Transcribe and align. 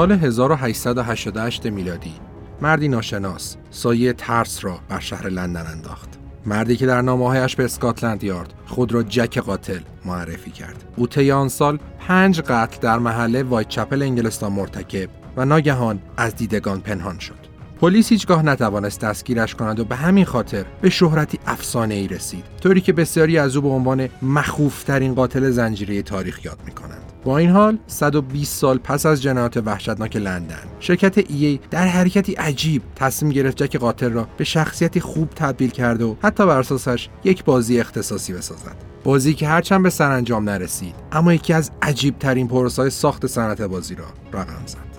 سال 0.00 0.12
1888 0.12 1.66
میلادی 1.66 2.12
مردی 2.60 2.88
ناشناس 2.88 3.56
سایه 3.70 4.12
ترس 4.12 4.64
را 4.64 4.80
بر 4.88 5.00
شهر 5.00 5.28
لندن 5.28 5.66
انداخت. 5.66 6.08
مردی 6.46 6.76
که 6.76 6.86
در 6.86 7.02
نامه‌هایش 7.02 7.56
به 7.56 7.64
اسکاتلند 7.64 8.24
یارد 8.24 8.54
خود 8.66 8.92
را 8.92 9.02
جک 9.02 9.38
قاتل 9.38 9.78
معرفی 10.04 10.50
کرد. 10.50 10.84
او 10.96 11.06
طی 11.06 11.32
آن 11.32 11.48
سال 11.48 11.78
پنج 11.98 12.40
قتل 12.40 12.80
در 12.80 12.98
محله 12.98 13.42
وایت 13.42 13.68
چپل 13.68 14.02
انگلستان 14.02 14.52
مرتکب 14.52 15.08
و 15.36 15.44
ناگهان 15.44 16.00
از 16.16 16.36
دیدگان 16.36 16.80
پنهان 16.80 17.18
شد. 17.18 17.40
پلیس 17.80 18.08
هیچگاه 18.08 18.42
نتوانست 18.42 19.00
دستگیرش 19.00 19.54
کند 19.54 19.80
و 19.80 19.84
به 19.84 19.96
همین 19.96 20.24
خاطر 20.24 20.64
به 20.80 20.90
شهرتی 20.90 21.38
افسانه 21.46 21.94
ای 21.94 22.08
رسید 22.08 22.44
طوری 22.62 22.80
که 22.80 22.92
بسیاری 22.92 23.38
از 23.38 23.56
او 23.56 23.62
به 23.62 23.68
عنوان 23.68 24.08
مخوفترین 24.22 25.14
قاتل 25.14 25.50
زنجیره 25.50 26.02
تاریخ 26.02 26.44
یاد 26.44 26.58
می 26.66 26.72
کنند. 26.72 27.09
با 27.24 27.38
این 27.38 27.50
حال 27.50 27.78
120 27.86 28.58
سال 28.58 28.78
پس 28.78 29.06
از 29.06 29.22
جنایات 29.22 29.56
وحشتناک 29.56 30.16
لندن 30.16 30.62
شرکت 30.80 31.18
ای 31.18 31.60
در 31.70 31.86
حرکتی 31.86 32.32
عجیب 32.32 32.82
تصمیم 32.96 33.32
گرفت 33.32 33.62
جک 33.62 33.76
قاتل 33.76 34.10
را 34.10 34.28
به 34.36 34.44
شخصیتی 34.44 35.00
خوب 35.00 35.30
تبدیل 35.30 35.70
کرده 35.70 36.04
و 36.04 36.14
حتی 36.22 36.46
بر 36.46 36.58
اساسش 36.58 37.08
یک 37.24 37.44
بازی 37.44 37.80
اختصاصی 37.80 38.32
بسازد. 38.32 38.76
بازی 39.04 39.34
که 39.34 39.48
هرچند 39.48 39.82
به 39.82 39.90
سرانجام 39.90 40.48
نرسید 40.48 40.94
اما 41.12 41.34
یکی 41.34 41.52
از 41.52 41.70
عجیب 41.82 42.18
ترین 42.18 42.48
پروسای 42.48 42.90
ساخت 42.90 43.26
صنعت 43.26 43.62
بازی 43.62 43.94
را 43.94 44.04
رقم 44.32 44.66
زد. 44.66 44.90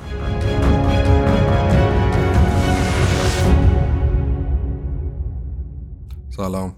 سلام. 6.37 6.73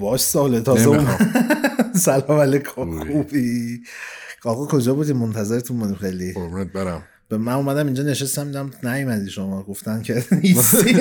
باش 0.00 0.20
ساله 0.20 0.60
تازه 0.60 1.00
سلام 1.94 2.40
علیکم. 2.40 3.12
خوبی؟ 3.12 3.80
آقا 4.44 4.66
کجا 4.66 4.94
بودی؟ 4.94 5.12
منتظرتون 5.12 5.78
بودیم 5.78 5.94
خیلی. 5.94 6.32
قربونت 6.32 6.72
برم. 6.72 7.02
به 7.28 7.38
من 7.38 7.52
اومدم 7.52 7.86
اینجا 7.86 8.02
نشستم 8.02 8.44
دیدم 8.44 8.70
نیومدی 8.82 9.30
شما. 9.30 9.62
گفتن 9.62 10.02
که 10.02 10.24
نیستی. 10.42 10.92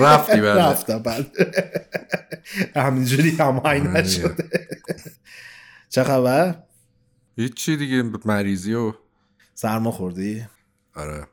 رفتی 0.00 0.40
بله. 0.40 0.54
رفتم 0.54 0.98
بله. 0.98 1.26
همینجوری 2.76 3.30
هماهنگ 3.30 3.86
نشده. 3.86 4.34
چه 5.88 6.04
خبر؟ 6.04 6.54
هیچی 7.36 7.76
دیگه 7.76 8.02
مریضی 8.24 8.74
و 8.74 8.92
سرما 9.54 9.90
خوردی؟ 9.90 10.46
آره. 10.94 11.26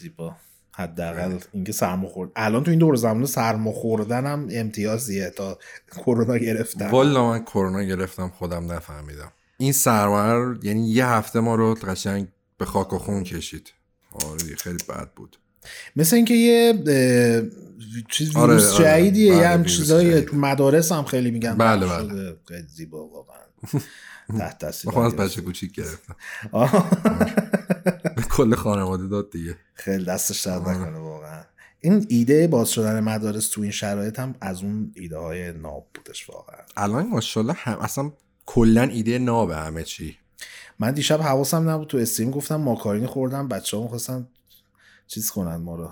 زیبا. 0.00 0.36
حداقل 0.74 1.38
اینکه 1.52 1.72
سرما 1.72 2.08
خورد. 2.08 2.30
الان 2.36 2.64
تو 2.64 2.70
این 2.70 2.80
دور 2.80 2.96
زمان 2.96 3.26
سرما 3.26 3.72
خوردن 3.72 4.26
هم 4.26 4.48
امتیازیه 4.52 5.30
تا 5.30 5.58
کرونا 5.96 6.36
گرفتم. 6.38 6.90
والا 6.90 7.28
من 7.30 7.44
کرونا 7.44 7.82
گرفتم 7.82 8.28
خودم 8.28 8.72
نفهمیدم. 8.72 9.32
این 9.58 9.72
سرما 9.72 10.54
یعنی 10.62 10.90
یه 10.90 11.06
هفته 11.06 11.40
ما 11.40 11.54
رو 11.54 11.74
قشنگ 11.74 12.28
به 12.58 12.64
خاک 12.64 12.92
و 12.92 12.98
خون 12.98 13.24
کشید 13.24 13.72
آره 14.12 14.56
خیلی 14.56 14.78
بد 14.88 15.10
بود 15.16 15.38
مثل 15.96 16.16
اینکه 16.16 16.34
یه 16.34 16.74
چیز 18.10 18.36
آره، 18.36 18.54
ویروس 18.54 18.72
آره. 18.72 18.84
جدیدیه 18.84 19.32
بله، 19.32 19.40
یه 19.40 19.48
هم 19.48 19.64
چیزای. 19.64 20.20
تو 20.20 20.36
مدارس 20.36 20.92
هم 20.92 21.04
خیلی 21.04 21.30
میگن 21.30 21.54
بله، 21.54 21.86
بله. 21.86 22.36
خیلی 22.48 22.66
زیبا 22.68 23.08
واقعا 23.08 23.38
تحت 24.38 24.58
تاثیر 24.58 24.98
از. 24.98 25.16
بچه 25.16 25.40
کوچیک 25.40 25.72
گرفتم. 25.72 26.16
به 28.16 28.22
کل 28.36 28.54
خانواده 28.54 29.06
داد 29.06 29.30
دیگه 29.30 29.56
خیلی 29.74 30.04
دستش 30.04 30.40
درد 30.40 30.68
نکنه 30.68 30.98
واقعا 30.98 31.44
این 31.80 32.06
ایده 32.08 32.46
باز 32.46 32.70
شدن 32.70 33.00
مدارس 33.00 33.48
تو 33.48 33.60
این 33.60 33.70
شرایط 33.70 34.18
هم 34.18 34.34
از 34.40 34.62
اون 34.62 34.92
ایده 34.94 35.18
های 35.18 35.52
ناب 35.52 35.86
بودش 35.94 36.30
واقعا 36.30 36.56
الان 36.76 37.06
ماشاءالله 37.08 37.52
هم 37.52 37.78
اصلا 37.78 38.12
کلا 38.50 38.82
ایده 38.82 39.18
نابه 39.18 39.56
همه 39.56 39.82
چی. 39.84 40.18
من 40.78 40.90
دیشب 40.92 41.20
حواسم 41.22 41.68
نبود 41.70 41.88
تو 41.88 41.98
استریم 41.98 42.30
گفتم 42.30 42.56
ماکارونی 42.56 43.06
خوردم 43.06 43.48
بچه 43.48 43.76
ها 43.76 43.82
می‌خواستن 43.82 44.28
چیز 45.06 45.30
کنن 45.30 45.56
ما 45.56 45.76
رو. 45.76 45.90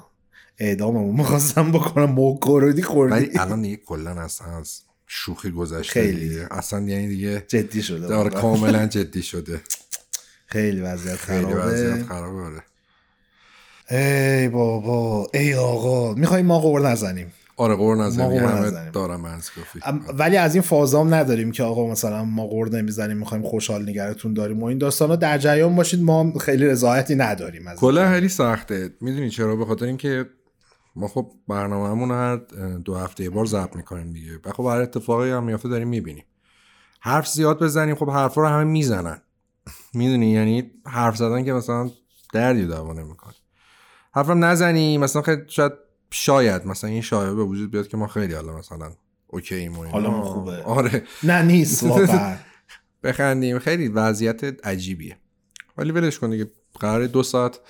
اعداممون 0.58 1.16
می‌خواستم 1.16 1.72
بکنم 1.72 2.04
ماکارونی 2.12 2.82
خوردی. 2.82 3.14
ولی 3.14 3.38
الان 3.38 3.62
دیگه 3.62 3.76
کلا 3.76 4.10
اصلا 4.10 4.58
از 4.58 4.80
شوخی 5.06 5.50
گذشته 5.50 5.92
خیلی. 5.92 6.28
دیگه. 6.28 6.48
اصلا 6.50 6.80
یعنی 6.80 7.08
دیگه 7.08 7.44
جدی 7.48 7.82
شده 7.82 8.06
داره. 8.06 8.30
کاملا 8.30 8.86
جدی 8.96 9.22
شده. 9.22 9.60
خیلی 10.46 10.80
وضعیت 10.80 11.16
خیلی 11.16 11.44
خرابه. 11.46 11.62
وضعیت 11.62 12.06
خرابه 12.06 12.40
آره. 12.42 12.62
ای 13.90 14.48
بابا. 14.48 15.26
ای 15.34 15.54
آقا. 15.54 16.14
می‌خوایم 16.14 16.46
ما 16.46 16.58
قور 16.58 16.88
نزنیم. 16.90 17.32
آره 17.56 17.74
قور 17.74 17.96
همه 17.96 18.06
نزنیم. 18.06 18.90
دارم 18.92 19.20
منسکافی 19.20 19.80
ام- 19.84 20.04
ولی 20.18 20.36
از 20.36 20.54
این 20.54 20.62
فازام 20.62 21.14
نداریم 21.14 21.52
که 21.52 21.62
آقا 21.62 21.86
مثلا 21.90 22.24
ما 22.24 22.46
قور 22.46 22.68
نمی‌زنیم 22.68 23.16
می‌خوایم 23.16 23.42
خوشحال 23.44 23.88
نگرتون 23.88 24.34
داریم 24.34 24.62
و 24.62 24.64
این 24.64 24.78
داستانا. 24.78 25.16
در 25.16 25.38
جریان 25.38 25.76
باشید 25.76 26.02
ما 26.02 26.32
خیلی 26.38 26.66
رضایتی 26.66 27.14
نداریم 27.14 27.66
از 27.66 27.78
کلا 27.78 28.10
خیلی 28.10 28.28
سخته. 28.28 28.90
می‌دونی 29.00 29.30
چرا؟ 29.30 29.56
به 29.56 29.64
خاطر 29.64 29.86
اینکه 29.86 30.26
ما 30.96 31.08
خب 31.08 31.32
برنامه‌مون 31.48 32.10
هر 32.10 32.36
دو 32.84 32.94
هفته 32.96 33.24
یه 33.24 33.30
بار 33.30 33.46
ضبط 33.46 33.76
می‌کنیم 33.76 34.12
دیگه. 34.12 34.32
و 34.44 34.52
خب 34.52 34.62
هر 34.62 34.80
اتفاقی 34.80 35.30
هم 35.30 35.44
میافته 35.44 35.68
داریم 35.68 35.88
می‌بینیم. 35.88 36.24
حرف 37.00 37.28
زیاد 37.28 37.62
بزنیم 37.62 37.94
خب 37.94 38.10
حرفا 38.10 38.40
رو 38.40 38.48
همه 38.48 38.64
می‌زنن. 38.64 39.22
می‌دونی؟ 39.94 40.30
یعنی 40.30 40.70
حرف 40.86 41.16
زدن 41.16 41.44
که 41.44 41.52
مثلا 41.52 41.90
دردی 42.32 42.66
دعوا 42.66 42.92
نمی‌کنه. 42.92 43.34
حرفم 44.14 44.44
نزنی 44.44 44.98
مثلا 44.98 45.22
خیلی 45.22 45.42
شاید 45.48 45.72
شاید 46.10 46.66
مثلا 46.66 46.90
این 46.90 47.02
شایعه 47.02 47.34
به 47.34 47.44
وجود 47.44 47.70
بیاد 47.70 47.88
که 47.88 47.96
ما 47.96 48.06
خیلی 48.06 48.34
حالا 48.34 48.58
مثلا 48.58 48.90
اوکی 49.26 49.54
اینا. 49.54 49.88
حالمون 49.88 50.22
خوبه. 50.22 50.62
آره 50.62 51.02
نه 51.22 51.42
نیست 51.42 51.82
واقعا 51.82 52.36
بخندیم 53.04 53.58
خیلی 53.58 53.88
وضعیت 53.88 54.66
عجیبیه 54.66 55.16
ولی 55.78 55.92
ولش 55.92 56.18
کن 56.18 56.30
دیگه 56.30 56.46
قرار 56.80 57.06
دو 57.06 57.22
ساعت 57.22 57.60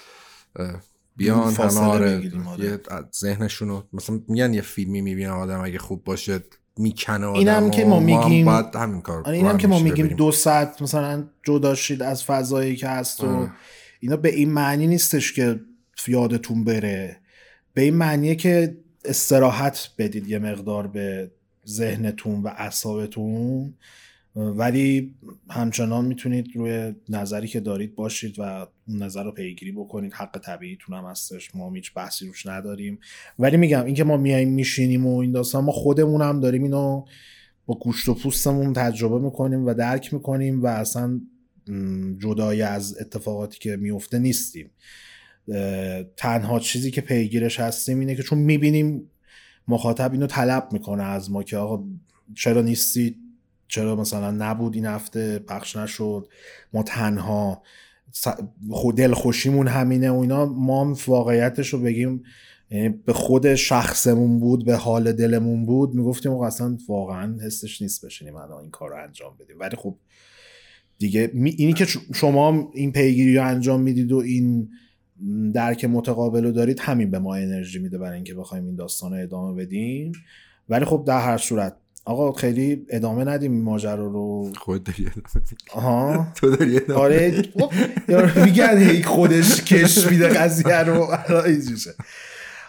بیان 1.16 1.52
همه 1.54 1.80
آره 1.80 2.22
آره. 2.48 2.64
یه 2.64 2.80
ذهنشون 3.20 3.68
رو 3.68 3.82
مثلا 3.92 4.20
میگن 4.28 4.54
یه 4.54 4.60
فیلمی 4.62 5.00
می‌بینه 5.00 5.30
آدم 5.30 5.60
اگه 5.60 5.78
خوب 5.78 6.04
باشه 6.04 6.44
می‌کنه 6.78 7.26
آدم 7.26 7.38
اینم 7.38 7.70
که 7.70 7.84
ما 7.84 7.96
هم 7.96 8.02
میگیم- 8.02 8.46
باید 8.46 8.76
همین 8.76 9.00
کار 9.00 9.22
آره 9.26 9.36
اینم 9.36 9.58
که 9.58 9.68
ما 9.68 9.78
میگیم. 9.78 10.06
دو 10.06 10.32
ساعت 10.32 10.82
مثلا 10.82 11.24
جدا 11.42 11.74
شید 11.74 12.02
از 12.02 12.24
فضایی 12.24 12.76
که 12.76 12.88
هست 12.88 13.24
و. 13.24 13.48
اینا 14.00 14.16
به 14.16 14.34
این 14.34 14.50
معنی 14.50 14.86
نیستش 14.86 15.32
که 15.32 15.60
یادتون 16.08 16.64
بره 16.64 17.20
به 17.76 17.82
این 17.82 17.94
معنیه 17.94 18.34
که 18.34 18.76
استراحت 19.04 19.90
بدید 19.98 20.28
یه 20.28 20.38
مقدار 20.38 20.86
به 20.86 21.30
ذهنتون 21.66 22.42
و 22.42 22.48
اعصابتون 22.56 23.74
ولی 24.36 25.14
همچنان 25.50 26.04
می‌تونید 26.04 26.46
روی 26.54 26.94
نظری 27.08 27.48
که 27.48 27.60
دارید 27.60 27.94
باشید 27.94 28.38
و 28.38 28.42
اون 28.88 29.02
نظر 29.02 29.24
رو 29.24 29.32
پیگیری 29.32 29.72
بکنید. 29.72 30.12
حق 30.12 30.38
طبیعیتون 30.38 30.96
هم 30.96 31.04
هستش. 31.04 31.54
ما 31.54 31.72
هیچ 31.72 31.94
بحثی 31.94 32.26
روش 32.26 32.46
نداریم. 32.46 32.98
ولی 33.38 33.56
میگم 33.56 33.84
اینکه 33.84 34.04
ما 34.04 34.16
میایم 34.16 34.52
میشینیم 34.52 35.06
و 35.06 35.18
این 35.18 35.32
داستان 35.32 35.64
ما 35.64 35.72
خودمون 35.72 36.22
هم 36.22 36.40
داریم 36.40 36.62
اینو 36.62 37.04
با 37.66 37.74
گوشت 37.74 38.08
و 38.08 38.14
پوستمون 38.14 38.72
تجربه 38.72 39.18
می‌کنیم 39.24 39.66
و 39.66 39.74
درک 39.74 40.14
می‌کنیم 40.14 40.62
و 40.62 40.66
اصلا 40.66 41.20
جدای 42.18 42.62
از 42.62 42.98
اتفاقاتی 43.00 43.58
که 43.58 43.76
میفته 43.76 44.18
نیستیم. 44.18 44.70
تنها 46.16 46.58
چیزی 46.58 46.90
که 46.90 47.00
پیگیرش 47.00 47.60
هستیم 47.60 48.00
اینه 48.00 48.14
که 48.14 48.22
چون 48.22 48.38
می‌بینیم 48.38 49.10
مخاطب 49.68 50.12
اینو 50.12 50.26
طلب 50.26 50.68
می‌کنه 50.72 51.02
از 51.02 51.30
ما 51.30 51.42
که 51.42 51.56
آقا 51.56 51.84
چرا 52.34 52.62
نیستید 52.62 53.16
چرا 53.68 53.96
مثلا 53.96 54.30
نبود 54.30 54.74
این 54.74 54.86
هفته؟ 54.86 55.38
پخش 55.38 55.76
نشد؟ 55.76 56.28
ما 56.72 56.82
تنها 56.82 57.62
خود 58.70 58.96
دلخوشیمون 58.96 59.68
همینه 59.68 60.10
و 60.10 60.18
اینا. 60.18 60.46
ما 60.46 60.84
هم 60.84 60.96
واقعیتش 61.06 61.68
رو 61.68 61.80
بگیم 61.80 62.22
یعنی 62.70 62.88
به 62.88 63.12
خود 63.12 63.54
شخصمون 63.54 64.40
بود 64.40 64.64
به 64.64 64.76
حال 64.76 65.12
دلمون 65.12 65.66
بود 65.66 65.94
می‌گفتیم 65.94 66.32
آقا 66.32 66.46
اصلا 66.46 66.78
واقعا 66.88 67.38
حسش 67.46 67.82
نیست 67.82 68.04
بشینیم 68.04 68.36
الان 68.36 68.60
این 68.60 68.70
کار 68.70 68.90
رو 68.90 69.02
انجام 69.02 69.36
بدیم. 69.40 69.58
ولی 69.58 69.76
خب 69.76 69.96
دیگه 70.98 71.30
اینی 71.34 71.72
که 71.72 71.86
شما 72.14 72.70
این 72.74 72.92
پیگیری 72.92 73.36
رو 73.36 73.46
انجام 73.46 73.82
می‌دید 73.82 74.12
و 74.12 74.16
این 74.16 74.68
درک 75.54 75.84
متقابل 75.84 76.44
رو 76.44 76.52
دارید 76.52 76.80
همین 76.80 77.10
به 77.10 77.18
ما 77.18 77.34
انرژی 77.34 77.78
میده 77.78 77.98
برای 77.98 78.14
اینکه 78.14 78.34
بخوایم 78.34 78.64
این 78.64 78.76
داستان 78.76 79.12
رو 79.12 79.22
ادامه 79.22 79.62
بدیم. 79.62 80.12
ولی 80.68 80.84
خب 80.84 81.04
در 81.06 81.20
هر 81.20 81.38
صورت 81.38 81.76
آقا 82.04 82.32
خیلی 82.32 82.86
ادامه 82.88 83.24
ندیم 83.24 83.52
این 83.52 83.62
ماجرا 83.62 84.06
رو. 84.06 84.52
خودت 84.56 84.84
داری. 84.84 85.10
آها. 85.74 86.26
تو 86.36 86.56
داری 86.56 86.76
ادامه 86.76 87.00
آره. 87.00 87.42
خب، 87.42 87.72
یارو 88.08 88.44
میگن 88.44 88.78
هی 88.78 89.02
خودش 89.02 89.64
کش 89.64 90.06
میده 90.06 90.28
قضیه 90.28 90.78
رو. 90.78 91.16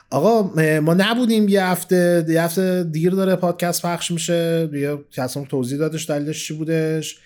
آقا 0.10 0.44
ما 0.80 0.94
نبودیم 0.94 1.50
یه 1.50 1.66
هفته 1.66 2.26
یه 2.30 2.44
هفته 2.44 2.84
دیر 2.84 3.12
داره 3.12 3.36
پادکست 3.36 3.86
پخش 3.86 4.12
میشه. 4.12 4.70
یه 4.74 4.98
کسان 5.12 5.46
توضیح 5.46 5.78
دادش 5.78 6.10
دلیلش 6.10 6.48
چی 6.48 6.54
بودش؟ 6.54 7.20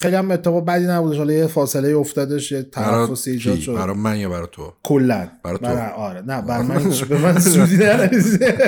خیلی 0.00 0.16
هم 0.16 0.30
اتفاق 0.30 0.64
بدی 0.64 0.84
نبودش. 0.86 1.16
حالا 1.18 1.32
یه 1.32 1.46
فاصله 1.46 1.96
افتادش 1.96 2.52
یه 2.52 2.62
تنفسی 2.62 3.30
ایجاد؟ 3.30 3.58
شد. 3.58 3.74
برا 3.74 3.94
من 3.94 4.18
یا 4.18 4.28
برا 4.28 4.46
تو؟ 4.46 4.72
کلا. 4.82 5.28
برا 5.44 5.58
تو. 5.58 5.64
برا- 5.64 5.92
آره. 5.92 6.20
نه 6.20 6.42
بر 6.42 6.62
من 6.62 6.90
به 7.08 7.18
من 7.18 7.38
سودی 7.52 7.76
نرسیده. 7.76 8.58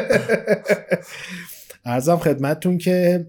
ارزم 1.85 2.17
خدمتتون 2.17 2.79
که 2.79 3.27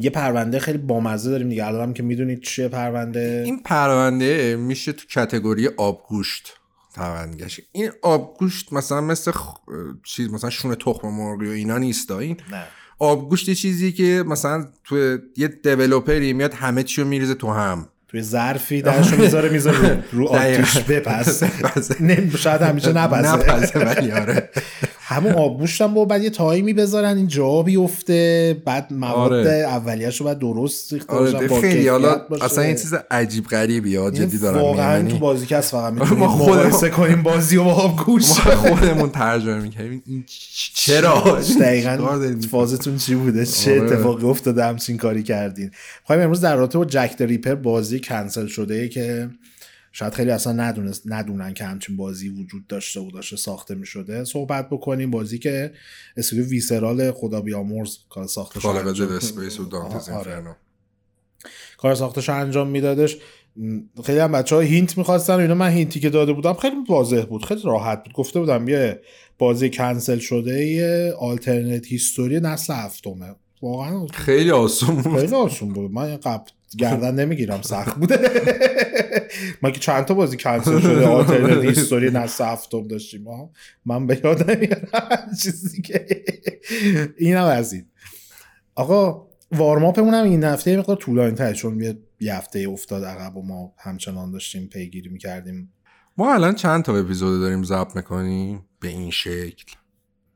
یه 0.00 0.10
پرونده 0.10 0.58
خیلی 0.58 0.78
بامزه 0.78 1.30
داریم 1.30 1.48
دیگه. 1.48 1.66
الان 1.66 1.82
هم 1.82 1.92
که 1.94 2.02
می‌دونید 2.02 2.42
چیه 2.42 2.68
پرونده. 2.68 3.42
این 3.44 3.62
پرونده 3.62 4.56
میشه 4.56 4.92
تو 4.92 5.06
کتگوری 5.06 5.68
آبگوشت 5.76 6.52
پروندهش 6.94 7.60
این 7.72 7.90
آبگوشت 8.02 8.72
مثلا 8.72 9.00
مثل 9.00 9.30
خ... 9.30 9.54
چیز 10.04 10.30
مثلا 10.30 10.50
شون 10.50 10.74
تخم 10.74 11.08
مرغی 11.08 11.46
و 11.48 11.50
اینا 11.50 11.78
نیست 11.78 12.10
این 12.10 12.36
نه. 12.50 12.64
آبگوشت 12.98 13.48
یه 13.48 13.54
چیزی 13.54 13.92
که 13.92 14.24
مثلا 14.26 14.66
تو 14.84 15.18
یه 15.36 15.48
دیولپری 15.48 16.32
میاد 16.32 16.54
همه 16.54 16.82
چی 16.82 17.02
رو 17.02 17.08
میریزه 17.08 17.34
تو 17.34 17.52
هم. 17.52 17.88
توی 18.08 18.22
ظرفی 18.22 18.82
درشو 18.82 19.16
می‌ذاره 19.16 19.48
می‌ذاره 19.48 19.78
رو, 19.78 19.96
رو 20.12 20.28
آتیش 20.36 20.78
بپس 20.78 21.42
نه 22.00 22.30
شاید 22.36 22.62
همیشه 22.62 22.92
نپسه. 22.92 23.32
نپسه 23.32 23.78
ولی 23.78 24.12
آره. 24.12 24.50
همون 25.08 25.32
آبگوشت 25.46 25.82
هم 25.82 25.94
با 25.94 26.04
بعد 26.04 26.22
یه 26.22 26.30
تایمی 26.30 26.72
بذارن 26.72 27.16
این 27.16 27.26
جا 27.26 27.62
بیفته 27.62 28.62
بعد 28.64 28.92
مواد 28.92 29.32
آره. 29.32 29.50
اولیه‌شو 29.50 30.24
بعد 30.24 30.38
درست 30.38 30.92
ریخته 30.92 31.12
آره 31.12 31.48
باشه. 32.28 32.44
اصلا 32.44 32.64
این 32.64 32.76
چیز 32.76 32.94
عجیب 33.10 33.46
غریبی 33.46 33.96
ها 33.96 34.10
جدی 34.10 34.38
دارم 34.38 34.58
واقعا 34.58 34.96
میگم. 34.96 35.02
تو 35.02 35.08
یعنی 35.08 35.20
بازی 35.20 35.54
از 35.54 35.70
فقط 35.70 35.92
می‌تونیم 35.92 36.18
ما 36.18 36.36
مقایسه 36.36 36.90
کنیم 36.90 37.22
بازی 37.22 37.56
و 37.56 37.64
با 37.64 37.72
آبگوشت 37.72 38.46
ما 38.46 38.56
خودمون 38.56 39.10
ترجمه 39.10 39.60
می‌کنیم 39.60 40.02
این 40.06 40.24
چرا 40.74 41.40
دقیقا؟ 41.60 42.20
فازتون 42.50 42.96
چی 42.96 43.14
بوده 43.14 43.46
چه 43.46 43.80
آره. 43.80 43.92
اتفاقی 43.92 44.26
افتاده 44.26 44.64
همچین 44.64 44.96
کاری 44.96 45.22
کردین 45.22 45.70
خواهیم 46.04 46.24
امروز 46.24 46.40
در 46.40 46.56
رابطه 46.56 46.78
با 46.78 46.84
Jack 46.84 47.16
the 47.18 47.22
Ripper 47.22 47.54
بازی 47.54 48.00
کنسل 48.00 48.46
شده 48.46 48.88
که 48.88 49.28
شاید 49.98 50.14
خیلی 50.14 50.30
اصلا 50.30 50.52
ندونست 50.52 51.02
ندونن 51.06 51.54
که 51.54 51.64
همچین 51.64 51.96
بازی 51.96 52.28
وجود 52.28 52.66
داشته 52.66 53.00
و 53.00 53.10
داشته 53.10 53.36
ساخته 53.36 53.74
می 53.74 53.86
شده 53.86 54.24
صحبت 54.24 54.68
بکنیم 54.70 55.10
بازی 55.10 55.38
که 55.38 55.72
استودیو 56.16 56.44
Visceral 56.46 57.12
خدا 57.12 57.40
بیامرز 57.40 57.96
کار 58.08 58.26
انجام- 58.76 59.08
Dead 59.08 59.12
Space 59.12 59.60
و 59.60 59.64
Dante's 59.64 60.08
آره. 60.08 60.56
کار 61.76 61.94
ساختش 61.94 62.28
انجام 62.28 62.68
میدادش. 62.68 63.16
خیلی 64.04 64.18
هم 64.18 64.32
بچه 64.32 64.54
ها 64.56 64.60
hint 64.60 64.98
می‌خواستن 64.98 65.34
و 65.34 65.38
اینا. 65.38 65.54
من 65.54 65.70
hint 65.70 65.94
ی 65.94 66.00
که 66.00 66.10
داده 66.10 66.32
بودم 66.32 66.54
خیلی 66.54 66.76
واضح 66.88 67.24
بود. 67.24 67.44
خیلی 67.44 67.60
راحت 67.64 68.04
بود. 68.04 68.12
گفته 68.12 68.40
بودم 68.40 68.68
یه 68.68 69.00
بازی 69.38 69.70
کنسل 69.70 70.18
شده 70.18 70.64
یه 70.66 71.14
آلترنت 71.18 71.86
هیستوری 71.86 72.40
نسل 72.40 72.74
هفتمه. 72.74 73.34
واقعا 73.62 74.06
خیلی 74.06 74.50
آسون 74.50 75.02
بود. 75.02 75.18
خیلی 75.20 75.34
آسون 75.34 75.68
بود. 75.72 75.90
من 75.90 76.16
قبل 76.16 76.50
گردن 76.78 77.14
نمی‌گیرم 77.14 77.62
سخت 77.62 77.96
بوده. 77.96 78.18
ما 79.62 79.70
که 79.70 79.80
چند 79.80 80.04
تا 80.04 80.14
بازی 80.14 80.36
کنسل 80.36 80.80
شده 80.80 81.06
آلترنت 81.06 81.64
هیستوری 81.64 82.10
نسل 82.18 82.44
هفتم 82.44 82.88
داشتیم. 82.88 83.24
من 83.84 84.06
به 84.06 84.20
یاد 84.24 84.50
نمیارم 84.50 85.30
چیزی 85.42 85.82
که. 85.82 86.24
این 87.18 87.36
هم 87.36 87.44
از 87.44 87.72
این. 87.72 87.86
آقا 88.74 89.26
وارماپمون 89.52 90.14
هم 90.14 90.24
این 90.24 90.44
هفته 90.44 90.70
یه 90.70 90.78
مقدار 90.78 90.96
طولانی 90.96 91.34
تر 91.34 91.52
چون 91.52 91.98
یه 92.20 92.34
هفته 92.34 92.58
افتاد 92.58 93.04
عقب 93.04 93.36
و 93.36 93.42
ما 93.42 93.74
همچنان 93.78 94.30
داشتیم 94.30 94.66
پیگیری 94.66 95.08
می‌کردیم. 95.08 95.72
ما 96.16 96.34
الان 96.34 96.54
چند 96.54 96.82
تا 96.82 96.96
اپیزود 96.96 97.40
داریم 97.40 97.62
ضبط 97.62 97.96
می‌کنیم؟ 97.96 98.64
به 98.80 98.88
این 98.88 99.10
شکل. 99.10 99.72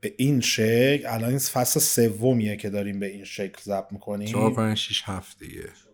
به 0.00 0.14
این 0.16 0.40
شکل 0.40 1.02
الان 1.06 1.28
این 1.28 1.38
فصل 1.38 1.80
سومیه 1.80 2.56
که 2.56 2.70
داریم 2.70 3.00
به 3.00 3.06
این 3.06 3.24
شکل 3.24 3.62
ضبط 3.62 3.92
می‌کنیم. 3.92 4.26
چهار 4.26 4.54
پنج 4.54 4.76
شیش 4.76 5.02
هفت 5.06 5.38
دیگه. 5.38 5.62
آ، 5.62 5.89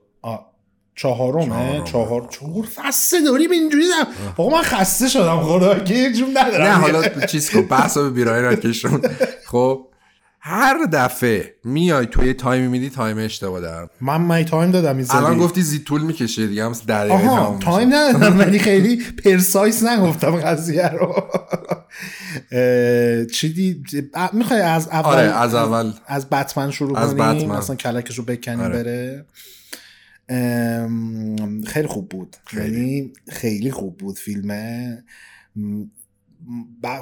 چهارمه. 0.94 1.82
چهار 1.84 2.28
چهار 2.30 2.64
فصل 2.74 3.24
داریم 3.24 3.50
اینجوری 3.50 3.84
دارم 3.88 4.34
آقا 4.36 4.56
من 4.56 4.62
خسته 4.62 5.08
شدم 5.08 5.40
خداوکیلی 5.40 6.12
جون 6.12 6.30
ندارم 6.36 6.66
نه 6.66 6.72
حالا 6.72 7.26
چیز 7.26 7.50
کن 7.50 7.62
بحث 7.62 7.96
رو 7.96 8.02
به 8.02 8.10
بیراهه 8.10 8.56
نکشون 8.56 9.02
خب 9.46 9.86
هر 10.40 10.86
دفعه 10.92 11.54
میای 11.64 12.06
تو 12.06 12.24
یه 12.24 12.34
time 12.34 12.61
ی 12.61 12.68
میدی 12.68 12.90
time 12.90 13.18
اشتباه 13.18 13.60
دارم 13.60 13.90
من 14.00 14.20
می 14.38 14.44
time 14.44 14.70
دادم 14.70 14.96
این 14.96 15.06
الان. 15.10 15.38
گفتی 15.38 15.62
زی 15.62 15.78
طول 15.78 16.02
می‌کشه 16.02 16.46
دیگه 16.46 16.64
هم 16.64 16.72
در 16.86 17.08
آها. 17.08 17.58
time 17.62 17.94
ندادم 17.94 18.38
ولی 18.38 18.58
خیلی 18.58 19.04
precise 19.24 19.84
نگفتم 19.84 20.36
قضیه 20.36 20.88
رو 20.88 21.14
چی 23.26 23.52
دید 23.52 23.86
می‌خوای 24.32 24.60
از 24.60 24.88
اول 24.88 25.08
آره 25.08 25.22
از 25.22 25.54
اول 25.54 25.92
از 26.06 26.30
بتمن 26.30 26.70
شروع 26.70 26.98
از 26.98 27.14
کنیم 27.14 27.34
بتمن. 27.34 27.56
مثلا 27.58 27.76
کلکش 27.76 28.18
رو 28.18 28.24
بکنیم 28.24 28.60
آره. 28.60 28.82
بره 28.82 29.26
خیلی 31.66 31.86
خوب 31.88 32.08
بود. 32.08 32.36
یعنی 32.56 33.12
خیلی 33.28 33.70
خوب 33.70 33.98
بود 33.98 34.18
فیلمه 34.18 35.04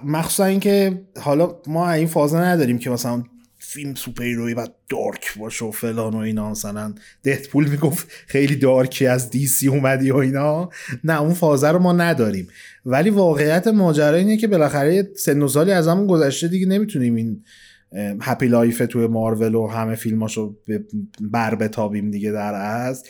مخصوصا 0.05 0.44
اینکه 0.44 1.03
حالا 1.21 1.56
ما 1.67 1.91
این 1.91 2.06
فازه 2.06 2.38
نداریم 2.38 2.79
که 2.79 2.91
مثلا 2.91 3.25
فیلم 3.59 3.94
superhero 3.95 4.23
ی 4.23 4.55
بعد 4.55 4.75
dark 4.89 5.39
باشه 5.38 5.65
و 5.65 5.71
فلان 5.71 6.15
و 6.15 6.17
اینا. 6.17 6.50
مثلا 6.50 6.94
ددپول 7.23 7.69
می‌گفت 7.69 8.09
خیلی 8.26 8.56
dark 8.56 8.97
ی 8.97 9.06
از 9.06 9.31
DC 9.31 9.69
اومدی 9.69 10.11
و 10.11 10.17
اینا. 10.17 10.70
نه 11.05 11.20
اون 11.23 11.35
فازه 11.35 11.69
رو 11.69 11.79
ما 11.79 11.93
نداریم. 11.93 12.49
ولی 12.87 13.11
واقعیت 13.11 13.67
ماجرا 13.67 14.17
اینه 14.17 14.37
که 14.37 14.47
بالاخره 14.47 15.09
سن 15.17 15.43
و 15.43 15.49
سالی 15.49 15.73
از 15.73 15.88
همون 15.88 16.06
گذشته 16.06 16.49
دیگه 16.49 16.67
نمی‌تونیم 16.67 17.15
این 17.15 17.44
happy 18.21 18.47
life 18.47 18.83
توی 18.91 19.06
مارول 19.06 19.55
و 19.55 19.67
همه 19.67 19.94
فیلماشو 19.94 20.56
به- 20.67 20.85
بر 21.20 21.55
بتابیم 21.55 22.11
دیگه 22.11 22.32
در 22.32 22.55
از 22.55 23.05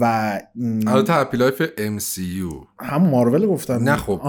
و 0.00 0.40
البته 0.86 1.12
happy 1.12 1.36
life 1.36 1.62
MCU 1.76 2.66
هم 2.80 3.02
مارول 3.02 3.46
گفتم 3.46 3.74
نه 3.74 3.96
خب 3.96 4.20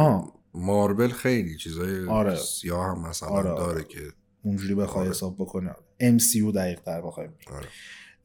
مارول 0.54 1.10
خیلی 1.10 1.58
چیزای 1.58 2.08
آره. 2.08 2.36
سیاه 2.36 2.86
هم 2.86 3.10
مثلا 3.10 3.30
آره، 3.30 3.50
آره. 3.50 3.66
داره 3.66 3.84
که 3.84 4.00
اونجوری 4.44 4.76
بخوای 4.76 5.02
آره. 5.02 5.10
حساب 5.10 5.36
بکنه 5.36 5.72
MCU 6.02 6.56
دقیق 6.56 6.80
تر 6.80 7.02
بخوایم 7.02 7.30
آره. 7.56 7.68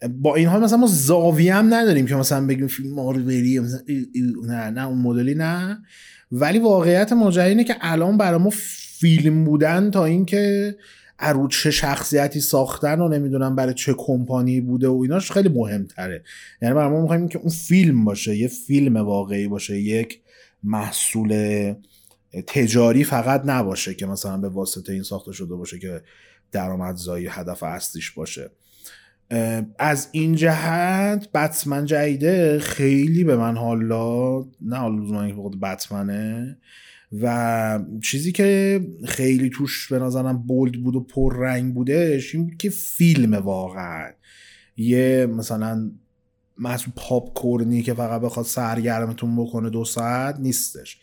با 0.08 0.34
این 0.34 0.48
حال 0.48 0.62
مثلا 0.62 0.78
ما 0.78 0.86
زاویه 0.86 1.54
هم 1.54 1.74
نداریم 1.74 2.06
که 2.06 2.14
مثلا 2.14 2.46
بگیم 2.46 2.66
فیلم 2.66 2.94
مارولی 2.94 3.60
نه 4.46 4.70
نه 4.70 4.86
اون 4.86 4.98
مدلی 4.98 5.34
نه 5.34 5.78
ولی 6.32 6.58
واقعیت 6.58 7.12
ماجرا 7.12 7.44
اینه 7.44 7.64
که 7.64 7.76
الان 7.80 8.18
برای 8.18 8.38
ما 8.40 8.50
فیلم 9.00 9.44
بودن 9.44 9.90
تا 9.90 10.04
اینکه 10.04 10.76
ارو 11.18 11.48
چه 11.48 11.70
شخصیتی 11.70 12.40
ساختن 12.40 13.00
و 13.00 13.08
نمی‌دونم 13.08 13.56
برای 13.56 13.74
چه 13.74 13.94
کمپانی 13.98 14.60
بوده 14.60 14.88
و 14.88 15.00
ایناش 15.02 15.32
خیلی 15.32 15.48
مهمتره. 15.48 16.22
یعنی 16.62 16.74
ما 16.74 17.00
می‌خوایم 17.00 17.28
که 17.28 17.38
اون 17.38 17.50
فیلم 17.50 18.04
باشه 18.04 18.36
یه 18.36 18.48
فیلم 18.48 18.96
واقعی 18.96 19.48
باشه 19.48 19.78
یک 19.78 20.20
محصول 20.62 21.74
تجاری 22.46 23.04
فقط 23.04 23.42
نباشه 23.44 23.94
که 23.94 24.06
مثلا 24.06 24.36
به 24.36 24.48
واسطه 24.48 24.92
این 24.92 25.02
ساخته 25.02 25.32
شده 25.32 25.54
باشه 25.54 25.78
که 25.78 26.02
درآمدزایی 26.52 27.26
هدف 27.26 27.62
اصلیش 27.62 28.10
باشه. 28.10 28.50
از 29.78 30.08
این 30.12 30.34
جهت 30.34 31.32
بتمن 31.32 31.84
جدیده 31.84 32.58
خیلی 32.58 33.24
به 33.24 33.36
من 33.36 33.56
حالا 33.56 34.38
نه 34.60 34.76
حالا 34.76 35.34
خود 35.34 35.60
بتمنه 35.60 36.58
و 37.12 37.80
چیزی 38.02 38.32
که 38.32 38.80
خیلی 39.04 39.50
توش 39.50 39.92
به 39.92 39.98
نظرم 39.98 40.46
بولد 40.46 40.82
بود 40.82 40.96
و 40.96 41.00
پر 41.00 41.36
رنگ 41.36 41.74
بودش 41.74 42.34
این 42.34 42.44
بود 42.44 42.56
که 42.56 42.70
فیلم 42.70 43.34
واقعا. 43.34 44.10
یه 44.76 45.26
مثلا 45.26 45.90
محصول 46.58 46.92
پاپ 46.96 47.34
کورنی 47.34 47.82
که 47.82 47.94
فقط 47.94 48.20
بخواد 48.20 48.46
سرگرمتون 48.46 49.36
بکنه 49.36 49.70
دو 49.70 49.84
ساعت 49.84 50.36
نیستش. 50.40 50.98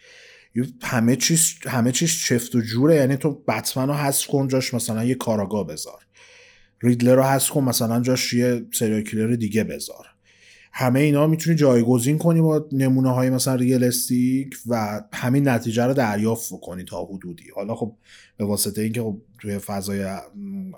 همه 0.82 1.16
چیز 1.16 1.54
همه 1.68 1.92
چیز 1.92 2.12
چفت 2.12 2.56
و 2.56 2.62
جوره. 2.62 2.96
یعنی 2.96 3.18
تو 3.18 3.44
بتمن 3.48 3.88
رو 3.88 3.94
حذف 3.94 4.28
کن 4.28 4.48
جاش 4.48 4.74
مثلا 4.74 5.04
یه 5.06 5.16
کاراگاه 5.16 5.68
بذار. 5.68 6.06
ریدلر 6.82 7.16
رو 7.16 7.24
حذف 7.24 7.50
کن 7.50 7.64
مثلا 7.64 8.02
جاش 8.02 8.34
یه 8.34 8.66
سریال 8.74 9.02
کیلر 9.02 9.36
دیگه 9.36 9.64
بذار. 9.64 10.15
همه 10.78 11.00
اینا 11.00 11.28
می‌تونی 11.28 11.56
جایگزین 11.56 12.18
کنی 12.18 12.42
با 12.42 12.68
نمونه 12.72 13.14
های 13.14 13.30
مثلا 13.30 13.56
ریالستیک 13.56 14.56
و 14.68 15.02
همین 15.14 15.48
نتیجه 15.48 15.84
رو 15.84 15.94
دریافت 15.94 16.50
کنی 16.62 16.84
تا 16.84 17.06
حدودی. 17.06 17.44
حالا 17.56 17.76
خب 17.76 17.96
به 18.38 18.46
واسطه 18.46 18.82
اینکه 18.82 19.02
خب 19.02 19.22
توی 19.40 19.58
فضای 19.58 20.04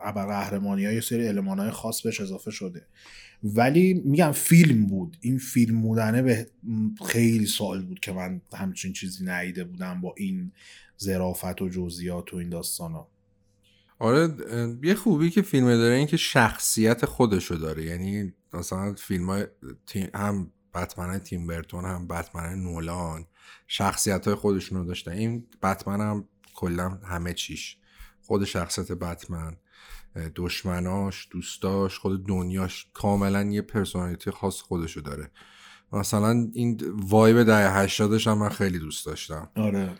ابر 0.03 0.25
قهرمانی 0.25 0.85
ها 0.85 0.91
یه 0.91 1.01
سری 1.01 1.27
علمان 1.27 1.59
های 1.59 1.71
خاص 1.71 2.01
بهش 2.01 2.21
اضافه 2.21 2.51
شده. 2.51 2.85
ولی 3.43 4.01
میگم 4.05 4.31
فیلم 4.31 4.85
بود. 4.85 5.17
این 5.21 5.37
فیلم 5.37 5.81
بودنه 5.81 6.21
به 6.21 6.47
خیلی 7.05 7.45
سال 7.45 7.85
بود 7.85 7.99
که 7.99 8.11
من 8.11 8.41
همچین 8.53 8.93
چیزی 8.93 9.25
ندیده 9.25 9.63
بودم 9.63 10.01
با 10.01 10.13
این 10.17 10.51
ظرافت 11.01 11.61
و 11.61 11.69
جزئیات 11.69 12.33
و 12.33 12.37
این 12.37 12.49
داستان 12.49 12.91
ها. 12.91 13.07
آره 13.99 14.29
یه 14.83 14.95
خوبی 14.95 15.29
که 15.29 15.41
فیلم 15.41 15.65
داره 15.65 15.95
این 15.95 16.07
که 16.07 16.17
شخصیت 16.17 17.05
خودشو 17.05 17.55
داره. 17.55 17.85
یعنی 17.85 18.33
مثلا 18.57 18.93
فیلم 18.93 19.29
های 19.29 19.45
هم 20.15 20.51
بتمن 20.73 21.19
تیم 21.19 21.47
برتون 21.47 21.85
هم 21.85 22.07
بتمن 22.07 22.55
نولان 22.55 23.25
شخصیت 23.67 24.25
های 24.25 24.35
خودشونو 24.35 24.85
داشتن. 24.85 25.11
این 25.11 25.47
بتمن 25.63 26.01
هم 26.01 26.27
کلا 26.53 26.89
همه 26.89 27.33
چیش. 27.33 27.77
خود 28.21 28.45
شخصیت 28.45 28.91
بتمن 28.91 29.57
دشمناش 30.35 31.27
دوستاش 31.31 31.99
خود 31.99 32.27
دنیاش 32.27 32.87
کاملا 32.93 33.43
یه 33.43 33.61
پرسونالیتی 33.61 34.31
خاص 34.31 34.61
خودشو 34.61 35.01
داره. 35.01 35.31
مثلا 35.93 36.49
این 36.53 36.81
وایب 36.93 37.43
ده 37.43 37.71
هشتادش 37.71 38.27
هم 38.27 38.37
من 38.37 38.49
خیلی 38.49 38.79
دوست 38.79 39.05
داشتم. 39.05 39.49
آره. 39.55 39.95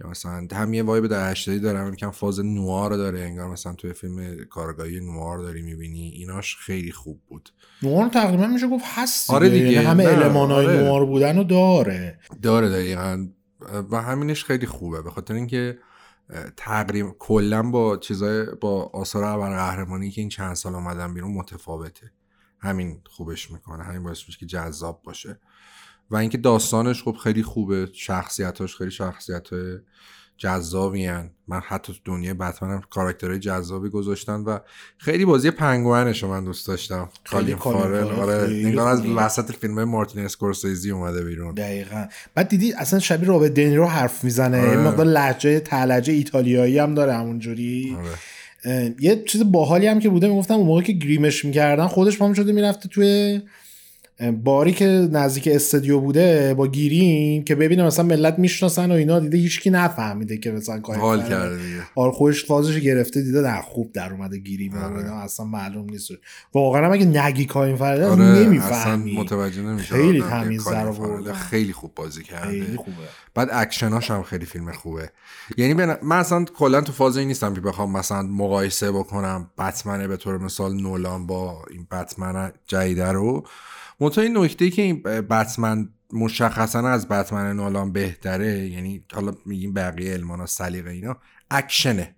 یا 0.00 0.10
مثلا 0.10 0.48
هم 0.52 0.74
یه 0.74 0.82
وایب 0.82 1.06
در 1.06 1.30
80 1.30 1.60
داره 1.60 1.78
هم 1.78 1.92
یکم 1.92 2.10
فاز 2.10 2.40
نوار 2.40 2.96
داره 2.96 3.20
انگار 3.20 3.48
مثلا 3.48 3.72
توی 3.72 3.92
فیلم 3.92 4.44
کارگاهی 4.44 5.00
نوار 5.00 5.38
داری 5.38 5.62
می‌بینی. 5.62 6.08
ایناش 6.08 6.56
خیلی 6.56 6.92
خوب 6.92 7.20
بود. 7.28 7.50
نوار 7.82 8.08
تقریبا 8.08 8.46
میشه 8.46 8.68
گفت 8.68 8.84
هست 8.86 9.30
آره 9.30 9.48
دیگه. 9.48 9.66
یعنی 9.66 9.86
همه 9.86 10.04
المانای 10.04 10.66
آره. 10.66 10.82
نوار 10.82 11.06
بودن 11.06 11.36
رو 11.36 11.44
داره. 11.44 12.18
داره 12.42 12.68
دقیقا. 12.68 13.28
و 13.90 14.02
همینش 14.02 14.44
خیلی 14.44 14.66
خوبه. 14.66 15.02
به 15.02 15.10
خاطر 15.10 15.34
اینکه 15.34 15.78
تقریبا 16.56 17.14
کلا 17.18 17.62
با 17.62 17.96
چیزای 17.96 18.46
با 18.60 18.90
آثار 18.94 19.24
اول 19.24 19.48
قهرمانی 19.48 20.10
که 20.10 20.20
این 20.20 20.28
چند 20.28 20.54
سال 20.54 20.74
اومدن 20.74 21.14
بیرون 21.14 21.32
متفاوته. 21.32 22.12
همین 22.60 23.00
خوبش 23.06 23.50
می‌کنه. 23.50 23.84
همین 23.84 24.02
باعث 24.02 24.22
میشه 24.26 24.38
که 24.38 24.46
جذاب 24.46 25.02
باشه. 25.04 25.40
و 26.10 26.16
اینکه 26.16 26.38
داستانش 26.38 27.02
خب 27.02 27.16
خیلی 27.22 27.42
خوبه 27.42 27.88
شخصیتاش 27.92 28.76
خیلی 28.76 28.90
شخصیت 28.90 29.48
جذابی 30.38 31.06
هن. 31.06 31.30
من 31.48 31.60
حتی 31.60 31.92
تو 31.92 31.98
دنیای 32.04 32.34
بتمن 32.34 32.70
هم 32.70 32.82
کاراکترهای 32.90 33.38
جذابی 33.38 33.88
گذاشتن 33.88 34.40
و 34.40 34.58
خیلی 34.98 35.24
بازی 35.24 35.50
پنگوئنش 35.50 36.22
رو 36.22 36.28
من 36.28 36.44
دوست 36.44 36.68
داشتم 36.68 37.08
خیلی 37.24 37.54
فارل 37.54 38.08
آره 38.08 38.82
از. 38.82 39.06
وسط 39.06 39.52
فیلم 39.52 39.84
مارتین 39.84 40.24
اسکورسیزی 40.24 40.90
اومده 40.90 41.24
بیرون 41.24 41.54
دقیقا 41.54 42.06
بعد 42.34 42.48
دیدی 42.48 42.72
اصلا 42.72 42.98
شبیه 42.98 43.28
رابرت 43.28 43.54
دنیرو 43.54 43.86
حرف 43.86 44.24
می‌زنه 44.24 44.60
آره. 44.60 44.76
مقدار 44.76 45.06
لهجه 45.06 45.60
تلجه 45.60 46.12
ایتالیایی 46.12 46.78
هم 46.78 46.94
داره 46.94 47.14
همونجوری 47.14 47.96
آره. 47.98 48.94
یه 49.00 49.24
چیز 49.24 49.52
باحالی 49.52 49.86
هم 49.86 49.98
که 49.98 50.08
بوده 50.08 50.28
می‌گفتم 50.28 50.54
اون 50.54 50.66
موقع 50.66 50.82
که 50.82 50.92
گریمش 50.92 51.44
می‌کردن 51.44 51.86
خودش 51.86 52.18
پام 52.18 52.32
شده 52.32 52.52
می‌رفته 52.52 52.88
توی 52.88 53.40
باری 54.44 54.72
که 54.72 55.08
نزدیک 55.12 55.48
استودیو 55.52 56.00
بوده 56.00 56.54
با 56.54 56.66
گیریم 56.66 57.44
که 57.44 57.54
ببینه 57.54 57.84
مثلا 57.84 58.04
ملت 58.04 58.38
می‌شناسن 58.38 58.90
و 58.92 58.94
اینا 58.94 59.20
دیده 59.20 59.38
هیچکی 59.38 59.70
نفهمیده 59.70 60.38
که 60.38 60.50
مثلا 60.50 60.80
کاری 60.80 61.00
حال 61.00 61.28
کرده. 61.28 61.58
آره 61.94 62.12
خودش 62.12 62.44
فازش 62.44 62.80
گرفته 62.80 63.22
دیده 63.22 63.40
نه 63.40 63.62
خوب 63.62 63.92
در 63.92 64.12
اومده 64.12 64.38
گیریم 64.38 64.74
آره. 64.74 65.12
اصلا 65.12 65.46
معلوم 65.46 65.90
نیست 65.90 66.10
واقعا 66.54 66.86
هم 66.86 66.92
اگه 66.92 67.06
نگی 67.06 67.44
کاین 67.44 67.76
فرده 67.76 68.06
آره 68.06 68.22
اصلا 68.22 68.42
نمی‌فهمی 68.42 69.16
متوجه 69.16 69.62
نمیشه 69.62 69.94
خیلی. 69.94 70.22
تمیز 70.22 70.68
در. 70.68 70.92
خیلی 71.32 71.72
خوب 71.72 71.94
بازی 71.94 72.22
کرده 72.22 72.50
خیلی 72.50 72.76
خوبه 72.76 72.96
بعد 73.34 73.48
اکشناش 73.52 74.10
هم 74.10 74.22
خیلی 74.22 74.46
فیلم 74.46 74.72
خوبه 74.72 75.10
یعنی 75.56 75.74
به 75.74 75.98
من 76.02 76.18
اصلا 76.18 76.44
کلا 76.44 76.80
تو 76.80 76.92
فاز 76.92 77.16
این 77.16 77.28
نیستم 77.28 77.54
که 77.54 77.60
بخوام 77.60 77.92
مثلا 77.92 78.22
مقایسه 78.22 78.92
بکنم 78.92 79.50
بتمنه 79.58 80.08
به 80.08 80.16
طور 80.16 80.38
مثال 80.38 80.74
نولان 80.74 81.26
با 81.26 81.62
این 81.70 81.86
بتمن 81.90 82.52
جدیده 82.66 83.12
رو 83.12 83.44
منتها 84.00 84.24
این 84.24 84.38
نکته 84.38 84.70
که 84.70 84.82
این 84.82 85.02
بتمن 85.02 85.88
مشخصا 86.12 86.88
از 86.88 87.08
بتمن 87.08 87.56
نولان 87.56 87.92
بهتره 87.92 88.68
یعنی 88.68 89.04
حالا 89.12 89.34
میگیم 89.46 89.72
بقیه 89.72 90.12
المانا 90.12 90.46
سلیقه 90.46 90.90
اینا 90.90 91.16
اکشنه. 91.50 92.16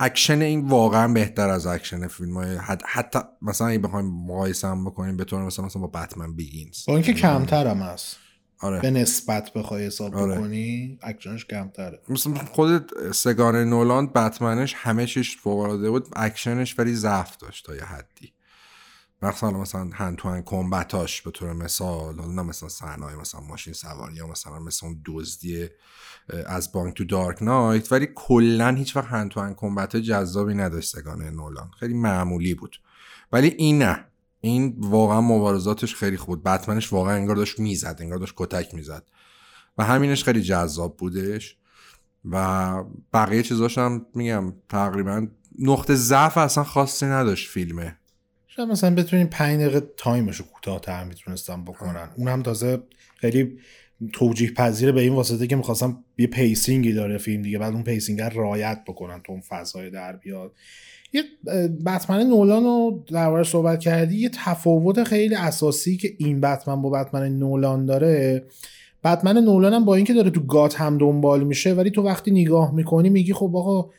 اکشن 0.00 0.42
این 0.42 0.68
واقعا 0.68 1.12
بهتر 1.12 1.48
از 1.48 1.66
اکشن 1.66 2.06
فیلم 2.06 2.36
های 2.36 2.56
حتی 2.86 3.18
مثلا 3.42 3.66
اگه 3.66 3.78
بخوایم 3.78 4.06
مقایسه 4.06 4.68
هم 4.68 4.84
بکنیم 4.84 5.16
به 5.16 5.24
طور 5.24 5.42
مثلا 5.42 5.64
مثلا 5.64 5.82
با 5.82 5.88
Batman 5.88 6.34
Begins. 6.34 6.84
با 6.86 6.94
اینکه 6.94 7.12
کمتر 7.12 7.66
هم 7.66 7.78
هست. 7.78 8.16
آره. 8.60 8.80
به 8.80 8.90
نسبت 8.90 9.52
بخوای 9.52 9.86
حساب 9.86 10.16
آره. 10.16 10.34
بکنی 10.34 10.98
اکشنش 11.02 11.44
کمتره. 11.44 12.00
مثلا 12.08 12.34
خود 12.34 13.10
سه‌گانه 13.12 13.56
نولان 13.56 14.06
بتمنش 14.06 14.74
همه 14.76 15.06
چیش 15.06 15.36
فوق‌العاده 15.36 15.90
بود 15.90 16.08
اکشنش 16.16 16.78
ولی 16.78 16.94
ضعف 16.94 17.36
داشت 17.36 17.66
تا 17.66 17.74
یه 17.76 17.84
حدی. 17.84 18.33
مثلا 19.28 19.50
مثلا 19.50 19.90
هند 19.92 20.16
تو 20.16 20.28
هند 20.28 20.44
کمبتاش 20.44 21.22
به 21.22 21.30
طور 21.30 21.52
مثال 21.52 22.20
حالا 22.20 22.32
نه 22.32 22.42
مثلا 22.42 22.68
صحنه‌های 22.68 23.16
مثلا 23.16 23.40
ماشین 23.40 23.72
سواری 23.72 24.14
یا 24.14 24.26
مثلا 24.26 24.58
مثلا 24.58 24.96
دزدی 25.06 25.68
از 26.46 26.72
بانک 26.72 26.94
تو 26.94 27.04
دارک 27.04 27.42
نایت 27.42 27.92
ولی 27.92 28.08
کلا 28.14 28.70
هیچ 28.70 28.96
وقت 28.96 29.06
هند 29.06 29.30
تو 29.30 29.40
هند 29.40 29.56
کمبت 29.56 29.96
جذابی 29.96 30.54
نداشت 30.54 30.96
سگان 30.96 31.22
نولان. 31.22 31.70
خیلی 31.80 31.94
معمولی 31.94 32.54
بود. 32.54 32.76
ولی 33.32 33.48
این 33.48 33.82
نه. 33.82 34.04
این 34.40 34.76
واقعا 34.78 35.20
مبارزاتش 35.20 35.94
خیلی 35.94 36.16
خوب 36.16 36.48
بتمنش 36.48 36.92
واقعا 36.92 37.14
انگار 37.14 37.36
داشت 37.36 37.60
می‌زد 37.60 37.96
انگار 38.00 38.18
داشت 38.18 38.34
کتک 38.36 38.74
می‌زد. 38.74 39.04
و 39.78 39.84
همینش 39.84 40.24
خیلی 40.24 40.42
جذاب 40.42 40.96
بودش. 40.96 41.56
و 42.30 42.84
بقیه 43.12 43.42
چیزاش 43.42 43.78
هم 43.78 44.06
میگم 44.14 44.52
تقریبا 44.68 45.26
نقطه 45.58 45.94
ضعف 45.94 46.38
اصلا 46.38 46.64
خاصی 46.64 47.06
نداشت 47.06 47.50
فیلمه. 47.50 47.98
شاید 48.56 48.68
مثلا 48.68 48.94
بتونین 48.94 49.26
پنج 49.26 49.60
دقیقه 49.60 49.82
time 49.96 50.23
ش 50.23 50.36
رو 50.36 50.44
کوتاه‌تر 50.54 51.04
می‌تونستم 51.04 51.64
بکنن. 51.64 52.08
اونم 52.16 52.42
تازه 52.42 52.78
خیلی 53.16 53.58
توجیه 54.12 54.50
پذیره 54.50 54.92
به 54.92 55.00
این 55.00 55.12
واسطه 55.12 55.46
که 55.46 55.56
می‌خواستم 55.56 56.04
یه 56.18 56.26
pacing 56.26 56.83
ی 56.83 56.92
داره 56.92 57.18
فیلم 57.18 57.42
دیگه 57.42 57.58
بعد 57.58 57.72
اون 57.72 57.82
pacing 57.82 58.20
رو 58.20 58.42
رعایت 58.42 58.80
بکنن 58.86 59.20
تو 59.26 59.32
اون 59.32 59.40
فضای 59.40 59.90
در 59.90 60.16
بیاد. 60.16 60.52
یه 61.12 61.22
بتمن 61.86 62.22
نولان 62.22 62.64
رو 62.64 63.04
در 63.12 63.44
صحبت 63.44 63.80
کردی 63.80 64.16
یه 64.16 64.28
تفاوت 64.28 65.04
خیلی 65.04 65.34
اساسی 65.34 65.96
که 65.96 66.08
این 66.18 66.40
بتمن 66.40 66.82
با 66.82 66.90
بتمن 66.90 67.28
نولان 67.28 67.86
داره. 67.86 68.44
بتمن 69.04 69.38
نولان 69.38 69.72
هم 69.72 69.84
با 69.84 69.94
اینکه 69.94 70.14
داره 70.14 70.30
تو 70.30 70.40
گاتهام 70.40 70.98
دنبال 70.98 71.44
میشه 71.44 71.72
ولی 71.72 71.90
تو 71.90 72.02
وقتی 72.02 72.30
نگاه 72.30 72.74
می‌کنی 72.74 73.10
میگی 73.10 73.32
خب 73.32 73.56
آقا 73.56 73.90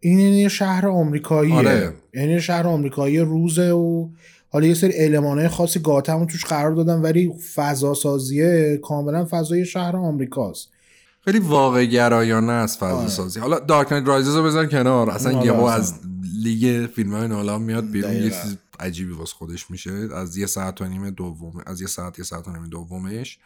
این 0.00 0.18
یه 0.18 0.48
شهر 0.48 0.88
آمریکاییه 0.88 1.54
آره. 1.54 1.92
یعنی 2.14 2.32
یه 2.32 2.40
شهر 2.40 2.66
آمریکایی 2.66 3.18
روزه 3.18 3.70
و 3.70 4.08
حالا 4.50 4.66
یه 4.66 4.74
سری 4.74 5.04
المانهای 5.04 5.48
خاصی 5.48 5.80
گاتم 5.80 6.24
توش 6.24 6.44
قرار 6.44 6.74
دادن 6.74 7.00
ولی 7.00 7.32
فضا 7.54 7.94
سازیه 7.94 8.80
کاملا 8.82 9.26
فضای 9.30 9.64
شهر 9.64 9.96
آمریکاست 9.96 10.68
خیلی 11.24 11.38
واقع 11.38 11.84
گرایانه 11.84 12.52
است 12.52 12.78
فضا 12.78 12.96
آره. 12.96 13.08
سازی 13.08 13.40
حالا 13.40 13.58
دارک 13.58 13.92
نایت 13.92 14.06
رایزز 14.06 14.36
رو 14.36 14.42
بذار 14.42 14.66
کنار 14.66 15.10
اصلا 15.10 15.44
یهو 15.44 15.64
از. 15.64 15.94
لیگ 16.42 16.86
فیلم 16.86 17.14
های 17.14 17.58
میاد 17.58 17.90
بیرون 17.90 18.12
یه. 18.12 18.30
چیز 18.30 18.56
عجیبی 18.80 19.12
واسه 19.12 19.34
خودش 19.34 19.70
میشه 19.70 20.08
از 20.14 20.36
یه 20.36 20.46
ساعت 20.46 20.80
و 20.80 20.84
نیم 20.84 21.10
دوم 21.10 21.62
از 21.66 21.80
یه 21.80 21.86
ساعت 21.86 22.18
یه 22.18 22.24
ساعت 22.24 22.48
و 22.48 22.52
نیم 22.52 22.66
دومش 22.66 23.38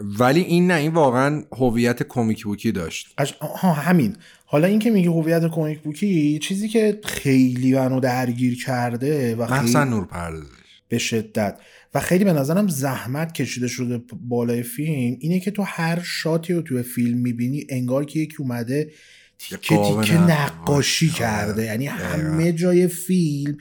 ولی 0.00 0.40
این 0.40 0.66
نه 0.66 0.74
این 0.74 0.92
واقعا 0.92 1.42
هویت 1.52 2.02
کمیک 2.02 2.44
بوکی 2.44 2.72
داشت. 2.72 3.14
آها 3.40 3.72
همین 3.72 4.16
حالا 4.44 4.66
این 4.66 4.78
که 4.78 4.90
میگه 4.90 5.10
هویت 5.10 5.46
کمیک 5.46 5.80
بوکی 5.80 6.38
چیزی 6.38 6.68
که 6.68 7.00
خیلی 7.04 7.74
منو 7.74 8.00
درگیر 8.00 8.64
کرده 8.64 9.36
و 9.36 9.46
خیلی 9.46 9.90
نور 9.90 10.04
پردازش 10.04 10.46
به 10.88 10.98
شدت 10.98 11.58
و 11.94 12.00
خیلی 12.00 12.24
به 12.24 12.32
نظرم 12.32 12.68
زحمت 12.68 13.32
کشیده 13.32 13.68
شده 13.68 14.02
بالای 14.28 14.62
فیلم 14.62 15.16
اینه 15.20 15.40
که 15.40 15.50
تو 15.50 15.62
هر 15.62 16.02
شاتی 16.02 16.52
رو 16.52 16.62
توی 16.62 16.82
فیلم 16.82 17.18
می‌بینی 17.18 17.66
انگار 17.68 18.04
که 18.04 18.18
یکی 18.18 18.36
اومده 18.38 18.90
تیکه 19.38 19.56
تیکه 19.56 20.18
نقاشی. 20.18 21.06
آره. 21.06 21.18
کرده 21.18 21.64
یعنی. 21.64 21.86
همه 21.86 22.52
جای 22.52 22.88
فیلم 22.88 23.56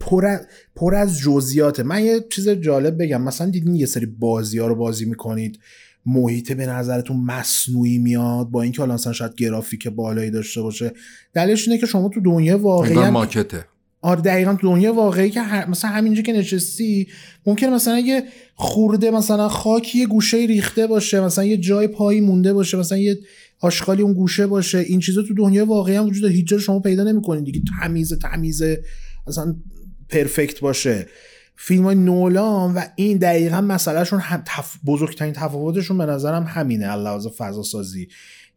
پر 0.00 0.26
از, 0.26 0.40
پر 0.76 0.94
از 0.94 1.18
جزئیاته. 1.18 1.82
من 1.82 2.04
یه 2.04 2.24
چیز 2.30 2.48
جالب 2.48 3.02
بگم. 3.02 3.22
مثلا 3.22 3.50
دیدین 3.50 3.74
یه 3.74 3.86
سری 3.86 4.06
بازی 4.06 4.58
ها 4.58 4.66
رو 4.66 4.74
بازی 4.74 5.04
می‌کنید. 5.04 5.58
محیط 6.06 6.52
به 6.52 6.66
نظرتون 6.66 7.16
مصنوعی 7.16 7.98
میاد 7.98 8.46
با 8.50 8.62
اینکه 8.62 8.82
حالا 8.82 8.94
مثلا 8.94 9.12
شاید 9.12 9.34
گرافیک 9.34 9.88
بالایی 9.88 10.30
داشته 10.30 10.62
باشه. 10.62 10.92
دلیلش 11.34 11.68
اینه 11.68 11.80
که 11.80 11.86
شما 11.86 12.08
تو 12.08 12.20
دنیا 12.20 12.58
واقعی 12.58 13.10
ماکته. 13.10 13.64
آره 14.00 14.20
دقیقا 14.20 14.54
تو 14.54 14.72
دنیا 14.74 14.94
واقعی 14.94 15.30
که 15.30 15.40
هر... 15.40 15.70
مثلا 15.70 15.90
همینجا 15.90 16.22
که 16.22 16.32
نشستی 16.32 17.08
ممکنه 17.46 17.70
مثلا 17.70 17.98
یه 17.98 18.22
خورده 18.54 19.10
مثلا 19.10 19.48
خاکی 19.48 19.98
یه 19.98 20.06
گوشه 20.06 20.36
ریخته 20.36 20.86
باشه 20.86 21.20
مثلا 21.20 21.44
یه 21.44 21.56
جای 21.56 21.86
پایی 21.86 22.20
مونده 22.20 22.52
باشه 22.52 22.76
مثلا 22.76 22.98
یه 22.98 23.18
آشغالی 23.60 24.02
اون 24.02 24.12
گوشه 24.12 24.46
باشه. 24.46 24.78
این 24.78 25.00
چیزا 25.00 25.22
تو 25.22 25.34
دنیا 25.34 25.66
واقعی 25.66 25.96
هم 25.96 26.06
وجود 26.06 26.22
داره. 26.22 26.34
هیچ 26.34 26.46
جا 26.46 26.58
شما 26.58 26.80
پیدا 26.80 27.04
نمی‌کنید. 27.04 27.44
دیگه 27.44 27.60
تمیز 27.80 28.18
تمیز 28.18 28.62
اصلا 29.26 29.56
پرفکت 30.08 30.60
باشه. 30.60 31.06
فیلم 31.56 31.84
های 31.84 31.94
نولان 31.94 32.74
و 32.74 32.80
این 32.96 33.18
دقیقا 33.18 33.60
مسئلهشون 33.60 34.22
تف... 34.46 34.76
بزرگترین 34.86 35.32
تفاوتشون 35.32 35.98
به 35.98 36.06
نظرم 36.06 36.44
همینه 36.44 36.96
لحاظ 36.96 37.26
فضا 37.26 37.62
سازی 37.62 38.08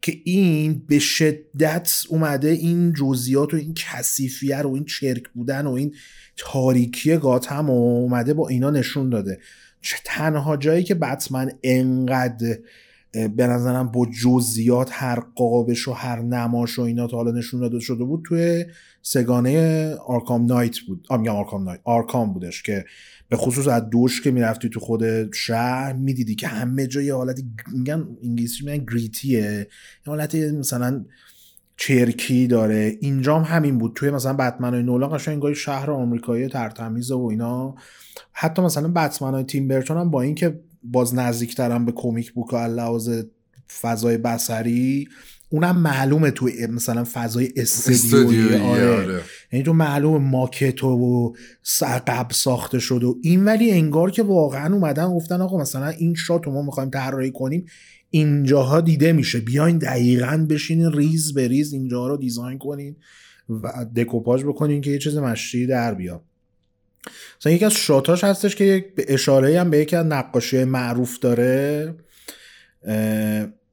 که 0.02 0.20
این 0.24 0.82
به 0.88 0.98
شدت 0.98 2.04
اومده 2.08 2.48
این 2.48 2.92
جزئیات 2.92 3.54
و 3.54 3.56
این 3.56 3.74
کثیفیه 3.74 4.58
رو 4.58 4.74
این 4.74 4.84
چرک 4.84 5.28
بودن 5.28 5.66
و 5.66 5.72
این 5.72 5.94
تاریکی 6.36 7.16
گاتم 7.16 7.70
و 7.70 7.72
اومده 7.72 8.34
با 8.34 8.48
اینا 8.48 8.70
نشون 8.70 9.10
داده. 9.10 9.38
چه 9.80 9.96
تنها 10.04 10.56
جایی 10.56 10.84
که 10.84 10.94
بتمن 10.94 11.52
انقدر 11.62 12.58
به 13.12 13.46
نظرم 13.46 13.88
با 13.88 14.06
جزئیات 14.22 14.88
هر 14.92 15.20
قابش 15.34 15.88
و 15.88 15.92
هر 15.92 16.22
نماش 16.22 16.78
و 16.78 16.82
اینا 16.82 17.06
تا 17.06 17.16
حالا 17.16 17.30
نشون 17.30 17.60
داده 17.60 17.80
شده 17.80 18.04
بود 18.04 18.22
توی 18.24 18.64
سه‌گانه 19.02 19.94
Arkham 19.94 20.46
Knight 20.46 20.78
بود. 20.78 21.06
آ 21.08 21.30
Arkham 21.30 21.64
Knight. 21.64 21.80
آرکام 21.84 22.32
بودش 22.32 22.62
که 22.62 22.84
به 23.28 23.36
خصوص 23.36 23.68
از 23.68 23.90
دوش 23.90 24.22
که 24.22 24.30
می‌رفتی 24.30 24.68
تو 24.68 24.80
خود 24.80 25.34
شهر 25.34 25.92
می‌دیدی 25.92 26.34
که 26.34 26.48
همه 26.48 26.86
جای 26.86 27.10
حالت 27.10 27.42
میگن 27.72 28.08
انگلیسی 28.22 28.64
میگن 28.64 28.84
gritty 28.84 29.32
ه 29.32 29.40
یه 29.42 29.66
حالت 30.06 30.34
مثلا 30.34 31.04
چرکی 31.76 32.46
داره. 32.46 32.96
اینجام 33.00 33.42
همین 33.42 33.78
بود. 33.78 33.92
توی 33.94 34.10
مثلا 34.10 34.32
بتمن 34.32 34.82
نولان 34.82 35.16
قشنگ 35.16 35.34
انگار 35.34 35.54
شهر 35.54 35.90
آمریکایی 35.90 36.48
تر 36.48 36.64
و 36.64 36.73
تمیزه 36.73 37.14
و 37.14 37.26
اینا. 37.30 37.74
حتی 38.32 38.62
مثلا 38.62 38.88
بتمن 38.88 39.34
های 39.34 39.44
تیم 39.44 39.68
برتون 39.68 39.96
هم 39.96 40.10
با 40.10 40.22
اینکه 40.22 40.60
باز 40.84 41.14
نزدیکترم 41.14 41.84
به 41.84 41.92
comic 41.92 42.32
book 42.32 42.54
لحاظ 42.54 43.10
فضای 43.80 44.18
بصری 44.18 45.08
اونم 45.52 45.78
معلومه 45.78 46.30
تو 46.30 46.48
مثلا 46.70 47.04
فضای 47.12 47.52
استودیویی. 47.56 48.54
آره. 48.54 48.96
آره. 48.96 49.20
یعنی 49.52 49.64
تو 49.64 49.72
معلومه 49.72 50.18
ماکت 50.18 50.84
و 50.84 51.34
قبل 52.06 52.34
ساخته 52.34 52.78
شد 52.78 53.04
و 53.04 53.18
این 53.22 53.44
ولی 53.44 53.70
انگار 53.70 54.10
که 54.10 54.22
واقعا 54.22 54.74
اومدن 54.74 55.08
گفتن 55.08 55.40
آقا 55.40 55.58
مثلا 55.58 55.88
این 55.88 56.14
shot 56.14 56.48
ما 56.48 56.62
می‌خوایم 56.62 56.90
طراحی 56.90 57.30
کنیم 57.30 57.66
اینجاها 58.10 58.80
دیده 58.80 59.12
میشه. 59.12 59.40
بیاین 59.40 59.78
دقیقا 59.78 60.46
بشینین 60.50 60.92
ریز 60.92 61.34
به 61.34 61.48
ریز 61.48 61.72
اینجاها 61.72 62.08
رو 62.08 62.16
design 62.16 62.58
کنین 62.58 62.96
و 63.48 63.86
دکوپاژ 63.96 64.44
بکنین 64.44 64.80
که 64.80 64.90
یه 64.90 64.98
چیز 64.98 65.16
مشتی 65.16 65.66
در 65.66 65.94
بیاد. 65.94 66.22
مثلا 67.40 67.52
یکی 67.52 67.64
از 67.64 67.74
shot 67.74 68.07
اش 68.07 68.24
هستش 68.24 68.56
که 68.56 68.64
یک 68.64 68.84
اشاره 68.98 69.60
هم 69.60 69.70
به 69.70 69.78
یکی 69.78 69.96
از 69.96 70.06
نقاشی 70.06 70.64
معروف 70.64 71.18
داره. 71.18 71.94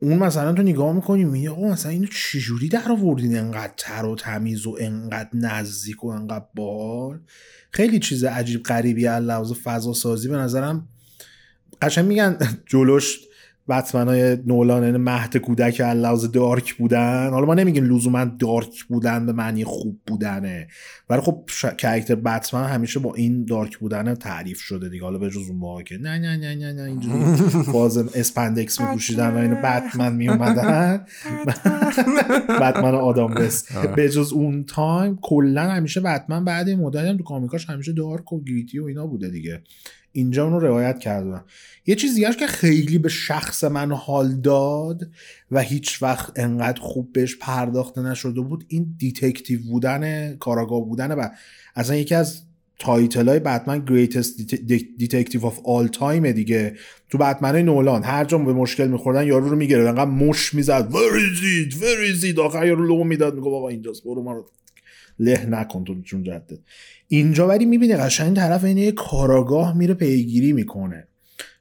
اون 0.01 0.17
مثلا 0.17 0.53
تو 0.53 0.61
نگاه 0.61 0.93
می‌کنی 0.93 1.23
میگی 1.23 1.47
آقا 1.47 1.67
مثلا 1.67 1.91
اینو 1.91 2.07
چجوری 2.07 2.69
در 2.69 2.91
آوردین 2.91 3.37
انقدر 3.37 3.73
تر 3.77 4.05
و 4.05 4.15
تمیز 4.15 4.67
و 4.67 4.75
انقدر 4.79 5.29
نزدیک 5.33 6.03
و 6.03 6.07
انقدر 6.07 6.45
بال 6.55 7.19
خیلی 7.71 7.99
چیز 7.99 8.23
عجیب 8.23 8.63
غریبی 8.63 9.07
از 9.07 9.23
لحاظ 9.23 9.53
فضا 9.63 9.93
سازی 9.93 10.27
به 10.27 10.37
نظرم. 10.37 10.87
قشنگ 11.81 12.05
میگن 12.05 12.37
جلوش 12.71 13.19
بتمن 13.69 14.07
های 14.07 14.37
نولان 14.45 14.83
یعنی 14.83 14.97
مهد 14.97 15.37
کودک 15.37 15.81
لحاظ 15.81 16.25
dark 16.25 16.73
بودن. 16.73 17.29
حالا 17.29 17.45
ما 17.45 17.53
نمیگیم 17.53 17.95
لزوما 17.95 18.25
dark 18.25 18.83
بودن 18.83 19.25
به 19.25 19.31
معنی 19.31 19.63
خوب 19.63 19.99
بودنه. 20.07 20.67
ولی 21.09 21.21
خب 21.21 21.43
ش... 21.47 21.65
character 21.65 22.15
بتمن 22.15 22.63
همیشه 22.63 22.99
با 22.99 23.15
این 23.15 23.45
dark 23.45 23.77
بودن 23.77 24.15
تعریف 24.15 24.59
شده 24.59 24.89
دیگه. 24.89 25.03
حالا 25.03 25.17
به 25.17 25.29
جز 25.29 25.49
اون 25.49 25.83
که 25.83 25.97
نه 25.97 26.19
نه 26.19 26.37
نه 26.37 26.55
نه 26.55 26.73
نه 26.73 26.81
اینجوری 26.81 27.23
باز 27.73 27.97
spandex 27.97 28.81
میپوشیدن 28.81 29.29
و 29.29 29.37
اینو 29.37 29.55
بتمن. 29.55 30.15
میومدن 30.15 31.05
بتمن. 32.61 32.95
آدم 32.99 33.33
بس 33.33 33.71
به 33.71 34.09
جز 34.09 34.33
اون 34.33 34.63
time 34.63 35.19
کلا 35.21 35.69
همیشه 35.69 36.01
بتمن 36.01 36.45
بعد 36.45 36.67
این 36.67 36.79
مدت 36.79 37.05
هم 37.05 37.17
تو 37.17 37.23
comic 37.23 37.56
اش 37.56 37.69
همیشه 37.69 37.93
dark 37.93 38.33
و 38.33 38.43
gritty 38.43 38.79
و 38.79 38.85
اینا 38.85 39.07
بوده 39.07 39.29
دیگه. 39.29 39.61
اینجا 40.19 40.43
اونو 40.43 40.59
روایت 40.59 40.99
کردم. 40.99 41.45
یه 41.85 41.95
چیز 41.95 42.15
دیگه 42.15 42.33
که 42.33 42.47
خیلی 42.47 42.97
به 42.97 43.09
شخص 43.09 43.63
من 43.63 43.91
حال 43.91 44.35
داد 44.35 45.09
و 45.51 45.61
هیچ 45.61 46.03
وقت 46.03 46.39
انقدر 46.39 46.81
خوب 46.81 47.13
بهش 47.13 47.35
پرداخته 47.35 48.01
نشده 48.01 48.41
بود 48.41 48.65
این 48.67 48.95
detective 48.97 49.59
بودن 49.69 50.35
کاراگاه 50.35 50.85
بودن 50.85 51.11
و 51.11 51.27
اصلا 51.75 51.95
یکی 51.95 52.15
از 52.15 52.41
title 52.79 53.29
های 53.29 53.39
بتمن 53.39 53.85
greatest 53.85 54.37
detective 54.97 55.45
of 55.45 55.59
all 55.63 55.87
time 55.87 56.31
دیگه. 56.31 56.75
تو 57.09 57.17
بتمن 57.17 57.55
نولان 57.55 58.03
هر 58.03 58.25
جا 58.25 58.37
به 58.37 58.53
مشکل 58.53 58.87
میخوردن 58.87 59.27
یارو 59.27 59.49
رو 59.49 59.55
میگرفت 59.55 59.85
انقدر 59.85 60.11
مشت 60.11 60.53
می‌زد 60.53 60.89
وریزید 60.93 61.83
وریزید 61.83 62.39
آخر 62.39 62.67
یارو 62.67 62.87
لو 62.87 63.03
می‌داد 63.03 63.35
میگو 63.35 63.49
بابا 63.49 63.69
اینجاست 63.69 64.03
برو 64.03 64.23
ما 64.23 64.33
رو 64.33 64.45
له 65.19 65.45
نکن 65.45 65.83
تو 65.83 66.01
چون 66.01 66.23
جدد 66.23 66.59
اینجا 67.07 67.47
ولی 67.47 67.65
می‌بینه 67.65 67.97
قشنگ 67.97 68.35
طرف 68.35 68.63
این 68.63 68.77
یه 68.77 68.91
کاراگاه 68.91 69.77
میره 69.77 69.93
پیگیری 69.93 70.53
می‌کنه. 70.53 71.07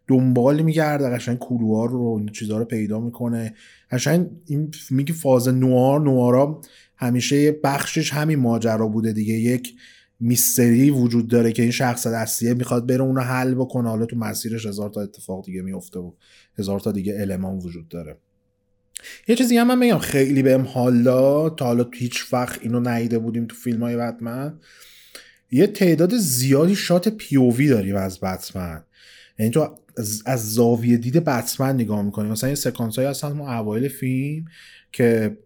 دنبال 0.07 0.63
میگرده 0.63 1.09
قشنگ 1.09 1.39
کلوار 1.39 1.91
رو 1.91 2.17
این 2.19 2.29
چیزها 2.29 2.59
رو 2.59 2.65
پیدا 2.65 3.01
می‌کنه. 3.01 3.55
قشنگ 3.91 4.27
این 4.47 4.71
میگه 4.91 5.13
فاز 5.13 5.49
نوار 5.49 6.01
نوارا 6.01 6.61
همیشه 6.97 7.53
بخشش 7.53 8.13
همین 8.13 8.39
ماجرا 8.39 8.89
بوده 8.89 9.13
دیگه. 9.13 9.35
یک 9.35 9.75
میستری 10.21 10.91
وجود 10.91 11.29
داره 11.29 11.53
که 11.53 11.63
این 11.63 11.71
شخص 11.71 12.07
دستیه 12.07 12.55
می‌خواد 12.55 12.87
بره 12.87 13.03
اونو 13.03 13.21
حل 13.21 13.55
بکنه. 13.55 13.89
حالا 13.89 14.07
تو 14.07 14.17
مسیرش 14.17 14.67
هزار 14.67 14.91
تا 14.91 15.01
اتفاق 15.01 15.45
دیگه 15.45 15.63
میفته 15.63 15.99
و 15.99 16.13
هزار 16.59 16.81
تا 16.81 16.93
دیگه 16.93 17.17
المان 17.21 17.59
وجود 17.59 17.89
داره. 17.89 18.17
یه 19.29 19.37
چیزی 19.37 19.57
هم 19.57 19.67
من 19.67 19.81
بگم 19.81 19.99
خیلی 19.99 20.43
بهم 20.43 20.63
حال 20.63 21.03
داد 21.03 21.59
تا 21.59 21.65
حالا 21.65 21.87
هیچ 21.95 22.33
وقت 22.33 22.59
اینو 22.63 22.81
نیده 22.81 23.19
بودیم 23.19 23.47
تو 23.47 23.57
فیلم 23.57 23.83
های 23.83 23.97
بتمن. 23.97 24.55
یه 25.51 25.67
تعداد 25.67 26.17
زیادی 26.17 26.77
شات 26.77 27.09
پیووی 27.09 27.69
داریم 27.69 27.97
از 27.97 28.21
بتمن. 28.21 28.83
یعنی 29.39 29.53
تو 29.53 29.79
از, 30.27 30.55
زاویه 30.55 30.97
دید 30.97 31.17
بتمن 31.25 31.75
نگاه 31.75 32.03
می‌کنیم 32.03 32.33
مثلا 32.33 32.49
یه 32.49 32.55
سکانس 32.55 32.99
های 32.99 33.07
هستن 33.07 33.33
ما 33.33 33.55
اوایل 33.55 33.89
فیلم 33.89 34.45
که 34.93 35.39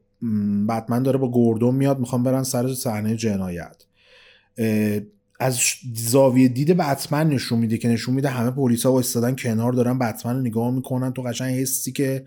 بتمن 0.68 1.02
داره 1.02 1.18
با 1.18 1.30
گوردون 1.30 1.74
میاد 1.74 1.98
می‌خوام 1.98 2.22
برن 2.22 2.42
سر 2.42 2.74
صحنه 2.74 3.16
جنایت. 3.16 3.76
از 5.40 5.60
زاویه 5.94 6.48
دید 6.48 6.76
بتمن 6.76 7.28
نشون 7.28 7.58
میده 7.58 7.78
که 7.78 7.88
نشون 7.88 8.14
میده 8.14 8.28
همه 8.28 8.50
پلیسا 8.50 8.98
استادن 8.98 9.36
کنار 9.36 9.72
دارن 9.72 9.98
بتمن 9.98 10.40
نگاه 10.40 10.70
می‌کنن. 10.70 11.12
تو 11.12 11.22
قشنگ 11.22 11.54
حسی 11.60 11.92
که 11.92 12.24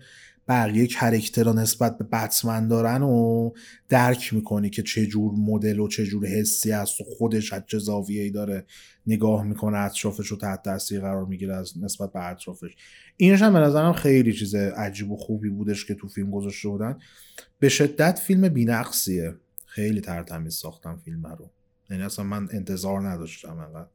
بقیه 0.48 0.86
کرکترها 0.86 1.52
نسبت 1.52 1.98
به 1.98 2.04
بتمن 2.04 2.68
دارن 2.68 3.02
و 3.02 3.50
درک 3.88 4.34
می‌کنی 4.34 4.70
که 4.70 4.82
چه 4.82 5.06
جور 5.06 5.32
مدل 5.34 5.78
و 5.78 5.88
چه 5.88 6.06
جور 6.06 6.26
حسی 6.26 6.70
هست 6.70 7.00
و 7.00 7.04
خودش 7.04 7.52
از 7.52 7.62
چه 7.66 7.78
ای 8.08 8.30
داره 8.30 8.64
نگاه 9.06 9.44
می‌کنه 9.44 9.78
اطرافش 9.78 10.26
رو 10.26 10.36
تحت 10.36 10.62
تاثیر 10.62 11.00
قرار 11.00 11.24
می‌گیره 11.24 11.54
از 11.54 11.78
نسبت 11.78 12.12
به 12.12 12.26
اطرافش. 12.26 12.70
اینش 13.16 13.42
هم 13.42 13.52
به 13.52 13.58
نظرم 13.58 13.92
خیلی 13.92 14.32
چیز 14.32 14.54
عجیب 14.54 15.10
و 15.10 15.16
خوبی 15.16 15.48
بودش 15.48 15.84
که 15.84 15.94
تو 15.94 16.08
فیلم 16.08 16.30
گذاشته 16.30 16.68
بودن. 16.68 16.98
به 17.58 17.68
شدت 17.68 18.18
فیلم 18.18 18.48
بینقصیه. 18.48 19.34
خیلی 19.66 20.00
ترتمیز 20.00 20.54
ساختم 20.54 21.00
فیلم 21.04 21.26
رو. 21.26 21.50
یعنی 21.90 22.02
اصلا 22.02 22.24
من 22.24 22.48
انتظار 22.52 23.08
نداشتم 23.08 23.58
انقدر. 23.58 23.88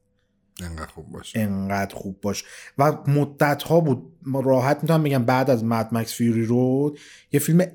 انقدر 0.64 0.86
خوب 0.86 1.12
باش 1.12 1.36
انقدر 1.36 1.96
خوب 1.96 2.22
باش 2.22 2.44
و 2.78 2.98
مدت 3.08 3.64
ها 3.64 3.80
بود 3.80 4.12
راحت 4.44 4.80
می‌تونم 4.82 5.04
بگم 5.04 5.26
بعد 5.26 5.50
از 5.50 5.64
Mad 5.64 5.90
Max 5.92 6.14
Fury 6.14 6.46
Road 6.46 7.00
یه 7.32 7.40
فیلم 7.40 7.66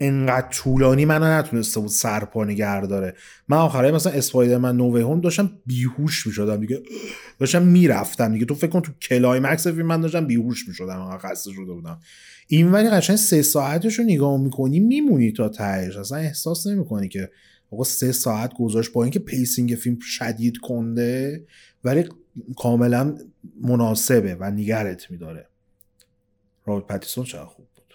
انقدر 0.00 0.48
طولانی 0.48 1.04
منو 1.04 1.38
نتونسته 1.38 1.80
بود 1.80 1.88
سرپا 1.88 2.44
نگه 2.44 2.86
داره. 2.86 3.14
من 3.48 3.56
آخرای 3.56 3.92
مثلا 3.92 4.12
Spider-Man 4.12 4.58
No 4.58 4.76
Way 4.76 5.02
Home 5.02 5.20
داشتم 5.20 5.50
بیهوش 5.66 6.26
می‌شدم. 6.26 6.60
دیگه 6.60 6.82
داشتم 7.40 7.62
می‌رفتم. 7.62 8.32
دیگه 8.32 8.44
تو 8.44 8.54
فکر 8.54 8.70
کن 8.70 8.80
تو 8.80 8.92
climax 8.92 9.66
فیلم 9.66 9.86
من 9.86 10.00
داشتم 10.00 10.26
بیهوش 10.26 10.68
می‌شدم. 10.68 11.00
انقدر 11.00 11.30
خسته 11.30 11.52
شده 11.52 11.72
بودم. 11.72 12.00
این 12.46 12.72
ولی 12.72 12.90
قشنگ 12.90 13.16
سه 13.16 13.42
ساعتش 13.42 13.98
رو 13.98 14.04
نگاه 14.04 14.40
می‌کنی 14.40 14.80
میمونی 14.80 15.32
تا 15.32 15.48
تهش. 15.48 15.96
اصلا 15.96 16.18
احساس 16.18 16.66
نمی‌کنی 16.66 17.08
که 17.08 17.30
آقا 17.70 17.84
سه 17.84 18.12
ساعت 18.12 18.54
گذاشت 18.54 18.92
با 18.92 19.02
اینکه 19.02 19.18
pacing 19.18 19.70
فیلم 19.74 19.98
شدید 20.00 20.58
کنده 20.58 21.44
ولی 21.84 22.04
کاملا 22.56 23.18
مناسبه 23.60 24.34
و 24.34 24.50
نگهت 24.50 25.10
میداره. 25.10 25.48
رابرت 26.64 26.86
پتیسون 26.86 27.24
چقدر 27.24 27.44
خوب 27.44 27.66
بود. 27.74 27.94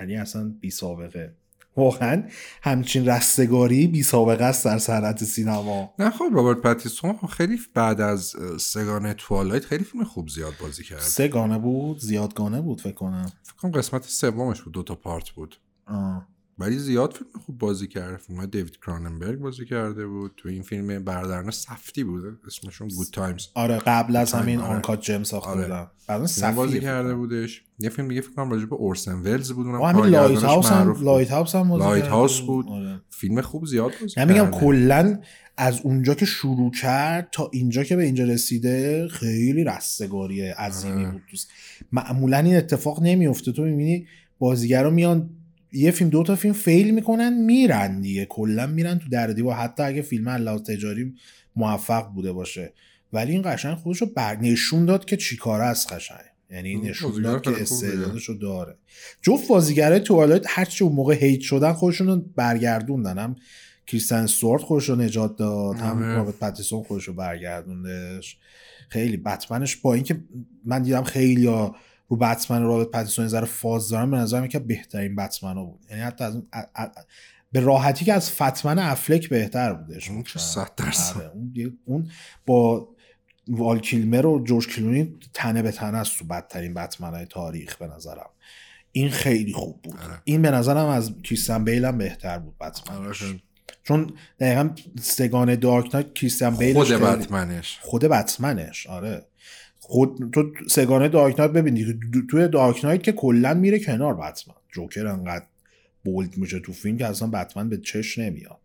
یعنی 0.00 0.16
اصلا 0.16 0.54
بی 0.60 0.70
سابقه. 0.70 1.34
واقعا 1.76 2.28
همچین 2.62 3.08
رستگاری 3.08 3.86
بی 3.86 4.02
سابقه 4.02 4.44
است 4.44 4.64
در 4.64 4.78
صنعت 4.78 5.24
سینما. 5.24 5.94
نه 5.98 6.10
خب 6.10 6.24
رابرت 6.32 6.56
پتیسون 6.56 7.16
خیلی 7.16 7.58
بعد 7.74 8.00
از 8.00 8.34
سه‌گانه 8.60 9.14
Twilight 9.14 9.64
خیلی 9.64 9.84
فیلم 9.84 10.04
خوب 10.04 10.28
زیاد 10.28 10.52
بازی 10.60 10.84
کرد. 10.84 11.00
سه‌گانه 11.00 11.58
بود 11.58 11.98
زیادگانه 11.98 12.60
بود 12.60 12.80
فکر 12.80 12.94
کنم. 12.94 13.32
فکر 13.42 13.56
کنم 13.56 13.70
قسمت 13.70 14.02
سومش 14.02 14.62
بود 14.62 14.74
دو 14.74 14.82
تا 14.82 14.94
پارت 14.94 15.30
بود. 15.30 15.56
آه. 15.86 16.31
ولی 16.62 16.78
زیاد 16.78 17.12
فیلم 17.12 17.30
خوب 17.46 17.58
بازی 17.58 17.86
کرده 17.86 18.16
فیلم 18.16 18.46
دیوید 18.46 18.76
کراننبرگ 18.86 19.38
بازی 19.38 19.64
کرده 19.64 20.06
بود. 20.06 20.32
تو 20.36 20.48
این 20.48 20.62
فیلم 20.62 21.04
برادران 21.04 21.50
سفدی 21.50 22.04
بوده. 22.04 22.32
اسمشون 22.46 22.88
Good 22.88 23.06
Times 23.12 23.46
آره 23.54 23.78
قبل 23.78 24.16
از 24.16 24.32
همین 24.32 24.60
آره. 24.60 24.74
Uncut 24.74 25.00
Gems 25.00 25.22
ساخته 25.22 25.50
آره. 25.50 25.62
بودن. 25.62 25.86
بعدا 26.08 26.26
سفدی 26.26 26.56
بازی 26.56 26.80
کرده 26.80 27.14
بودش. 27.14 27.64
یه 27.78 27.88
فیلم 27.88 28.08
دیگه 28.08 28.20
فکر 28.20 28.32
کنم 28.32 28.50
راجع 28.50 28.64
به 28.64 28.74
اورسن 28.74 29.14
ولز 29.14 29.52
بود. 29.52 29.66
اونم 29.66 29.82
همین 29.82 30.04
Lighthouse 30.04 30.66
هم 30.66 31.04
Lighthouse 31.04 31.54
هم 31.54 31.76
Lighthouse 31.76 32.40
بود. 32.40 32.66
آره. 32.68 33.00
فیلم 33.10 33.40
خوب 33.40 33.66
زیاد 33.66 33.92
بازی 34.00 34.14
یعنی 34.16 34.32
میگم 34.32 34.50
کلا 34.50 35.20
از 35.56 35.80
اونجا 35.80 36.14
که 36.14 36.26
شروع 36.26 36.70
کرد 36.70 37.28
تا 37.32 37.50
اینجا 37.52 37.84
که 37.84 37.96
به 37.96 38.02
اینجا 38.02 38.24
رسیده 38.24 39.08
خیلی 39.08 39.64
رستگاری 39.64 40.40
عظیمی 40.48 41.04
آره. 41.04 41.12
بود. 41.12 41.22
معمولا 41.92 42.38
این 42.38 42.56
اتفاق 42.56 43.02
نمیفته 43.02 43.52
تو 43.52 43.62
می‌بینی 43.62 44.06
بازیگرا 44.38 44.90
میان 44.90 45.30
یه 45.72 45.90
فیلم 45.90 46.10
دو 46.10 46.22
تا 46.22 46.36
فیلم 46.36 46.54
فیل 46.54 46.94
می‌کنن 46.94 47.44
میرن 47.44 48.00
دیگه. 48.00 48.24
کلا 48.24 48.66
میرن 48.66 48.98
تو 48.98 49.08
در 49.08 49.42
و 49.42 49.52
حتی 49.52 49.82
اگه 49.82 50.02
فیلم 50.02 50.28
علاوه 50.28 50.62
تجاری 50.62 51.14
موفق 51.56 52.08
بوده 52.08 52.32
باشه. 52.32 52.72
ولی 53.12 53.32
این 53.32 53.42
قشنگ 53.44 53.76
خودش 53.76 54.00
رو 54.00 54.06
بر 54.06 54.36
نشون 54.36 54.84
داد 54.84 55.04
که 55.04 55.16
چیکاره 55.16 55.64
است 55.64 55.92
قشنگ. 55.92 56.18
یعنی 56.50 56.76
نشون 56.76 57.22
داد 57.22 57.42
که 57.42 57.62
استعدادش 57.62 58.24
رو 58.24 58.34
داره. 58.34 58.76
جفت 59.22 59.48
بازیگرای 59.48 60.00
توالایت 60.00 60.44
هرچی 60.48 60.84
اون 60.84 60.92
موقع 60.92 61.14
هیت 61.14 61.40
شدن 61.40 61.72
خودشون 61.72 62.06
رو 62.06 62.16
برگردوندن. 62.36 63.18
هم 63.18 63.36
کریستن 63.86 64.26
سوارت 64.26 64.62
خودش 64.62 64.88
رو 64.88 64.96
نجات 64.96 65.36
داد 65.36 65.76
هم 65.76 65.96
آره. 65.96 66.14
رابرت 66.14 66.38
پتیسون 66.38 66.82
خودش 66.82 67.04
رو 67.04 67.14
برگردوندش. 67.14 68.38
خیلی. 68.88 69.16
بتمنش 69.16 69.76
با 69.76 69.94
اینکه 69.94 70.20
من 70.64 70.82
دیدم 70.82 71.02
خیلی 71.02 71.46
ها 71.46 71.76
رو 72.08 72.16
بتمن 72.16 72.62
رابط 72.62 72.90
پتیسون 72.90 73.28
ذره 73.28 73.46
فاز 73.46 73.88
دارن 73.88 74.10
به 74.10 74.16
نظر 74.16 74.46
که 74.46 74.58
بهترین 74.58 75.16
بتمن 75.16 75.56
ها 75.56 75.64
بود. 75.64 75.80
یعنی 75.90 76.02
حتی 76.02 76.24
از 76.24 76.34
اون 76.34 76.46
به 77.52 77.60
راحتی 77.60 78.04
که 78.04 78.12
از 78.12 78.30
فتمن 78.30 78.78
افلک 78.78 79.28
بهتر 79.28 79.72
بودش 79.72 80.10
اون 80.10 80.24
صد 80.36 80.70
درصد. 80.76 81.16
آره، 81.16 81.30
اون, 81.34 81.78
اون 81.84 82.10
با 82.46 82.88
وال 83.48 83.78
کیلمر 83.78 84.26
و 84.26 84.44
جورج 84.44 84.66
کلونی 84.66 85.18
تنه 85.34 85.62
به 85.62 85.72
تنه 85.72 85.98
است 85.98 86.18
تو 86.18 86.24
بدترین 86.24 86.74
بتمن 86.74 87.14
های 87.14 87.26
تاریخ 87.26 87.76
به 87.76 87.86
نظرم. 87.86 88.30
این 88.92 89.10
خیلی 89.10 89.52
خوب 89.52 89.82
بود. 89.82 89.96
آره. 89.96 90.20
این 90.24 90.42
به 90.42 90.50
نظرم 90.50 90.86
از 90.86 91.12
کریستیان 91.22 91.64
بیل 91.64 91.84
هم 91.84 91.98
بهتر 91.98 92.38
بود 92.38 92.58
بتمن 92.58 93.12
چون 93.82 94.10
دقیقا 94.40 94.70
سگان 95.00 95.54
دارک 95.54 95.94
نایت 95.94 96.14
کریستیان 96.14 96.56
بیل 96.56 96.74
خود 96.74 96.88
بتمنش. 96.88 97.78
خود 97.82 98.04
بتمنش 98.04 98.86
آره. 98.86 99.26
خود 99.84 100.30
تو 100.32 100.52
سگانه 100.68 101.08
دارک 101.08 101.38
نایت 101.40 101.52
ببین 101.52 101.74
دیگه 101.74 101.98
توی 102.30 102.48
دارک 102.48 102.84
نایت 102.84 103.02
که 103.02 103.12
کلا 103.12 103.54
میره 103.54 103.78
کنار 103.78 104.14
بتمن. 104.14 104.54
جوکر 104.72 105.06
انقدر 105.06 105.44
بولد 106.04 106.36
میشه 106.36 106.60
تو 106.60 106.72
فیلم 106.72 106.96
که 106.96 107.06
اصلا 107.06 107.28
بتمن 107.28 107.68
به 107.68 107.76
چش 107.76 108.18
نمیاد. 108.18 108.58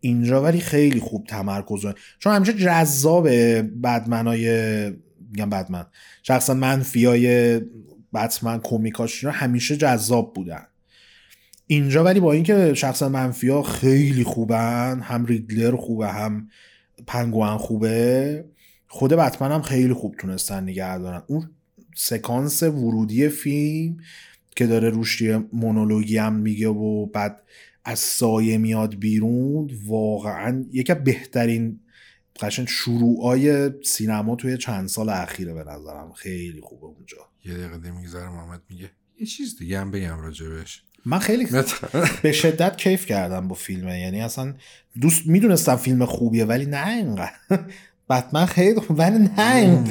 اینجا 0.00 0.42
ولی 0.42 0.60
خیلی 0.60 1.00
خوب 1.00 1.26
تمرکز 1.26 1.86
چون 2.18 2.32
همیشه 2.32 2.52
جذاب 2.52 3.28
بدمنای 3.82 4.48
میگم 5.30 5.50
بدمن 5.50 5.86
شخصا 6.22 6.54
منفیای 6.54 7.60
بتمن 8.14 8.60
کمیکاش 8.60 9.24
همیشه 9.24 9.76
جذاب 9.76 10.34
بودن. 10.34 10.66
اینجا 11.66 12.04
ولی 12.04 12.20
با 12.20 12.32
اینکه 12.32 12.74
شخصا 12.74 13.08
منفی 13.08 13.48
ها 13.48 13.62
خیلی 13.62 14.24
خوبن 14.24 15.00
هم 15.00 15.26
ریدلر 15.26 15.76
خوبه 15.76 16.08
هم 16.08 16.48
پنگوان 17.06 17.58
خوبه 17.58 18.44
خود 18.94 19.12
بتمن 19.12 19.52
هم 19.52 19.62
خیلی 19.62 19.92
خوب 19.92 20.14
تونستن 20.18 20.62
نگه 20.62 20.98
دارن. 20.98 21.22
اون 21.26 21.50
سکانس 21.94 22.62
ورودی 22.62 23.28
فیلم 23.28 23.96
که 24.56 24.66
داره 24.66 24.90
روش 24.90 25.22
مونولوگی 25.52 26.18
هم 26.18 26.32
میگه 26.32 26.68
و 26.68 27.06
بعد 27.06 27.42
از 27.84 27.98
سایه 27.98 28.58
میاد 28.58 28.94
بیرون 28.94 29.70
واقعا 29.86 30.64
یکی 30.72 30.92
از 30.92 31.04
بهترین 31.04 31.80
قشنگ 32.40 32.68
شروعای 32.68 33.70
سینما 33.82 34.36
توی 34.36 34.58
چند 34.58 34.88
سال 34.88 35.08
اخیره 35.08 35.54
به 35.54 35.64
نظرم. 35.64 36.12
خیلی 36.12 36.60
خوبه 36.60 36.86
اونجا. 36.86 37.18
یه 37.44 37.54
دقیقه 37.54 37.90
میگذره 37.90 38.28
محمد 38.28 38.62
میگه. 38.70 38.90
یه 39.20 39.26
چیز 39.26 39.58
دیگه 39.58 39.80
هم 39.80 39.90
بگم 39.90 40.20
راجبش 40.20 40.82
من 41.06 41.18
خیلی 41.18 41.46
به 42.22 42.32
شدت 42.32 42.76
کیف 42.76 43.06
کردم 43.06 43.48
با 43.48 43.54
فیلمه. 43.54 44.00
یعنی 44.00 44.20
اصلا 44.20 44.54
دوست 45.00 45.26
می‌دونستم 45.26 45.76
فیلم 45.76 46.04
خوبیه 46.04 46.44
ولی 46.44 46.66
نه 46.66 46.88
اینقدر. 46.88 47.34
بتمن 48.10 48.46
خیلی 48.46 48.80
خوب 48.80 48.98
ولی 48.98 49.18
نه 49.18 49.84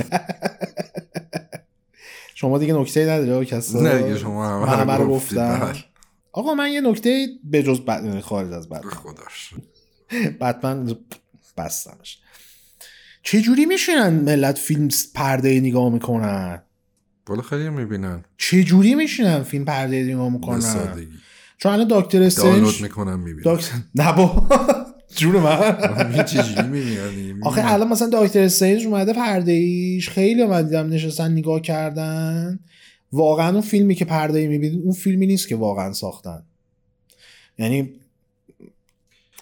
شما 2.36 2.58
دیگه 2.58 2.73
نکته 2.73 3.10
نداری 3.10 3.45
کسی 3.45 3.82
نه 3.82 3.97
دیگه 3.97 4.17
شما 4.17 4.65
همه 4.65 4.93
رو. 4.93 5.08
گفتم. 5.08 5.60
بله. 5.60 5.84
آقا 6.32 6.54
من 6.54 6.71
یه 6.71 6.82
نکته 6.82 7.28
به 7.43 7.63
جز 7.63 7.82
بد... 7.82 8.19
خارج 8.19 8.52
از 8.52 8.69
بتمن 8.69 8.91
خداش. 8.91 9.54
بتمن 10.41 10.95
بستمش. 11.58 12.19
چجوری 13.23 13.65
میشینن 13.65 14.10
ملت 14.10 14.58
فیلم 14.58 14.89
پرده 15.15 15.60
نگاه 15.60 15.89
می‌کنن؟ 15.89 16.62
بالا 17.26 17.41
خیلی 17.41 17.69
می‌بینن. 17.69 18.23
چجوری 18.38 18.95
میشینن 18.95 19.43
فیلم 19.43 19.65
پرده 19.65 20.04
نگاه 20.04 20.30
می‌کنن؟ 20.30 21.08
چون 21.58 21.71
الان 21.71 21.88
دکتر 21.89 22.19
دانلود 22.19 22.26
استرنج 22.26 22.82
می‌کنم 22.82 23.19
می‌بینن 23.19 23.56
دکتر 23.56 23.76
نه 23.95 24.13
با 24.13 24.47
جون 25.15 25.36
من. 25.36 26.23
چجوری 26.26 26.67
می‌بینن 26.67 27.43
آخه 27.43 27.71
الان 27.73 27.88
مثلا 27.88 28.10
دکتر 28.13 28.39
استرنج 28.39 28.86
اومده 28.86 29.13
پرده 29.13 29.52
ایش 29.52 30.10
خیلی 30.10 30.41
اومد 30.41 30.65
دیدم 30.65 30.89
نشستن 30.89 31.32
نگاه 31.32 31.62
کردن. 31.62 32.60
واقعا 33.12 33.52
اون 33.52 33.62
فیلمی 33.62 33.95
که 33.95 34.06
پرده 34.06 34.39
ای 34.39 34.47
می‌بینید 34.47 34.82
اون 34.84 34.93
فیلمی 34.93 35.28
نیست 35.28 35.47
که 35.47 35.56
واقعا 35.56 35.93
ساختن. 35.93 36.43
یعنی 37.58 37.93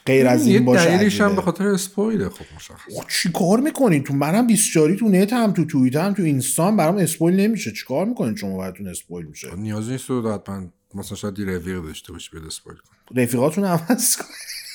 غیر 0.06 0.28
از 0.28 0.48
این 0.48 0.66
باشه 0.66 0.98
دلیلش 0.98 1.22
هم. 1.22 1.36
به 1.36 1.42
خاطر 1.42 1.68
spoil 1.68 2.19
ه 2.19 2.30
خب 2.30 2.46
مشخص 2.56 2.94
چی 3.22 3.32
کار 3.32 3.60
می‌کنید 3.60 4.04
تو 4.04 4.14
منم 4.14 4.48
24 4.48 4.96
تو 4.96 5.10
نت 5.10 5.34
هم 5.34 5.52
تو 5.52 5.66
توییتر 5.66 6.06
هم 6.06 6.14
تو 6.14 6.24
اینستا 6.24 6.68
هم 6.68 6.78
برام 6.78 6.98
spoil 6.98 7.40
نمیشه. 7.40 7.72
چی 7.72 7.86
کار 7.88 8.06
می‌کنید 8.06 8.38
شما 8.38 8.58
براتون 8.58 8.88
spoil 8.88 9.26
میشه؟ 9.26 9.56
نیازی 9.56 9.92
نیست 9.92 10.12
حتما 10.12 10.68
مثلا 10.94 11.18
شاید 11.18 11.40
یه 11.40 11.46
رفیق 11.46 11.82
داشته 11.82 12.14
باشی 12.14 12.30
بده 12.36 12.48
spoil 12.48 12.78
کن 12.78 13.20
رفیقاتون 13.22 13.64
عوض 13.64 14.16
کن 14.16 14.26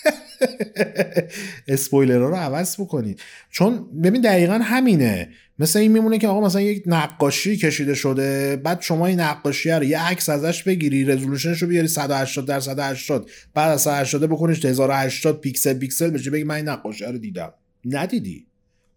اسپویلرها 1.69 2.29
رو 2.29 2.37
عوض 2.37 2.81
بکنید. 2.81 3.21
چون 3.51 4.01
ببین 4.03 4.21
دقیقا 4.21 4.55
همینه. 4.55 5.29
مثل 5.59 5.79
این 5.79 5.93
میمونه 5.93 6.19
که 6.19 6.29
آقا 6.29 6.41
مثلا 6.41 6.61
یک 6.61 6.83
نقاشی 6.87 7.57
کشیده 7.57 7.95
شده 7.95 8.57
بعد 8.57 8.81
شما 8.83 9.07
این 9.07 9.21
نقاشی 9.21 9.71
رو 9.71 9.85
یه 9.85 10.03
عکس 10.03 10.29
ازش 10.29 10.63
بگیری 10.63 11.05
resolution 11.05 11.53
ش 11.53 11.63
رو 11.63 11.69
بیاری 11.69 11.89
180 11.89 12.47
در 12.47 12.61
180 12.61 13.31
بعد 13.55 13.71
از 13.71 13.83
180 13.83 14.25
بکنیش 14.25 14.65
1080 14.65 15.41
پیکسل 15.41 15.75
پیکسل 15.75 16.11
بشه 16.11 16.31
بگی 16.31 16.45
من 16.45 16.55
این 16.55 16.69
نقاشی 16.69 17.05
رو 17.05 17.19
دیدم. 17.19 17.53
ندیدی. 17.85 18.47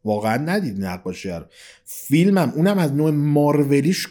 واقعا 0.05 0.37
ندیدی 0.37 0.81
نقاشی 0.81 1.29
رو. 1.29 1.45
فیلمم 1.85 2.53
اونم 2.55 2.77
از 2.77 2.93
نوع 2.93 3.11
مارولیش 3.11 4.07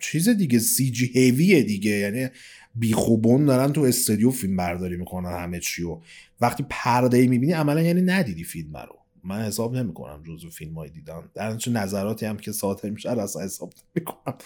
چیز 0.00 0.28
دیگه 0.28 0.58
سی 0.58 0.90
جی 0.90 1.10
هیویه 1.14 1.62
دیگه. 1.62 1.90
یعنی 1.90 2.28
بیخوبون 2.74 3.44
دارن 3.44 3.72
تو 3.72 3.80
استودیو 3.80 4.30
فیلم 4.30 4.56
برداری 4.56 4.96
می‌کنن 4.96 5.32
همه 5.32 5.60
چی 5.60 5.82
و 5.82 5.98
وقتی 6.40 6.66
پرده 6.70 7.16
ای 7.16 7.26
می‌بینی 7.26 7.52
عملا 7.52 7.82
یعنی 7.82 8.02
ندیدی 8.02 8.44
فیلم 8.44 8.76
رو. 8.76 8.98
من 9.24 9.42
حساب 9.42 9.76
نمی‌کنم 9.76 10.22
جزو 10.22 10.50
فیلم 10.50 10.74
های 10.74 10.90
دیدن. 10.90 11.30
در 11.34 11.56
چه 11.56 11.70
نظراتی 11.70 12.26
هم 12.26 12.36
که 12.36 12.52
صادر 12.52 12.90
میشه 12.90 13.10
اصلا 13.10 13.42
حساب 13.42 13.72
نمی‌کنم. 13.96 14.36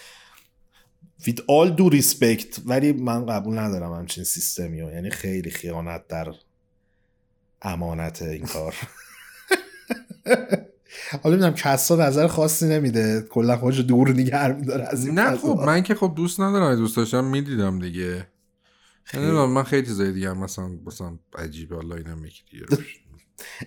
With 1.22 1.40
all 1.50 1.78
due 1.78 2.00
respect 2.00 2.60
ولی 2.66 2.92
من 2.92 3.26
قبول 3.26 3.58
ندارم 3.58 3.92
همچین 3.92 4.24
سیستمی 4.24 4.82
و 4.82 4.92
یعنی 4.92 5.10
خیلی 5.10 5.50
خیانت 5.50 6.08
در 6.08 6.34
امانت 7.62 8.22
این 8.22 8.44
کار. 8.44 8.74
حالا 11.22 11.36
می‌دونم 11.36 11.54
کسا 11.54 11.96
نظر 11.96 12.26
خاصی 12.26 12.66
نمیده. 12.68 13.26
کلا 13.30 13.56
خودش 13.56 13.78
دور 13.78 14.10
نگر 14.10 14.52
میداره 14.52 14.84
از 14.90 15.06
این 15.06 15.18
نه 15.18 15.30
فضا. 15.30 15.38
خب 15.38 15.66
من 15.66 15.82
که 15.82 15.94
خب 15.94 16.12
دوست 16.16 16.40
ندارم 16.40 16.76
دوست 16.76 16.96
داشتم 16.96 17.24
می‌دیدم 17.24 17.78
دیگه. 17.78 18.26
نمی‌دونم 19.14 19.50
من 19.50 19.62
خیلی 19.62 19.86
چیزای 19.86 20.12
دیگه 20.12 20.30
هم 20.30 20.38
مثلا 20.38 20.68
مثلا 20.86 21.18
عجیبه 21.38 21.76
الله 21.76 21.94
اینم 21.94 22.24
یکی 22.24 22.42
دیگه 22.50 22.66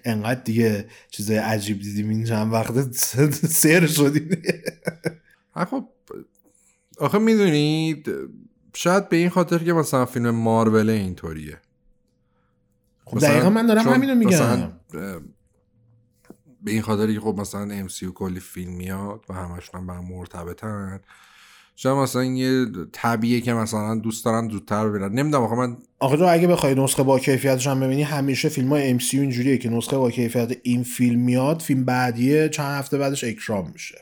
انقدر 0.05 0.41
دیگه 0.41 0.85
چیزای 1.09 1.37
عجیب 1.37 1.81
دیدیم 1.81 2.09
این 2.09 2.25
چند 2.25 2.53
وقت 2.53 2.91
سر 3.61 3.87
شدیم. 3.87 4.41
خب 5.71 5.87
آخه 6.97 7.17
می‌دونید 7.19 8.09
شاید 8.73 9.09
به 9.09 9.17
این 9.17 9.29
خاطر 9.29 9.57
که 9.57 9.73
مثلا 9.73 10.05
فیلم 10.05 10.29
مارول 10.29 10.89
اینطوریه. 10.89 11.57
خب 13.05 13.19
دقیقا 13.19 13.49
من 13.49 13.65
دارم 13.65 13.87
همینو 13.87 14.15
میگم. 14.15 14.71
به 16.63 16.71
این 16.71 16.82
خاطری 16.82 17.13
که 17.13 17.19
خب 17.19 17.36
مثلا 17.38 17.88
MCU 17.88 18.13
کلی 18.13 18.39
فیلم 18.39 18.71
میاد 18.71 19.26
و 19.30 19.34
همشون 19.34 19.82
هم 19.82 19.88
به 19.88 19.93
هم 19.93 20.06
مرتبطن. 20.06 21.00
شاید 21.76 21.97
مثلا 21.97 22.24
یه 22.24 22.65
طبیعیه 22.91 23.41
که 23.41 23.54
مثلا 23.54 23.95
دوست 23.95 24.26
دارن 24.26 24.50
زودتر 24.50 24.89
ببینن 24.89 25.13
نمی‌دونم 25.13 25.43
آخه 25.43 25.56
من 25.56 25.78
آخه 26.00 26.17
تو 26.17 26.26
اگه 26.26 26.47
بخوای 26.47 26.76
نسخه 26.76 27.04
با 27.04 27.19
کیفیتش 27.19 27.67
هم 27.67 27.80
ببینی 27.80 28.04
همیشه 28.04 28.50
فیلم 28.50 28.69
های 28.69 29.00
MCU 29.00 29.13
اینجوریه 29.13 29.58
که 29.58 29.69
نسخه 29.69 29.97
با 29.97 30.12
کیفیت 30.12 30.58
این 30.63 30.84
فیلم 30.84 31.19
میاد 31.19 31.62
فیلم 31.62 31.86
بعدیه 31.86 32.50
چند 32.50 32.80
هفته 32.80 32.97
بعدش 32.97 33.24
اکرام 33.24 33.71
میشه. 33.74 33.97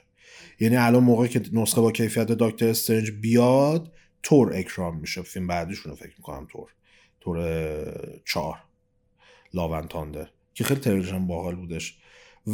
یعنی 0.60 0.78
الان 0.78 1.04
موقعی 1.04 1.30
که 1.30 1.42
نسخه 1.54 1.82
با 1.82 1.92
کیفیت 1.92 2.28
دکتر 2.28 2.68
استرنج 2.68 3.12
بیاد 3.12 3.92
تور 4.24 4.56
اکرام 4.56 4.98
میشه. 4.98 5.22
فیلم 5.22 5.48
بعدیشون 5.48 5.90
رو 5.90 5.96
فکر 5.96 6.14
می‌کنم 6.18 6.48
تور. 6.52 6.70
تور 7.22 7.38
چهار. 8.26 8.56
لاون 9.54 9.88
تاندر 9.88 10.28
که 10.54 10.64
خیلی 10.64 11.10
هم 11.10 11.28
باحال 11.28 11.56
بودش. 11.56 11.99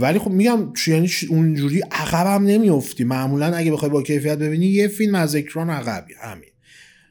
ولی 0.02 0.20
خب 0.20 0.32
میگم 0.32 0.74
یعنی 0.88 1.10
اونجوری 1.30 1.82
عقب 1.92 2.28
هم 2.28 2.44
نمیفتی. 2.44 3.04
معمولا 3.04 3.56
اگه 3.56 3.72
بخوای 3.72 3.92
با 3.92 4.02
کیفیت 4.02 4.38
ببینی 4.38 4.66
یه 4.66 4.88
فیلم 4.88 5.16
از 5.16 5.36
اکران 5.36 5.70
عقبی 5.70 6.14
همین. 6.22 6.50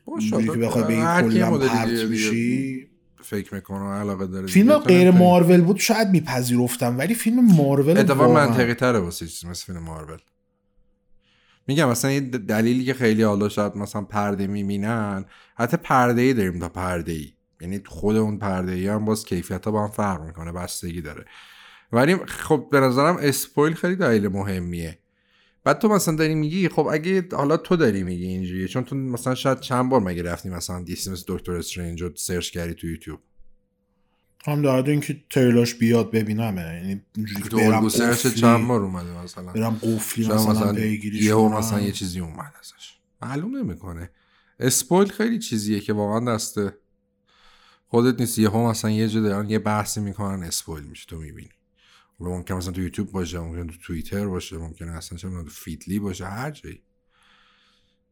اونجوری 0.05 0.45
که 0.45 0.53
بخوای 0.53 0.85
بگی 0.85 0.97
کلا 0.97 1.59
پرت 1.59 1.89
میشی. 1.89 2.89
فکر 3.23 3.55
می‌کنه 3.55 3.85
و 3.85 3.93
علاقه 3.93 4.27
داره 4.27 4.47
فیلم 4.47 4.79
غیر 4.79 5.11
مارول 5.11 5.61
بود 5.61 5.79
شاید 5.79 6.09
میپذیرفتم 6.09 6.99
ولی 6.99 7.15
فیلم 7.15 7.45
مارول 7.57 7.99
اتفاقا 7.99 8.35
منطقی 8.35 8.75
تره 8.75 8.99
واسه 8.99 9.27
چیز 9.27 9.51
مثل 9.51 9.65
فیلم 9.67 9.79
مارول. 9.79 10.19
میگم 11.67 11.89
مثلا 11.89 12.11
یه 12.11 12.21
دلیلی 12.21 12.85
که 12.85 12.95
خیلی 12.95 13.23
حالا 13.23 13.49
شاید 13.49 13.77
مثلا 13.77 14.03
پرده 14.03 14.47
می‌بینن 14.47 15.25
حتی 15.55 15.77
پرده 15.77 16.23
ای 16.23 16.35
داریم 16.35 16.59
تا 16.59 16.69
پرده 16.69 17.13
ای 17.13 17.33
یعنی 17.61 17.81
خود 17.87 18.17
اون 18.17 18.39
پرده 18.39 18.73
ای 18.73 18.89
هم 18.89 19.05
باز 19.05 19.25
کیفیت 19.25 19.65
ها 19.65 19.71
با 19.71 19.85
هم 19.85 19.91
فرق 19.91 20.27
می‌کنه 20.27 20.53
بستگی 20.53 21.01
داره. 21.01 21.25
ولی 21.93 22.17
خب 22.27 22.69
به 22.73 22.81
نظرم 22.81 23.17
spoil 23.17 23.75
خیلی 23.75 23.97
دلیل 23.97 24.29
مهمیه. 24.29 24.99
بعد 25.65 25.79
تو 25.79 25.89
مثلا 25.89 26.17
داری 26.17 26.35
میگی 26.35 26.69
خب 26.69 26.87
اگه 26.93 27.29
حالا 27.33 27.57
تو 27.57 27.77
داری 27.77 28.03
میگی 28.03 28.27
اینجوریه 28.27 28.69
چون 28.69 28.85
تو 28.85 28.97
مثلا 28.97 29.35
شاید 29.35 29.61
چند 29.61 29.91
بار 29.91 30.01
مگه 30.01 30.23
رفتی 30.23 30.49
مثلا 30.49 30.83
دیسی 30.83 31.11
مثل 31.11 31.25
دکتر 31.29 31.53
استرنج 31.53 32.03
رو 32.03 32.11
search 32.17 32.51
کردی 32.51 32.75
تو 32.75 32.87
یوتیوب؟ 32.87 33.21
هم 34.47 34.63
در 34.63 34.91
اینکه 34.91 35.25
تریلاش 35.31 35.75
بیاد 35.75 36.11
ببینم 36.11 36.57
یعنی 36.57 37.03
اینجوری 37.17 37.71
برم 37.71 37.89
search 37.89 38.27
چند 38.27 38.69
بار 38.69 38.83
اومده 38.83 39.23
مثلا. 39.23 39.53
برم 39.53 39.75
قفلی 39.75 40.27
مثلا, 40.27 40.53
مثلا 40.53 40.79
یه 40.79 41.33
کنم. 41.33 41.59
مثلا 41.59 41.81
یه 41.81 41.93
چیزی 41.93 42.21
اومد 42.21 42.53
ازش. 42.61 42.99
معلوم 43.23 43.57
نمی‌کنه. 43.57 44.11
اسپویل 44.61 45.09
خیلی 45.09 45.39
چیزیه 45.39 45.81
که 45.81 45.93
واقعا 45.93 46.35
دسته 46.35 46.77
خودت 47.89 48.21
نیست. 48.21 48.39
یه 48.39 48.49
مثلا 48.49 48.91
یه 48.91 49.09
جا 49.09 49.21
دارن 49.21 49.51
یه 49.51 49.59
بحثی 49.59 50.01
می‌کنن 50.01 50.43
اسپویل 50.43 50.85
میشه 50.85 51.07
تو 51.09 51.17
می‌بینی. 51.19 51.51
ممکن 52.31 52.55
مثلا 52.55 52.73
تو 52.73 52.81
یوتیوب 52.81 53.13
باشه 53.13 53.39
ممکن 53.39 53.67
تو 53.67 53.79
توییتر 53.79 54.27
باشه 54.27 54.59
ممکن 54.59 54.89
اصلا 54.89 55.19
چه 55.19 55.29
تو 55.29 55.51
فیدلی 55.51 55.99
باشه 55.99 56.27
هر 56.27 56.51
جایی. 56.51 56.83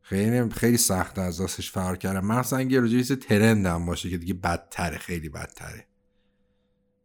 خیلی 0.02 0.50
خیلی 0.50 0.76
سخت 0.76 1.18
از 1.18 1.40
دستش 1.40 1.70
فرار 1.70 1.96
کردم 1.96 2.26
مثلا 2.26 2.58
اگه 2.58 2.80
روی 2.80 3.04
ترند 3.04 3.66
هم 3.66 3.86
باشه 3.86 4.10
که 4.10 4.18
دیگه 4.18 4.34
بدتره 4.34 4.98
خیلی 4.98 5.28
بدتره. 5.28 5.86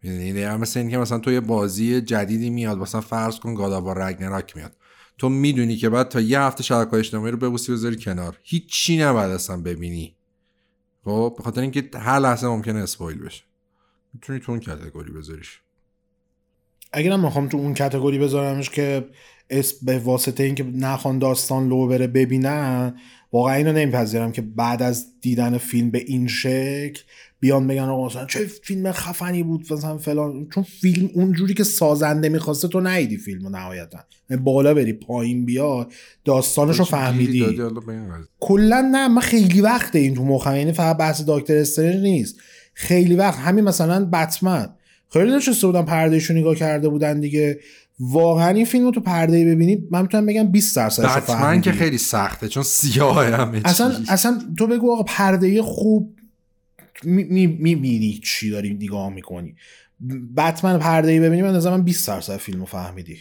یعنی 0.04 0.46
مثل 0.46 0.80
این 0.80 0.90
که 0.90 0.98
مثلا 0.98 1.20
تو 1.20 1.32
یه 1.32 1.40
بازی 1.40 2.02
جدیدی 2.02 2.50
میاد 2.50 2.78
مثلا 2.78 3.02
فرض 3.02 3.40
کن 3.40 3.56
گاداوا 3.56 3.94
رگنراک 3.94 4.58
میاد. 4.58 4.76
تو 5.18 5.30
می‌دونی 5.30 5.76
که 5.76 5.90
بعد 5.90 6.10
تا 6.10 6.22
یه 6.22 6.40
هفته 6.40 6.64
شبکه 6.64 6.94
اجتماعی 6.94 7.32
رو 7.32 7.38
ببوسی 7.38 7.72
بذاری 7.72 7.96
کنار. 7.96 8.38
هیچی 8.44 8.98
نباید 8.98 9.32
اصلا 9.32 9.62
ببینی. 9.62 10.18
خب 11.04 11.34
به 11.38 11.44
خاطر 11.44 11.62
اینکه 11.62 11.90
هر 11.94 12.20
لحظه 12.20 12.48
ممکنه 12.48 12.80
اسپویل 12.80 13.18
بشه. 13.18 13.44
می‌تونی 14.14 14.40
تو 14.40 14.52
اون 14.52 14.62
کتگوری 14.62 15.12
بذاریش. 15.12 15.62
اگرم 16.94 17.20
می‌خوام 17.20 17.48
تو 17.48 17.58
اون 17.58 17.74
کتگوری 17.74 18.20
بذارمش 18.20 18.70
که 18.70 19.06
اسم 19.50 19.78
به 19.86 20.00
واسطه 20.00 20.44
اینکه 20.44 20.64
نخوان 20.64 21.20
داستان 21.20 21.68
لو 21.68 21.88
بره 21.88 22.08
ببینن 22.08 22.94
واقعا 23.32 23.56
اینو 23.56 23.72
نمیپذیرم 23.72 24.32
که 24.32 24.42
بعد 24.42 24.82
از 24.84 25.06
دیدن 25.22 25.58
فیلم 25.58 25.92
به 25.92 26.04
این 26.08 26.28
شکل 26.28 27.02
بیان 27.40 27.68
بگن 27.68 27.82
آقا 27.82 28.06
مثلا 28.06 28.26
چه 28.26 28.46
فیلم 28.46 28.92
خفنی 28.92 29.44
بود 29.44 29.74
مثلا 29.74 29.98
فلان. 29.98 30.48
چون 30.54 30.64
فیلم 30.64 31.10
اونجوری 31.14 31.54
که 31.54 31.64
سازنده 31.64 32.30
می‌خواسته 32.30 32.68
تو 32.68 32.82
نیدی 32.82 33.18
فیلمو 33.18 33.50
نهایتا. 33.50 34.00
یعنی 34.30 34.44
بالا 34.44 34.74
بری 34.74 34.94
پایین 34.94 35.46
بیا 35.46 35.88
داستانشو 36.26 36.84
فهمیدی. 36.84 37.58
کلا 38.40 38.90
نه 38.92 39.08
من 39.08 39.22
خیلی 39.22 39.62
وقت 39.62 39.96
این 39.96 40.16
تو 40.16 40.26
مخم. 40.26 40.56
یعنی 40.56 40.72
فقط 40.72 40.98
بحث 40.98 41.24
دکتر 41.28 41.58
استرنج 41.58 41.96
نیست. 41.96 42.36
خیلی 42.74 43.16
وقت 43.16 43.40
همین 43.40 43.64
مثلا 43.64 44.06
بتمن. 44.06 44.70
خیلی 45.14 45.32
نشسته 45.32 45.68
بودن 45.68 45.86
پردهشو 45.86 46.34
نگاه 46.34 46.56
کرده 46.56 46.90
بودن 46.90 47.20
دیگه. 47.20 47.60
واقعا 48.00 48.50
این 48.50 48.66
فیلم 48.66 48.86
رو 48.86 48.92
تو 48.92 49.00
پرده 49.00 49.46
ببینید 49.46 49.88
من 49.92 50.02
می‌تونم 50.02 50.26
بگم 50.26 50.52
20 50.52 50.76
درصدش 50.76 51.16
بتمن 51.16 51.62
که 51.62 51.72
خیلی 51.72 51.98
سخته 51.98 52.48
چون 52.48 52.64
سیاه 52.64 53.26
همه 53.26 53.62
اصلا 53.66 53.94
اصلا 54.08 54.42
تو 54.58 54.68
بگو 54.68 54.92
آقا 54.92 55.04
پرده 55.04 55.62
خوب 55.62 56.16
می‌بینی 57.04 57.76
می, 58.00 58.22
چی 58.24 58.50
داری 58.50 58.74
نگاه 58.74 59.14
می‌کنی. 59.14 59.56
بتمن 60.38 60.80
پرده 60.80 61.12
ای 61.12 61.20
ببینی 61.20 61.42
من 61.42 61.56
نظر 61.56 61.72
من 61.72 61.84
20 61.84 62.08
درصد 62.08 62.38
فیلم 62.38 62.60
رو 62.60 62.66
فهمیدی. 62.66 63.18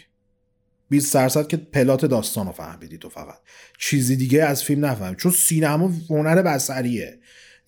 20 0.88 1.14
درصد 1.14 1.46
که 1.46 1.57
plot 1.57 2.07
داستان 2.07 2.46
رو 2.46 2.53
فهمیدی 2.53 2.99
تو 2.99 3.09
فقط. 3.09 3.38
چیزی 3.79 4.16
دیگه 4.16 4.44
از 4.44 4.64
فیلم 4.64 4.85
نفهمی 4.85 5.16
چون 5.16 5.33
سینما 5.33 5.92
هنر 6.11 6.42
بصریه. 6.42 7.18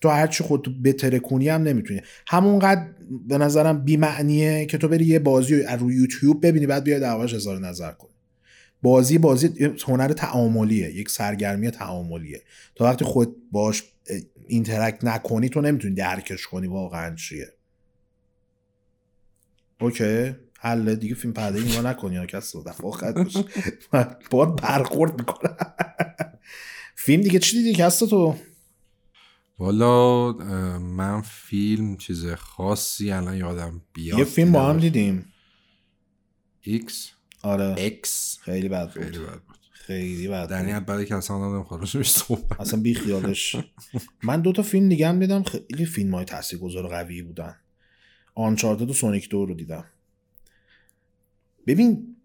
تو 0.01 0.09
هرچی 0.09 0.43
خود 0.43 0.83
بترکونی 0.83 1.49
هم 1.49 1.61
نمی‌تونی. 1.63 2.01
همونقدر 2.27 2.85
به 3.27 3.37
نظرم 3.37 3.83
بیمعنیه 3.83 4.65
که 4.65 4.77
تو 4.77 4.87
بری 4.87 5.05
یه 5.05 5.19
بازی 5.19 5.61
رو 5.61 5.75
روی 5.79 5.95
یوتیوب 5.95 6.45
ببینی 6.45 6.67
بعد 6.67 6.83
بیای 6.83 6.99
دربارش 6.99 7.33
اظهار 7.33 7.59
نظر 7.59 7.91
کنی. 7.91 8.11
بازی 8.81 9.17
بازی 9.17 9.69
هنر 9.87 10.07
تعاملیه 10.07 10.95
یک 10.95 11.09
سرگرمی 11.09 11.71
تعاملیه. 11.71 12.41
تا 12.75 12.85
وقتی 12.85 13.05
خودت 13.05 13.35
باش 13.51 13.83
interact 14.47 15.03
نکنی 15.03 15.49
تو 15.49 15.61
نمی‌تونی 15.61 15.95
درکش 15.95 16.47
کنی 16.47 16.67
واقعا 16.67 17.15
چیه. 17.15 17.47
okay 19.81 20.35
حل. 20.59 20.95
دیگه 20.95 21.15
فیلم 21.15 21.33
پرده 21.33 21.59
اینو 21.59 21.87
نکنی 21.87 22.15
یا 22.15 22.25
کس 22.25 22.55
رو 22.55 22.63
باید 24.31 24.55
برخورد 24.55 25.19
می‌کنه 25.19 25.55
فیلم 26.95 27.23
دیگه 27.23 27.39
چی 27.39 27.57
دیدی 27.57 27.73
کس 27.73 27.99
تو؟ 27.99 28.35
والا 29.59 30.31
من 30.77 31.21
فیلم 31.21 31.97
چیز 31.97 32.25
خاصی 32.25 33.11
الان 33.11 33.37
یادم 33.37 33.81
بیاد 33.93 34.19
یه 34.19 34.25
فیلم 34.25 34.51
با 34.51 34.69
هم 34.69 34.79
دیدیم. 34.79 35.25
ایکس 36.61 37.11
آره. 37.43 37.75
ایکس 37.77 38.39
خیلی 38.41 38.69
بد 38.69 38.93
بود. 38.93 39.03
خیلی 39.03 39.19
بد 39.19 39.39
بود. 39.39 39.57
خیلی 39.71 40.27
بد 40.27 40.49
در 40.49 40.65
این 40.65 40.79
بعد 40.79 41.05
که 41.05 41.15
اصلا 41.15 41.37
آدم 41.37 41.85
صحبت 42.03 42.61
اصلا 42.61 42.79
بی 42.79 42.93
خیالش. 42.93 43.55
من 44.23 44.41
دو 44.41 44.51
تا 44.51 44.61
فیلم 44.61 44.89
دیگه 44.89 45.07
هم 45.07 45.19
دیدم. 45.19 45.43
خیلی 45.43 45.85
فیلم 45.85 46.15
های 46.15 46.25
تاثیرگذار 46.25 46.87
قوی 46.87 47.21
بودن. 47.21 47.55
آنچارتد 48.35 48.89
و 48.89 48.93
سونیک 48.93 49.29
دو 49.29 49.45
رو 49.45 49.53
دیدم. 49.53 49.85
ببین 51.67 52.15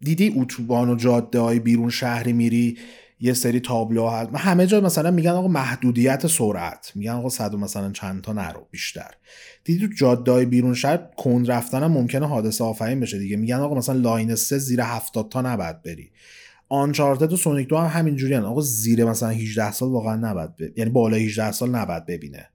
دیدی 0.00 0.34
اتوبان 0.36 0.90
و 0.90 0.96
جاده 0.96 1.40
های 1.40 1.60
بیرون 1.60 1.90
شهری 1.90 2.32
میری؟ 2.32 2.78
یه 3.20 3.32
سری 3.32 3.60
تابلو 3.60 4.08
هست. 4.08 4.30
همه 4.34 4.66
جا 4.66 4.80
مثلا 4.80 5.10
میگن 5.10 5.30
آقا 5.30 5.48
محدودیت 5.48 6.26
سرعت. 6.26 6.92
میگن 6.94 7.12
آقا 7.12 7.28
صد 7.28 7.54
مثلا 7.54 7.92
چند 7.92 8.22
تا 8.22 8.32
نرو 8.32 8.66
بیشتر. 8.70 9.10
دیدی 9.64 9.86
تو 9.86 9.92
جاده 9.94 10.44
بیرون 10.44 10.74
شهر 10.74 10.96
کند 11.16 11.50
رفتن 11.50 11.82
هم 11.82 11.92
ممکنه 11.92 12.28
حادثه 12.28 12.64
آفرین 12.64 13.00
بشه 13.00 13.18
دیگه. 13.18 13.36
میگن 13.36 13.56
آقا 13.56 13.74
مثلا 13.74 13.94
line 13.94 14.34
سه 14.34 14.58
زیر 14.58 14.80
70 14.80 15.28
تا 15.28 15.40
نباید 15.40 15.82
بری. 15.82 16.10
آنچارتد 16.68 17.32
و 17.32 17.36
سونیک 17.36 17.68
دو 17.68 17.78
هم 17.78 18.00
همینجوری 18.00 18.36
آقا 18.36 18.60
زیر 18.60 19.04
مثلا 19.04 19.28
18 19.28 19.72
سال 19.72 19.88
واقعا 19.88 20.16
نباید 20.16 20.56
ببینه 20.56 20.72
یعنی 20.76 20.90
بالا 20.90 21.16
18 21.16 21.52
سال 21.52 21.70
نباید 21.70 22.06
ببینه. 22.06 22.50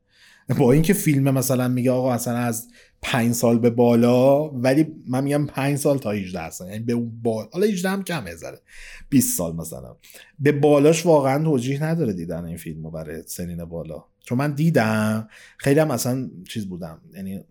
با 0.58 0.72
اینکه 0.72 0.94
فیلم 0.94 1.34
مثلا 1.34 1.68
میگه 1.68 1.92
آقا 1.92 2.16
مثلا 2.16 2.38
از 2.38 2.68
پنج 3.06 3.34
سال 3.34 3.60
به 3.60 3.70
بالا 3.70 4.50
ولی 4.50 4.88
من 5.08 5.24
میگم 5.24 5.46
پنج 5.46 5.78
سال 5.78 5.98
تا 5.98 6.12
18 6.12 6.50
سال 6.50 6.68
یعنی 6.68 6.84
به 6.84 6.94
اون 6.94 7.22
بالا 7.22 7.50
حالا 7.54 7.66
18 7.68 7.90
هم 7.90 8.04
کمه 8.04 8.36
زره. 8.36 8.62
20 9.10 9.38
سال 9.38 9.56
مثلا. 9.56 9.96
به 10.40 10.52
بالاش 10.52 11.06
واقعا 11.06 11.44
توجیه 11.44 11.84
نداره 11.84 12.14
دیدن 12.14 12.46
این 12.46 12.58
فیلمو 12.58 12.92
برای 12.92 13.24
سنین 13.26 13.66
بالا. 13.66 14.04
چون 14.24 14.38
من 14.38 14.54
دیدم 14.54 15.28
خیلی 15.58 15.80
هم 15.80 15.92
اصلا 15.92 16.30
چیز 16.50 16.68
بودم. 16.68 17.02
یعنی 17.16 17.44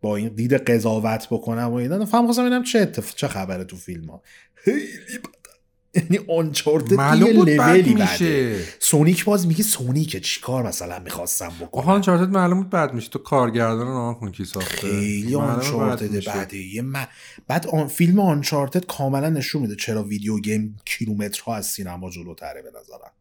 با 0.00 0.16
این 0.16 0.28
دید 0.28 0.52
قضاوت 0.52 1.26
بکنم 1.30 1.70
و 1.70 1.74
اینا. 1.74 2.04
فهم 2.04 2.24
خواستم 2.24 2.42
ببینم 2.42 2.62
چه 2.62 2.92
چه 3.16 3.28
خبره 3.28 3.64
تو 3.64 3.76
فیلم 3.76 4.10
ها 4.10 4.22
خیلی 4.54 4.86
یعنی 5.94 6.18
آنچارتد 6.38 7.34
بود 7.34 7.48
بد 7.48 7.86
میشه. 7.86 8.60
سونیک 8.78 9.24
باز 9.24 9.46
میگه 9.46 9.62
سونیک 9.62 10.22
چیکار 10.22 10.66
مثلا 10.66 10.98
می‌خواستم 10.98 11.52
بکنم؟ 11.60 11.88
آنچارتد 11.88 12.30
معلوم 12.30 12.58
بود 12.58 12.70
بد 12.70 12.94
میشه. 12.94 13.08
تو 13.08 13.18
کارگردان 13.18 13.86
نام 13.86 14.14
کن 14.14 14.32
کی 14.32 14.44
ساخته؟ 14.44 14.76
خیلی 14.76 15.34
آنچارتد 15.34 16.24
بعده 16.24 16.82
من 16.82 17.06
بعد 17.46 17.66
آن 17.66 17.86
فیلم 17.86 18.20
آنچارتد 18.20 18.86
کاملا 18.86 19.28
نشون 19.28 19.62
میده 19.62 19.76
چرا 19.76 20.02
video 20.02 20.38
game 20.38 20.76
کیلومترها 20.84 21.56
از 21.56 21.66
سینما 21.66 22.10
جلوتره 22.10 22.62
به 22.62 22.70
نظرم. 22.70 23.12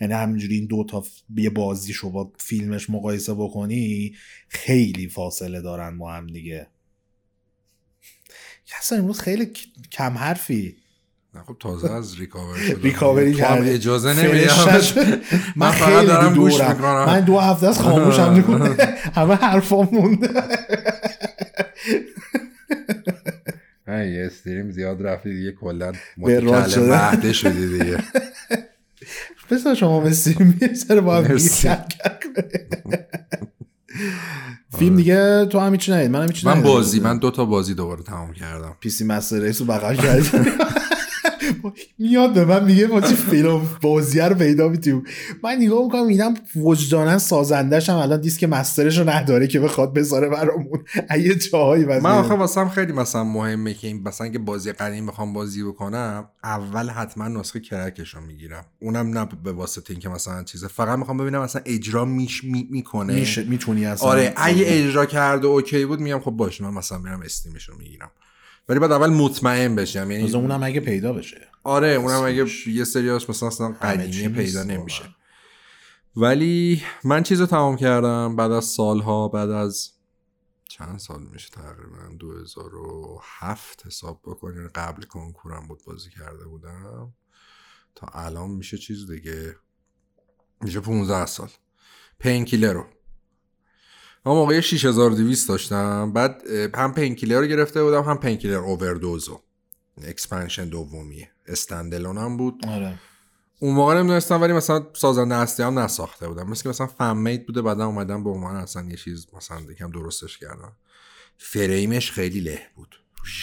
یعنی 0.00 0.12
همینجوری 0.14 0.54
این 0.54 0.66
دو 0.66 0.84
تا 0.84 1.04
یه 1.36 1.50
بازی 1.50 1.92
شو 1.92 2.10
با 2.10 2.32
فیلمش 2.38 2.90
مقایسه 2.90 3.34
بکنی 3.34 4.14
خیلی 4.48 5.08
فاصله 5.08 5.60
دارن 5.60 5.98
با 5.98 6.12
هم 6.12 6.26
دیگه. 6.26 6.66
اصلا 8.78 8.98
امروز 8.98 9.20
خیلی 9.20 9.52
کم 9.92 10.18
حرفی. 10.18 10.76
خب 11.42 11.56
تازه 11.60 11.92
از 11.92 12.18
ریکاور 12.18 12.56
شده 12.56 12.82
ریکاوری 12.82 13.34
کرد 13.34 13.68
اجازه 13.68 14.12
نمیدم 14.12 14.54
من 15.56 15.70
فقط 15.70 16.06
دارم 16.06 16.34
گوش 16.34 16.60
می‌کنم. 16.60 17.04
من 17.06 17.20
دو 17.20 17.38
هفته 17.38 17.68
از 17.68 17.80
خاموشم 17.80 18.32
می‌کنه 18.36 18.76
همه 19.14 19.34
حرفا 19.34 19.82
مونده 19.82 20.28
یه 23.88 24.26
استریم 24.26 24.70
زیاد 24.70 25.06
رفتی 25.06 25.34
دیگه 25.34 25.52
کلا 25.52 25.92
متکلم 26.16 26.90
وحده 26.90 27.32
شدی 27.32 27.78
دیگه. 27.78 27.98
بسا 29.50 29.74
شما 29.74 30.02
استریم 30.02 30.58
یه 30.62 30.74
سر 30.74 31.00
با 31.00 31.16
هم 31.16 31.36
فیلم 34.78 34.96
دیگه 34.96 35.46
تو 35.46 35.58
هم 35.58 35.72
هیچ 35.72 35.90
ندید 35.90 36.10
من 36.10 36.22
هم 36.22 36.32
من 36.44 36.62
بازی 36.62 37.00
من 37.00 37.18
دو 37.18 37.30
تا 37.30 37.44
بازی 37.44 37.74
دوباره 37.74 38.02
تمام 38.02 38.32
کردم. 38.32 38.76
PC 38.80 39.04
Master 39.04 39.38
Race 39.40 39.60
رو 39.60 39.66
بغل 39.66 39.96
کردم 39.96 40.46
میاد 41.98 42.34
به 42.34 42.44
من 42.44 42.64
میگه 42.64 42.86
ما 42.86 43.00
چی 43.00 43.14
فیلم 43.14 43.68
بازی 43.82 44.20
رو 44.20 44.34
پیدا 44.34 44.68
می‌تونیم 44.68 45.04
من 45.42 45.56
نگاه 45.56 45.84
می‌کنم 45.84 46.06
میدم 46.06 46.34
وجدانا 46.56 47.18
سازندش 47.18 47.90
هم 47.90 47.96
الان 47.96 48.20
دیسک 48.20 48.44
master 48.44 48.85
ش 48.85 48.98
رو 48.98 49.10
نداره 49.10 49.46
که 49.46 49.60
بخواد 49.60 49.94
بذاره 49.94 50.28
برامون. 50.28 50.84
یه 51.18 51.34
جاهایی 51.34 51.84
من 51.84 52.06
آخه 52.06 52.34
واسم 52.34 52.68
خیلی 52.68 52.92
مثلا 52.92 53.24
مهمه 53.24 53.74
که 53.74 53.86
این 53.86 54.02
مثلا 54.02 54.28
که 54.28 54.38
بازی 54.38 54.72
قدیم 54.72 55.06
بخوام 55.06 55.32
بازی 55.32 55.64
بکنم 55.64 56.28
اول 56.44 56.88
حتما 56.88 57.28
نسخه 57.28 57.60
crack 57.60 57.99
ش 57.99 58.14
رو 58.14 58.20
می‌گیرم. 58.20 58.64
اونم 58.80 59.18
نه 59.18 59.28
به 59.44 59.52
واسطه 59.52 59.90
اینکه 59.90 60.08
مثلا 60.08 60.42
چیزه 60.42 60.68
فقط 60.68 60.98
می‌خوام 60.98 61.18
ببینم 61.18 61.42
مثلا 61.42 61.62
اجرا 61.64 62.04
میش 62.04 62.44
می 62.44 62.68
می‌کنه. 62.70 63.14
میشه 63.14 63.44
می‌تونی 63.44 63.86
اصلا 63.86 64.08
آره 64.08 64.32
اگه 64.36 64.64
اجرا 64.66 65.06
کرده 65.06 65.46
okay 65.46 65.84
بود 65.84 66.00
میگم 66.00 66.20
خب 66.20 66.30
باشه 66.30 66.64
من 66.64 66.70
مثلا 66.70 66.98
میرم 66.98 67.22
Steam 67.22 67.55
ش 67.55 67.68
رو 67.68 67.78
می‌گیرم. 67.78 68.10
ولی 68.68 68.78
بعد 68.78 68.92
اول 68.92 69.10
مطمئن 69.10 69.74
بشم 69.74 70.10
یعنی 70.10 70.32
اونم 70.32 70.62
اگه 70.62 70.80
پیدا 70.80 71.12
بشه. 71.12 71.48
آره 71.64 71.88
اونم 71.88 72.22
اگه 72.22 72.46
یه 72.66 72.84
سریاش 72.84 73.30
مثلا 73.30 73.48
اصلا 73.48 73.68
قدیمی 73.72 74.34
پیدا 74.34 74.62
نمیشه. 74.62 75.04
ولی 76.16 76.82
من 77.04 77.22
چیز 77.22 77.40
رو 77.40 77.46
تمام 77.46 77.76
کردم 77.76 78.36
بعد 78.36 78.52
از 78.52 78.64
سالها 78.64 79.28
بعد 79.28 79.50
از 79.50 79.90
چند 80.68 80.98
سال 80.98 81.22
میشه 81.32 81.50
تقریبا؟ 81.50 82.16
2007 82.18 83.86
حساب 83.86 84.20
بکنین 84.24 84.68
قبل 84.68 85.02
کنکورم 85.02 85.68
بود 85.68 85.80
بازی 85.86 86.10
کرده 86.10 86.44
بودم. 86.44 87.12
تا 87.94 88.06
الان 88.06 88.50
میشه 88.50 88.78
چیز 88.78 89.10
دیگه. 89.10 89.56
میشه 90.60 90.80
15 90.80 91.26
سال. 91.26 91.48
پینکیلر 92.18 92.72
رو. 92.72 92.86
من 94.26 94.32
موقع 94.32 94.60
6200 94.60 95.48
داشتم. 95.48 96.12
بعد 96.12 96.42
هم 96.74 96.94
Painkiller 96.94 97.40
رو 97.40 97.46
گرفته 97.46 97.84
بودم 97.84 98.02
هم 98.02 98.18
Painkiller 98.18 98.54
Overdose 98.54 99.23
و. 99.23 99.40
expansion 100.02 100.68
دومیه. 100.68 101.33
standalone 101.46 102.18
هم 102.18 102.36
بود. 102.36 102.66
آره. 102.68 102.98
اون 103.58 103.74
موقع 103.74 103.94
نمی‌دونستم 103.98 104.42
ولی 104.42 104.52
مثلا 104.52 104.86
سازنده 104.92 105.34
اصلی 105.34 105.66
هم 105.66 105.78
نساخته 105.78 106.28
بودم. 106.28 106.50
مثل 106.50 106.62
که 106.62 106.68
مثلا 106.68 106.86
fan 106.86 107.16
made 107.16 107.46
بوده 107.46 107.62
بعدا 107.62 107.86
اومدم 107.86 108.24
به 108.24 108.30
عنوان 108.30 108.56
اصلا 108.56 108.82
یه 108.90 108.96
چیز 108.96 109.26
مثلا 109.36 109.60
یکم 109.60 109.90
درستش 109.90 110.38
کردم. 110.38 110.72
فریمش 111.38 112.12
خیلی 112.12 112.40
له 112.40 112.60
بود. 112.76 112.96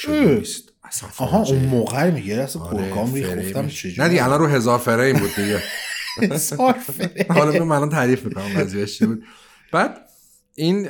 نیست 0.07 0.69
اصلا 0.83 1.09
آها. 1.17 1.43
اون 1.43 1.65
موقع 1.65 2.11
میگه 2.11 2.35
اصلا 2.35 2.61
آره، 2.61 2.77
پرکام 2.77 3.13
ریخ 3.13 3.27
فریمش. 3.27 3.47
گفتم 3.47 3.67
چجوری؟ 3.67 3.95
نه 3.97 4.09
دیگه 4.09 4.23
الان 4.23 4.39
رو 4.39 4.47
هزار 4.47 4.79
فریم 4.79 5.19
بود 5.19 5.35
دیگه. 5.35 5.61
هزار 6.17 6.73
فریم. 6.73 7.25
حالا 7.37 7.65
من 7.65 7.75
الان 7.75 7.89
تعریف 7.89 8.25
می‌کنم 8.25 8.53
قضیهش 8.57 8.97
چی 8.97 9.05
بود. 9.05 9.23
بعد 9.71 9.97
این 10.55 10.89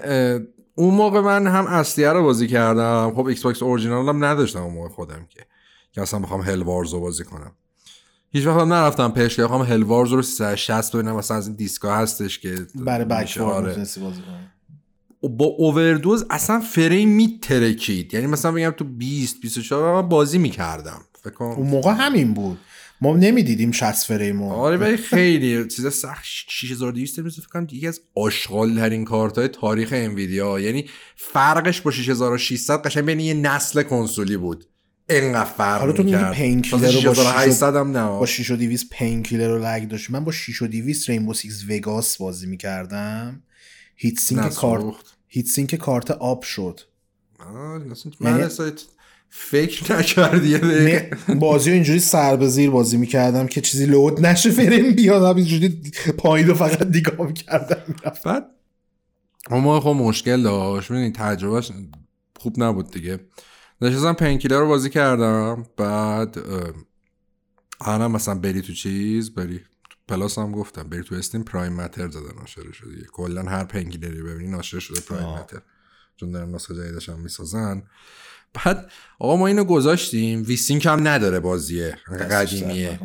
اون 0.76 0.94
موقع 0.94 1.20
من 1.20 1.48
هم 1.48 1.68
اصلیه 1.68 2.10
رو 2.10 2.24
بازی 2.24 2.48
کردم. 2.48 3.14
خب 3.16 3.26
Xbox 3.26 3.64
original 3.64 4.10
هم 4.10 4.26
نداشتم 4.26 4.62
اون 4.62 4.74
موقع 4.74 4.90
خودم 4.90 5.26
که. 5.30 5.46
که 5.92 6.02
اصلا 6.02 6.20
بخوام 6.20 6.42
Hell 6.42 6.62
Wars 6.62 6.94
رو 6.94 7.00
بازی 7.00 7.24
کنم. 7.24 7.52
هیچ 8.34 8.46
وقت 8.46 8.68
نرفتم 8.68 9.12
پیش 9.12 9.36
که 9.36 9.44
بخوام 9.44 9.62
Hell 9.62 9.84
Wars 9.84 10.12
رو 10.12 10.22
360 10.22 10.96
ببینم 10.96 11.16
مثلا 11.16 11.38
از 11.38 11.48
این 11.48 11.56
دیسکا 11.56 11.96
هستش 11.96 12.40
که 12.40 12.56
برای 12.76 13.06
back 13.06 13.22
میشه،. 13.22 13.62
می‌تونستی 13.62 14.02
بازی 14.02 14.22
کنی. 14.22 14.48
با 15.38 15.46
اووردوز 15.46 16.26
اصلا 16.30 16.60
فریم 16.60 17.10
میترکید. 17.10 18.14
یعنی 18.14 18.28
مثلا 18.28 18.52
بگم 18.52 18.72
تو 18.72 18.84
20 18.84 19.42
24 19.42 20.02
من 20.02 20.10
بازی 20.10 20.38
می‌کردم. 20.38 21.02
فکر 21.24 21.34
کنم 21.34 21.48
اون 21.48 21.68
موقع 21.68 21.92
همین 21.92 22.34
بود. 22.34 22.58
ما 23.02 23.18
نمی‌دیدیم 23.18 23.72
60 23.72 24.06
فریمو 24.06 24.54
آره 24.54 24.78
ولی 24.78 24.98
خیلی 24.98 25.68
چیز 25.68 25.94
سخت 25.94 26.24
6200 26.24 27.20
مثل 27.20 27.42
فکر 27.42 27.50
کنم 27.50 27.68
یکی 27.72 27.88
از 27.88 28.02
آشغال 28.16 28.76
ترین 28.76 29.06
کارت 29.06 29.38
های 29.38 29.48
تاریخ 29.48 29.90
انویدیا 29.92 30.60
یعنی 30.60 30.90
فرقش 31.16 31.82
با 31.82 31.92
6600 31.92 32.82
قشنگ 32.82 33.06
بین 33.06 33.20
یه 33.20 33.34
نسل 33.34 33.84
کنسولی 33.84 34.38
بود. 34.38 34.66
انقدر 35.12 35.50
فرق 35.50 35.80
حالا 35.80 35.92
تو 35.92 36.04
میگی. 36.04 36.18
Painkiller 36.34 36.92
رو 36.92 37.02
با 37.02 37.14
6800 37.14 37.76
هم 37.76 37.98
نه. 37.98 38.08
با 38.20 38.26
6200 38.26 38.86
Painkiller 38.92 39.48
رو 39.48 39.66
lag 39.66 39.88
داشت 39.88 40.12
من 40.12 40.24
با 40.24 40.32
6200 40.32 41.10
Rainbow 41.10 41.34
Six 41.34 41.64
Vegas 41.70 42.18
بازی 42.18 42.48
می‌کردم. 42.48 43.44
heat 43.96 44.20
sink 44.20 44.54
کارت. 44.54 44.84
heat 45.28 45.46
sink 45.46 45.76
کارت 45.76 46.12
آب 46.12 46.44
شد. 46.44 46.80
آه، 47.40 47.92
اصلا 47.92 48.12
یعنی- 48.20 48.38
من 48.38 48.44
اصلا 48.44 48.72
فکر 49.30 49.98
نکردی 49.98 50.58
بازی 51.36 51.70
رو 51.70 51.74
اینجوری 51.74 52.00
سر 52.00 52.36
به 52.36 52.48
زیر 52.48 52.70
بازی 52.70 52.98
می‌کردم 52.98 53.48
که 53.48 53.62
چیزی 53.62 53.86
load 53.86 54.26
نشه 54.26 54.52
فریم 54.52 54.92
بیاد 54.92 55.38
اینجوری 55.38 55.82
پایین 56.18 56.48
رو 56.48 56.54
فقط 56.54 56.82
نگاه 56.88 57.28
می‌کردم. 57.28 57.96
بعد 58.26 58.46
موقع 59.52 59.80
خب 59.80 59.88
مشکل 59.88 60.44
داشت. 60.44 60.92
می‌دونی 60.92 61.12
تجربهش 61.12 61.72
خوب 62.40 62.64
نبود 62.64 62.92
دیگه. 62.92 63.20
نشستم 63.82 64.14
Painkiller 64.14 64.60
رو 64.60 64.68
بازی 64.68 64.90
کردم. 64.90 65.66
بعد 65.78 66.40
اه، 66.40 66.74
الانم 67.82 68.12
مثلا 68.12 68.36
بری 68.36 68.62
تو 68.62 68.74
چیز 68.74 69.34
بری 69.34 69.62
Plus 70.08 70.38
هم 70.38 70.52
گفتم 70.52 70.84
بری 70.84 71.04
تو 71.04 71.16
Steam 71.16 71.44
Prime 71.44 71.74
Matter 71.74 72.10
زده 72.10 72.34
ناشره 72.40 72.72
شده. 72.72 73.06
کلا 73.12 73.44
هر 73.44 73.64
Painkiller 73.64 74.16
ی 74.16 74.22
ببینی 74.22 74.52
ناشره 74.52 74.80
شده 74.80 75.02
Prime 75.02 75.26
آه. 75.26 75.40
Matter. 75.40 75.62
چون 76.16 76.32
دارن 76.32 76.56
نسخه 76.56 76.76
جدیدش 76.76 77.10
هم 77.10 77.20
می‌سازن. 77.20 77.84
بعد 78.54 78.92
آقا 79.20 79.36
ما 79.36 79.48
اینو 79.48 79.64
گذاشتیم. 79.64 80.44
V-Sync 80.44 80.86
هم 80.86 81.08
نداره 81.08 81.40
بازیه 81.40 81.98
قدیمیه. 82.32 83.00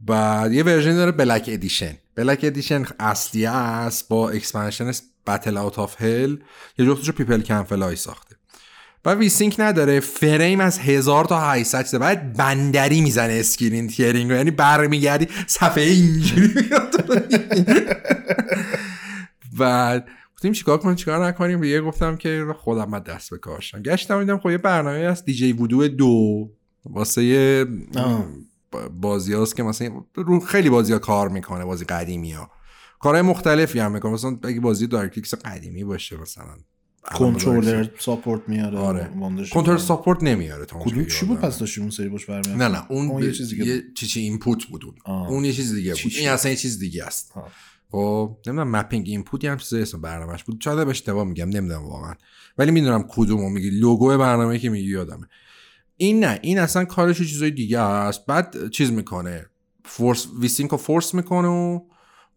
بعد 0.00 0.52
یه 0.52 0.62
version 0.62 0.94
داره 0.94 1.12
Black 1.12 1.44
Edition 1.48 1.98
Black 2.14 2.40
Edition 2.42 2.84
اصلیه 3.00 3.50
است 3.50 4.08
با 4.08 4.30
expansion 4.30 4.92
Battle 5.26 5.56
Out 5.56 5.78
of 5.78 6.02
Hell 6.02 6.38
یه 6.78 6.86
جفتش 6.86 7.06
رو 7.06 7.12
People 7.12 7.40
Can 7.40 7.68
Fly 7.68 7.96
ساخته 7.96 8.27
و 9.04 9.14
V-Sync 9.14 9.56
نداره. 9.58 10.00
فریم 10.00 10.60
از 10.60 10.78
1000 10.78 11.24
تا 11.24 11.40
800 11.40 11.84
چیزه. 11.84 11.98
بعد 11.98 12.36
بندری 12.36 13.00
می‌زنه 13.00 13.32
screen 13.32 13.88
tearing 13.88 14.30
یعنی 14.30 14.50
برمیگردی 14.50 15.28
صفحه 15.46 15.82
اینجوری 15.84 16.48
میاد. 16.54 16.94
بعد 19.58 20.08
گفتیم 20.34 20.52
چیکار 20.52 20.78
کنیم؟ 20.78 20.94
چیکار 20.94 21.26
نکنیم؟ 21.26 21.64
یه 21.64 21.80
گفتم 21.80 22.16
که 22.16 22.46
خودم 22.58 22.90
من 22.90 22.98
دست 22.98 23.30
به 23.30 23.38
کار 23.38 23.60
شدم. 23.60 23.82
گشتم 23.82 24.20
دیدم 24.20 24.38
خب 24.38 24.50
یه 24.50 24.58
برنامه 24.58 24.98
از 24.98 25.24
dgVoodoo 25.24 25.88
دو 25.88 26.50
واسه 26.84 27.66
بازی 29.00 29.32
هاست 29.32 29.56
که 29.56 29.62
مثلا 29.62 30.04
رو 30.14 30.40
خیلی 30.40 30.70
بازی 30.70 30.92
ها 30.92 30.98
کار 30.98 31.28
می‌کنه 31.28 31.64
بازی 31.64 31.84
قدیمی 31.84 32.32
ها. 32.32 32.50
کارهای 33.00 33.22
مختلفی 33.22 33.78
هم 33.78 33.92
می‌کنه. 33.92 34.12
مثلا 34.12 34.38
اگه 34.42 34.60
بازی 34.60 34.86
DirectX 34.86 35.34
قدیمی 35.34 35.84
باشه 35.84 36.20
مثلا. 36.20 36.56
controller 37.14 37.88
support 37.98 38.42
میاره 38.46 38.78
آره. 38.78 39.10
کنترل. 39.52 39.76
support 39.76 40.22
نمیاره 40.22 40.64
تا 40.64 40.78
کدوم 40.78 41.04
چی 41.04 41.26
بود. 41.26 41.38
پس 41.38 41.58
داشتیم 41.58 41.82
اون 41.82 41.90
سری 41.90 42.08
باش 42.08 42.26
برمیاد 42.26 42.62
نه 42.62 42.68
نه 42.68 42.90
اون, 42.90 43.08
اون 43.08 43.22
یه 43.22 43.28
یه 43.28 43.34
چیز 43.34 43.50
دیگه 43.50 43.66
یه 43.66 43.82
چی 43.94 44.06
چی 44.06 44.20
input 44.20 44.64
بود 44.64 44.84
اون 44.84 44.94
آه. 45.04 45.28
اون 45.28 45.44
یه 45.44 45.52
چیز 45.52 45.74
دیگه 45.74 45.94
بود؟ 46.02 46.12
این 46.18 46.28
اصلا 46.28 46.50
یه 46.50 46.56
چیز 46.56 46.78
دیگه 46.78 47.04
است. 47.04 47.34
خب 47.90 48.36
نمی‌دونم 48.46 48.76
mapping 48.76 49.08
input 49.08 49.44
یه 49.44 49.50
هم 49.50 49.56
چیز 49.56 49.74
اسم 49.74 50.00
برنامهش 50.00 50.44
بود 50.44 50.60
شاید 50.60 50.78
هم 50.78 50.88
اشتباه 50.88 51.24
میگم 51.24 51.48
نمی‌دونم 51.48 51.82
واقعا 51.82 52.14
ولی 52.58 52.70
می‌دونم 52.70 53.04
کدومو 53.08 53.50
میگی 53.50 53.70
لوگو 53.70 54.18
برنامه 54.18 54.58
که 54.58 54.70
میگی 54.70 54.90
یادمه 54.90 55.28
این 55.96 56.24
نه 56.24 56.38
این 56.42 56.58
اصلا 56.58 56.84
کارش 56.84 57.18
چیزای 57.18 57.50
دیگه 57.50 57.78
است 57.78 58.26
بعد 58.26 58.70
چیز 58.70 58.92
می‌کنه 58.92 59.46
force 59.84 60.26
V-Sync 60.40 60.70
رو 60.70 60.76
force 60.76 61.14
می‌کنه 61.14 61.48
و 61.48 61.80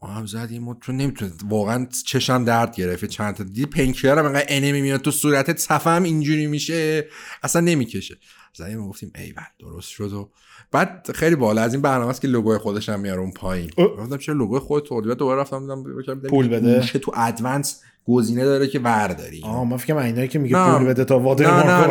ما 0.01 0.09
هم 0.09 0.25
زدیم 0.25 0.67
و 0.67 0.73
تو 0.81 0.91
نمی‌تونه 0.91 1.31
واقعا 1.49 1.87
چشم 2.05 2.43
درد 2.43 2.75
گرفت 2.75 3.05
چند 3.05 3.35
تا 3.35 3.43
دیدی 3.43 3.93
هم 4.03 4.17
انقدر 4.25 4.45
enemy 4.47 4.81
میاد 4.81 5.01
تو 5.01 5.11
صورتت 5.11 5.57
صفحه 5.59 5.93
هم 5.93 6.03
اینجوری 6.03 6.47
میشه 6.47 7.07
اصلا 7.43 7.61
نمی‌کشه 7.61 8.17
زدیم 8.53 8.81
و 8.83 8.89
گفتیم 8.89 9.11
ایول 9.15 9.43
درست 9.59 9.89
شد 9.89 10.13
و 10.13 10.29
بعد 10.71 11.11
خیلی 11.15 11.35
بالا 11.35 11.61
از 11.61 11.73
این 11.73 11.81
برنامه 11.81 12.09
است 12.09 12.21
که 12.21 12.27
لوگوی 12.27 12.57
خودش 12.57 12.89
هم 12.89 12.99
میاره 12.99 13.19
اون 13.21 13.31
پایین. 13.31 13.71
گفتم 13.77 14.17
چرا 14.17 14.35
لوگوی 14.35 14.59
خودت 14.59 14.87
تو 14.87 15.01
بعد 15.01 15.17
دوباره 15.17 15.41
رفتم 15.41 15.59
دیدم 15.59 16.19
پول 16.29 16.47
بده. 16.47 16.81
تو 16.81 17.11
ادوانس 17.15 17.81
گزینه 18.07 18.45
داره 18.45 18.67
که 18.67 18.79
ورداری 18.79 19.41
آه 19.43 19.63
من 19.69 19.77
فکرم 19.77 19.97
اینایی 19.97 20.27
که 20.27 20.39
میگه. 20.39 20.55
پول 20.77 20.85
بده 20.85 21.05
تا 21.05 21.19
وادر 21.19 21.63
نه 21.63 21.87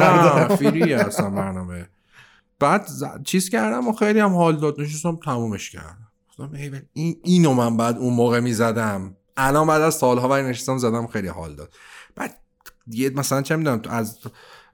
نه. 0.49 0.57
فری 0.57 0.95
اصلا 0.95 1.31
برنامه 1.31 1.89
بعد 2.59 2.87
ز- 2.87 3.05
چیز 3.25 3.49
کردم 3.51 3.89
و 3.89 3.93
خیلی 3.93 4.19
هم 4.21 4.35
حال 4.35 4.61
داد 4.61 4.81
نشستم 4.81 5.17
تمومش 5.25 5.71
کردم 5.71 6.10
گفتم 6.41 6.83
این 6.93 7.17
اینو 7.25 7.55
من 7.55 7.77
بعد 7.77 7.99
اون 7.99 8.15
موقع 8.15 8.41
می‌زدم. 8.41 9.17
الان 9.37 9.67
بعد 9.67 9.83
از 9.83 9.95
سالها 9.95 10.29
ولی 10.29 10.49
نشستم 10.49 10.79
زدم 10.79 11.07
خیلی 11.07 11.29
حال 11.29 11.55
داد. 11.55 11.73
بعد 12.17 12.37
یه 12.87 13.11
مثلا 13.11 13.43
چه 13.43 13.57
می‌دونم 13.57 13.83
از 13.91 14.19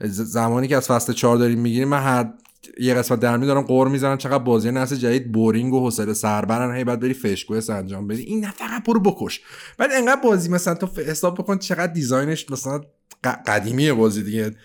زمانی 0.01 0.69
که 0.69 0.77
از 0.77 0.87
فصل 0.87 1.13
چهار 1.13 1.37
داریم 1.37 1.61
می‌گیریم 1.61 1.89
من 1.89 2.03
هر 2.03 2.33
یه 2.81 2.95
قسمت 2.95 3.21
در 3.21 3.37
می 3.37 3.47
دارم 3.47 3.63
غر 3.63 3.89
می‌زنم. 3.89 4.17
چقدر 4.17 4.45
بازی 4.45 4.71
نسل 4.71 4.97
جدید 4.97 5.33
boring 5.33 5.75
و 5.75 5.81
حوصله 5.81 6.15
سربرن 6.15 6.77
هی 6.77 6.85
بعد 6.85 7.01
بری 7.01 7.15
fetch 7.15 7.43
quest 7.43 7.71
انجام 7.71 8.07
بدی. 8.07 8.23
این 8.23 8.45
نه 8.45 8.51
فقط 8.51 8.85
برو 8.85 9.01
بکش. 9.01 9.41
بعد 9.79 9.91
انقدر 9.93 10.21
بازی 10.21 10.49
مثلا 10.49 10.75
تو 10.75 10.87
حساب 11.03 11.39
بکن 11.39 11.59
چقدر 11.59 11.93
design 11.93 12.36
ش 12.36 12.51
مثلا 12.51 12.81
قدیمیه 13.47 13.93
بازی 13.93 14.23
دیگه. 14.23 14.57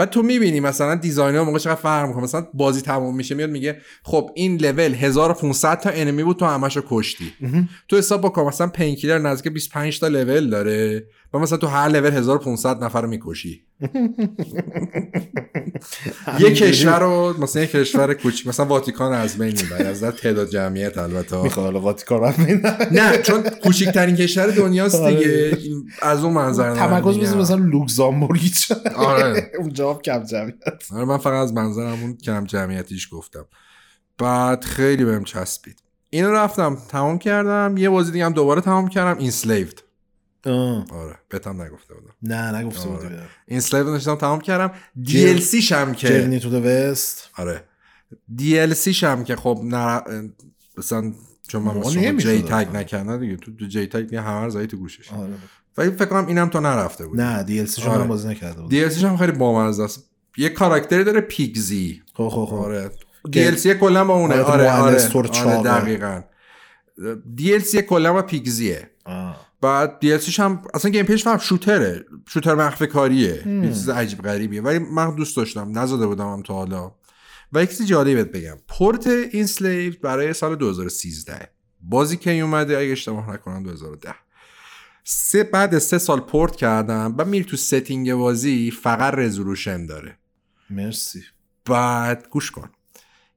بعد 0.00 0.10
تو 0.10 0.22
می‌بینی 0.22 0.60
مثلا 0.60 0.94
design 0.94 1.36
ها 1.36 1.44
موقع 1.44 1.58
چقدر 1.58 1.80
فرق 1.80 2.08
می‌کنه. 2.08 2.22
مثلا 2.22 2.46
بازی 2.54 2.80
تموم 2.80 3.16
میشه 3.16 3.34
میاد 3.34 3.50
میگه 3.50 3.80
خب 4.02 4.30
این 4.34 4.56
لول 4.56 4.94
1500 4.94 5.80
تا 5.80 5.90
enemy 5.90 6.24
بود 6.24 6.36
تو 6.36 6.46
همشو 6.46 6.82
کشتی. 6.88 7.32
تو 7.88 7.96
حساب 7.96 8.20
بکن 8.20 8.42
مثلا 8.42 8.66
پینکیلر 8.66 9.18
نزدیک 9.18 9.52
25 9.52 10.00
تا 10.00 10.08
لول 10.08 10.50
داره 10.50 11.06
و 11.34 11.38
مثلا 11.38 11.58
تو 11.58 11.66
هر 11.66 11.88
لول 11.88 12.12
1500 12.12 12.84
نفر 12.84 13.02
رو 13.02 13.08
می‌کشی. 13.08 13.64
یه 16.40 16.50
کشور 16.54 16.98
رو 17.00 17.34
مثلا 17.42 17.62
یه 17.62 17.68
کشور 17.68 18.14
کوچیک 18.14 18.46
مثلا 18.46 18.66
واتیکان 18.66 19.12
از 19.12 19.38
بین 19.38 19.56
می‌بری 19.62 19.84
از 19.84 19.96
نظر 19.96 20.10
تعداد 20.10 20.48
جمعیت 20.50 20.98
البته. 20.98 21.42
می‌خواد 21.42 22.04
کار 22.04 22.24
هم 22.24 22.60
نه 22.90 23.18
چون 23.22 23.42
کوچکترین 23.42 24.16
کشور 24.16 24.46
دنیاست 24.46 24.96
دیگه. 25.06 25.18
آره. 25.18 25.58
این- 25.62 25.90
از 26.02 26.24
اون 26.24 26.32
منظر 26.32 26.74
تمرکز. 26.74 27.18
بزن 27.18 27.38
مثلا 27.38 27.56
لوکزامبورگی 27.56 28.48
چه؟ 28.48 28.76
آره. 28.96 29.50
اونجا 29.60 29.94
کم 29.94 30.22
جمعیت. 30.24 30.54
آره 30.92 31.04
من 31.04 31.18
فقط 31.18 31.42
از 31.42 31.52
منظرم 31.52 32.02
اون 32.02 32.16
کم 32.16 32.44
جمعیتیش 32.44 33.08
گفتم. 33.12 33.44
بعد 34.18 34.64
خیلی 34.64 35.04
بهم 35.04 35.24
چسبید. 35.24 35.82
اینو 36.10 36.30
رفتم 36.32 36.78
تمام 36.88 37.18
کردم. 37.18 37.74
یه 37.76 37.88
بازی 37.90 38.12
دیگه 38.12 38.24
هم 38.24 38.32
دوباره 38.32 38.60
تمام 38.60 38.88
کردم. 38.88 39.18
این 39.20 39.30
آه. 40.46 40.84
آره 40.92 41.18
بهتم 41.28 41.62
نگفته 41.62 41.94
بودم. 41.94 42.14
نه 42.22 42.58
نگفته 42.58 42.88
آره. 42.88 43.08
بودی 43.08 43.22
این 43.46 43.60
سلیفد 43.60 43.88
نشستم 43.88 44.14
تمام 44.14 44.40
کردم. 44.40 44.72
دی 45.02 45.28
ال 45.30 45.38
سی 45.38 45.62
شم 45.62 45.92
که 45.92 46.08
جرنی 46.08 46.40
تو 46.40 46.60
وست 46.60 47.30
آره. 47.36 47.64
دی 48.36 48.58
ال 48.58 48.74
سی 48.74 48.94
شم 48.94 49.24
که 49.24 49.36
خب 49.36 49.60
نه 49.64 50.02
مثلا 50.78 51.12
چون 51.48 51.62
من 51.62 51.76
مثلا 51.76 52.12
جی 52.18 52.42
تگ. 52.42 52.76
نکردم 52.76 53.20
دیگه. 53.20 53.36
تو 53.36 53.66
جی 53.66 53.86
تگ 53.86 54.00
دیگه 54.00 54.20
همه 54.20 54.48
زدی 54.48 54.66
تو 54.66 54.76
گوشش. 54.76 55.12
آره. 55.12 55.34
ولی 55.76 55.90
فکر 55.90 56.04
کنم 56.04 56.26
اینم 56.26 56.48
تو 56.48 56.60
نرفته 56.60 57.06
بود 57.06 57.20
نه 57.20 57.42
دی 57.42 57.60
ال 57.60 57.66
سی 57.66 57.82
آره. 57.82 58.04
بازی 58.04 58.28
نکرده 58.28 58.60
بود 58.60 58.70
دی 58.70 58.84
ال 58.84 58.90
سی 58.90 59.06
هم 59.06 59.16
خیلی 59.16 59.32
بامزه 59.32 59.82
است. 59.82 60.10
یه 60.36 60.48
کاراکتری 60.48 61.04
داره 61.04 61.20
Pigsy 61.20 62.02
خب 62.14 62.28
خب 62.28 62.44
خب. 62.44 62.54
آره. 62.54 62.90
سی 63.56 63.74
کلا 63.74 64.04
با 64.04 64.14
اونه. 64.14 64.34
آره 64.42 64.70
آره, 64.70 65.02
آره. 65.14 65.28
چاقه. 65.28 65.62
دقیقاً. 65.62 66.22
DLC 67.36 67.82
کلا 67.82 68.12
با 68.12 68.22
Pigsy 68.22 68.79
ه 68.79 68.90
آه. 69.04 69.49
بعد 69.60 70.18
سیش 70.18 70.40
هم 70.40 70.62
اصلا 70.74 70.90
gameplay 70.90 71.24
ش 71.24 71.31
هم 71.31 71.38
shooter 71.38 71.89
ه. 71.89 72.04
shooter 72.28 72.54
مخفی 72.54 72.86
کاریه. 72.86 73.48
یه 73.48 73.68
چیز 73.68 73.88
عجیب 73.88 74.22
غریبیه. 74.22 74.62
ولی 74.62 74.78
من 74.78 75.14
دوست 75.14 75.36
داشتم. 75.36 75.78
نزده 75.78 76.06
بودم 76.06 76.32
هم 76.32 76.42
تا 76.42 76.54
حالا. 76.54 76.94
و 77.52 77.62
یک 77.62 77.70
چیز 77.70 77.86
جالبی 77.86 78.14
بهت 78.14 78.32
بگم. 78.32 78.56
port 78.68 79.06
Enslaved 79.06 79.94
برای 80.02 80.32
سال 80.32 80.56
2013 80.56 81.50
بازی 81.80 82.16
که 82.16 82.30
اومده؟ 82.40 82.78
اگه 82.78 82.92
اشتباه 82.92 83.32
نکنم 83.32 83.62
2010 83.62 84.14
سه 85.04 85.42
بعد 85.42 85.78
سه 85.78 85.98
سال 85.98 86.20
پورت 86.20 86.56
کردم 86.56 87.14
و 87.18 87.24
میری 87.24 87.44
تو 87.44 87.56
setting 87.56 88.14
بازی 88.14 88.70
فقط 88.70 89.14
resolution 89.14 89.86
داره. 89.86 90.18
مرسی. 90.70 91.22
بعد 91.64 92.28
گوش 92.30 92.50
کن. 92.50 92.70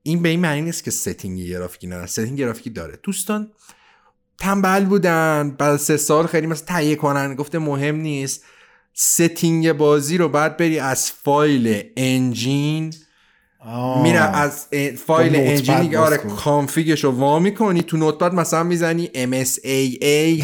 این 0.03 0.21
به 0.21 0.29
این 0.29 0.39
معنی 0.39 0.61
نیست 0.61 0.83
که 0.83 0.91
setting 0.91 1.39
گرافیکی 1.39 1.87
نداره. 1.87 2.05
setting 2.05 2.37
گرافیکی 2.37 2.69
داره. 2.69 2.99
دوستان 3.03 3.51
تنبل 4.37 4.85
بودن. 4.85 5.55
بعد 5.57 5.77
سه 5.77 5.97
سال 5.97 6.27
خیلی 6.27 6.47
مثلا 6.47 6.65
تهیه 6.65 6.95
کنن. 6.95 7.35
گفته 7.35 7.59
مهم 7.59 7.95
نیست. 7.95 8.43
setting 8.93 9.73
بازی 9.73 10.17
رو 10.17 10.29
بعد 10.29 10.57
بری 10.57 10.79
از 10.79 11.11
فایل 11.11 11.83
engine. 11.97 12.93
میرم 14.03 14.31
از 14.33 14.67
فایل 15.07 15.35
engine 15.35 15.87
ی 15.87 15.95
آره 15.95 16.17
config 16.17 16.82
ش 16.82 17.03
رو 17.03 17.11
وا 17.11 17.39
می‌کنی. 17.39 17.81
تو 17.81 17.97
Notepad 17.97 18.33
مثلا 18.33 18.63
می‌زنی 18.63 19.09
MSAA 19.13 20.43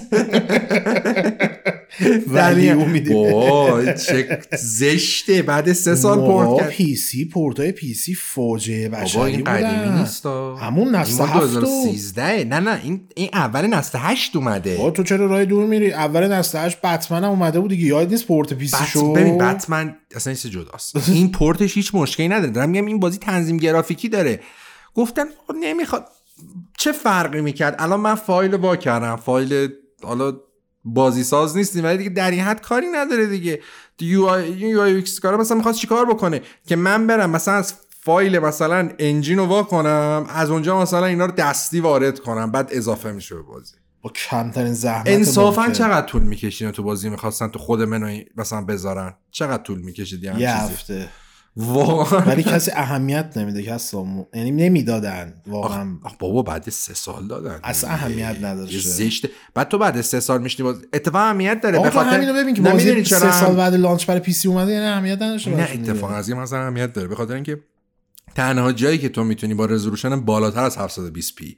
x 1.90 2.02
ولی 2.28 2.72
میده 2.72 3.94
چه 3.94 4.40
زشته. 4.58 5.42
بعد 5.42 5.72
سه 5.72 5.94
سال 5.94 6.18
پورت 6.18 6.60
کرد. 6.60 6.68
PC 6.68 7.24
port 7.24 7.72
ای 7.72 7.94
PC 7.94 8.14
فاجعه 8.14 8.88
بشری 8.88 9.22
این 9.22 9.44
قدیمی 9.44 9.98
نیست 9.98 10.26
همون 10.26 10.94
نسل 10.94 11.24
هفت 11.24 11.54
2013 11.54 12.44
نه 12.44 12.60
نه 12.60 12.80
این 12.84 13.08
این 13.14 13.28
اول 13.32 13.66
نسل 13.66 13.98
هشت 14.02 14.36
اومده. 14.36 14.90
تو 14.90 15.02
چرا 15.02 15.26
راه 15.26 15.44
دور 15.44 15.66
میری؟ 15.66 15.92
اول 15.92 16.32
نسل 16.32 16.58
هشت 16.66 16.80
بتمن 16.80 17.24
هم 17.24 17.30
اومده 17.30 17.60
بود 17.60 17.70
دیگه. 17.70 17.84
یاد 17.84 18.10
نیست 18.10 18.26
port 18.26 18.52
PC 18.52 18.84
شو 18.92 19.12
ببین 19.12 19.38
بتمن 19.38 19.96
اصلا 20.14 20.34
چیز 20.34 20.52
جداست. 20.52 21.08
این 21.08 21.32
پورتش 21.32 21.74
هیچ 21.74 21.94
مشکلی 21.94 22.28
نداره. 22.28 22.52
دارم 22.52 22.70
میگم 22.70 22.86
این 22.86 23.00
بازی 23.00 23.18
تنظیم 23.18 23.56
گرافیکی 23.56 24.08
داره. 24.08 24.40
گفتن 24.94 25.24
نمی‌خواد. 25.62 26.08
چه 26.78 26.92
فرقی 26.92 27.40
می‌کرد؟ 27.40 27.76
الان 27.78 28.00
من 28.00 28.14
فایل 28.14 28.54
وا 28.54 28.76
کردم. 28.76 29.16
فایل 29.16 29.68
حالا 30.02 30.32
بازی 30.86 31.24
ساز 31.24 31.56
نیستیم. 31.56 31.84
ولی 31.84 31.98
دیگه 31.98 32.10
در 32.10 32.30
این 32.30 32.40
حد 32.40 32.60
کاری 32.60 32.86
نداره 32.86 33.26
دیگه. 33.26 33.60
UI 34.00 34.24
UI 34.24 34.48
X 34.50 35.20
کارا 35.20 35.36
مثلا 35.36 35.56
می‌خواد 35.56 35.74
چیکار 35.74 36.06
بکنه؟ 36.06 36.42
که 36.66 36.76
من 36.76 37.06
برم 37.06 37.30
مثلا 37.30 37.54
از 37.54 37.74
فایل 38.00 38.38
مثلا 38.38 38.90
engine 38.98 39.38
رو 39.38 39.44
وا 39.44 39.62
کنم 39.62 40.26
از 40.28 40.50
اونجا 40.50 40.80
مثلا 40.80 41.06
اینا 41.06 41.26
رو 41.26 41.32
دستی 41.32 41.80
وارد 41.80 42.20
کنم 42.20 42.50
بعد 42.50 42.68
اضافه 42.72 43.12
میشه 43.12 43.34
به 43.34 43.42
بازی. 43.42 43.74
با 44.02 44.10
کمترین 44.10 44.74
زحمت 44.74 45.08
انصافا 45.08 45.70
چقدر 45.70 46.06
طول 46.06 46.22
می‌کشید 46.22 46.70
تو 46.70 46.82
بازی 46.82 47.08
می‌خواستن 47.08 47.48
تو 47.48 47.58
خود 47.58 47.82
منو 47.82 48.18
مثلا 48.36 48.60
بذارن؟ 48.60 49.14
چقدر 49.30 49.62
طول 49.62 49.78
می‌کشید 49.78 50.24
یه 50.24 50.50
هفته. 50.50 51.08
واقعا. 51.56 52.20
ولی 52.20 52.42
کسی 52.42 52.70
اهمیت 52.74 53.32
نمیده 53.36 53.62
کسی 53.62 53.96
یعنی 54.34 54.50
نمی‌دادن 54.50 55.34
واقعا. 55.46 55.98
بابا 56.18 56.42
بعد 56.42 56.70
سه 56.70 56.94
سال 56.94 57.26
دادن. 57.26 57.60
اصلا 57.64 57.90
اهمیت 57.90 58.36
نداشته 58.42 58.78
زشته 58.78 59.30
بعد 59.54 59.68
تو 59.68 59.78
بعد 59.78 60.00
سه 60.00 60.20
سال 60.20 60.42
میشنی 60.42 60.64
باز 60.64 60.76
اتفاقا 60.92 61.24
اهمیت 61.24 61.60
داره 61.60 61.78
به 61.78 61.90
خاطر 61.90 62.10
همینو 62.10 62.32
ببین 62.32 62.54
که 62.54 62.62
بازی 62.62 63.04
سه 63.04 63.32
سال 63.32 63.56
بعد 63.56 63.74
launch 63.74 64.06
برای 64.06 64.20
PC 64.20 64.48
اومده 64.48 64.72
یعنی 64.72 64.86
اهمیت 64.86 65.22
نداشته 65.22 65.50
نه 65.50 65.68
اتفاقا 65.74 66.14
از 66.14 66.28
این 66.28 66.38
مثلا 66.38 66.62
اهمیت 66.62 66.92
داره 66.92 67.08
به 67.08 67.14
خاطر 67.14 67.34
اینکه 67.34 67.60
تنها 68.34 68.72
جایی 68.72 68.98
که 68.98 69.08
تو 69.08 69.24
می‌تونی 69.24 69.54
با 69.54 69.66
resolution 69.66 70.20
بالاتر 70.20 70.64
از 70.64 70.78
720 70.78 71.34
p 71.34 71.56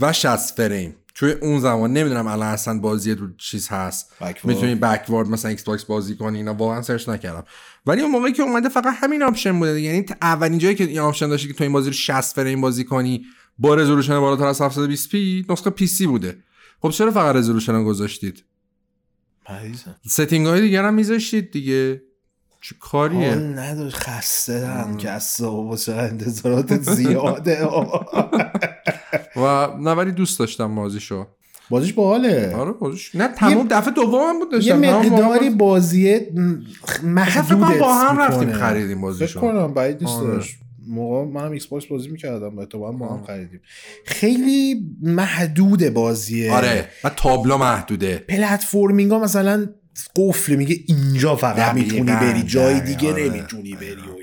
و 0.00 0.12
60 0.12 0.56
فریم 0.56 0.94
توی 1.14 1.32
اون 1.32 1.60
زمان 1.60 1.92
نمی‌دونم 1.92 2.26
الان 2.26 2.48
اصلا 2.48 2.78
بازی 2.78 3.14
رو 3.14 3.36
چیز 3.36 3.68
هست. 3.68 4.12
می‌تونی 4.44 4.74
backward 4.74 5.28
مثلا 5.28 5.50
Xbox 5.50 5.84
بازی 5.84 6.16
کنی 6.16 6.38
اینا 6.38 6.54
واقعا 6.54 6.82
search 6.82 7.08
نکردم. 7.08 7.44
ولی 7.86 8.00
اون 8.02 8.10
موقعی 8.10 8.32
که 8.32 8.42
اومده 8.42 8.68
فقط 8.68 8.94
همین 8.96 9.22
option 9.22 9.58
بوده. 9.58 9.80
یعنی 9.80 10.06
اولین 10.22 10.58
جایی 10.58 10.74
که 10.74 10.84
این 10.84 10.98
option 10.98 11.28
داشتی 11.28 11.48
که 11.48 11.54
تو 11.54 11.64
این 11.64 11.72
بازی 11.72 11.90
رو 11.90 11.92
60 11.92 12.34
فریم 12.34 12.60
بازی 12.60 12.84
کنی 12.84 13.24
با 13.58 13.74
resolution 13.74 14.20
بالاتر 14.20 14.46
از 14.46 14.60
720 14.60 15.08
p 15.08 15.46
نسخه 15.48 15.70
PC 15.70 16.06
بوده. 16.06 16.38
خب 16.82 16.90
چرا 16.90 17.10
فقط 17.10 17.36
resolution 17.36 17.72
رو 17.72 17.84
گذاشتید؟ 17.84 18.44
setting 20.08 20.46
های 20.46 20.60
دیگر 20.60 20.84
هم 20.84 20.94
میذاشتید 20.94 21.50
دیگه. 21.50 22.02
چه 22.60 22.74
کاریه؟ 22.80 23.34
نداشت. 23.34 23.96
خسته 23.96 24.60
دارم 24.60 24.96
که 24.96 25.10
از 25.10 25.40
انتظارات 25.88 26.82
زیاده. 26.82 27.68
و 29.36 29.68
نه 29.80 29.90
ولی 29.90 30.12
دوست 30.12 30.38
داشتم 30.38 30.74
بازیشو. 30.74 31.26
بازیش 31.70 31.92
باحاله. 31.92 32.54
آره 32.54 32.72
بازیش. 32.72 33.14
نه 33.14 33.28
تمام 33.28 33.68
دفعه 33.68 33.94
دوم 33.94 34.38
بود 34.38 34.52
داشتم. 34.52 34.84
یه 34.84 34.92
مقداری 34.92 35.50
بازی. 35.50 36.20
محدود 37.02 37.78
با 37.78 37.94
هم 37.94 38.18
رفتیم 38.18 38.52
خریدیم 38.52 39.00
بازیشو. 39.00 39.40
فکر 39.40 39.40
کنم 39.40 39.74
بعید 39.74 40.02
نیست 40.02 40.16
آره. 40.16 40.26
داشت. 40.26 40.58
موقع 40.88 41.24
منم 41.24 41.50
Xbox 41.52 41.86
بازی 41.86 42.08
می‌کردم 42.08 42.64
تو 42.64 42.78
با 42.78 42.90
هم 42.90 43.24
خریدیم. 43.26 43.60
خیلی 44.06 44.86
محدود 45.02 45.88
بازیه. 45.88 46.52
آره 46.52 46.88
و 47.04 47.10
تابلو 47.10 47.58
محدوده. 47.58 48.24
platforming 48.28 49.10
ها 49.10 49.18
مثلا 49.18 49.66
قفل 50.16 50.56
میگه 50.56 50.76
اینجا 50.86 51.36
فقط 51.36 51.74
می‌تونی 51.74 52.02
بری 52.02 52.42
جای 52.42 52.80
دیگه 52.80 53.12
آره. 53.12 53.28
نمی‌تونی 53.28 53.74
بری 53.74 53.92
و 53.92 54.16
اینا 54.20 54.21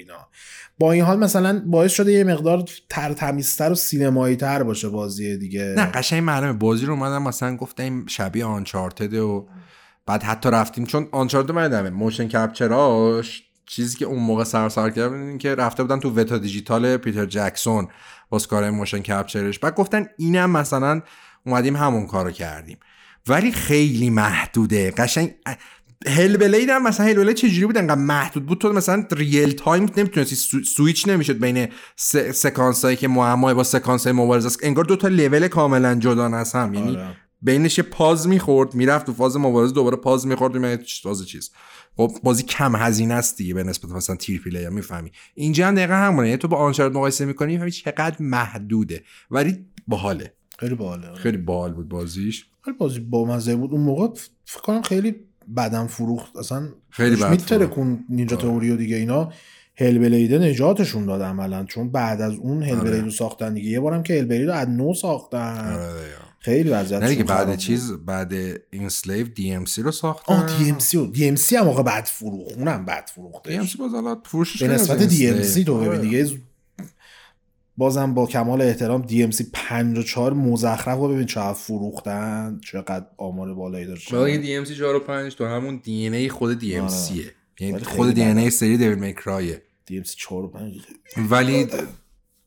با 0.80 0.92
این 0.92 1.04
حال 1.04 1.20
مثلا 1.20 1.64
باعث 1.66 1.94
شده 1.94 2.12
یه 2.12 2.24
مقدار 2.24 2.64
تر 2.90 3.14
تمیزتر 3.14 3.72
و 3.72 3.76
سینمایی 3.76 4.36
تر 4.36 4.64
باشه 4.64 4.90
بازی 4.90 5.38
دیگه. 5.38 5.74
نه 5.78 5.86
قشنگ 5.86 6.24
معلومه. 6.24 6.54
بازی 6.54 6.86
رو 6.86 6.94
اومدم 6.94 7.24
مثلا 7.24 7.56
گفتم 7.56 8.06
شبیه 8.06 8.46
Uncharted 8.46 9.14
و 9.14 9.48
بعد 10.06 10.24
حتی 10.24 10.50
رفتیم. 10.50 10.86
چون 10.86 11.08
Uncharted 11.12 11.52
من 11.52 11.90
motion 11.90 12.28
capture 12.28 13.18
اش 13.18 13.44
چیزی 13.66 13.98
که 13.98 14.06
اون 14.06 14.20
موقع 14.20 14.44
سر 14.44 14.70
کرد 14.70 15.14
این 15.14 15.38
که 15.38 15.56
رفته 15.56 15.84
بودن 15.84 16.00
تو 16.00 16.10
Weta 16.10 16.38
Digital 16.38 16.98
پیتر 16.98 17.26
جکسون 17.26 17.88
باز 18.30 18.48
کار 18.48 18.70
motion 18.70 19.00
capture 19.00 19.47
ش 19.47 19.60
بعد 19.60 19.76
گفتن 19.76 20.08
اینم 20.18 20.52
مثلا 20.52 21.02
اومدیم 21.46 21.76
همون 21.76 22.08
کارو 22.08 22.32
کردیم. 22.32 22.78
ولی 23.28 23.52
خیلی 23.52 24.10
محدوده. 24.10 24.92
قشنگ 24.92 25.36
Hellblade 26.08 26.70
هم 26.70 26.84
مثلا 26.84 27.06
Hellblade 27.06 27.36
چجوری 27.36 27.66
بود؟ 27.66 27.78
انقدر 27.78 28.02
محدود 28.02 28.46
بود. 28.46 28.58
تو 28.58 28.74
مثلا 28.74 29.08
real 29.12 29.52
time 29.52 29.92
نمی‌تونستی 29.98 30.64
سویچ 30.64 31.08
نمی‌شد 31.08 31.40
بین 31.40 31.68
سکانس 32.34 32.86
هایی 32.86 32.98
که 32.98 33.08
معمای 33.08 33.54
با 33.54 33.64
سکانس 33.64 34.04
های 34.04 34.14
مبارزه 34.14 34.48
است 34.48 34.60
انگار 34.64 34.86
دو 34.86 34.96
تا 34.96 35.08
لول 35.08 35.48
کاملا 35.48 35.96
جدا 35.96 36.26
از 36.26 36.54
هم. 36.54 36.74
یعنی 36.74 36.98
آره. 36.98 37.16
بینش 37.42 37.78
یه 37.78 37.84
pause 37.84 38.28
می‌خورد 38.28 38.76
می‌رفت 38.76 39.06
تو 39.06 39.14
فاز 39.14 39.38
مبارزه 39.38 39.74
دوباره 39.74 39.98
pause 39.98 40.28
می‌خورد 40.28 40.58
میاد 40.58 40.82
فاز 41.04 41.28
چیز. 41.28 41.52
خب 41.98 42.12
بازی 42.24 42.44
کم 42.44 42.76
هزینه 42.76 43.14
است 43.14 43.38
دیگه 43.38 43.54
به 43.54 43.64
نسبت 43.64 43.92
مثلا 43.92 44.16
triple 44.16 44.42
A 44.42 44.70
می‌فهمی. 44.70 45.12
اینجا 45.36 45.68
هم 45.68 45.76
دقیقا 45.76 45.94
همونه. 45.94 46.28
یعنی 46.28 46.38
تو 46.38 46.48
با 46.48 46.58
Uncharted 46.58 46.96
مقایسه 46.96 47.26
می‌کنی 47.26 47.52
می‌فهمی 47.52 47.72
چقدر 47.72 48.16
محدوده. 48.20 49.04
ولی 49.32 49.66
باحاله. 49.88 50.34
خیلی 50.60 50.76
باحاله. 50.76 51.16
خیلی 51.16 51.38
باحال 51.38 51.74
بود 51.74 51.90
بازیش. 51.90 52.46
خیلی 52.66 52.78
بازی 52.78 53.00
با 53.00 53.26
مزه 53.26 53.56
بود. 53.56 53.72
اون 53.72 53.82
موقع 53.82 54.08
فکر 54.46 54.62
کنم 54.62 54.82
خیلی 54.82 55.16
بدن 55.58 55.88
فروخت. 55.88 56.38
اصلا 56.38 56.68
خیلی 56.90 57.16
بد 57.16 57.38
ترکون 57.38 58.06
نینجا 58.10 58.38
آره. 58.38 58.46
تئوری 58.46 58.72
و 58.72 58.76
دیگه 58.76 58.96
اینا 58.96 59.32
هلبلیده 59.78 60.38
نجاتشون 60.38 61.06
داد 61.06 61.22
عملا. 61.22 61.66
چون 61.66 61.92
بعد 61.92 62.22
از 62.22 62.34
اون 62.34 62.64
هلبلید 62.64 62.94
رو 62.94 63.02
آره. 63.02 63.10
ساختن 63.10 63.54
دیگه. 63.54 63.70
یه 63.70 63.80
بارم 63.80 64.04
که 64.04 64.14
هلبلید 64.14 64.48
رو 64.48 64.54
از 64.54 64.70
نو 64.70 64.94
ساختن. 64.94 65.74
آره 65.74 66.30
خیلی 66.40 66.70
وضعیت 66.70 67.04
نه 67.04 67.24
بعد 67.24 67.56
چیز 67.56 67.92
بعد 67.92 68.34
این 68.72 68.90
سلیو 68.90 69.28
دی 69.28 69.52
ام 69.52 69.66
سی 69.66 69.82
رو 69.82 69.92
ساختن. 69.92 70.34
آه 70.34 70.58
دی 70.58 70.70
ام 70.70 70.80
سی 70.80 70.98
رو. 70.98 71.08
دی 71.08 71.28
ام 71.28 71.36
سی 71.36 71.56
هم 71.56 71.66
موقع 71.66 71.84
بعد 71.84 72.06
فروخت. 72.06 72.58
اونم 72.58 72.86
بعد 72.86 73.12
فروخته. 73.16 73.50
دی 73.50 73.58
ام 73.58 73.66
سی 73.66 73.78
باز 73.78 73.92
فروشش 74.26 74.64
به 74.64 74.74
نسبت 74.74 75.04
دی 75.04 75.28
ام 75.28 75.42
سی 75.42 75.64
تو 75.64 75.80
ببین 75.80 76.02
دیگه 76.02 76.28
بازم 77.80 78.14
با 78.14 78.26
کمال 78.26 78.62
احترام 78.62 79.08
DMC 79.08 79.42
54 79.54 80.34
مزخرف 80.34 80.98
رو 80.98 81.08
ببین 81.08 81.26
چقدر 81.26 81.54
فروختن 81.54 82.60
چقدر 82.64 83.06
آمار 83.18 83.54
بالایی 83.54 83.86
داشت 83.86 84.14
ولی 84.14 84.66
DMC 84.66 84.72
4 84.72 84.96
و 84.96 85.00
5 85.00 85.36
تو 85.36 85.46
همون 85.46 85.82
ای 85.86 86.30
خود 86.30 86.60
DMC 86.60 87.22
یعنی 87.60 87.80
خود 87.80 88.20
ای 88.20 88.50
سری 88.50 88.78
دیوید 88.78 89.00
میکرایه 89.00 89.62
DMC 89.92 90.10
4 90.16 90.44
و 90.44 90.48
5 90.48 90.82
ولی 91.18 91.68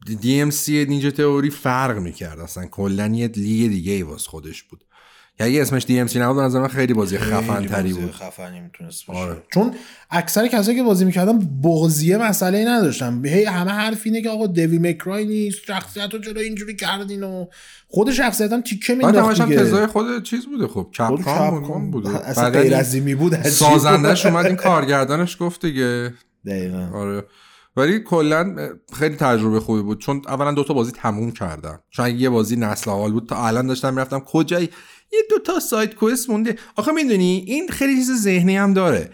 DMC 0.07 0.68
نینجا 0.68 1.11
تئوری 1.11 1.51
فرق 1.51 1.99
می‌کرد. 1.99 2.41
اصلا 2.41 2.66
کلا 2.66 3.07
یه 3.07 3.28
لیگ 3.28 3.70
دیگه 3.70 3.93
ای 3.93 4.03
واس 4.03 4.26
خودش 4.26 4.62
بود. 4.62 4.85
اگه 5.39 5.62
اسمش 5.62 5.85
دی 5.85 6.01
ام 6.01 6.07
سی 6.07 6.18
نبود 6.18 6.43
نظر 6.43 6.61
من 6.61 6.68
خیلی 6.68 6.95
بازی 6.95 7.18
خفن 7.18 7.66
تری 7.66 7.93
بود. 7.93 8.11
خفنی 8.11 8.61
می‌تونست 8.61 9.07
باشه. 9.07 9.20
آره. 9.20 9.43
چون 9.55 9.74
اکثر 10.11 10.49
کسایی 10.49 10.76
که 10.76 10.83
بازی 10.83 11.05
می‌کردن 11.05 11.39
بازیه 11.39 12.18
مسئله 12.18 12.59
ای 12.59 12.64
نداشتن. 12.64 13.26
هی 13.26 13.45
همه 13.45 13.70
حرف 13.70 14.01
اینه 14.05 14.22
که 14.22 14.30
آقا 14.30 14.47
دوی 14.47 14.78
مکرای 14.78 15.24
نیست 15.24 15.59
شخصیت 15.66 16.14
رو 16.14 16.20
چرا 16.20 16.41
اینجوری 16.41 16.76
کردین 16.76 17.22
و 17.22 17.47
خود 17.89 18.12
شخصیت 18.12 18.53
هم 18.53 18.61
تیکه 18.61 18.95
مینداخت 18.95 19.43
دیگه. 19.43 19.57
تزای 19.57 19.87
خود 19.87 20.22
چیز 20.22 20.47
بوده 20.47 20.66
خب 20.66 20.87
کپکام 20.99 21.91
بود 21.91 22.07
اصلا 22.07 22.51
غیر 22.51 22.74
از 22.74 22.95
این 22.95 23.18
بود 23.18 23.43
سازندش 23.43 24.26
اومد 24.26 24.47
این 24.47 24.57
کارگردانش 24.57 25.37
گفت 25.41 25.66
دیگه. 25.66 26.14
دقیقاً. 26.47 26.91
آره. 26.95 27.24
ولی 27.76 28.01
کلا 28.01 28.57
خیلی 28.93 29.16
تجربه 29.16 29.61
خوبی 29.61 29.83
بود. 29.83 30.01
چون 30.01 30.22
اولا 30.28 30.53
دوتا 30.53 30.74
بازی 30.74 30.93
تموم 30.93 31.30
کردم 31.30 31.80
چون 31.91 32.18
یه 32.18 32.30
بازی 32.30 32.57
نسل 32.57 32.91
حال 32.91 33.12
بود 33.12 33.28
تا 33.28 33.47
الان 33.47 33.66
داشتم 33.66 33.95
می‌رفتم 33.95 34.20
کجایی 34.20 34.68
یه 35.13 35.21
دو 35.31 35.39
تا 35.39 35.61
سایت 35.61 35.95
کوست 35.95 36.31
مونده. 36.31 36.57
آخه 36.77 36.93
می‌دونی 36.93 37.45
این 37.47 37.69
خیلی 37.69 37.97
چیز 37.97 38.23
ذهنی 38.23 38.57
هم 38.57 38.75
داره. 38.75 39.11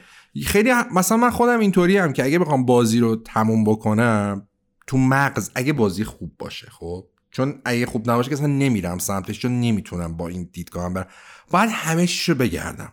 خیلی 0.47 0.73
مثلا 0.95 1.17
من 1.17 1.31
خودم 1.31 1.61
اینطوری 1.61 1.97
هم 1.97 2.13
که 2.13 2.25
اگه 2.25 2.39
بخوام 2.39 2.67
بازی 2.67 3.01
رو 3.01 3.17
تموم 3.17 3.65
بکنم 3.65 4.49
تو 4.87 4.99
مغز 4.99 5.51
اگه 5.55 5.73
بازی 5.73 6.05
خوب 6.05 6.33
باشه 6.39 6.67
خب؟ 6.71 7.05
چون 7.31 7.61
اگه 7.65 7.87
خوب 7.87 8.11
نباشه 8.11 8.29
که 8.29 8.35
اصلا 8.35 8.47
نمیرم 8.47 8.99
سمتش 8.99 9.39
چون 9.39 9.61
نمی‌تونم 9.61 10.17
با 10.17 10.29
این 10.29 10.51
دیدگاهم 10.53 10.95
برم. 10.95 11.07
باید 11.51 11.71
همه 11.73 12.09
رو 12.27 12.35
بگردم. 12.35 12.93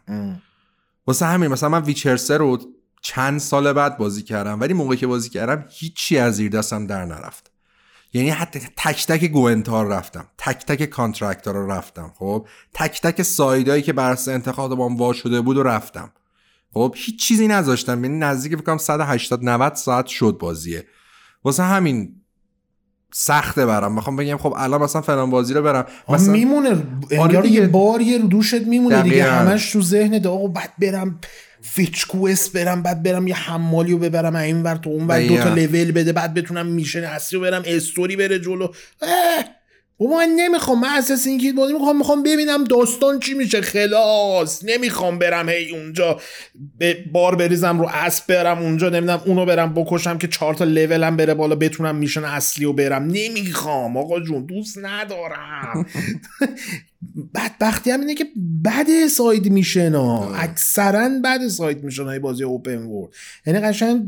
واسه 1.07 1.25
همین 1.25 1.51
مثلا 1.51 1.69
من 1.69 1.83
Witcher 1.83 2.25
سه 2.25 2.37
رو 2.37 2.59
چند 3.01 3.39
سال 3.39 3.73
بعد 3.73 3.97
بازی 3.97 4.23
کردم 4.23 4.61
ولی 4.61 4.73
موقعی 4.73 4.97
که 4.97 5.07
بازی 5.07 5.29
کردم 5.29 5.65
هیچی 5.69 6.17
از 6.17 6.35
زیر 6.35 6.51
دستم 6.51 6.87
در 6.87 7.05
نرفت. 7.05 7.44
یعنی 8.15 8.29
حتی 8.29 8.59
تک 8.59 9.07
تک 9.07 9.25
Gwent 9.25 9.64
ها 9.64 9.72
رو 9.72 9.87
رفتم 9.87 10.27
تک 10.37 10.65
تک 10.65 10.85
contract 10.85 11.46
ها 11.46 11.53
رو 11.53 11.71
رفتم 11.71 12.11
خب؟ 12.15 12.47
تک 12.73 13.01
تک 13.01 13.21
side 13.21 13.61
ایی 13.61 13.81
که 13.81 13.93
بر 13.93 14.17
انتخابا 14.27 14.89
وا 14.89 15.13
شده 15.13 15.41
بود 15.41 15.57
و 15.57 15.63
رفتم. 15.63 16.11
خب؟ 16.73 16.93
هیچ 16.97 17.27
چیزی 17.27 17.47
نذاشتم 17.47 18.03
یعنی 18.03 18.17
نزدیک 18.17 18.55
فکر 18.55 18.77
180 18.77 19.39
90 19.43 19.73
ساعت 19.75 20.05
شد 20.05 20.37
بازیه. 20.39 20.85
واسه 21.43 21.63
همین 21.63 22.15
سخته 23.13 23.65
برام. 23.65 23.95
می‌خوام 23.95 24.15
بگم 24.15 24.37
خب 24.37 24.53
الان 24.57 24.81
مثلا 24.81 25.01
فلان 25.01 25.29
بازی 25.29 25.53
رو 25.53 25.61
برم. 25.61 25.85
مثلا 26.09 26.33
میمونه. 26.33 26.83
آره 27.19 27.51
یه 27.51 27.67
بار 27.67 28.01
یه 28.01 28.17
رو 28.17 28.27
دوشت 28.27 28.61
میمونه 28.61 29.01
دیگه. 29.01 29.31
همش 29.31 29.71
تو 29.71 29.81
ذهن 29.81 30.27
آقا 30.27 30.47
بعد 30.47 30.73
برم 30.79 31.19
فیچ 31.73 32.07
کوست 32.07 32.53
برم 32.53 32.83
بعد 32.83 33.03
برم 33.03 33.27
یه 33.27 33.35
حمالی 33.35 33.91
رو 33.91 33.97
ببرم 33.97 34.35
این 34.35 34.63
ور 34.63 34.75
تو 34.75 34.89
اون 34.89 35.07
ور 35.07 35.27
دو 35.27 35.37
تا 35.37 35.53
لول 35.53 35.91
بده 35.91 36.13
بعد 36.13 36.33
بتونم 36.33 36.65
میشن 36.65 37.03
اصلی 37.03 37.39
رو 37.39 37.45
برم 37.45 37.63
استوری 37.65 38.15
بره 38.15 38.39
جلو. 38.39 38.67
و 39.99 40.03
من 40.03 40.29
نمی‌خوام 40.35 40.79
من 40.79 40.89
اساس 40.97 41.27
اینکه 41.27 41.53
بازی 41.53 41.73
می‌خوام 41.73 41.97
می‌خوام 41.97 42.23
ببینم 42.23 42.63
داستان 42.63 43.19
چی 43.19 43.33
میشه. 43.33 43.61
خلاص 43.61 44.63
نمی‌خوام 44.63 45.19
برم 45.19 45.49
هی 45.49 45.71
اونجا 45.71 46.19
بار 47.11 47.35
بریزم 47.35 47.79
رو 47.79 47.87
اسب 47.93 48.27
برم 48.27 48.57
اونجا 48.57 48.89
نمی‌دونم 48.89 49.21
اونو 49.25 49.45
برم 49.45 49.73
بکشم 49.73 50.17
که 50.17 50.27
چهار 50.27 50.53
تا 50.53 50.65
لولم 50.65 51.17
بره 51.17 51.33
بالا 51.33 51.55
بتونم 51.55 51.95
mission 51.95 52.23
اصلی 52.23 52.65
رو 52.65 52.73
برم. 52.73 53.03
نمی‌خوام 53.03 53.97
آقا 53.97 54.19
جون 54.19 54.45
دوست 54.45 54.77
ندارم. 54.81 55.85
بدبختی 57.35 57.91
هم 57.91 57.99
اینه 57.99 58.15
که 58.15 58.25
بد 58.65 59.07
side 59.07 59.51
mission 59.51 59.95
اکثرا 60.35 61.09
بد 61.23 61.47
side 61.47 61.83
mission 61.83 62.03
های 62.03 62.19
بازی 62.19 62.43
open 62.43 62.77
world 62.77 63.09
یعنی 63.45 63.59
قشنگ 63.59 64.03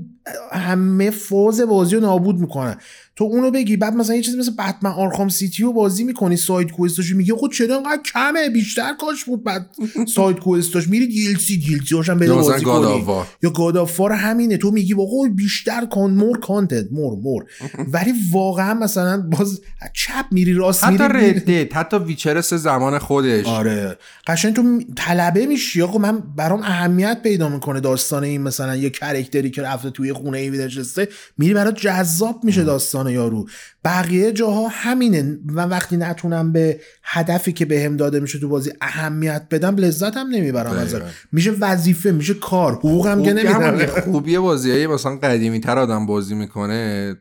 همه 0.51 1.09
فاز 1.09 1.61
بازی 1.61 1.95
رو 1.95 2.01
نابود 2.01 2.39
می‌کنن. 2.39 2.77
تو 3.17 3.23
اونو 3.23 3.51
بگی 3.51 3.77
بعد 3.77 3.93
مثلا 3.93 4.15
یه 4.15 4.21
چیزی 4.21 4.37
مثل 4.37 4.51
Batman 4.51 4.91
Arkham 4.91 5.29
City 5.29 5.63
رو 5.63 5.73
بازی 5.73 6.03
می‌کنی 6.03 6.35
side 6.37 6.71
quest 6.71 7.03
ش 7.03 7.15
میگه 7.15 7.33
خود 7.33 7.53
چرا 7.53 7.75
انقدر 7.77 8.01
کمه؟ 8.13 8.49
بیشتر 8.49 8.93
کاش 9.01 9.25
بود 9.25 9.43
بعد 9.43 9.69
side 10.15 10.39
quest 10.39 10.73
ش 10.73 10.87
میری 10.87 11.07
DLC 11.07 11.57
DLC 11.57 11.95
هاشم 11.95 12.19
بده 12.19 12.33
بازی 12.33 12.65
کنی. 12.65 13.05
یا 13.43 13.49
God 13.49 13.72
of 13.72 13.88
War 13.88 14.11
همینه. 14.11 14.57
تو 14.57 14.71
میگی 14.71 14.93
آقا 14.93 15.29
بیشتر 15.35 15.85
کن 15.85 16.11
more 16.11 16.39
content 16.39 16.87
more 16.91 17.19
more. 17.19 17.45
ولی 17.93 18.13
واقعا 18.31 18.73
مثلا 18.73 19.21
باز 19.21 19.61
چپ 19.93 20.25
میری 20.31 20.53
راست 20.53 20.83
حتی 20.83 21.03
Red 21.03 21.35
Dead 21.35 21.77
حتی 21.77 21.97
Witcher 21.97 22.41
سه 22.41 22.57
زمان 22.57 22.99
خودش. 22.99 23.45
آره. 23.45 23.97
قشنگ 24.27 24.55
تو 24.55 24.79
طلبه 24.95 25.45
میشی. 25.45 25.81
آقا 25.81 25.97
من 25.97 26.23
برام 26.35 26.61
اهمیت 26.61 27.19
پیدا 27.23 27.49
می‌کنه 27.49 27.79
داستان 27.79 28.23
این 28.23 28.41
مثلا 28.41 28.75
یه 28.75 28.89
character 28.89 29.45
ی 29.45 29.51
که 29.51 29.61
رفته 29.61 29.89
توی 29.89 30.13
خونه 30.13 30.37
ای 30.37 30.49
نشسته 30.49 31.07
میری 31.37 31.53
برات 31.53 31.79
جذاب 31.79 32.43
میشه 32.43 32.63
داستان 32.63 33.06
یارو. 33.11 33.47
بقیه 33.85 34.31
جاها 34.31 34.67
همینه. 34.67 35.37
و 35.53 35.61
وقتی 35.61 35.97
نتونم 35.97 36.51
به 36.51 36.79
هدفی 37.03 37.53
که 37.53 37.65
بهم 37.65 37.91
به 37.91 37.97
داده 37.97 38.19
میشه 38.19 38.39
تو 38.39 38.49
بازی 38.49 38.71
اهمیت 38.81 39.47
بدم 39.51 39.75
لذت 39.75 40.17
هم 40.17 40.27
نمی‌برم 40.27 40.71
از 40.71 40.95
میشه 41.31 41.51
وظیفه 41.51 42.11
میشه 42.11 42.33
کار. 42.33 42.73
حقوقم 42.73 43.23
که 43.23 43.33
نمیدم 43.33 43.85
خوبی 43.85 44.37
بازی 44.37 44.87
مثلا 44.87 45.15
قدیمی 45.15 45.59
تر 45.59 45.79
آدم 45.79 46.05
بازی 46.05 46.35
می‌کنه. 46.35 47.15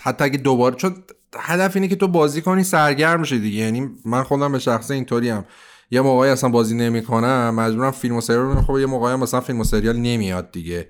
حتی 0.00 0.24
اگه 0.24 0.38
دوباره 0.38 0.76
چون 0.76 0.94
هدف 1.38 1.76
اینه 1.76 1.88
که 1.88 1.96
تو 1.96 2.08
بازی 2.08 2.42
کنی 2.42 2.64
سرگرم 2.64 3.24
شی 3.24 3.38
دیگه. 3.38 3.58
یعنی 3.58 3.88
من 4.04 4.22
خودم 4.22 4.52
به 4.52 4.58
شخصه 4.58 4.94
اینطوری 4.94 5.28
هم 5.28 5.44
یه 5.90 6.00
موقعی 6.00 6.30
اصلا 6.30 6.50
بازی 6.50 6.76
نمی‌کنم 6.76 7.54
مجبورم 7.54 7.90
فیلم 7.90 8.16
و 8.16 8.20
سریال 8.20 8.60
خب 8.62 8.78
یه 8.78 8.86
موقعی 8.86 9.16
مثلا 9.16 9.40
فیلم 9.40 9.60
و 9.60 9.64
سریال 9.64 9.96
نمیاد 9.96 10.52
دیگه. 10.52 10.88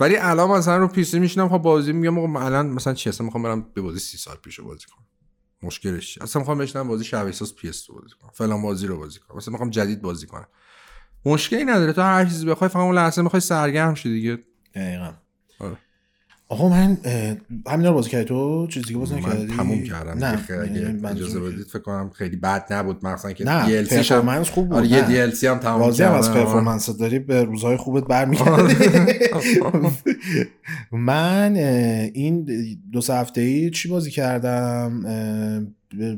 ولی 0.00 0.16
الان 0.16 0.50
مثلا 0.50 0.76
رو 0.76 0.88
پیسی 0.88 1.18
میشینم 1.18 1.48
خب 1.48 1.58
بازی 1.58 1.92
میگم 1.92 2.18
آقا 2.18 2.40
الان 2.40 2.66
مثلا 2.66 2.94
چی 2.94 3.08
اصلا 3.08 3.24
می‌خوام 3.24 3.42
برم 3.42 3.66
به 3.74 3.80
بازی 3.82 3.98
سی 3.98 4.18
سال 4.18 4.36
پیش 4.36 4.60
بازی 4.60 4.86
کنم. 4.86 5.06
مشکلش 5.62 6.18
اصلا 6.18 6.40
می‌خوام 6.40 6.58
بشینم 6.58 6.88
بازی 6.88 7.04
شب 7.04 7.26
احساس 7.26 7.54
پی 7.54 7.68
اس 7.68 7.90
بازی 7.90 8.14
کنم. 8.20 8.30
فلان 8.34 8.62
بازی 8.62 8.86
رو 8.86 8.98
بازی 8.98 9.20
کنم. 9.20 9.36
مثلا 9.36 9.52
می‌خوام 9.52 9.70
جدید 9.70 10.02
بازی 10.02 10.26
کنم. 10.26 10.46
مشکلی 11.24 11.64
نداره. 11.64 11.92
تو 11.92 12.02
هر 12.02 12.24
چیزی 12.24 12.46
بخوای 12.46 12.68
فقط 12.68 12.82
اون 12.82 12.94
لحظه 12.94 13.22
می‌خوای 13.22 13.40
سرگرم 13.40 13.94
شی 13.94 14.10
دیگه. 14.10 14.38
دقیقاً. 14.74 15.12
آقا 16.50 16.68
من 16.68 16.96
همین 17.66 17.86
رو 17.86 17.92
بازی 17.92 18.10
کردی 18.10 18.24
تو؟ 18.24 18.66
چیزی 18.66 18.92
که 18.92 18.98
بازی 18.98 19.14
نکردی؟ 19.14 19.56
تموم 19.56 19.82
کردم 19.82 20.24
نه 20.24 20.44
اگه 20.62 21.08
اجازه 21.10 21.40
بدید 21.40 21.66
فکر 21.66 21.78
کنم 21.78 22.10
خیلی 22.14 22.36
بد 22.36 22.72
نبود. 22.72 23.06
مثلا 23.06 23.32
که 23.32 23.44
DLC 23.44 23.96
performance 23.96 24.50
خوب 24.50 24.68
بود 24.68 24.76
آره 24.76 24.88
یه 24.88 25.06
DLC 25.06 25.46
هم 25.46 25.58
تموم 25.58 25.92
کردم. 25.92 26.14
از 26.14 26.32
performance 26.32 26.90
داری 26.90 27.18
به 27.18 27.44
روزهای 27.44 27.76
خوبت 27.76 28.04
برمیگردی. 28.04 28.74
من 30.92 31.56
این 32.14 32.46
دو 32.92 33.00
سه 33.00 33.14
هفته 33.14 33.40
ای 33.40 33.70
چی 33.70 33.88
بازی 33.88 34.10
کردم؟ 34.10 35.02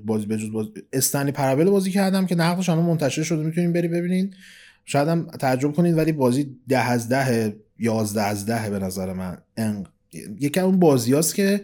بازی 0.06 0.26
بجز 0.26 0.52
بازی 0.52 0.70
Stanley 0.92 1.32
Parable 1.32 1.70
بازی 1.70 1.90
کردم 1.90 2.26
که 2.26 2.34
نقدش 2.34 2.68
الان 2.68 2.84
منتشر 2.84 3.22
شده. 3.22 3.42
می‌تونین 3.42 3.72
بری 3.72 3.88
ببینین. 3.88 4.34
شاید 4.84 5.08
هم 5.08 5.26
تعجب 5.40 5.72
کنید 5.72 5.98
ولی 5.98 6.12
بازی 6.12 6.56
ده 6.68 6.90
از 6.90 7.08
ده 7.08 7.56
یازده 7.78 8.22
از 8.22 8.46
ده 8.46 8.70
به 8.70 8.78
نظر 8.78 9.12
من. 9.12 9.38
یکی 10.40 10.60
اون 10.60 10.78
بازی 10.78 11.12
هاست 11.12 11.34
که 11.34 11.60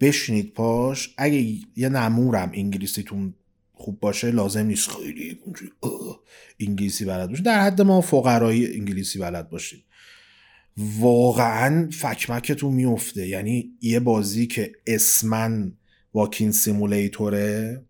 بشینید 0.00 0.52
پاش. 0.52 1.14
اگه 1.16 1.46
یه 1.76 1.88
نمورم 1.88 2.50
انگلیسیتون 2.54 3.34
خوب 3.72 4.00
باشه 4.00 4.30
لازم 4.30 4.66
نیست 4.66 4.90
خیلی 4.90 5.38
انگلیسی 6.60 7.04
بلد 7.04 7.28
باشید 7.28 7.44
در 7.44 7.60
حد 7.60 7.82
ما 7.82 8.00
فقرایی 8.00 8.74
انگلیسی 8.74 9.18
بلد 9.18 9.50
باشید 9.50 9.84
واقعا 10.98 11.88
فکمکتون 11.92 12.74
میفته 12.74 13.28
یعنی 13.28 13.70
یه 13.80 14.00
بازی 14.00 14.46
که 14.46 14.72
اسمن 14.86 15.72
واکین 16.14 16.52
سیمولیتوره 16.52 17.82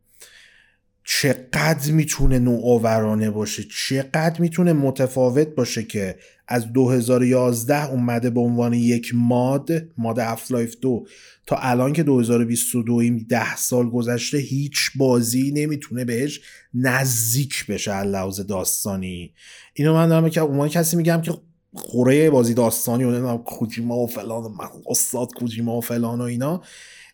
چقدر 1.05 1.93
می‌تونه 1.93 2.39
نوآورانه 2.39 3.31
باشه 3.31 3.65
چقدر 3.65 4.41
می‌تونه 4.41 4.73
متفاوت 4.73 5.49
باشه 5.49 5.83
که 5.83 6.19
از 6.49 6.73
2011 6.73 7.91
اومده 7.91 8.31
به 8.31 8.41
عنوان 8.41 8.73
یک 8.73 9.13
mod 9.15 9.71
mod 9.99 10.21
Half-Life 10.21 10.77
دو. 10.81 11.07
تا 11.47 11.57
الان 11.57 11.93
که 11.93 12.03
2022 12.03 12.95
این 12.95 13.27
ده 13.29 13.57
سال 13.57 13.91
گذشته 13.91 14.39
هیچ 14.39 14.91
بازی 14.97 15.53
نمی‌تونه 15.55 16.05
بهش 16.05 16.41
نزدیک 16.75 17.67
بشه 17.67 18.03
لحاظ 18.03 18.41
داستانی. 18.41 19.35
اینو 19.75 19.95
من 19.95 20.09
دارم 20.09 20.31
که 20.31 20.41
اون 20.41 20.69
کسی 20.69 20.97
میگم 20.97 21.21
که 21.23 21.33
خوره 21.75 22.31
بازی 22.31 22.55
داستانی 22.55 23.05
و 23.05 23.11
نمی‌دونم 23.11 23.39
کوجیما 23.39 23.97
و 23.97 24.07
فلان 24.07 24.43
من 24.43 24.69
استاد 24.87 25.29
کوجیما 25.37 25.79
و 25.79 25.81
فلان 25.81 26.21
و 26.21 26.25
اینا. 26.25 26.63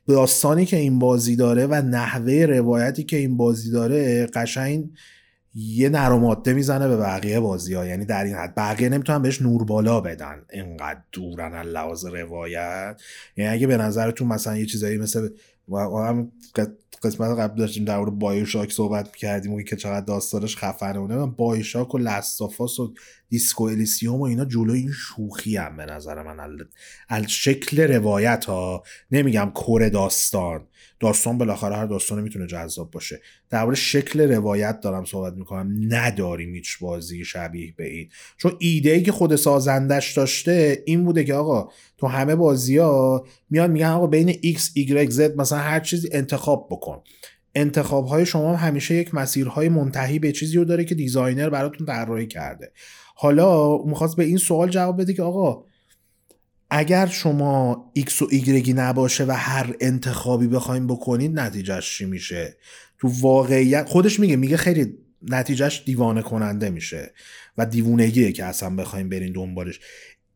داستانی 0.08 0.66
که 0.66 0.76
این 0.76 0.98
بازی 0.98 1.36
داره 1.36 1.66
و 1.66 1.74
نحوه 1.74 2.32
روایتی 2.32 3.04
که 3.04 3.16
این 3.16 3.36
بازی 3.36 3.70
داره 3.70 4.26
قشنگ 4.26 4.90
یه 5.54 5.88
نر 5.88 6.12
می‌زنه 6.52 6.88
به 6.88 6.96
بقیه 6.96 7.40
بازی 7.40 7.74
ها 7.74 7.86
یعنی 7.86 8.04
در 8.04 8.24
این 8.24 8.34
حد 8.34 8.54
بقیه 8.54 8.88
نمی‌تونن 8.88 9.22
بهش 9.22 9.42
نور 9.42 9.64
بالا 9.64 10.00
بدن. 10.00 10.42
اینقدر 10.52 11.00
دورن 11.12 11.62
لحاظ 11.62 12.06
روایت. 12.06 13.00
یعنی 13.36 13.50
اگه 13.52 13.66
به 13.66 13.76
نظرتون 13.76 14.28
مثلا 14.28 14.56
یه 14.56 14.66
چیزایی 14.66 14.98
مثل 14.98 15.28
هم 15.72 16.32
قسمت 17.02 17.38
قبل 17.38 17.58
داشتیم 17.58 17.84
در 17.84 18.04
BioShock 18.04 18.72
صحبت 18.72 19.16
کردیم 19.16 19.64
که 19.64 19.76
چقدر 19.76 20.04
داستانش 20.04 20.56
خفنه 20.56 20.98
و 20.98 21.26
BioShock 21.26 21.94
و 21.94 21.98
Last 21.98 22.39
of 22.39 22.60
Us 22.60 22.80
و 22.80 22.94
Disco 23.34 23.64
Elysium 23.64 24.20
و 24.20 24.22
اینا 24.22 24.44
جلوی 24.44 24.78
این 24.78 24.92
شوخی 24.92 25.56
هم 25.56 25.76
به 25.76 25.84
نظر 25.84 26.22
من 26.22 26.40
ال 27.10 27.26
شکل 27.26 27.80
روایت 27.80 28.44
ها. 28.44 28.82
نمیگم 29.10 29.50
core 29.54 29.88
داستان. 29.88 30.66
داستان 31.00 31.38
بالاخره 31.38 31.76
هر 31.76 31.86
داستانی 31.86 32.22
می‌تونه 32.22 32.46
جذاب 32.46 32.90
باشه. 32.90 33.20
درباره 33.50 33.76
شکل 33.76 34.20
روایت 34.20 34.80
دارم 34.80 35.04
صحبت 35.04 35.32
می‌کنم. 35.32 35.76
نداریم 35.88 36.54
هیچ 36.54 36.78
بازی 36.78 37.24
شبیه 37.24 37.74
به 37.76 37.90
این. 37.90 38.08
چون 38.36 38.52
ایده 38.58 38.90
ای 38.90 39.02
که 39.02 39.12
خود 39.12 39.36
سازندش 39.36 40.12
داشته 40.12 40.82
این 40.86 41.04
بوده 41.04 41.24
که 41.24 41.34
آقا 41.34 41.68
تو 41.98 42.06
همه 42.06 42.34
بازی 42.34 42.78
ها 42.78 43.26
میان 43.50 43.70
میگن 43.70 43.86
آقا 43.86 44.06
بین 44.06 44.32
X, 44.32 44.58
Y, 44.76 45.10
Z 45.10 45.20
مثلا 45.36 45.58
هر 45.58 45.80
چیزی 45.80 46.08
انتخاب 46.12 46.68
بکن. 46.70 47.02
انتخاب 47.56 48.06
های 48.06 48.26
شما 48.26 48.56
همیشه 48.56 48.94
یک 48.94 49.14
مسیرهای 49.14 49.68
منتهی 49.68 50.18
به 50.18 50.32
چیزی 50.32 50.56
رو 50.56 50.64
داره 50.64 50.84
که 50.84 50.94
designer 50.94 51.50
براتون 51.50 51.86
طراحی 51.86 52.26
کرده. 52.26 52.72
حالا 53.14 53.78
می‌خواست 53.78 54.16
به 54.16 54.24
این 54.24 54.36
سوال 54.36 54.68
جواب 54.68 55.00
بده 55.00 55.12
که 55.14 55.22
آقا 55.22 55.64
اگر 56.70 57.06
شما 57.06 57.92
X 57.98 58.22
و 58.22 58.26
Y 58.26 58.68
نباشه 58.68 59.24
و 59.24 59.30
هر 59.30 59.74
انتخابی 59.80 60.46
بخوایم 60.46 60.86
بکنید 60.86 61.40
نتیجهش 61.40 61.98
چی 61.98 62.04
میشه؟ 62.04 62.56
تو 62.98 63.08
واقعیت 63.20 63.88
خودش 63.88 64.20
میگه 64.20 64.36
میگه 64.36 64.56
خیلی 64.56 64.94
نتیجهش 65.22 65.82
دیوانه 65.86 66.22
کننده 66.22 66.70
میشه 66.70 67.12
و 67.58 67.66
دیوونگیه 67.66 68.32
که 68.32 68.44
اصلا 68.44 68.76
بخوایم 68.76 69.08
برین 69.08 69.32
دنبالش. 69.32 69.80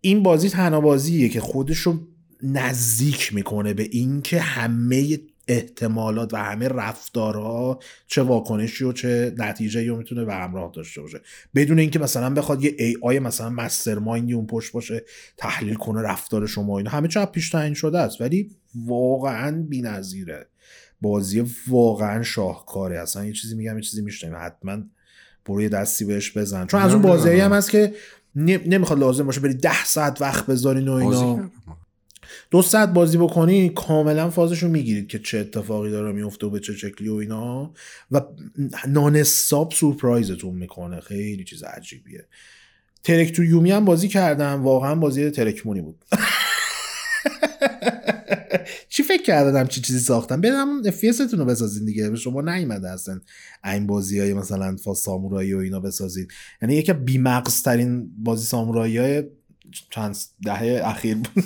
این 0.01 0.22
بازی 0.22 0.49
تنها 0.49 0.81
بازیه 0.81 1.29
که 1.29 1.41
خودش 1.41 1.79
رو 1.79 1.99
نزدیک 2.43 3.35
می‌کنه 3.35 3.74
به 3.74 3.89
اینکه 3.93 4.41
همه 4.41 5.18
احتمالات 5.49 6.34
و 6.34 6.36
همه 6.36 6.68
رفتارها 6.68 7.78
چه 8.07 8.22
واکنشی 8.22 8.84
و 8.84 8.92
چه 8.92 9.34
نتیجه 9.38 9.88
رو 9.88 9.96
می‌تونه 9.96 10.24
به 10.24 10.34
همراه 10.34 10.72
داشته 10.74 11.01
باشه. 11.01 11.20
بدون 11.55 11.78
اینکه 11.78 11.99
مثلا 11.99 12.34
بخواد 12.34 12.64
یه 12.64 12.74
ای 12.78 12.96
آی 13.03 13.18
مثلا 13.18 13.51
مستر 13.51 13.99
مایندی 13.99 14.32
اون 14.34 14.46
پشت 14.46 14.72
باشه 14.72 15.05
تحلیل 15.36 15.74
کنه 15.74 16.03
رفتار 16.03 16.46
شما 16.46 16.78
اینا 16.78 16.90
همه 16.90 17.09
چه 17.09 17.24
پیش 17.24 17.51
تعیین 17.51 17.74
شده 17.74 17.99
است. 17.99 18.20
ولی 18.20 18.51
واقعا 18.86 19.62
بی‌نظیره. 19.68 20.46
بازی 21.01 21.44
واقعا 21.68 22.22
شاهکاره. 22.22 23.01
اصلا 23.01 23.24
یه 23.24 23.32
چیزی 23.32 23.57
میگم 23.57 23.76
یه 23.76 23.82
چیزی 23.82 24.03
میشنم 24.03 24.38
حتما 24.40 24.82
برو 25.44 25.62
یه 25.62 25.68
دستی 25.68 26.05
بهش 26.05 26.36
بزن. 26.36 26.66
چون 26.66 26.80
از 26.80 26.92
اون 26.92 27.03
بازی 27.03 27.40
هم 27.40 27.53
هست 27.53 27.70
که 27.70 27.94
نمی‌خواد 28.34 28.99
لازم 28.99 29.26
باشه 29.26 29.40
بری 29.40 29.55
ده 29.55 29.84
ساعت 29.84 30.22
وقت 30.22 30.46
بذارین 30.46 30.88
و 30.88 30.92
اینا. 30.92 31.51
دو 32.51 32.62
ساعت 32.62 32.89
بازی 32.89 33.18
بکنی 33.18 33.68
کاملا 33.68 34.31
فازش 34.31 34.62
رو 34.62 34.68
می‌گیرید 34.68 35.09
که 35.09 35.18
چه 35.18 35.39
اتفاقی 35.39 35.91
داره 35.91 36.12
میفته 36.12 36.47
و 36.47 36.51
به 36.51 36.61
چه 36.61 36.72
شکلی 36.72 37.09
و 37.09 37.14
اینا. 37.14 37.72
و 38.11 38.20
نانستاب 38.89 39.72
سورپرایزتون 39.72 40.55
می‌کنه. 40.55 41.01
خیلی 41.01 41.45
چیز 41.45 41.62
عجیبیه. 41.62 42.26
ترک 43.05 43.33
تو 43.33 43.45
یومی 43.45 43.70
هم 43.70 43.85
بازی 43.85 44.09
کردم. 44.09 44.62
واقعا 44.62 44.95
بازی 44.95 45.31
ترکمونی 45.31 45.81
بود. 45.81 46.05
چی 48.89 49.03
فکر 49.03 49.22
کردم؟ 49.22 49.66
چی 49.66 49.81
چیزی 49.81 49.99
ساختم؟ 49.99 50.41
برم 50.41 50.83
افیستون 50.87 51.39
رو 51.39 51.45
بسازین 51.45 51.85
دیگه. 51.85 52.11
به 52.11 52.16
شما 52.16 52.41
نیومده 52.41 52.91
اصلا 52.91 53.20
این 53.64 53.87
بازی 53.87 54.20
های 54.20 54.35
مثلا 54.35 54.76
فا 54.76 54.95
سامورایی 54.95 55.55
و 55.55 55.59
اینا 55.59 55.81
بسازید 55.81 56.33
یعنی 56.62 56.74
یکی 56.74 56.93
بیمغز 56.93 57.62
ترین 57.62 58.11
بازی 58.18 58.47
سامورایی 58.47 58.99
های 58.99 59.24
چند 59.91 60.16
دهه 60.45 60.81
اخیر 60.85 61.16
بود. 61.16 61.45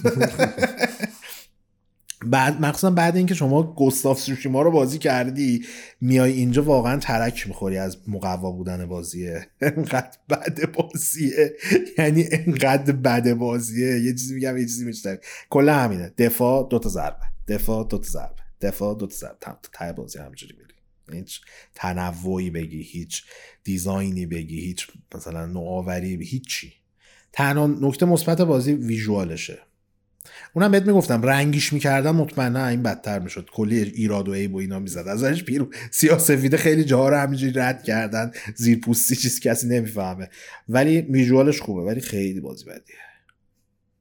بعد 2.26 2.60
مخصوصا 2.60 2.90
بعد 2.90 3.16
اینکه 3.16 3.34
شما 3.34 3.74
گستاف 3.74 4.20
سوشیما 4.20 4.62
رو 4.62 4.70
بازی 4.70 4.98
کردی 4.98 5.64
میای 6.00 6.32
اینجا 6.32 6.62
واقعا 6.62 6.98
ترک 6.98 7.46
می‌خوری 7.48 7.78
از 7.78 7.98
مقوا 8.08 8.52
بودن 8.52 8.86
بازیه. 8.86 9.46
انقدر 9.60 10.18
بد 10.30 10.72
بازیه. 10.72 11.52
یعنی 11.98 12.24
انقدر 12.32 12.92
بد 12.92 13.32
بازیه. 13.32 14.00
یه 14.00 14.12
چیزی 14.12 14.34
میگم 14.34 14.56
یه 14.56 14.64
چیزی 14.64 14.84
میشتم 14.84 15.16
کلا 15.50 15.74
همینه. 15.74 16.12
دفاع 16.18 16.68
دوتا 16.70 16.88
ضربه. 16.88 17.26
دفاع 17.48 17.88
دوتا 17.88 18.10
ضربه. 18.10 18.42
دفاع 18.60 18.98
دوتا 18.98 19.16
ضربه. 19.16 19.36
تا 19.72 19.92
بازی 19.92 20.18
همجوری 20.18 20.54
میری. 20.58 20.72
هیچ 21.18 21.40
تنوعی 21.74 22.50
بگی 22.50 22.82
هیچ 22.82 23.24
دیزاینی 23.64 24.26
بگی 24.26 24.60
هیچ 24.60 24.86
مثلا 25.14 25.46
نوآوری 25.46 26.24
هیچی. 26.24 26.81
تنها 27.32 27.66
نکته 27.66 28.06
مثبت 28.06 28.40
بازی 28.40 28.72
ویژوالشه. 28.72 29.58
اونم 30.54 30.70
بهت 30.70 30.86
می‌گفتم 30.86 31.22
رنگیش 31.22 31.72
می‌کردم 31.72 32.16
مطمئنا 32.16 32.66
این 32.66 32.82
بدتر 32.82 33.18
می‌شد. 33.18 33.48
کلی 33.52 33.82
ایراد 33.82 34.28
و 34.28 34.34
عیب 34.34 34.54
و 34.54 34.58
اینا 34.58 34.78
می‌زد. 34.78 35.08
ازش 35.08 35.44
پیرو 35.44 35.68
سیاسفیده 35.90 36.56
خیلی 36.56 36.84
جاها 36.84 37.08
رو 37.08 37.16
همینجوری 37.16 37.52
رد 37.52 37.82
کردن. 37.82 38.32
زیر 38.56 38.78
پوستی 38.78 39.16
چیز 39.16 39.40
کسی 39.40 39.68
نمی‌فهمه. 39.68 40.28
ولی 40.68 41.00
ویژوالش 41.00 41.60
خوبه 41.60 41.82
ولی 41.82 42.00
خیلی 42.00 42.40
بازی 42.40 42.64
بدیه. 42.64 42.96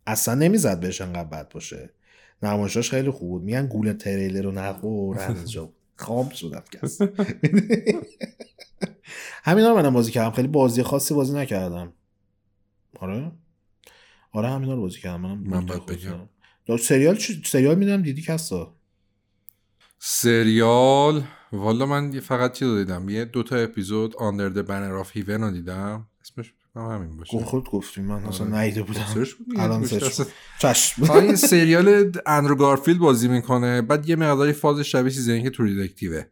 اصلا 0.08 0.36
نمی‌زد 0.36 0.80
بهش 0.80 1.02
انقدر 1.02 1.30
بد 1.30 1.50
باشه. 1.50 1.90
نمایشاش 2.44 2.90
خیلی 2.90 3.10
خوب 3.10 3.30
بود. 3.30 3.44
میگن 3.44 3.68
گول 3.68 3.94
تریلر 3.94 4.42
رو 4.42 4.52
نخور. 4.52 5.20
از 5.30 5.52
جا 5.52 5.74
خام 5.96 6.30
شدم 6.30 6.64
کس 6.72 7.02
همین 9.44 9.66
رو 9.66 9.76
منم 9.76 9.94
بازی 9.94 10.12
کردم. 10.12 10.32
خیلی 10.32 10.48
بازی 10.48 10.84
خاصی 10.84 11.14
بازی 11.14 11.34
نکردم. 11.34 11.94
آره. 13.02 13.32
آره 14.32 14.50
همینا 14.50 14.74
رو 14.74 14.82
بازی 14.82 15.00
کردم. 15.00 15.22
منم 15.22 15.44
من 15.44 15.66
باید 15.66 15.86
بگم. 15.86 16.78
سریال 16.78 17.16
چ... 17.16 17.32
سریال 17.46 17.76
می‌دونم 17.76 18.02
دیدی 18.02 18.22
کسا؟ 18.22 18.76
سریال 20.00 21.24
والا 21.52 21.86
من 21.86 22.20
فقط 22.20 22.54
چی 22.54 22.66
دیدم؟ 22.66 23.10
یه 23.10 23.26
دوتا 23.26 23.56
اپیزود 23.56 24.16
Under 24.16 24.50
the 24.50 24.62
Banner 24.62 24.94
of 24.94 25.18
Heaven 25.18 25.42
رو 25.42 25.52
دیدم. 25.52 26.08
اسمش 26.22 26.54
همین 26.76 27.18
باشه. 27.18 27.46
خود 27.46 27.70
گفتی. 27.70 28.02
من 28.02 28.24
اصلا 28.24 28.48
آره. 28.48 28.60
ندیده 28.60 28.84
بودم. 28.84 29.06
سرش 29.14 29.34
بود 29.36 29.60
الان 29.60 29.86
سرش 29.86 30.22
چشم 30.62 31.12
این 31.12 31.36
سریال 31.36 32.12
اندرو 32.26 32.56
گارفیلد 32.56 33.00
بازی 33.00 33.28
می‌کنه. 33.28 33.82
بعد 33.82 34.10
یه 34.10 34.16
مقداری 34.16 34.54
فاز 34.54 34.80
شبیه 34.80 35.12
چیزی 35.12 35.44
که 35.44 35.50
True 35.50 35.66
Detective 35.66 36.20
ه 36.20 36.26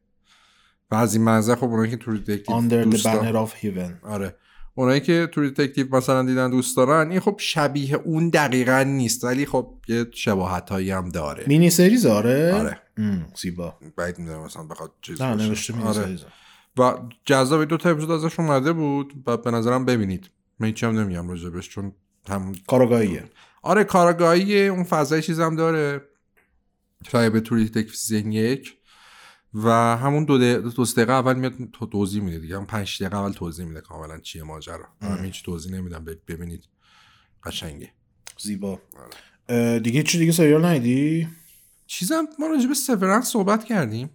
و 0.91 0.95
از 0.95 1.15
این 1.15 1.24
منظر 1.24 1.55
خب 1.55 1.63
اونایی 1.63 1.91
که 1.91 1.97
True 1.97 2.18
Detective 2.18 2.56
Under 2.56 2.84
the 2.84 3.04
Banner 3.04 3.38
of 3.38 3.54
Heaven 3.56 4.00
آره. 4.01 4.36
اونایی 4.80 5.02
که 5.02 5.30
True 5.32 5.50
Detective 5.50 5.95
مثلا 5.96 6.24
دیدن 6.24 6.50
دوست 6.50 6.78
دارن 6.78 7.12
این 7.12 7.20
خب 7.20 7.36
شبیه 7.40 7.96
اون 7.96 8.30
دقیقا 8.30 8.84
نیست. 8.84 9.24
ولی 9.24 9.46
خب 9.46 9.74
یه 9.88 10.06
شباهت 10.12 10.70
هایی 10.70 10.92
هم 10.92 11.10
داره. 11.10 11.44
mini 11.47 11.70
series 11.70 12.06
آره. 12.06 12.54
آره 12.54 12.82
زیبا. 13.42 13.78
باید 13.98 14.20
می‌دونم 14.20 14.44
مثلا 14.44 14.64
بخواد 14.64 14.92
چیز 15.02 15.22
نه 15.22 15.36
نوشته 15.36 15.74
مینی 15.74 15.88
آره. 15.88 16.20
و 16.78 16.94
جذاب 17.26 17.66
دو 17.66 17.78
تا 17.78 17.90
اپیزود 17.90 18.12
ازش 18.12 18.40
اومده 18.40 18.74
بود 18.74 19.14
و 19.28 19.38
به 19.38 19.52
نظرم 19.52 19.86
ببینید. 19.86 20.30
من 20.60 20.68
هیچی 20.68 20.86
هم 20.86 21.00
نمیگم 21.00 21.30
راجبش 21.30 21.70
چون 21.70 21.92
هم 22.30 22.56
کاراگاهیه. 22.68 23.24
آره 23.62 23.84
کاراگاهیه. 23.84 24.60
اون 24.60 24.84
فضای 24.84 25.22
چیزم 25.22 25.56
داره. 25.56 26.02
شاید 27.12 27.34
به 27.34 27.40
توری 27.40 27.72
season 27.93 28.32
یک 28.32 28.78
و 29.54 29.70
همون 29.97 30.26
دو, 30.26 30.38
دو 30.62 30.86
دقیقه 30.86 31.14
اول 31.14 31.36
میاد 31.36 31.54
تو 31.74 31.86
توضیح 31.86 32.22
میده 32.22 32.39
دیگه. 32.39 32.58
هم 32.58 32.66
پنج 32.66 32.97
دقیقه 33.00 33.18
اول 33.18 33.32
توضیح 33.32 33.66
میده 33.66 33.82
کاملا 33.82 34.18
چیه 34.18 34.43
ماجرا. 34.43 34.88
من 35.02 35.26
هیچ 35.26 35.43
توضیح 35.43 35.72
نمیدم. 35.72 36.06
ببینید. 36.28 36.64
قشنگه. 37.43 37.91
زیبا. 38.38 38.80
آره. 39.50 39.80
دیگه 39.80 40.04
چی 40.04 40.20
دیگه 40.20 40.32
سریال 40.32 40.66
ندیدی؟ 40.66 41.28
چیزم 41.88 42.28
ما 42.39 42.47
راجع 42.47 42.68
به 42.68 42.74
Severance 42.74 43.28
صحبت 43.28 43.64
کردیم. 43.64 44.10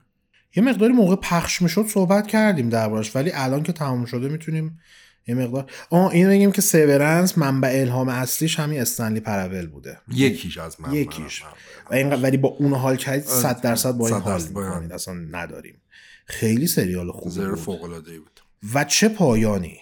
یه 0.57 0.62
مقداری 0.62 0.93
موقع 0.93 1.16
پخش 1.16 1.62
می‌شد 1.62 1.87
صحبت 1.87 2.26
کردیم 2.26 2.68
دربارش 2.68 3.16
ولی 3.16 3.30
الان 3.35 3.62
که 3.62 3.72
تمام 3.72 4.05
شده 4.05 4.28
می‌تونیم 4.28 4.80
یه 5.27 5.35
مقدار. 5.35 5.70
آه 5.91 6.11
این 6.11 6.29
بگیم 6.29 6.53
که 6.53 6.61
Severance 6.61 7.39
منبع 7.39 7.81
الهام 7.81 8.09
اصلیش 8.09 8.59
همین 8.59 8.81
Stanley 8.80 9.20
Parable 9.20 9.66
بوده. 9.66 9.99
یکیش 10.12 10.59
از 10.59 10.81
من 10.81 10.93
یکیش. 10.93 11.43
و 11.91 11.95
این 11.95 12.12
ولی 12.12 12.37
با 12.37 12.49
اون 12.49 12.72
حال 12.72 12.97
کرد 12.97 13.20
100 13.20 13.61
درصد 13.61 13.93
با 13.93 14.09
این 14.09 14.16
حال 14.16 14.43
می‌کنید. 14.43 14.93
اصلا 14.93 15.14
نداریم. 15.14 15.83
خیلی 16.27 16.66
سریال 16.66 17.12
خوبی 17.12 17.41
بود. 17.41 17.59
فوق 17.59 17.85
العاده 17.85 18.18
بود. 18.18 18.41
و 18.75 18.85
چه 18.85 19.09
پایانی؟ 19.09 19.79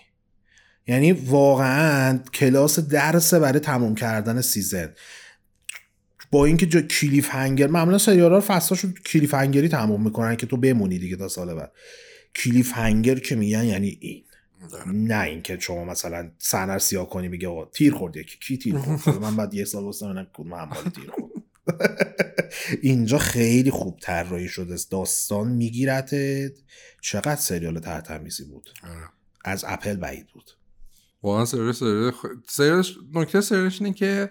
یعنی 0.86 1.12
واقعا 1.12 2.18
کلاس 2.18 2.78
درس 2.78 3.34
برای 3.34 3.61
تموم 3.61 3.95
کردن 3.95 4.40
season. 4.40 4.94
با 6.30 6.45
اینکه 6.45 6.66
جا 6.66 6.80
cliffhanger 6.80 7.66
معمولا 7.66 7.99
سریال 7.99 8.32
ها 8.32 8.45
فصلاشو 8.47 8.93
cliffhanger 8.92 9.34
ی 9.34 9.68
تموم 9.68 10.05
می‌کنن 10.05 10.36
که 10.36 10.47
تو 10.47 10.57
بمونی 10.57 10.99
دیگه 10.99 11.16
تا 11.16 11.28
سال 11.28 11.55
بعد. 11.55 11.72
cliffhanger 12.34 13.18
که 13.18 13.36
میگن 13.36 13.64
یعنی 13.64 13.99
این 14.01 14.24
نه 14.86 15.20
اینکه 15.20 15.58
شما 15.60 15.84
مثلا 15.84 16.30
سنر 16.38 16.78
سیاه 16.78 17.08
کنی 17.08 17.28
میگه 17.28 17.48
آقا 17.48 17.64
تیر 17.64 17.94
خورد 17.94 18.16
یکی. 18.16 18.38
کی 18.38 18.58
تیر 18.58 18.78
خورد؟ 18.78 19.18
من 19.18 19.36
بعد 19.36 19.54
یه 19.54 19.64
سال 19.64 19.84
واسه 19.84 20.26
کدوم 20.32 20.54
همال 20.54 20.84
تیر 20.84 21.10
خورد. 21.10 21.32
اینجا 22.82 23.18
خیلی 23.18 23.70
خوب 23.70 23.98
طراحی 24.00 24.48
شده. 24.48 24.76
داستان 24.90 25.48
میگیرتت. 25.48 26.52
چقدر 27.00 27.36
سریال 27.36 27.78
ترتمیزی 27.78 28.44
بود. 28.44 28.70
آره. 28.82 29.08
از 29.44 29.64
اپل 29.68 29.96
بعید 29.96 30.26
بود. 30.26 30.50
واقعا 31.22 31.44
سریال 31.44 31.72
سریال 32.48 32.84
نکته 33.14 33.40
سریالش 33.40 33.82
اینه 33.82 33.94
که 33.94 34.30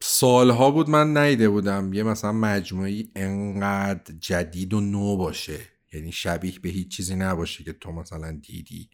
سالها 0.00 0.70
بود 0.70 0.90
من 0.90 1.16
نیده 1.16 1.48
بودم 1.48 1.92
یه 1.92 2.02
مثلا 2.02 2.32
مجموعی 2.32 3.10
انقدر 3.16 4.14
جدید 4.20 4.74
و 4.74 4.80
نو 4.80 5.16
باشه. 5.16 5.58
یعنی 5.92 6.12
شبیه 6.12 6.58
به 6.58 6.68
هیچ 6.68 6.96
چیزی 6.96 7.16
نباشه 7.16 7.64
که 7.64 7.72
تو 7.72 7.92
مثلا 7.92 8.40
دیدی. 8.42 8.90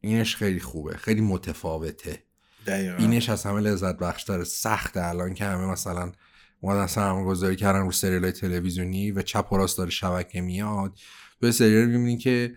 اینش 0.00 0.36
خیلی 0.36 0.60
خوبه 0.60 0.96
خیلی 0.96 1.20
متفاوته. 1.20 2.22
دقیقا. 2.66 2.96
اینش 2.96 3.28
از 3.28 3.44
همه 3.44 3.60
لذت 3.60 3.98
بخش 3.98 4.22
داره. 4.22 4.44
سخته 4.44 5.06
الان 5.06 5.34
که 5.34 5.44
همه 5.44 5.66
مثلا 5.66 6.12
اومدن 6.60 6.86
سرمایه 6.86 7.26
گذاری 7.26 7.56
کردن 7.56 7.80
رو 7.80 7.92
سریال 7.92 8.22
های 8.22 8.32
تلویزیونی 8.32 9.10
و 9.10 9.22
چپ 9.22 9.52
و 9.52 9.56
راست 9.56 9.78
داره 9.78 9.90
شبکه 9.90 10.40
میاد. 10.40 10.98
تو 11.40 11.52
سریال 11.52 11.86
می‌بینی 11.86 12.18
که 12.18 12.54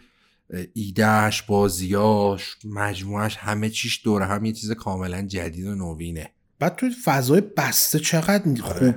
ایدهش 0.74 1.42
بازیاش 1.42 2.56
مجموعش 2.66 3.38
همه 3.38 3.70
چیش 3.70 4.02
دوره 4.04 4.26
هم 4.26 4.46
یه 4.46 4.54
چیز 4.54 4.72
کاملا 4.72 5.22
جدید 5.22 5.68
و 5.68 5.76
نوینه. 5.76 6.32
بعد 6.60 6.76
تو 6.76 6.90
فضای 7.04 7.42
بسته 7.42 8.00
چقدر 8.00 8.62
خوب 8.62 8.96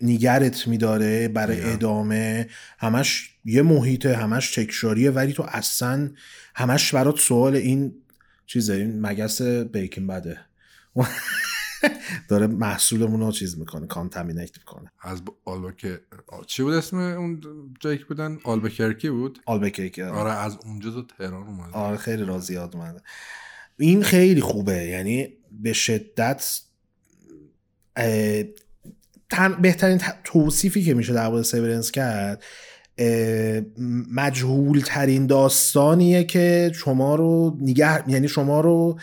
نیگرت 0.00 0.68
میداره 0.68 1.28
برای 1.28 1.72
ادامه. 1.72 2.48
همش 2.78 3.30
یه 3.44 3.62
محیط 3.62 4.06
همش 4.06 4.54
تکشاریه 4.54 5.10
ولی 5.10 5.32
تو 5.32 5.42
اصلا 5.42 6.10
همش 6.54 6.94
برات 6.94 7.18
سوال 7.18 7.56
این 7.56 7.94
چیزه 8.46 8.74
این 8.74 9.00
مگس 9.00 9.42
بیکن 9.42 10.06
بده. 10.06 10.38
داره 12.28 12.46
محصولمون 12.46 13.20
رو 13.20 13.32
چیز 13.32 13.58
می‌کنه 13.58 13.86
contaminate 13.86 14.58
می‌کنه. 14.58 14.92
از 15.02 15.22
آلبکر 15.44 15.98
چی 16.46 16.62
بود 16.62 16.74
اسم 16.74 16.96
اون 16.96 17.40
جایی 17.80 17.98
که 17.98 18.04
بودن؟ 18.04 18.38
آلبکرکی 18.44 19.10
بود؟ 19.10 19.38
آلبکرکی 19.46 20.02
آره. 20.02 20.32
از 20.32 20.58
اونجا 20.64 20.90
تو 20.90 21.02
تهران 21.02 21.46
اومده 21.46 21.72
آره 21.72 21.96
خیلی 21.96 22.24
راضی 22.24 22.56
اومده. 22.56 23.00
این 23.78 24.02
خیلی 24.02 24.40
خوبه 24.40 24.84
یعنی 24.84 25.28
به 25.50 25.72
شدت 25.72 26.60
بهترین 29.62 30.00
توصیفی 30.24 30.84
که 30.84 30.94
میشه 30.94 31.12
در 31.12 31.28
مورد 31.28 31.42
Severance 31.42 31.90
کرد 31.90 32.42
مجهول 34.12 34.82
ترین 34.86 35.26
داستانیه 35.26 36.24
که 36.24 36.72
شما 36.74 37.14
رو 37.14 37.58
نگر 37.60 38.04
یعنی 38.08 38.28
شما 38.28 38.60
رو 38.60 38.98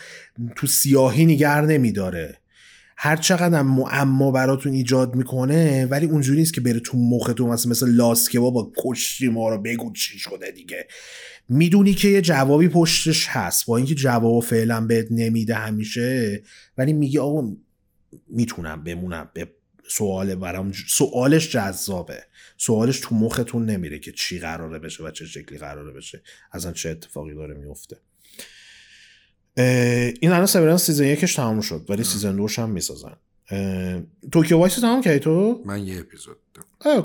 تو 0.56 0.66
سیاهی 0.66 1.26
نگر 1.26 1.60
نمیداره. 1.60 2.38
هر 2.96 3.16
چقدر 3.16 3.62
معما 3.62 4.30
براتون 4.30 4.72
ایجاد 4.72 5.14
می‌کنه 5.14 5.86
ولی 5.86 6.06
اونجوری 6.06 6.38
نیست 6.38 6.54
که 6.54 6.60
بره 6.60 6.80
تو 6.80 6.98
مختون 6.98 7.50
مثل 7.50 7.68
مثل 7.68 7.88
لاس 7.88 8.28
که 8.28 8.40
بابا 8.40 8.72
کشتی 8.84 9.28
ما 9.28 9.48
رو 9.48 9.58
بگو 9.58 9.92
چی 9.92 10.18
شده 10.18 10.50
دیگه. 10.50 10.86
می‌دونی 11.48 11.94
که 11.94 12.08
یه 12.08 12.20
جوابی 12.20 12.68
پشتش 12.68 13.26
هست. 13.28 13.66
با 13.66 13.76
اینکه 13.76 13.94
جواب 13.94 14.42
فعلا 14.42 14.80
بهت 14.80 15.06
نمیده 15.10 15.54
همیشه 15.54 16.42
ولی 16.78 16.92
میگی 16.92 17.18
آقا 17.18 17.42
می‌تونم 18.28 18.84
بمونم 18.84 19.30
سوال 19.88 20.34
برام 20.34 20.72
سوالش 20.72 21.50
جذابه. 21.50 22.22
سوالش 22.56 23.00
تو 23.00 23.14
مختون 23.14 23.66
نمیره 23.66 23.98
که 23.98 24.12
چی 24.12 24.38
قراره 24.38 24.78
بشه 24.78 25.04
و 25.04 25.10
چه 25.10 25.26
شکلی 25.26 25.58
قراره 25.58 25.92
بشه. 25.92 26.22
اصلا 26.52 26.72
چه 26.72 26.90
اتفاقی 26.90 27.34
داره 27.34 27.54
میفته. 27.54 27.96
این 30.20 30.32
الان 30.32 30.46
Severance 30.46 30.86
season 30.86 31.04
یکش 31.04 31.34
تمام 31.34 31.60
شد 31.60 31.86
ولی 31.88 32.04
season 32.04 32.36
دوش 32.36 32.58
هم 32.58 32.70
می‌سازن. 32.70 33.16
Tokyo 34.32 34.58
Vice 34.58 34.74
تمام 34.74 35.02
کردی 35.02 35.18
تو؟ 35.18 35.62
من 35.64 35.86
یه 35.86 36.00
اپیزود 36.00 36.36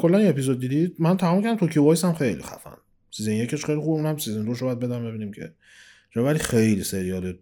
کلا 0.01 0.21
یه 0.21 0.29
اپیزود 0.29 0.59
دیدید 0.59 0.95
من 0.99 1.17
تمام 1.17 1.43
کردم 1.43 1.57
Tokyo 1.57 1.83
Vice 1.83 2.05
هم 2.05 2.13
خیلی 2.13 2.41
خفن. 2.41 2.77
season 3.11 3.31
یکش 3.31 3.65
خیلی 3.65 3.79
خوب 3.79 3.89
اونم 3.89 4.17
season 4.17 4.45
دوش 4.45 4.59
رو 4.59 4.67
باید 4.67 4.79
بدم 4.79 5.05
ببینیم 5.05 5.31
که 5.31 5.53
ولی 6.15 6.39
خیلی 6.39 6.83
سریال 6.83 7.37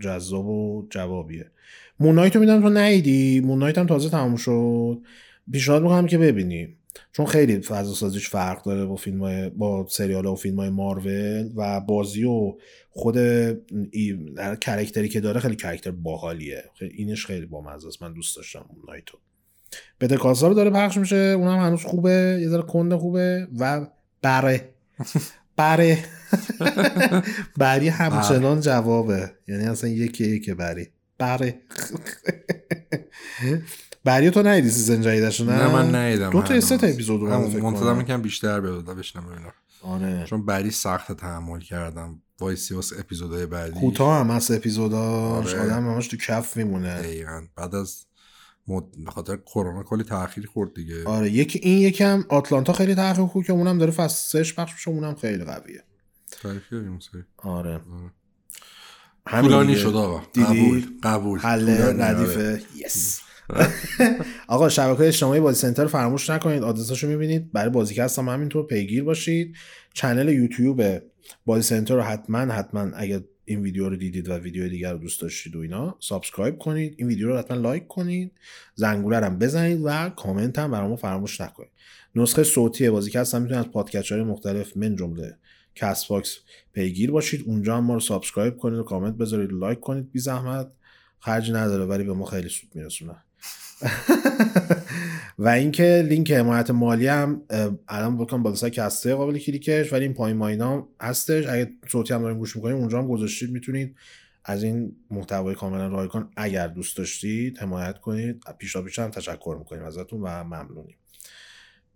جذاب 0.00 0.46
و 0.46 0.86
جوابیه. 0.90 1.50
Moon 2.00 2.14
Knight 2.14 2.34
رو 2.34 2.40
میدم 2.40 2.62
تو 2.62 2.68
نیدی. 2.68 3.40
Moon 3.40 3.55
Knight 3.55 3.78
هم 3.78 3.86
تازه 3.86 4.08
تموم 4.08 4.36
شد. 4.36 4.98
پیشنهاد 5.52 5.82
می‌کنم 5.82 6.06
که 6.06 6.18
ببینی. 6.18 6.76
چون 7.12 7.26
خیلی 7.26 7.60
فضا 7.60 7.94
سازیش 7.94 8.28
فرق 8.28 8.62
داره 8.62 8.84
با 8.84 8.96
فیلم 8.96 9.20
های 9.20 9.50
با 9.50 9.86
سریال 9.90 10.26
و 10.26 10.34
فیلم 10.34 10.56
های 10.56 10.70
مارول 10.70 11.50
و 11.56 11.80
بازی 11.80 12.24
و 12.24 12.54
خود 12.90 13.16
کرکتری 14.60 15.08
که 15.08 15.20
داره 15.20 15.40
خیلی 15.40 15.56
کرکتر 15.56 15.90
باحالیه. 15.90 16.64
خیلی 16.78 16.94
اینش 16.96 17.26
خیلی 17.26 17.46
بامزه 17.46 17.88
است. 17.88 18.02
من 18.02 18.12
دوست 18.12 18.36
داشتم 18.36 18.64
اون 18.68 18.78
نایتو 18.88 19.18
بده 20.00 20.16
کاسا 20.16 20.48
رو 20.48 20.54
داره 20.54 20.70
پخش 20.70 20.96
میشه. 20.96 21.16
اونم 21.16 21.58
هنوز 21.58 21.82
خوبه. 21.82 22.38
یه 22.40 22.48
ذره 22.48 22.62
کنده 22.62 22.96
خوبه 22.96 23.48
و 23.58 23.86
بره. 24.22 24.68
بره. 25.56 25.98
بری 27.58 27.88
همچنان 27.88 28.60
جوابه. 28.60 29.30
یعنی 29.48 29.64
اصلا 29.64 29.90
یکی 29.90 30.24
یکی 30.24 30.54
بری. 30.54 30.88
بره. 31.18 31.60
Barry 34.04 34.30
تو 34.30 34.42
ندیدی 34.42 34.70
season 34.70 35.00
جدیدش 35.00 35.40
نه؟ 35.40 35.52
نه؟ 35.52 35.72
من 35.72 35.94
ندیدم 35.94 36.30
دو 36.30 36.42
تا 36.42 36.60
سه 36.60 36.76
تا 36.76 36.86
اپیزود 36.86 37.20
رو 37.20 37.28
منتظر 37.62 37.94
می‌کنم 37.94 38.22
بیشتر 38.22 38.60
بیاد 38.60 38.84
بشنم 38.84 39.28
اینا 39.28 39.52
آره. 39.82 40.24
چون 40.24 40.46
Barry 40.46 40.70
سخت 40.70 41.12
تحمل 41.12 41.60
کردم. 41.60 42.22
وایسی 42.40 42.74
واسه 42.74 43.00
اپیزودهای 43.00 43.46
بعدی. 43.46 43.80
کوتاه 43.80 44.20
هم 44.20 44.30
هست 44.30 44.50
اپیزوداش. 44.50 45.54
آره. 45.54 45.60
آدم 45.60 45.88
همش 45.88 46.08
تو 46.08 46.16
کف 46.16 46.56
میمونه. 46.56 46.98
دقیقاً. 46.98 47.46
بعد 47.56 47.74
از 47.74 48.06
مد... 48.68 48.84
به 49.04 49.10
خاطر 49.10 49.36
کرونا 49.36 49.82
کلی 49.82 50.04
تاخیر 50.04 50.46
خورد 50.46 50.74
دیگه. 50.74 51.04
آره 51.04 51.30
یکی 51.30 51.58
این 51.62 51.78
یکم 51.78 52.24
آتلانتا 52.28 52.72
خیلی 52.72 52.94
تاخیر 52.94 53.24
خورد 53.24 53.46
که 53.46 53.52
اونم 53.52 53.78
داره 53.78 53.90
فصل 53.90 54.42
6 54.42 54.54
پخش 54.54 54.72
میشه 54.72 54.90
اونم 54.90 55.14
خیلی 55.14 55.44
قویه. 55.44 55.82
تاریخی 56.42 56.76
آره, 57.36 57.70
آره. 57.70 57.80
طولانی 59.30 59.76
شد 59.76 59.94
آقا. 60.06 60.22
قبول 60.36 60.84
قبول. 61.02 61.38
حل 61.38 61.68
ردیفه 62.02 62.62
yes 62.76 63.20
آقا 64.48 64.68
شبکه 64.68 65.06
اجتماعی 65.06 65.40
بازی 65.40 65.60
سنتر 65.60 65.86
فراموش 65.86 66.30
نکنید. 66.30 66.62
آدرساشو 66.62 67.08
می‌بینید. 67.08 67.52
برای 67.52 67.70
بازیکست 67.70 68.18
هم 68.18 68.28
همینطور 68.28 68.66
پیگیر 68.66 69.04
باشید. 69.04 69.56
channel 69.94 70.28
یوتیوب 70.28 70.82
بازی 71.46 71.62
سنتر 71.62 71.94
رو 71.94 72.02
حتما 72.02 72.38
حتما 72.38 72.90
اگر 72.96 73.20
این 73.44 73.60
ویدیو 73.62 73.88
رو 73.88 73.96
دیدید 73.96 74.28
و 74.28 74.32
ویدیو 74.32 74.68
دیگر 74.68 74.92
رو 74.92 74.98
دوست 74.98 75.20
داشتید 75.20 75.56
و 75.56 75.60
اینا 75.60 75.96
subscribe 76.00 76.58
کنید. 76.58 76.94
این 76.98 77.08
ویدیو 77.08 77.28
رو 77.28 77.38
حتما 77.38 77.56
لایک 77.56 77.86
کنید. 77.86 78.32
زنگوله 78.74 79.16
هم 79.16 79.38
بزنید 79.38 79.80
و 79.84 80.08
کامنت 80.08 80.58
هم 80.58 80.70
برامون 80.70 80.96
فراموش 80.96 81.40
نکنید. 81.40 81.70
نسخه 82.14 82.42
صوتی 82.42 82.90
بازیکست 82.90 83.34
هم 83.34 83.42
می‌تونید 83.42 83.64
از 83.66 83.72
پادکست 83.72 84.12
های 84.12 84.22
مختلف 84.22 84.76
من 84.76 84.96
جمله 84.96 85.36
کست 85.76 86.08
باکس 86.08 86.38
پیگیر 86.72 87.10
باشید. 87.10 87.44
اونجا 87.46 87.76
هم 87.76 87.84
ما 87.84 87.94
رو 87.94 88.00
subscribe 88.00 88.56
کنید 88.56 88.78
و 88.78 88.82
کامنت 88.82 89.14
بذارید. 89.14 89.52
و 89.52 89.58
لایک 89.58 89.80
کنید. 89.80 90.12
بی 90.12 90.18
زحمت. 90.18 90.72
خرج 91.18 91.50
نداره 91.50 91.84
ولی 91.84 92.04
به 92.04 92.12
ما 92.12 92.24
خیلی 92.24 92.48
سود 92.48 92.70
میرسونه. 92.74 93.14
و 95.38 95.48
اینکه 95.48 96.06
لینک 96.08 96.32
حمایت 96.32 96.70
مالی 96.70 97.06
هم 97.06 97.42
الان 97.88 98.18
بکنم 98.18 98.42
بالا 98.42 98.56
سر 98.56 98.68
کسری 98.68 99.14
قابل 99.14 99.38
کلیکش 99.38 99.92
ولی 99.92 100.04
این 100.04 100.14
پایین 100.14 100.36
ما 100.36 100.53
اینا 100.53 100.88
هستش. 101.00 101.46
اگه 101.46 101.72
صوتی 101.88 102.14
هم 102.14 102.22
دارین 102.22 102.38
گوش 102.38 102.56
می‌کنید 102.56 102.76
اونجا 102.76 102.98
هم 102.98 103.08
گذاشتید 103.08 103.50
می‌تونید. 103.50 103.96
از 104.44 104.62
این 104.62 104.96
محتوای 105.10 105.54
کاملا 105.54 105.88
رایگان 105.88 106.30
اگر 106.36 106.68
دوست 106.68 106.96
داشتید 106.96 107.58
حمایت 107.58 107.98
کنید. 107.98 108.42
پیشا 108.58 108.82
پیش 108.82 108.98
هم 108.98 109.10
تشکر 109.10 109.56
می‌کنیم 109.58 109.84
ازتون 109.84 110.20
و 110.20 110.44
ممنونیم. 110.44 110.96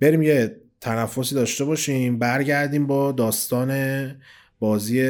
بریم 0.01 0.23
یه 0.23 0.61
تنفسی 0.81 1.35
داشته 1.35 1.65
باشیم 1.65 2.19
برگردیم 2.19 2.87
با 2.87 3.13
داستان 3.13 3.71
بازی 4.59 5.03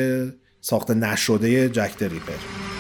ساخت 0.60 0.90
نشده 0.90 1.68
جک 1.68 2.02
ریپر 2.02 2.79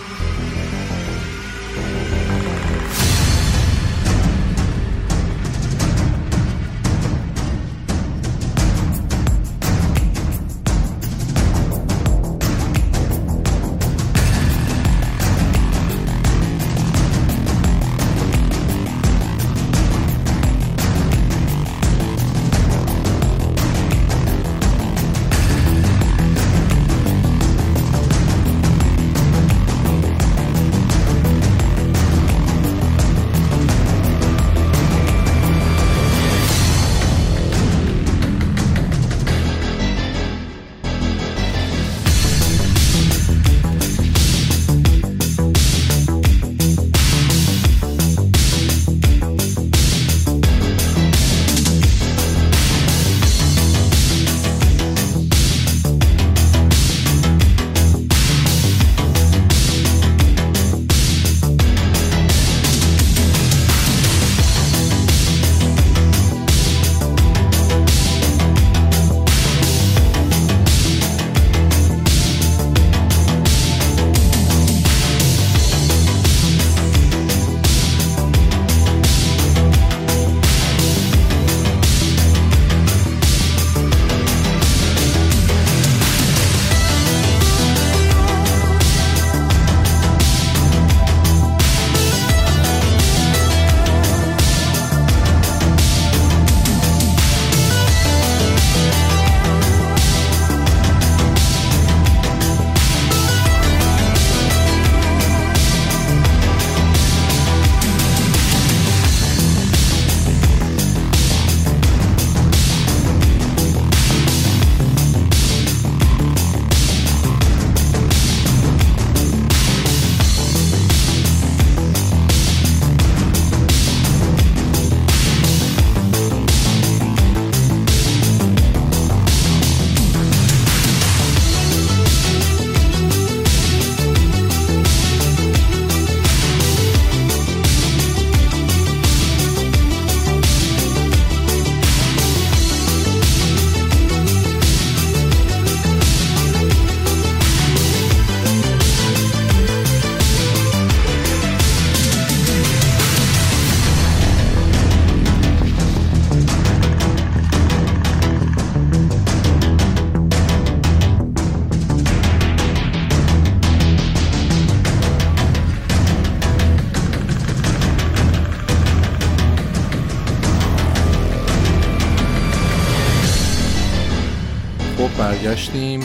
برگشتیم 175.60 176.00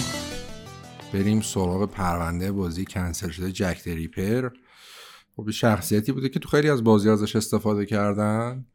بریم 1.14 1.42
سراغ 1.42 1.92
پرونده 1.92 2.52
بازی 2.52 2.86
کنسل 2.86 3.30
شده 3.30 3.52
Jack 3.52 3.84
the 3.86 4.07
Ripper 4.07 4.50
خب 5.36 5.52
شخصیتی 5.52 6.12
بوده 6.12 6.30
که 6.30 6.40
تو 6.40 6.50
خیلی 6.50 6.70
از 6.70 6.84
بازی 6.84 7.10
ازش 7.10 7.36
استفاده 7.36 7.86
کردن. 7.86 8.66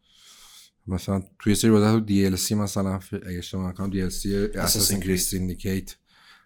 مثلا 0.87 1.23
توی 1.39 1.55
سری 1.55 1.71
بازی 1.71 1.93
تو 1.93 2.01
DLC 2.01 2.55
مثلا 2.55 3.01
اگه 3.13 3.39
اشتباه 3.39 3.69
نکنم 3.69 3.91
DLC 3.91 4.09
Assassin's 4.09 5.01
Creed 5.01 5.17
Syndicate 5.17 5.97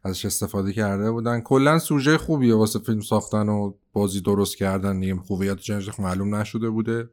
ازش 0.05 0.25
استفاده 0.25 0.73
کرده 0.73 1.11
بودن. 1.11 1.41
کلا 1.41 1.79
سوژه 1.79 2.19
خوبیه 2.19 2.55
واسه 2.55 2.79
فیلم 2.79 3.01
ساختن 3.01 3.49
و 3.49 3.75
بازی 3.93 4.21
درست 4.21 4.57
کردن. 4.57 5.01
دیگه 5.01 5.17
خوبیات 5.17 5.61
جنج 5.61 5.91
معلوم 5.99 6.35
نشده 6.35 6.71
بوده. 6.71 7.11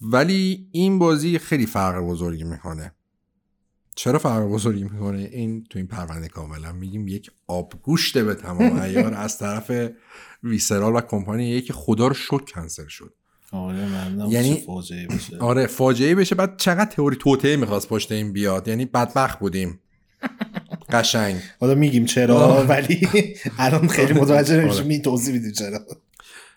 ولی 0.00 0.68
این 0.72 0.98
بازی 0.98 1.38
خیلی 1.38 1.66
فرق 1.66 2.02
بزرگی 2.02 2.44
می‌کنه. 2.44 2.92
چرا 3.96 4.18
فرق 4.18 4.42
بزرگی 4.42 4.84
می‌کنه؟ 4.84 5.28
این 5.32 5.64
تو 5.70 5.78
این 5.78 5.88
پرونده 5.88 6.28
کاملا 6.28 6.72
میگیم 6.72 7.08
یک 7.08 7.30
آبگوشته 7.46 8.24
به 8.24 8.34
تمام 8.34 8.78
ایار 8.82 9.14
از 9.14 9.38
طرف 9.38 9.90
ویسرال 10.42 10.96
و 10.96 11.00
کمپانی 11.00 11.60
که 11.60 11.72
خدا 11.72 12.06
رو 12.08 12.14
شک 12.14 12.44
کنسل 12.54 12.86
شد. 12.86 13.14
آره 13.52 13.88
من 13.88 14.30
یعنی 14.30 14.54
فاجعه 14.66 15.06
بشه. 15.06 15.38
آره 15.50 15.66
فاجعه 15.66 16.14
بشه. 16.14 16.34
بعد 16.34 16.56
چقدر 16.56 16.90
تئوری 16.90 17.16
توته 17.16 17.56
می‌خواست 17.56 17.88
پشت 17.88 18.12
این 18.12 18.32
بیاد؟ 18.32 18.68
یعنی 18.68 18.84
بدبخت 18.84 19.38
بودیم. 19.38 19.80
قشنگ. 20.92 21.36
حالا 21.60 21.74
میگیم 21.74 22.04
چرا 22.04 22.64
ولی 22.68 23.08
الان 23.58 23.88
خیلی 23.88 24.12
متوجه 24.12 24.56
نمیشه 24.56 24.82
می 24.82 25.02
توضیح 25.02 25.34
میدیم 25.34 25.52
چرا. 25.52 25.80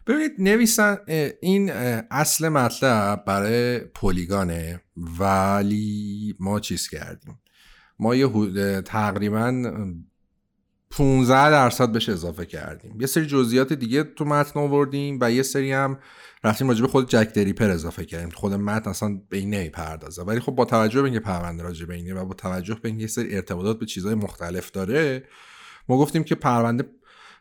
ببینید 0.07 0.31
نویسن 0.39 0.97
این 1.41 1.69
اصل 2.11 2.49
مطلب 2.49 3.25
برای 3.25 3.79
پلیگانه 3.79 4.81
ولی 5.19 6.35
ما 6.39 6.59
چیز 6.59 6.87
کردیم؟ 6.87 7.41
ما 7.99 8.15
یه 8.15 8.81
تقریبا 8.81 9.73
15 10.91 11.49
درصد 11.49 11.91
بهش 11.91 12.09
اضافه 12.09 12.45
کردیم. 12.45 13.01
یه 13.01 13.07
سری 13.07 13.25
جزئیات 13.25 13.73
دیگه 13.73 14.03
تو 14.03 14.25
متن 14.25 14.59
آوردیم 14.59 15.17
و 15.21 15.31
یه 15.31 15.43
سری 15.43 15.71
هم 15.71 15.99
رفتیم 16.43 16.67
راجع 16.67 16.81
به 16.81 16.87
خود 16.87 17.09
جک 17.09 17.33
دریپر 17.33 17.69
اضافه 17.69 18.05
کردیم. 18.05 18.29
خود 18.29 18.53
متن 18.53 18.89
اصلا 18.89 19.21
به 19.29 19.37
این 19.37 19.49
نمی‌پردازه. 19.49 20.23
ولی 20.23 20.39
خب 20.39 20.51
با 20.51 20.65
توجه 20.65 21.01
به 21.01 21.05
اینکه 21.05 21.19
پرونده 21.19 21.63
راجع 21.63 21.85
به 21.85 21.95
اینه 21.95 22.13
و 22.13 22.25
با 22.25 22.33
توجه 22.33 22.75
به 22.75 22.89
اینکه 22.89 23.01
یه 23.01 23.07
سری 23.07 23.35
ارتباطات 23.35 23.79
به 23.79 23.85
چیزهای 23.85 24.15
مختلف 24.15 24.71
داره 24.71 25.23
ما 25.89 25.97
گفتیم 25.97 26.23
که 26.23 26.35
پرونده 26.35 26.89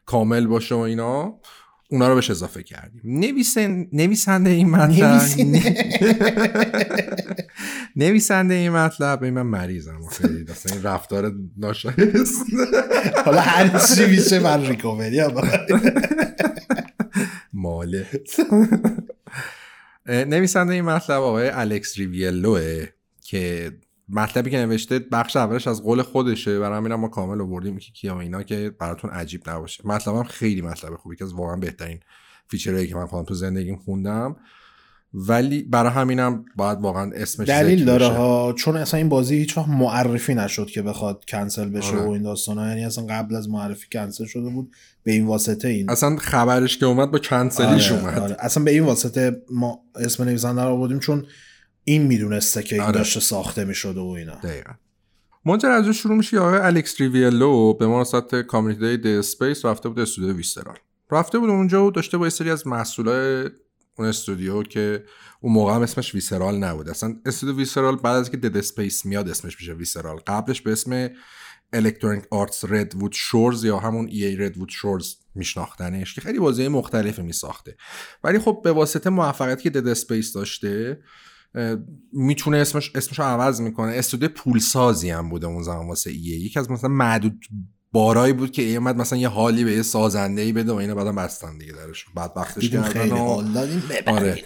کامل 0.07 0.47
باشه 0.47 0.75
و 0.75 0.79
اینا. 0.79 1.41
اونا 1.91 2.09
رو 2.09 2.15
بهش 2.15 2.31
اضافه 2.31 2.63
کردیم. 2.63 3.01
نویسن... 3.05 3.87
نویسنده 3.93 4.51
این 4.51 4.71
مطلب 4.71 5.23
نویسنده. 7.95 8.55
این 8.55 8.71
مطلب. 8.71 9.23
این 9.23 9.35
من 9.35 9.43
مریضم. 9.43 10.01
خیلی 10.11 10.47
این 10.73 10.83
رفتار 10.83 11.35
ناشایست. 11.57 12.45
حالا 13.25 13.41
هر 13.41 13.79
چی 13.79 14.07
میشه 14.07 14.39
من 14.39 14.67
recovery 14.67 15.21
ماله 17.53 18.07
نویسنده 20.07 20.75
این 20.75 20.85
مطلب 20.85 21.21
آقای 21.23 21.49
الکس 21.49 21.99
ریویلوه 21.99 22.87
که 23.21 23.73
مطلبی 24.09 24.51
که 24.51 24.57
نوشته 24.57 24.99
بخش 24.99 25.37
اولش 25.37 25.67
از 25.67 25.83
قول 25.83 26.03
خودشه 26.03 26.59
برای 26.59 26.77
همین 26.77 26.95
ما 26.95 27.09
کامل 27.09 27.41
آوردیم 27.41 27.79
که 27.79 27.93
کیا 27.93 28.21
اینا 28.21 28.43
که 28.43 28.75
براتون 28.79 29.11
عجیب 29.11 29.51
نباشه 29.51 29.87
مطلبم 29.87 30.23
خیلی 30.23 30.63
مطلب 30.63 30.97
خوبی 30.97 31.17
که 31.17 31.25
از 31.25 31.33
واقعا 31.33 31.57
بهترین 31.57 32.01
feature 32.49 32.75
هایی 32.75 32.87
که 32.87 32.95
من 32.95 33.07
خودم 33.07 33.25
تو 33.25 33.35
زندگیم 33.35 33.77
خوندم 33.77 34.37
ولی 35.15 35.63
برای 35.63 35.93
همینم 35.93 36.45
باید 36.57 36.81
واقعا 36.81 37.11
اسمش 37.15 37.49
دلیل 37.49 37.85
داره 37.85 38.07
ها 38.07 38.53
چون 38.53 38.77
اصلا 38.77 38.99
این 38.99 39.09
بازی 39.09 39.37
هیچ 39.37 39.59
وقت 39.59 39.69
معرفی 39.69 40.35
نشد 40.35 40.67
که 40.67 40.83
بخواد 40.83 41.25
کنسل 41.29 41.69
بشه 41.69 41.97
آره. 41.97 42.07
و 42.07 42.09
این 42.09 42.23
داستانا 42.23 42.69
یعنی 42.69 42.85
اصلا 42.85 43.07
قبل 43.07 43.35
از 43.35 43.49
معرفی 43.49 43.87
کنسل 43.93 44.25
شده 44.25 44.51
بود 44.51 44.73
به 45.05 45.13
این 45.13 45.27
واسطه 45.27 45.69
این 45.69 45.91
اصلا 45.91 46.17
خبرش 46.17 46.79
که 46.79 46.87
اومد 46.87 47.11
با 47.11 47.19
کنسلیش 47.19 47.93
آره. 47.93 48.01
اومد 48.01 48.19
آره. 48.19 48.37
اصلا 48.39 48.65
به 48.65 48.71
این 48.71 48.85
واسطه 48.85 49.43
ما 49.51 49.81
اسم 49.95 50.25
نویسنده 50.25 50.63
رو 50.63 50.69
آوردیم 50.69 50.99
چون 50.99 51.27
این 51.89 52.03
می‌دونسته 52.03 52.63
که 52.63 52.75
این 52.75 52.85
آره. 52.85 52.93
داشته 52.93 53.21
ساخته 53.21 53.65
می‌شده 53.65 54.01
و 54.01 54.05
اینا. 54.05 54.35
دقیقا. 54.35 54.73
ماجرا 55.45 55.75
از 55.75 55.89
شروع 55.89 56.17
میشه 56.17 56.39
آقای 56.39 56.59
الکس 56.59 57.01
ریویلو 57.01 57.75
به 57.75 57.87
مناسبت 57.87 58.35
community 58.35 58.97
Dead 58.97 59.15
Space 59.15 59.65
رفته 59.65 59.89
بود 59.89 60.01
استودیو 60.01 60.37
ویسترال. 60.37 60.77
رفته 61.11 61.39
بود 61.39 61.51
اونجا 61.51 61.87
و 61.87 61.91
داشته 61.91 62.19
با 62.19 62.27
یه 62.27 62.31
سری 62.31 62.51
از 62.51 62.67
مسئولای 62.67 63.51
اون 63.99 64.09
استودیو 64.09 64.63
که 64.63 65.05
اون 65.41 65.53
موقع 65.53 65.75
هم 65.75 65.83
اسمش 65.83 66.15
ویسرال 66.15 66.57
نبود. 66.57 66.89
اصلا 66.89 67.17
استودیو 67.27 67.57
ویسرال 67.57 67.97
بعد 67.97 68.17
از 68.17 68.31
که 68.31 68.37
Dead 68.37 68.57
Space 68.57 69.05
میاد 69.05 69.29
اسمش 69.29 69.61
میشه 69.61 69.73
ویسرال 69.73 70.17
قبلش 70.17 70.61
به 70.61 70.73
اسم 70.73 71.09
Electronic 71.73 72.25
Arts 72.31 72.65
Redwood 72.65 73.13
Shores 73.13 73.65
یا 73.65 73.79
همون 73.79 74.09
EA 74.09 74.25
Redwood 74.25 74.69
Shores 74.69 75.15
میشناختنش 75.35 76.15
که 76.15 76.21
خیلی 76.21 76.39
بازی 76.39 76.69
مختلفی 76.69 77.23
میساخته. 77.23 77.77
ولی 78.25 78.39
خب 78.39 78.61
به 78.65 78.73
واسطه 78.73 79.11
موفقیتی 79.11 79.63
که 79.63 79.71
Dead 79.71 79.89
Space 79.89 80.33
داشته 80.33 81.01
می‌تونه 82.13 82.57
اسمش 82.57 82.93
اسمش 82.95 83.19
رو 83.19 83.25
عوض 83.25 83.61
می‌کنه. 83.61 83.93
استودیو 83.93 84.29
پولسازی 84.29 85.11
هم 85.11 85.29
بوده 85.29 85.47
اون 85.47 85.63
زمان 85.63 85.89
واسه 85.89 86.11
EA 86.11 86.39
یکی 86.39 86.59
از 86.59 86.71
مثلا 86.71 86.91
معدود 86.91 87.45
بارایی 87.93 88.33
بود 88.33 88.51
که 88.51 88.77
اومد 88.77 88.97
مثلا 88.97 89.19
یه 89.19 89.29
حالی 89.29 89.65
به 89.65 89.73
یه 89.73 89.83
سازنده 89.83 90.43
ای 90.43 90.53
بده 90.53 90.73
و 90.73 90.75
اینا 90.75 90.95
بعدم 90.95 91.17
بستن 91.17 91.59
دیگه 91.59 91.73
درش 91.73 92.05
بعد 92.15 92.33
وقتش 92.37 92.71
کردن 92.71 92.89
خیلی 92.89 93.11
دادیم. 93.55 93.83
آره. 94.07 94.39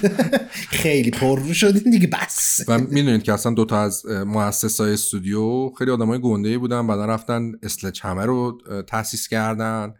خیلی 0.82 1.10
پر 1.10 1.40
رو 1.40 1.54
شدیم 1.54 1.90
دیگه 1.90 2.06
بس. 2.06 2.60
و 2.68 2.78
می‌دونید 2.78 3.22
که 3.22 3.32
اصلا 3.32 3.54
دوتا 3.54 3.80
از 3.80 4.06
مؤسسای 4.06 4.92
استودیو 4.92 5.70
خیلی 5.78 5.90
آدمای 5.90 6.20
گنده 6.20 6.48
ای 6.48 6.58
بودن 6.58 6.86
بعدا 6.86 7.04
رفتن 7.04 7.52
Sledgehammer 7.62 8.24
رو 8.24 8.58
تاسیس 8.86 9.28
کردن. 9.28 9.94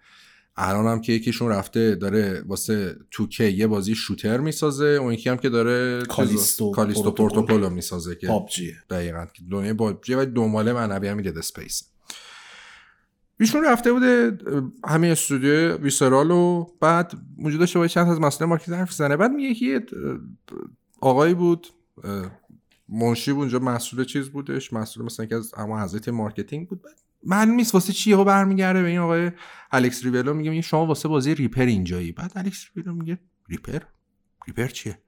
الان 0.56 0.86
هم 0.86 1.00
که 1.00 1.12
یکیشون 1.12 1.48
رفته 1.48 1.94
داره 1.94 2.44
واسه 2.46 2.96
2K 3.10 3.44
یه 3.44 3.66
بازی 3.66 3.94
شوتر 3.94 4.40
می‌سازه 4.40 4.86
اون 4.86 5.12
یکی 5.12 5.30
هم 5.30 5.36
که 5.36 5.48
داره 5.48 6.02
Callisto, 6.02 6.70
Callisto 6.70 7.10
Protocol. 7.10 7.60
رو 7.60 7.70
می‌سازه 7.70 8.14
که 8.14 8.26
PUBG. 8.26 8.72
دقیقا. 8.90 9.26
که 9.34 9.42
دنیای 9.50 9.72
PUBG 9.72 10.14
و 10.14 10.24
دنباله 10.24 10.72
معنوی 10.72 11.08
هم 11.08 11.22
Dead 11.22 11.38
Space 11.38 11.82
ایشون 13.40 13.64
رفته 13.64 13.92
بوده 13.92 14.38
همه 14.84 15.06
استودیو 15.06 15.76
ویسرال 15.76 16.30
و 16.30 16.66
بعد 16.80 17.12
موجود 17.38 17.60
داشته 17.60 17.78
باید 17.78 17.90
چند 17.90 18.08
از 18.08 18.20
مسئله 18.20 18.48
مارکتینگ 18.48 18.78
حرف 18.78 18.92
زنه 18.92 19.16
بعد 19.16 19.30
میگه 19.30 19.54
که 19.54 19.86
آقایی 21.00 21.34
بود 21.34 21.66
منشی 22.88 23.32
بود 23.32 23.40
اونجا 23.40 23.58
مسئول 23.58 24.04
چیز 24.04 24.28
بودش 24.28 24.72
مسئول 24.72 25.06
مثلا 25.06 25.26
که 25.26 25.34
از 25.34 25.52
اما 25.56 25.82
حضرت 25.82 26.08
مارکتینگ 26.08 26.68
بود. 26.68 26.80
معلوم 27.26 27.54
نیست 27.54 27.74
واسه 27.74 27.92
چیه 27.92 28.16
برمیگرده 28.16 28.82
به 28.82 28.88
این 28.88 28.98
آقای 28.98 29.30
الکس 29.72 30.04
ریولو 30.04 30.34
میگه 30.34 30.60
شما 30.60 30.86
واسه 30.86 31.08
بازی 31.08 31.34
ریپر 31.34 31.62
اینجایی. 31.62 32.12
بعد 32.12 32.32
الکس 32.36 32.64
ریولو 32.76 32.94
میگه 32.94 33.18
ریپر؟ 33.48 33.78
ریپر 34.46 34.66
چیه؟ 34.66 34.98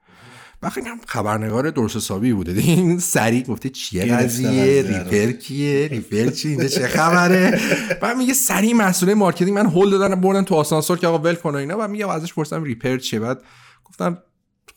وقتی 0.63 0.81
هم 0.81 0.99
خبرنگار 1.07 1.71
درست 1.71 1.97
حسابی 1.97 2.33
بوده. 2.33 2.53
این 2.53 2.99
سریع 2.99 3.43
گفته 3.43 3.69
چیه 3.69 4.05
قضیه؟ 4.05 4.83
ریپر 4.83 5.33
کیه؟ 5.33 5.89
ریپر 5.89 6.31
چی؟ 6.31 6.49
اینجا 6.49 6.69
چه 6.69 6.89
خبره؟ 6.89 7.61
بعد 8.03 8.17
میگه 8.17 8.35
سریع 8.35 8.75
مسئول 8.75 9.15
marketing. 9.15 9.51
من 9.51 9.67
هول 9.67 9.91
دادن 9.91 10.15
بردن 10.15 10.45
تو 10.45 10.55
آسانسور 10.55 10.99
که 10.99 11.07
آقا 11.07 11.19
ول 11.19 11.35
کن 11.35 11.55
اینا. 11.55 11.79
و 11.79 11.89
میگه 11.89 12.11
ازش 12.11 12.35
پرسیدم 12.35 12.65
Ripper 12.65 12.99
چیه؟ 12.99 13.21
بعد 13.21 13.43
گفتم 13.85 14.19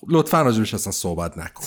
لطفا 0.09 0.41
راجبش 0.41 0.73
اصلا 0.73 0.91
صحبت 0.91 1.37
نکن. 1.37 1.65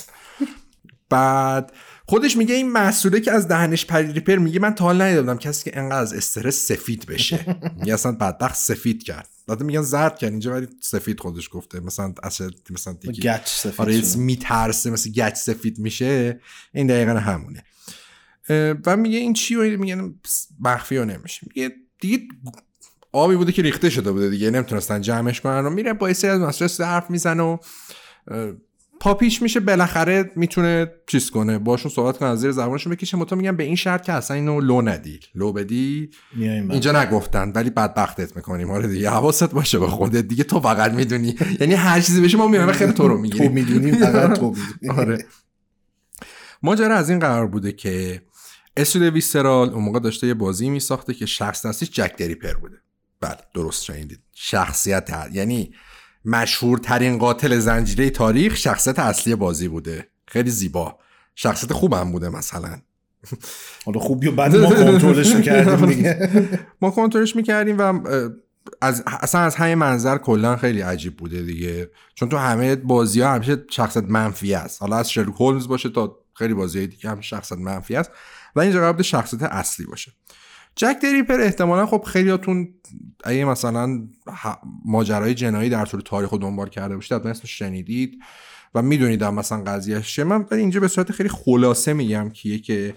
بعد 1.11 1.73
خودش 2.07 2.37
میگه 2.37 2.55
این 2.55 2.73
مسئوله 2.73 3.21
که 3.21 3.33
از 3.33 3.49
دهنش 3.49 3.87
پرید 3.87 4.13
Ripper 4.13 4.37
میگه 4.37 4.61
من 4.61 4.75
تا 4.75 4.85
حال 4.85 5.03
ندیدم 5.03 5.39
کسی 5.39 5.71
که 5.71 5.79
انقدر 5.79 5.99
از 5.99 6.13
استرس 6.13 6.67
سفید 6.67 7.07
بشه. 7.07 7.57
میگه 7.79 7.95
اصلا 7.99 8.13
بدبخت 8.13 8.57
سفید 8.57 9.03
کرد. 9.03 9.29
بعد 9.47 9.63
میگن 9.63 9.83
زرد 9.83 10.19
کرد. 10.19 10.31
اینجا 10.31 10.53
ولی 10.53 10.69
سفید 10.81 11.21
خودش 11.21 11.49
گفته. 11.53 11.81
مثلا 11.81 12.15
اصلا 12.23 12.51
مثلا 12.71 12.93
دیگه. 12.93 13.33
گچ 13.35 13.47
سفید 13.47 13.81
آره 13.81 14.03
میترسه 14.17 14.91
مثلا 14.91 15.13
گچ 15.13 15.35
سفید 15.35 15.79
میشه. 15.79 16.41
این 16.73 16.87
دقیقا 16.87 17.11
همونه. 17.13 17.65
و 18.87 18.97
میگه 18.97 19.19
این 19.19 19.33
چی 19.33 19.55
و 19.55 19.79
میگن 19.79 20.15
مخفی 20.61 20.97
و 20.97 21.05
نمیشه. 21.05 21.47
میگه 21.55 21.75
دیگه 22.01 22.19
آبی 23.13 23.37
بوده 23.37 23.53
که 23.53 23.63
ریخته 23.63 23.91
شده 23.91 24.13
بوده 24.13 24.31
دیگه. 24.31 24.51
نمی‌تونستن 24.51 25.01
جمعش 25.01 25.41
کنن. 25.41 25.67
و 25.67 25.71
میره 25.71 25.93
با 25.93 26.09
از 26.09 26.25
مسئله 26.25 26.87
حرف 26.87 27.11
می‌زنه 27.11 27.43
و 27.43 27.57
پاپیش 29.01 29.43
میشه 29.43 29.61
بالاخره 29.61 30.31
می‌تونه 30.37 30.93
چیز 31.07 31.31
کنه. 31.31 31.59
باشون 31.59 31.91
صحبت 31.91 32.19
کنه 32.19 32.29
از 32.29 32.41
زیر 32.41 32.51
زبانشون 32.51 32.93
بکشه. 32.93 33.17
متا 33.17 33.37
میگن 33.37 33.57
به 33.57 33.65
این 33.65 33.77
شرط 33.77 34.05
که 34.05 34.13
اصلا 34.13 34.37
اینو 34.37 34.61
لو 34.61 34.83
ندی. 34.83 35.21
لو 35.35 35.53
بدی 35.53 36.11
اینجا 36.37 37.03
نگفتن 37.03 37.53
ولی 37.55 37.71
بدبختت 37.71 38.37
می‌کنیم. 38.37 38.71
آره 38.71 38.89
دیگه 38.89 39.11
حواست 39.11 39.51
باشه 39.51 39.79
به 39.79 39.87
خودت. 39.87 40.25
دیگه 40.25 40.45
تو 40.45 40.61
فقط 40.61 40.93
می‌دونی. 40.93 41.37
یعنی 41.61 41.75
هر 41.75 42.01
چیزی 42.01 42.23
بشه 42.23 42.37
ما 42.37 42.47
میایم 42.49 42.73
خیلی 42.73 42.93
تو 42.93 43.09
رو 43.09 43.19
می‌گیریم. 43.19 43.49
تو 43.49 43.55
می‌دونی 43.55 43.93
فقط 43.93 44.39
تو 44.39 44.55
آره. 44.91 45.25
ماجرا 46.63 46.97
از 46.97 47.11
این 47.11 47.19
قرار 47.19 47.47
بوده 47.47 47.73
که 47.73 48.23
استودیو 48.77 49.11
ویسرال 49.11 49.71
اون 49.71 49.85
موقع 49.85 50.01
داشته 50.01 50.27
یه 50.27 50.35
بازی 50.35 50.71
میساخته 50.71 51.15
که 51.15 51.27
شخص 51.27 51.67
نسیش 51.67 51.91
جک 51.91 52.17
دریپر 52.17 52.53
بوده. 52.53 52.77
بله 53.21 53.39
درست 53.55 53.85
شنیدید. 53.85 54.21
شخصیت 54.35 55.11
هر. 55.11 55.31
یعنی 55.33 55.75
مشهورترین 56.25 57.19
قاتل 57.19 57.59
زنجیره 57.59 58.11
تاریخ 58.11 58.57
شخصیت 58.57 58.99
اصلی 58.99 59.35
بازی 59.35 59.69
بوده. 59.69 60.09
خیلی 60.27 60.51
زیبا. 60.51 60.99
شخصیت 61.35 61.73
خوبم 61.73 62.13
بوده 62.13 62.29
مثلا. 62.29 62.79
حالا 63.85 64.01
خوبی 64.01 64.29
و 64.29 64.33
بعد 64.33 64.57
ما 64.57 64.71
کنترلش 64.71 65.35
می‌کردیم 65.35 65.87
دیگه. 65.87 66.31
ما 66.83 66.91
کنترلش 66.91 67.37
می‌کردیم 67.37 67.79
و 67.79 68.01
از 68.81 69.03
اصلا 69.07 69.41
از 69.41 69.55
همین 69.55 69.75
منظر 69.75 70.19
کلا 70.19 70.57
خیلی 70.57 70.81
عجیب 70.81 71.17
بوده 71.17 71.43
دیگه. 71.43 71.91
چون 72.15 72.29
تو 72.29 72.37
همه 72.37 72.77
بازی 72.77 73.21
ها 73.21 73.35
همیشه 73.35 73.65
شخصت 73.71 74.05
منفی 74.05 74.55
است. 74.55 74.83
حالا 74.83 74.97
از 74.97 75.11
شرلوک 75.11 75.35
هولمز 75.41 75.69
باشه 75.69 75.89
تا 75.89 76.19
خیلی 76.35 76.55
بازی 76.55 76.87
دیگه 76.87 77.11
هم 77.11 77.21
شخصت 77.21 77.59
منفی 77.59 77.97
است. 77.97 78.11
و 78.57 78.61
اینجا 78.61 78.81
قرار 78.81 79.03
شخصیت 79.03 79.43
اصلی 79.43 79.87
باشه. 79.87 80.13
جک 80.77 80.97
دریپر 81.03 81.41
احتمالا 81.41 81.87
خب 81.87 82.03
خیلیاتون 82.03 82.75
اگه 83.25 83.45
مثلا 83.45 84.09
ماجرای 84.85 85.35
جنایی 85.35 85.71
در 85.71 85.87
طول 85.87 86.01
تاریخ 86.01 86.31
رو 86.31 86.39
دنبال 86.39 86.69
کرده 86.69 86.95
باشید 86.95 87.13
حتما 87.13 87.31
اسمش 87.31 87.59
شنیدید 87.59 88.19
و 88.75 88.83
می‌دونید 88.83 89.25
مثلا 89.25 89.65
قضیهش 89.65 90.19
من 90.19 90.47
اینجا 90.53 90.81
به 90.81 90.89
صورت 90.89 91.13
خیلی 91.13 91.29
خلاصه 91.29 91.93
میگم 91.93 92.31
کیه 92.31 92.59
که 92.59 92.95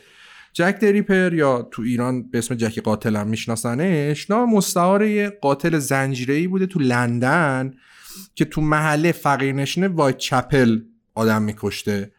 جک 0.54 0.80
دریپر 0.82 1.34
یا 1.34 1.68
تو 1.72 1.82
ایران 1.82 2.30
به 2.30 2.38
اسم 2.38 2.56
جکی 2.56 2.82
قاتل 2.82 3.16
هم 3.16 3.28
میشناسنش 3.28 4.30
نام 4.30 4.54
مستعار 4.54 5.30
قاتل 5.30 5.80
زنجیره‌ای 5.80 6.48
بوده 6.48 6.66
تو 6.66 6.80
لندن 6.80 7.74
که 8.36 8.46
تو 8.46 8.62
محله 8.62 9.12
فقیرنشین 9.12 9.86
وایت 9.86 10.18
چپل 10.18 10.80
آدم 11.16 11.42
میکشته. 11.42 12.12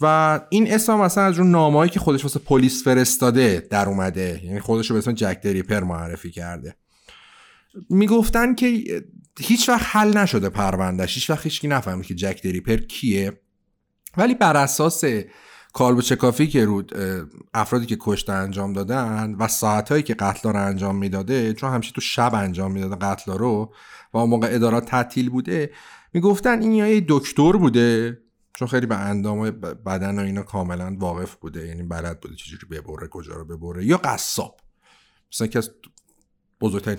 و 0.00 0.40
این 0.50 0.72
اسم 0.72 0.94
مثلا 0.94 1.24
از 1.24 1.38
اون 1.38 1.50
نامه‌ای 1.50 1.88
که 1.88 2.00
خودش 2.00 2.22
واسه 2.22 2.38
پلیس 2.38 2.84
فرستاده 2.84 3.66
در 3.70 3.88
اومده. 3.88 4.40
یعنی 4.44 4.60
خودش 4.60 4.90
رو 4.90 4.94
به 4.94 4.98
اسم 4.98 5.12
جک 5.12 5.40
دریپر 5.40 5.80
معرفی 5.80 6.30
کرده. 6.30 6.76
می‌گفتن 7.90 8.54
که 8.54 8.84
هیچ 9.40 9.68
وقت 9.68 9.86
حل 9.96 10.18
نشده 10.18 10.48
پروندهش 10.48 11.14
هیچ 11.14 11.30
وقت 11.30 11.44
هیچکی 11.44 11.68
نفهمید 11.68 12.06
که 12.06 12.14
جک 12.14 12.42
دریپر 12.42 12.76
کیه. 12.76 13.40
ولی 14.16 14.34
بر 14.34 14.56
اساس 14.56 15.04
کالبو 15.72 16.02
چکافی 16.02 16.46
که 16.46 16.64
رود 16.64 16.92
افرادی 17.54 17.86
که 17.86 17.96
کشته 18.00 18.32
انجام 18.32 18.72
دادن 18.72 19.34
و 19.38 19.48
ساعتهایی 19.48 20.02
که 20.02 20.14
قتل 20.14 20.48
رو 20.48 20.66
انجام 20.66 20.96
می‌داده 20.96 21.52
چون 21.54 21.70
همیشه 21.70 21.92
تو 21.92 22.00
شب 22.00 22.34
انجام 22.34 22.72
می‌داده 22.72 22.96
قتل 22.96 23.32
رو 23.32 23.74
و 24.12 24.18
اون 24.18 24.30
موقع 24.30 24.48
ادارات 24.50 24.86
تعطیل 24.86 25.30
بوده 25.30 25.70
می‌گفتن 26.12 26.62
این 26.62 26.72
یا 26.72 27.04
دکتر 27.08 27.52
بوده. 27.52 28.18
چون 28.58 28.68
خیلی 28.68 28.86
به 28.86 28.96
اندام 28.96 29.50
بدن 29.86 30.18
و 30.18 30.22
اینا 30.22 30.42
کاملا 30.42 30.96
واقف 30.98 31.34
بوده 31.34 31.66
یعنی 31.66 31.82
بلد 31.82 32.20
بوده 32.20 32.34
چجوری 32.34 32.66
ببره 32.66 33.08
کجا 33.08 33.34
رو 33.34 33.44
ببره. 33.44 33.84
یا 33.86 33.96
قصاب. 33.96 34.60
مثلا 35.32 35.46
که 35.46 35.58
از 35.58 35.70
بزرگترین 36.60 36.98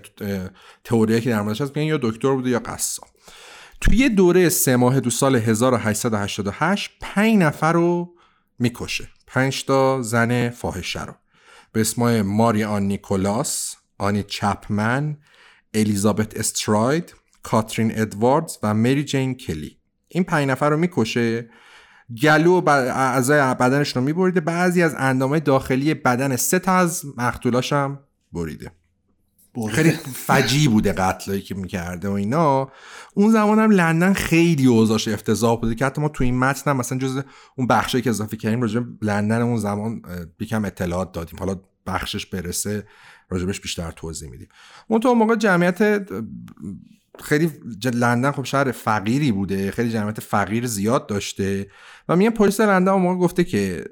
تئوری 0.84 1.22
که 1.22 1.30
در 1.30 1.41
موردش 1.41 1.62
هست 1.62 1.78
یا 1.78 1.99
دکتر 2.01 2.36
بوده 2.36 2.49
یا 2.49 2.60
قصاب. 2.60 3.07
توی 3.82 3.97
یه 3.97 4.10
دوره 4.10 4.49
سه 4.49 4.76
ماه 4.76 4.99
دو 4.99 5.10
سال 5.10 5.36
1888 5.36 6.91
پنج 7.01 7.36
نفر 7.36 7.74
رو 7.74 8.16
می‌کشه. 8.60 9.07
پنج 9.28 9.66
تا 9.66 10.01
زن 10.01 10.49
فاحشه 10.49 11.05
رو. 11.05 11.14
به 11.72 11.82
اسمای 11.82 12.22
ماری 12.22 12.64
آن 12.64 12.84
نیکولاس 12.84 13.76
آنی 13.97 14.24
چپمن 14.24 15.18
الیزابت 15.74 16.38
استراید 16.38 17.16
کاترین 17.43 17.99
ادواردز 18.01 18.57
و 18.64 18.74
مری 18.74 19.03
جین 19.03 19.36
کلی. 19.36 19.79
این 20.10 20.24
پنج 20.24 20.47
نفر 20.47 20.70
رو 20.70 20.78
می‌کشه 20.78 21.49
گلو 22.22 22.62
و 22.62 22.70
اعضای 22.70 23.39
بدنش 23.39 23.95
رو 23.95 24.01
میبریده. 24.01 24.39
بعضی 24.39 24.84
از 24.84 24.95
اندامه 24.97 25.39
داخلی 25.39 25.93
بدن 25.93 26.36
سه 26.36 26.60
تا 26.60 26.74
از 26.74 27.05
مقتولاش 27.18 27.74
هم 27.74 27.99
بریده. 28.34 28.72
خیلی 29.72 29.91
فجی 30.14 30.68
بوده 30.68 30.93
قتلایی 30.93 31.41
که 31.41 31.55
می‌کرده 31.55 32.10
و 32.10 32.12
اینا. 32.12 32.72
اون 33.14 33.32
زمان 33.32 33.60
هم 33.60 33.72
لندن 33.72 34.14
خیلی 34.14 34.66
اوضاش 34.66 35.07
افتضاح 35.07 35.60
بوده 35.60 35.76
که 35.76 35.86
حتی 35.86 36.01
ما 36.01 36.10
تو 36.10 36.24
این 36.24 36.39
متن 36.39 36.72
هم 36.72 36.78
مثلا 36.78 36.97
جز 36.97 37.22
اون 37.55 37.68
بخشی 37.68 38.01
که 38.01 38.10
اضافه 38.10 38.38
کردیم 38.38 38.62
راجع 38.62 38.82
لندن 39.01 39.41
اون 39.41 39.57
زمان 39.57 40.01
بیکم 40.38 40.66
اطلاعات 40.66 41.12
دادیم. 41.12 41.39
حالا 41.39 41.55
بخشش 41.86 42.26
برسه 42.26 42.88
راجبش 43.30 43.62
بیشتر 43.62 43.91
توضیح 43.91 44.30
میدیم. 44.30 44.47
اون 44.88 44.99
تو 44.99 45.14
موقع 45.14 45.36
جمعیت 45.36 46.07
خیلی 47.24 47.52
لندن 47.94 48.32
خب 48.32 48.44
شهر 48.44 48.72
فقیری 48.72 49.32
بوده 49.32 49.72
خیلی 49.72 49.92
جمعیت 49.92 50.20
فقیر 50.20 50.66
زیاد 50.66 51.08
داشته 51.08 51.72
و 52.10 52.16
میگن 52.16 52.30
پلیس 52.30 52.60
لندن 52.60 52.92
اون 52.92 53.18
گفته 53.18 53.44
که 53.44 53.86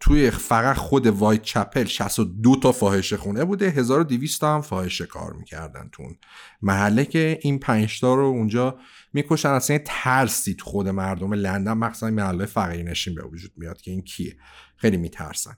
توی 0.00 0.30
فقط 0.30 0.76
خود 0.76 1.06
وایت 1.06 1.42
چپل 1.42 1.84
62 1.84 2.56
تا 2.56 2.72
فاحشه 2.72 3.16
خونه 3.16 3.44
بوده 3.44 3.70
1200 3.70 4.40
تا 4.40 4.54
هم 4.54 4.60
فاحشه 4.60 5.06
کار 5.06 5.32
می‌کردن 5.32 5.88
تون 5.92 6.16
محله 6.62 7.04
که 7.04 7.38
این 7.42 7.58
5 7.58 8.00
تا 8.00 8.14
رو 8.14 8.24
اونجا 8.24 8.78
می‌کشن. 9.12 9.48
اصلا 9.48 9.78
ترسی 9.84 10.54
تو 10.54 10.64
خود 10.64 10.88
مردم 10.88 11.32
لندن 11.34 11.72
مخصوصا 11.72 12.10
محله 12.10 12.46
فقیر 12.46 12.82
نشین 12.82 13.14
به 13.14 13.24
وجود 13.24 13.52
میاد 13.56 13.80
که 13.80 13.90
این 13.90 14.02
کیه. 14.02 14.36
خیلی 14.76 14.96
میترسن. 14.96 15.56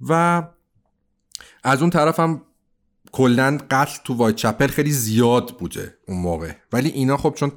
و 0.00 0.42
از 1.64 1.80
اون 1.80 1.90
طرف 1.90 2.20
هم 2.20 2.42
کلا 3.16 3.58
قتل 3.70 3.98
تو 4.04 4.14
وایت 4.14 4.36
چپل 4.36 4.66
خیلی 4.66 4.90
زیاد 4.90 5.58
بوده 5.58 5.98
اون 6.08 6.18
موقع. 6.18 6.52
ولی 6.72 6.88
اینا 6.88 7.16
خب 7.16 7.34
چون 7.36 7.52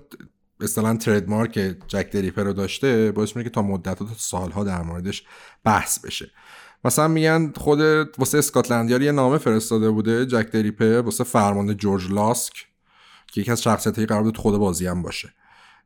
مثلا 0.60 0.98
تریدمارک 0.98 1.76
جک 1.88 2.12
دریپر 2.12 2.44
رو 2.44 2.54
داشته 2.54 3.12
باعث 3.12 3.36
میشه 3.36 3.44
که 3.44 3.50
تا 3.50 3.62
مدت 3.62 4.00
تا 4.00 4.08
سالها 4.18 4.64
در 4.64 4.82
موردش 4.82 5.24
بحث 5.64 6.00
بشه. 6.00 6.32
مثلا 6.84 7.08
میگن 7.08 7.54
خود 7.58 7.80
واسه 8.20 8.38
اسکاتلندیار 8.38 9.02
یه 9.02 9.12
نامه 9.12 9.38
فرستاده 9.38 9.90
بوده 9.90 10.26
جک 10.26 10.52
دریپر 10.52 11.02
واسه 11.02 11.24
فرمانده 11.24 11.74
جورج 11.74 12.12
لاسک 12.12 12.54
که 13.28 13.42
یکی 13.42 13.52
از 13.52 13.62
شخصیتایی 13.62 14.08
قرار 14.08 14.24
بود 14.24 14.38
خود 14.38 14.58
بازی 14.58 14.88
هم 14.88 15.02
باشه 15.02 15.34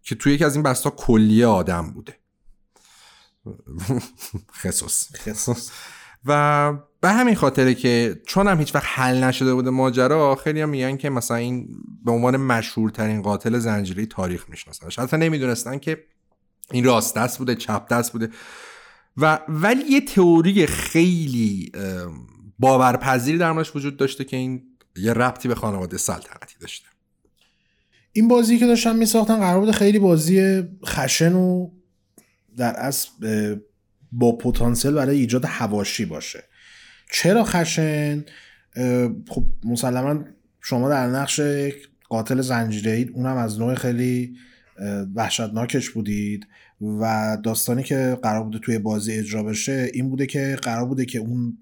که 0.04 0.16
توی 0.16 0.34
یکی 0.34 0.46
از 0.46 0.56
این 0.56 0.64
بستا 0.64 0.90
کلیه 0.90 1.48
آدم 1.48 1.92
بوده. 1.92 2.18
خصوص. 4.62 5.16
خصوص. 5.16 5.72
و 6.26 6.74
به 7.04 7.12
همین 7.12 7.36
خاطره 7.36 7.74
که 7.74 8.22
چون 8.28 8.48
هم 8.48 8.60
هیچ 8.60 8.76
وقت 8.76 8.86
حل 8.88 9.24
نشده 9.24 9.54
بوده 9.54 9.70
ماجرا 9.70 10.36
خیلی 10.36 10.62
هم 10.62 10.70
میگن 10.70 10.98
که 10.98 11.10
مثلا 11.10 11.38
این 11.38 11.68
به 12.06 12.12
عنوان 12.12 12.38
مشهورترین 12.38 13.22
قاتل 13.22 13.60
زنجیره 13.60 14.06
تاریخ 14.06 14.50
می‌شناسن. 14.50 15.04
حتی 15.04 15.18
نمی‌دونستن 15.18 15.78
که 15.78 16.04
این 16.72 16.86
راست 16.86 17.16
دست 17.16 17.38
بوده 17.38 17.56
چپ 17.56 17.88
دست 17.88 18.12
بوده. 18.12 18.30
و 19.18 19.40
ولی 19.48 19.84
یه 19.90 20.02
تئوری 20.02 20.66
خیلی 20.66 21.72
باورپذیری 22.60 23.38
در 23.38 23.52
موردش 23.52 23.76
وجود 23.76 23.98
داشته 23.98 24.24
که 24.24 24.38
این 24.38 24.64
یه 24.96 25.14
ربطی 25.14 25.48
به 25.48 25.56
خانواده 25.56 25.98
سلطنتی 25.98 26.56
داشته. 26.62 26.88
این 28.12 28.28
بازی 28.28 28.58
که 28.58 28.68
داشتن 28.68 28.96
میساختن 28.96 29.40
قرار 29.40 29.60
بوده 29.60 29.72
خیلی 29.72 30.00
بازی 30.00 30.64
خشن 30.86 31.34
و 31.34 31.70
در 32.58 32.74
اصل 32.74 33.10
با 34.12 34.32
پتانسیل 34.32 34.92
برای 34.92 35.18
ایجاد 35.18 35.46
هواشی 35.46 36.06
باشه. 36.06 36.44
چرا 37.14 37.44
خشن؟ 37.44 38.26
خب 39.30 39.46
مسلما 39.64 40.24
شما 40.62 40.90
در 40.90 41.08
نقش 41.08 41.42
قاتل 42.10 42.42
زنجیره 42.42 42.92
اید 42.92 43.12
اونم 43.14 43.38
از 43.38 43.60
نوع 43.60 43.76
خیلی 43.76 44.36
وحشتناکش 45.16 45.90
بودید 45.90 46.48
و 46.82 47.38
داستانی 47.44 47.84
که 47.84 48.18
قرار 48.24 48.44
بوده 48.44 48.60
توی 48.60 48.80
بازی 48.80 49.14
اجرا 49.14 49.44
بشه 49.44 49.90
این 49.94 50.10
بوده 50.10 50.26
که 50.26 50.58
قرار 50.62 50.86
بوده 50.86 51.06
که 51.06 51.20
اون 51.20 51.58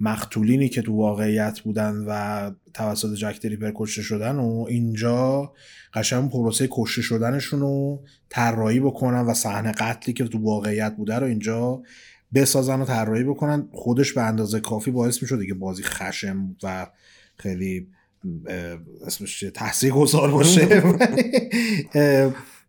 مقتولینی 0.00 0.68
که 0.68 0.82
تو 0.82 0.96
واقعیت 0.96 1.60
بودن 1.60 2.04
و 2.08 2.50
توسط 2.74 3.14
جک 3.14 3.40
دریپر 3.42 3.72
کشته 3.74 4.02
شدن 4.02 4.36
و 4.36 4.66
اینجا 4.68 5.52
قشنگ 5.94 6.30
پروسه 6.30 6.68
کشته 6.70 7.02
شدنشون 7.02 7.60
رو 7.60 8.04
طراحی 8.28 8.80
بکنن 8.80 9.20
و 9.20 9.34
صحنه 9.34 9.72
قتلی 9.72 10.14
که 10.14 10.24
تو 10.24 10.38
واقعیت 10.38 10.96
بوده 10.96 11.14
رو 11.14 11.26
اینجا 11.26 11.82
بسازن 12.34 12.80
و 12.80 12.84
طراحی 12.84 13.24
بکنن 13.24 13.68
خودش 13.72 14.12
به 14.12 14.22
اندازه 14.22 14.60
کافی 14.60 14.90
باعث 14.90 15.22
می‌شد 15.22 15.46
که 15.46 15.54
بازی 15.54 15.82
خشم 15.82 16.56
و 16.62 16.86
خیلی 17.36 17.86
اسمش 19.06 19.44
تحصیل 19.54 19.90
گذار 19.90 20.30
باشه. 20.30 20.82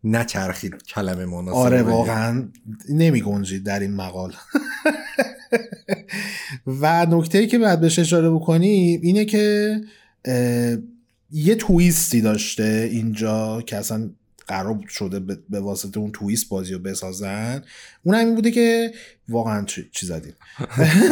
نچرخید 0.04 0.84
کلمه 0.84 1.26
مناسب 1.26 1.58
آره 1.58 1.82
واقعا 1.82 2.50
نمی 2.90 3.22
گنجید 3.22 3.64
در 3.64 3.80
این 3.80 3.94
مقال. 3.94 4.34
و 6.82 7.06
نکته 7.06 7.38
ای 7.38 7.48
که 7.48 7.58
باید 7.58 7.80
بهش 7.80 8.00
اشاره 8.00 8.30
بکنیم 8.30 9.00
اینه 9.04 9.26
که 9.26 9.76
یه 11.32 11.56
تویستی 11.56 12.22
داشته 12.22 12.90
اینجا 12.92 13.62
که 13.62 13.78
اصلا 13.78 14.10
قرار 14.48 14.80
شده 14.90 15.20
به 15.50 15.60
واسطه 15.60 16.00
اون 16.00 16.12
تویست 16.12 16.50
بازی 16.50 16.74
رو 16.74 16.80
بسازن. 16.80 17.64
اون 18.04 18.16
همین 18.16 18.36
بوده 18.36 18.52
که 18.52 18.92
واقعا 19.30 19.66
چی 19.66 20.06
زدیم. 20.06 20.34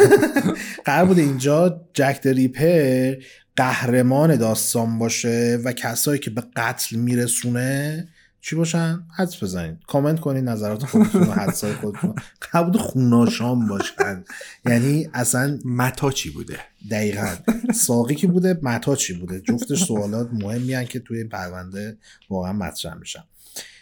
قرار 0.84 1.06
بوده 1.06 1.22
اینجا 1.22 1.80
جک 1.94 2.20
دریپر 2.22 3.14
قهرمان 3.56 4.36
داستان 4.36 4.98
باشه 4.98 5.58
و 5.64 5.72
کسایی 5.72 6.20
که 6.20 6.30
به 6.30 6.42
قتل 6.56 6.96
میرسونه 6.96 8.08
چی 8.46 8.56
باشن؟ 8.56 9.06
حدس 9.16 9.42
بزنید. 9.42 9.78
کامنت 9.86 10.20
کنید 10.20 10.44
نظرات 10.44 10.84
خودتون 10.84 11.22
و 11.22 11.32
حدسای 11.32 11.72
خودتون 11.72 12.14
قبول 12.52 12.78
خوناشام 12.78 13.68
باشن. 13.68 14.24
یعنی 14.66 15.08
اصلا 15.14 15.58
متا 15.64 16.10
چی 16.10 16.30
بوده؟ 16.30 16.58
دقیقا. 16.90 17.28
ساقی 17.74 18.14
کی 18.14 18.26
بوده؟ 18.26 18.58
متا 18.62 18.96
چی 18.96 19.14
بوده؟ 19.14 19.40
جفتش 19.40 19.84
سوالات 19.84 20.28
مهمی 20.32 20.86
که 20.86 21.00
توی 21.00 21.18
این 21.18 21.28
پرونده 21.28 21.96
واقعا 22.30 22.52
مطرح 22.52 22.94
میشن. 22.94 23.24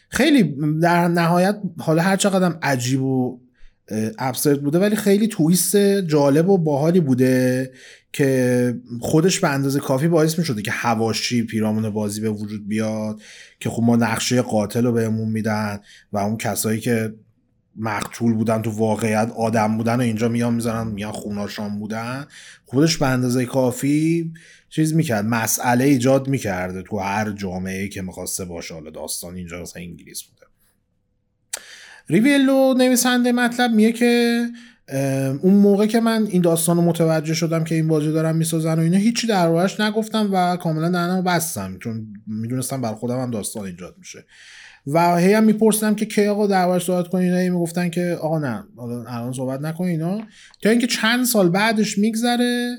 خیلی 0.08 0.56
در 0.82 1.08
نهایت 1.08 1.56
حالا 1.78 2.02
هر 2.02 2.16
چقدر 2.16 2.58
عجیب 2.62 3.02
و 3.02 3.40
ابسرد 4.18 4.62
بوده 4.62 4.78
ولی 4.78 4.96
خیلی 4.96 5.28
تویست 5.28 5.76
جالب 6.00 6.48
و 6.48 6.58
باحالی 6.58 7.00
بوده 7.00 7.72
که 8.14 8.74
خودش 9.00 9.40
به 9.40 9.48
اندازه 9.48 9.80
کافی 9.80 10.08
باعث 10.08 10.38
می 10.38 10.44
شده 10.44 10.62
که 10.62 10.70
هواشی 10.70 11.42
پیرامون 11.42 11.90
بازی 11.90 12.20
به 12.20 12.30
وجود 12.30 12.68
بیاد 12.68 13.20
که 13.60 13.70
خب 13.70 13.82
ما 13.82 13.96
نقشه 13.96 14.42
قاتل 14.42 14.84
رو 14.84 14.92
بهمون 14.92 15.28
میدن 15.28 15.80
و 16.12 16.18
اون 16.18 16.36
کسایی 16.36 16.80
که 16.80 17.14
مقتول 17.76 18.34
بودن 18.34 18.62
تو 18.62 18.70
واقعیت 18.70 19.32
آدم 19.36 19.76
بودن 19.76 19.96
و 19.96 20.00
اینجا 20.00 20.28
میان 20.28 20.54
می‌زنن 20.54 20.86
میان 20.86 21.12
خوناشان 21.12 21.78
بودن. 21.78 22.26
خودش 22.64 22.96
به 22.96 23.06
اندازه 23.06 23.46
کافی 23.46 24.32
چیز 24.68 24.94
می‌کرد 24.94 25.24
مسئله 25.24 25.84
ایجاد 25.84 26.28
می‌کرده 26.28 26.82
تو 26.82 26.98
هر 26.98 27.30
جامعه 27.30 27.88
که 27.88 28.02
می‌خواسته 28.02 28.44
باشه. 28.44 28.74
حالا 28.74 28.90
داستان 28.90 29.34
اینجا 29.34 29.62
مثلا 29.62 29.82
انگلیس 29.82 30.22
بوده. 30.22 30.46
ریویلو 32.08 32.74
نویسنده 32.74 33.32
مطلب 33.32 33.70
میگه 33.70 33.92
که 33.92 34.46
اون 35.42 35.54
موقع 35.54 35.86
که 35.86 36.00
من 36.00 36.26
این 36.30 36.42
داستان 36.42 36.76
رو 36.76 36.82
متوجه 36.82 37.34
شدم 37.34 37.64
که 37.64 37.74
این 37.74 37.88
بازی 37.88 38.12
دارم 38.12 38.36
می‌سازن 38.36 38.78
و 38.78 38.82
اینا 38.82 38.96
هیچی 38.96 39.26
در 39.26 39.70
نگفتم 39.78 40.30
و 40.32 40.56
کاملا 40.56 40.88
درنمو 40.88 41.22
بستم 41.22 41.78
چون 41.78 42.06
می‌دونستم 42.26 42.80
بر 42.80 42.94
خودم 42.94 43.20
هم 43.20 43.30
داستان 43.30 43.64
ایجاد 43.64 43.94
میشه. 43.98 44.24
و 44.86 45.16
هی 45.16 45.32
هم 45.32 45.44
میپرسیدم 45.44 45.94
که 45.94 46.06
کی 46.06 46.26
آقا 46.26 46.46
دربارش 46.46 46.84
صحبت 46.84 47.08
کنین 47.08 47.32
اینا 47.32 47.54
می‌گفتن 47.54 47.88
که 47.88 48.18
آقا 48.20 48.38
نه 48.38 48.64
الان 49.08 49.32
صحبت 49.32 49.60
نکن 49.60 49.84
اینا. 49.84 50.20
تا 50.62 50.70
اینکه 50.70 50.86
چند 50.86 51.24
سال 51.24 51.48
بعدش 51.48 51.98
میگذره 51.98 52.76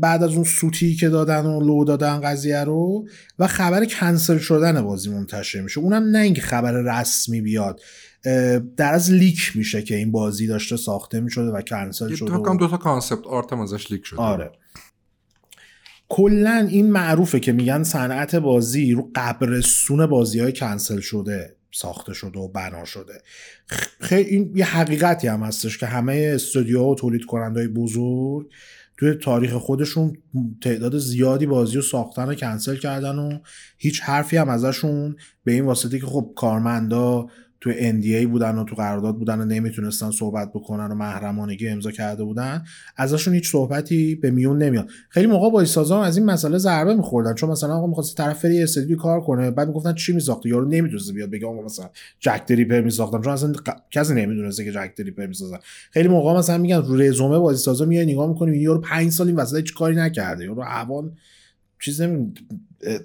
بعد 0.00 0.22
از 0.22 0.34
اون 0.34 0.44
سوتی 0.44 0.96
که 0.96 1.08
دادن 1.08 1.46
و 1.46 1.60
لو 1.60 1.84
دادن 1.84 2.20
قضیه 2.20 2.64
رو 2.64 3.08
و 3.38 3.46
خبر 3.46 3.84
کنسل 3.84 4.38
شدن 4.38 4.82
بازی 4.82 5.10
منتشر 5.10 5.60
میشه. 5.60 5.80
اونم 5.80 6.02
نه 6.02 6.18
اینکه 6.18 6.42
خبر 6.42 6.72
رسمی 6.72 7.40
بیاد. 7.40 7.80
در 8.76 8.94
از 8.94 9.12
leak 9.12 9.52
میشه 9.54 9.82
که 9.82 9.96
این 9.96 10.12
بازی 10.12 10.46
داشته 10.46 10.76
ساخته 10.76 11.20
می‌شده 11.20 11.50
و 11.50 11.62
کنسل 11.62 12.14
شده 12.14 12.30
دو 12.30 12.42
تا 12.42 12.56
دو 12.56 12.68
تا 12.68 12.76
concept 12.76 13.26
art 13.26 13.52
ازش 13.52 13.92
leak 13.92 14.04
شده. 14.04 14.20
آره. 14.20 14.52
کلا 16.08 16.66
این 16.70 16.92
معروفه 16.92 17.40
که 17.40 17.52
میگن 17.52 17.82
صنعت 17.82 18.34
بازی 18.34 18.92
رو 18.92 19.10
قبرستون 19.14 20.06
بازی 20.06 20.40
های 20.40 20.52
کنسل 20.52 21.00
شده 21.00 21.56
ساخته 21.74 22.14
شده 22.14 22.38
و 22.38 22.48
بنا 22.48 22.84
شده. 22.84 23.22
خیلی 24.00 24.30
این 24.30 24.52
یه 24.54 24.64
حقیقتی 24.64 25.28
هم 25.28 25.42
هستش 25.42 25.78
که 25.78 25.86
همه 25.86 26.32
استودیوها 26.34 26.88
و 26.88 26.94
تولید 26.94 27.24
کننده 27.24 27.68
بزرگ 27.68 28.46
توی 28.96 29.14
تاریخ 29.14 29.52
خودشون 29.52 30.16
تعداد 30.62 30.98
زیادی 30.98 31.46
بازی 31.46 31.76
رو 31.76 31.82
ساختن 31.82 32.28
و 32.28 32.34
کنسل 32.34 32.76
کردن 32.76 33.18
و 33.18 33.38
هیچ 33.78 34.00
حرفی 34.00 34.36
هم 34.36 34.48
ازشون 34.48 35.16
به 35.44 35.52
این 35.52 35.64
واسطه 35.64 35.98
که 35.98 36.06
خب 36.06 36.32
کارمندا 36.36 37.26
تو 37.62 37.72
NDA 37.72 38.26
بودن 38.26 38.58
و 38.58 38.64
تو 38.64 38.74
قرارداد 38.74 39.16
بودن 39.16 39.40
و 39.40 39.44
نمی‌تونستن 39.44 40.10
صحبت 40.10 40.50
بکنن 40.50 40.86
و 40.90 40.94
محرمانگی 40.94 41.68
امضا 41.68 41.90
کرده 41.90 42.24
بودن 42.24 42.64
ازشون 42.96 43.34
هیچ 43.34 43.50
صحبتی 43.50 44.14
به 44.14 44.30
میون 44.30 44.62
نمیاد. 44.62 44.88
خیلی 45.08 45.26
موقع 45.26 45.50
با 45.50 45.64
سازا 45.64 46.02
از 46.02 46.16
این 46.16 46.26
مسئله 46.26 46.58
ضربه 46.58 46.94
میخوردن 46.94 47.34
چون 47.34 47.50
مثلا 47.50 47.76
آقا 47.76 47.86
می‌خواست 47.86 48.16
طرف 48.16 48.44
بری 48.44 48.62
استودیو 48.62 48.96
کار 48.96 49.20
کنه 49.20 49.50
بعد 49.50 49.68
می‌گفتن 49.68 49.94
چی 49.94 50.12
میساخته 50.12 50.48
یارو 50.48 50.68
نمی‌دونسته 50.68 51.12
بیاد 51.12 51.30
بگه 51.30 51.46
آقا 51.46 51.62
مثلا 51.62 51.90
جک 52.20 52.42
دریپر 52.46 52.80
میساختم 52.80 53.22
چون 53.22 53.32
اصلا 53.32 53.52
کسی 53.90 54.14
نمی‌دونسته 54.14 54.64
که 54.64 54.72
جک 54.72 54.92
دریپر 54.96 55.26
می‌سازن 55.26 55.58
خیلی 55.90 56.08
موقع 56.08 56.38
مثلا 56.38 56.58
میگن 56.58 56.82
رو 56.82 56.96
رزومه 56.96 57.38
بازی 57.38 57.62
سازا 57.62 57.84
میای 57.84 58.06
نگاه 58.06 58.28
می‌کنی 58.28 58.58
یارو 58.58 58.80
5 58.80 59.12
سال 59.12 59.26
این 59.26 59.36
وسط 59.36 59.56
هیچ 59.56 59.74
کاری 59.74 59.96
نکرده 59.96 60.44
یارو 60.44 60.62
عوان 60.62 61.12
چیز 61.80 62.00
نمی... 62.00 62.32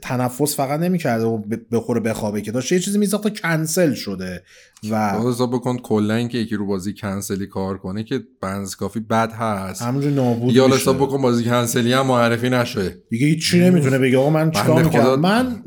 تنفس 0.02 0.56
فقط 0.56 0.80
نمی‌کرده 0.80 1.26
و 1.26 1.38
بخوره 1.72 2.00
بخوابه 2.00 2.42
که 2.42 2.52
داشته 2.52 2.76
یه 2.76 2.82
چیزی 2.82 2.98
میساخت 2.98 3.42
کانسل 3.42 3.94
شده 3.94 4.44
و 4.92 5.12
حساب 5.12 5.54
بکن 5.54 5.78
کلا 5.78 6.14
اینکه 6.16 6.38
یکی 6.38 6.56
رو 6.56 6.66
بازی 6.66 6.94
کنسلی 6.94 7.48
کار 7.48 7.78
کنه 7.78 8.04
که 8.04 8.20
بنز 8.42 8.76
کافی 8.76 9.00
بد 9.00 9.32
هست. 9.32 9.82
همونجور 9.82 10.12
نابود 10.12 10.56
یا 10.56 10.68
حساب 10.68 10.98
بکن 10.98 11.22
بازی 11.22 11.44
کنسلی 11.44 11.94
هم 11.94 12.08
معرفی 12.08 12.50
نشه. 12.50 12.98
دیگه 13.10 13.28
هیچ 13.28 13.56
نمی‌تونه 13.56 13.98
بگه. 13.98 14.18
آقا 14.18 14.30
من 14.30 14.52
چیکار 14.52 14.84
می‌کردم؟ 14.84 15.20
من 15.20 15.62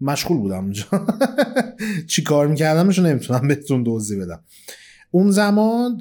مشغول 0.00 0.38
بودم 0.38 0.64
اونجا. 0.64 0.84
چی 2.10 2.22
کار 2.22 2.46
میکردمش 2.46 2.98
نمی‌تونم 2.98 3.48
بهتون 3.48 3.82
دوزی 3.82 4.16
بدم. 4.20 4.40
اون 5.10 5.30
زمان 5.30 5.98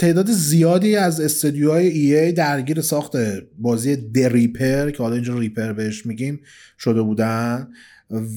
تعداد 0.00 0.30
زیادی 0.30 0.96
از 0.96 1.20
استودیوهای 1.20 1.86
ای 1.86 2.16
ای 2.16 2.32
درگیر 2.32 2.80
ساخت 2.80 3.12
بازی 3.58 3.96
دریپر 3.96 4.90
که 4.90 5.02
حالا 5.02 5.14
اینجا 5.14 5.38
ریپر 5.38 5.72
بهش 5.72 6.06
میگیم 6.06 6.40
شده 6.78 7.02
بودن 7.02 7.68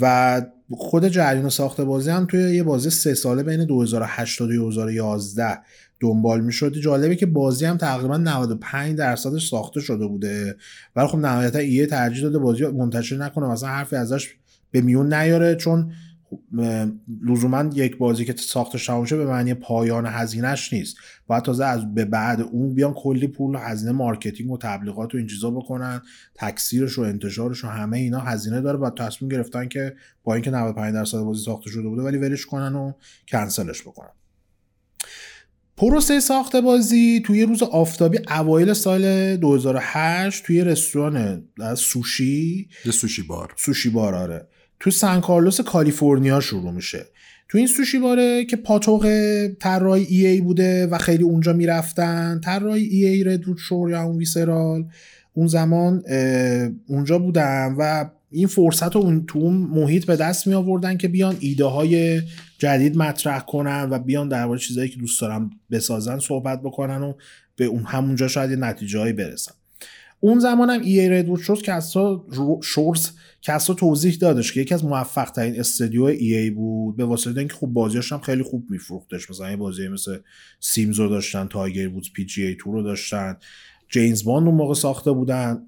و 0.01 0.41
خود 0.71 1.07
جریان 1.07 1.49
ساخت 1.49 1.81
بازی 1.81 2.09
هم 2.09 2.25
توی 2.25 2.55
یه 2.55 2.63
بازی 2.63 2.89
سه 2.89 3.13
ساله 3.13 3.43
بین 3.43 3.65
2008 3.65 4.39
تا 4.39 4.45
2011 4.45 5.59
دنبال 5.99 6.41
می‌شد. 6.41 6.73
جالبه 6.73 7.15
که 7.15 7.25
بازی 7.25 7.65
هم 7.65 7.77
تقریبا 7.77 8.17
95 8.17 8.97
درصدش 8.97 9.49
ساخته 9.49 9.79
شده 9.79 10.07
بوده. 10.07 10.55
ولی 10.95 11.07
خب 11.07 11.17
نهایتا 11.17 11.59
EA 11.59 11.85
ترجیح 11.85 12.23
داده 12.23 12.39
بازی 12.39 12.65
منتشر 12.65 13.17
نکنه 13.17 13.47
مثلا 13.47 13.69
حرفی 13.69 13.95
ازش 13.95 14.35
به 14.71 14.81
میون 14.81 15.13
نیاره 15.13 15.55
چون 15.55 15.91
لزوما 17.27 17.69
یک 17.73 17.97
بازی 17.97 18.25
که 18.25 18.33
ساختش 18.37 18.85
تموم 18.85 19.05
به 19.05 19.25
معنی 19.25 19.53
پایان 19.53 20.05
هزینهش 20.05 20.73
نیست. 20.73 20.97
باید 21.27 21.43
تازه 21.43 21.65
از 21.65 21.93
به 21.93 22.05
بعد 22.05 22.41
اون 22.41 22.75
بیان 22.75 22.93
کلی 22.93 23.27
پول 23.27 23.55
هزینه 23.55 23.91
marketing 23.91 24.51
و 24.51 24.57
تبلیغات 24.57 25.15
و 25.15 25.17
این 25.17 25.27
چیزا 25.27 25.51
بکنن 25.51 26.01
تکثیرش 26.35 26.97
و 26.97 27.01
انتشارش 27.01 27.63
و 27.63 27.67
همه 27.67 27.97
اینا 27.97 28.19
هزینه 28.19 28.61
داره. 28.61 28.77
و 28.77 28.89
تصمیم 28.89 29.29
گرفتن 29.29 29.67
که 29.67 29.95
با 30.23 30.33
اینکه 30.33 30.51
95 30.51 30.93
درصد 30.93 31.19
بازی 31.19 31.43
ساخته 31.43 31.69
شده 31.69 31.87
بوده 31.89 32.01
ولی 32.01 32.17
ولش 32.17 32.45
کنن 32.45 32.75
و 32.75 32.93
کنسلش 33.27 33.81
بکنن. 33.81 34.11
پروسه 35.77 36.19
ساخت 36.19 36.55
بازی 36.55 37.21
توی 37.25 37.43
روز 37.43 37.63
آفتابی 37.63 38.19
اوایل 38.29 38.73
سال 38.73 39.35
2008 39.35 40.43
توی 40.45 40.63
رستوران 40.63 41.43
سوشی. 41.77 42.69
سوشی 42.91 43.21
بار. 43.21 43.53
سوشی 43.57 43.89
بار 43.89 44.15
آره. 44.15 44.47
تو 44.79 44.91
سان 44.91 45.21
کارلوس 45.21 45.61
کالیفرنیا 45.61 46.39
شروع 46.39 46.71
میشه. 46.71 47.05
تو 47.49 47.57
این 47.57 47.67
سوشی 47.67 47.99
باره 47.99 48.45
که 48.45 48.55
پاتوق 48.55 49.07
طراحی 49.59 50.03
ای 50.03 50.25
ای 50.25 50.41
بوده 50.41 50.87
و 50.87 50.97
خیلی 50.97 51.23
اونجا 51.23 51.53
می‌رفتن 51.53 52.41
طراحی 52.43 52.83
ای 52.83 53.05
ای 53.05 53.23
ردوود 53.23 53.57
شور 53.57 53.89
یا 53.89 54.03
اون 54.03 54.17
ویسرال 54.17 54.85
اون 55.33 55.47
زمان 55.47 56.03
اونجا 56.87 57.19
بودن 57.19 57.75
و 57.79 58.09
این 58.31 58.47
فرصت 58.47 58.95
رو 58.95 59.01
اون 59.01 59.25
تو 59.25 59.39
اون 59.39 59.53
محیط 59.53 60.05
به 60.05 60.15
دست 60.15 60.47
می 60.47 60.53
آوردن 60.53 60.97
که 60.97 61.07
بیان 61.07 61.37
ایده 61.39 61.65
های 61.65 62.21
جدید 62.57 62.97
مطرح 62.97 63.39
کنن 63.39 63.87
و 63.91 63.99
بیان 63.99 64.29
درباره 64.29 64.59
چیزهایی 64.59 64.89
که 64.89 64.99
دوست 64.99 65.21
دارن 65.21 65.49
بسازن 65.71 66.19
صحبت 66.19 66.61
بکنن 66.61 67.01
و 67.01 67.13
به 67.55 67.65
اون 67.65 67.83
همونجا 67.83 68.27
شاید 68.27 68.51
یه 68.51 68.57
نتیجه 68.57 69.13
برسن. 69.13 69.53
اون 70.23 70.39
زمان 70.39 70.69
هم 70.69 70.81
ای 70.81 71.09
ردوود 71.09 71.39
شد 71.39 71.61
که 71.61 71.79
شورز 72.63 73.09
کسا 73.41 73.73
توضیح 73.73 74.15
دادش 74.15 74.53
که 74.53 74.61
یکی 74.61 74.73
از 74.73 74.85
موفق 74.85 75.29
ترین 75.29 75.59
استودیو 75.59 76.03
ای 76.03 76.35
ای 76.35 76.49
بود 76.49 76.95
به 76.97 77.05
واسطه 77.05 77.39
اینکه 77.39 77.53
خوب 77.53 77.73
بازیاش 77.73 78.11
هم 78.11 78.19
خیلی 78.19 78.43
خوب 78.43 78.65
میفروختش. 78.69 79.29
مثلا 79.29 79.49
یه 79.49 79.55
بازی 79.55 79.87
مثل 79.87 80.17
سیمز 80.59 80.99
رو 80.99 81.09
داشتن 81.09 81.47
تایگر 81.47 81.89
بود 81.89 82.05
پی 82.15 82.25
جی 82.25 82.45
ای 82.45 82.57
رو 82.65 82.83
داشتن. 82.83 83.37
جیمز 83.89 84.23
باند 84.23 84.47
اون 84.47 84.55
موقع 84.55 84.73
ساخته 84.73 85.11
بودن. 85.11 85.61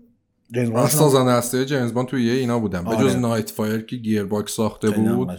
جیمز 0.56 0.90
سازنده 0.90 1.32
اصلی 1.32 1.66
جیمز 1.66 1.94
باند 1.94 2.08
توی 2.08 2.30
اینا 2.30 2.60
بودن. 2.60 2.84
به 2.84 2.96
جز 2.96 3.16
نایت 3.16 3.46
آره. 3.46 3.56
فایر 3.56 3.82
که 3.82 3.96
گیر 3.96 4.24
باکس 4.24 4.52
ساخته 4.52 4.90
بود. 4.90 5.30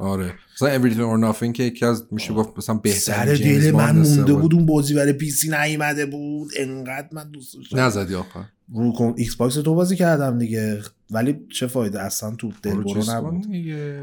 آره. 0.00 0.34
مثلا 0.54 0.78
Everything 0.78 0.94
or 0.94 1.34
Nothing 1.34 1.52
که 1.52 1.62
یکی 1.62 1.84
از 1.84 2.04
میشه 2.10 2.34
گفت 2.34 2.58
مثلا 2.58 2.74
بهترین 2.74 3.36
سر 3.36 3.44
دل 3.44 3.70
من 3.70 3.96
مونده 3.96 4.32
بود. 4.32 4.54
اون 4.54 4.66
بازی 4.66 4.94
برای 4.94 5.12
پی 5.12 5.30
سی 5.30 5.50
نیومده 5.50 6.06
بود. 6.06 6.50
انقدر 6.56 7.08
من 7.12 7.30
دوست 7.30 7.54
داشتم. 7.54 7.78
نزدی 7.78 8.14
آخه 8.14 8.40
رو 8.74 9.14
ایکس 9.16 9.34
باکس 9.34 9.54
تو 9.54 9.74
بازی 9.74 9.96
کردم 9.96 10.38
دیگه. 10.38 10.82
ولی 11.14 11.36
چه 11.52 11.66
فایده؟ 11.66 12.02
اصلا 12.02 12.34
تو 12.34 12.52
دل 12.62 12.74
برو 12.74 13.10
نبود. 13.10 13.46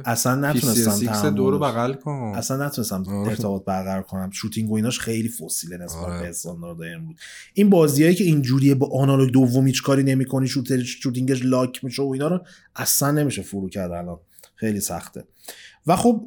اصلا 0.05 0.35
نتونستم 0.35 1.29
دو 1.29 1.51
رو 1.51 1.59
بغل 1.59 1.93
کن. 1.93 2.33
اصلا 2.35 2.65
نتونستم. 2.65 3.03
ارتباط 3.09 3.65
برقرار 3.65 4.03
کنم. 4.03 4.29
شوتینگ 4.31 4.71
و 4.71 4.75
ایناش 4.75 4.99
خیلی 4.99 5.29
فسیله 5.29 5.77
نسبت 5.77 6.03
آره. 6.03 6.21
به 6.21 6.29
استاندارد 6.29 6.77
امروز. 6.95 7.15
این 7.53 7.69
بازیایی 7.69 8.15
که 8.15 8.23
اینجوریه 8.23 8.75
با 8.75 8.89
آنالوگ 9.01 9.31
دوم 9.31 9.67
هیچ 9.67 9.83
کاری 9.83 10.03
نمی‌کنی 10.03 10.47
شوتر 10.47 10.83
شوتینگش 10.83 11.45
لاک 11.45 11.83
میشه 11.83 12.01
و 12.01 12.09
اینا 12.09 12.27
رو 12.27 12.39
اصلا 12.75 13.11
نمیشه 13.11 13.41
فرو 13.41 13.69
کرد 13.69 13.91
الان. 13.91 14.19
خیلی 14.55 14.79
سخته. 14.79 15.23
و 15.87 15.95
خب 15.95 16.25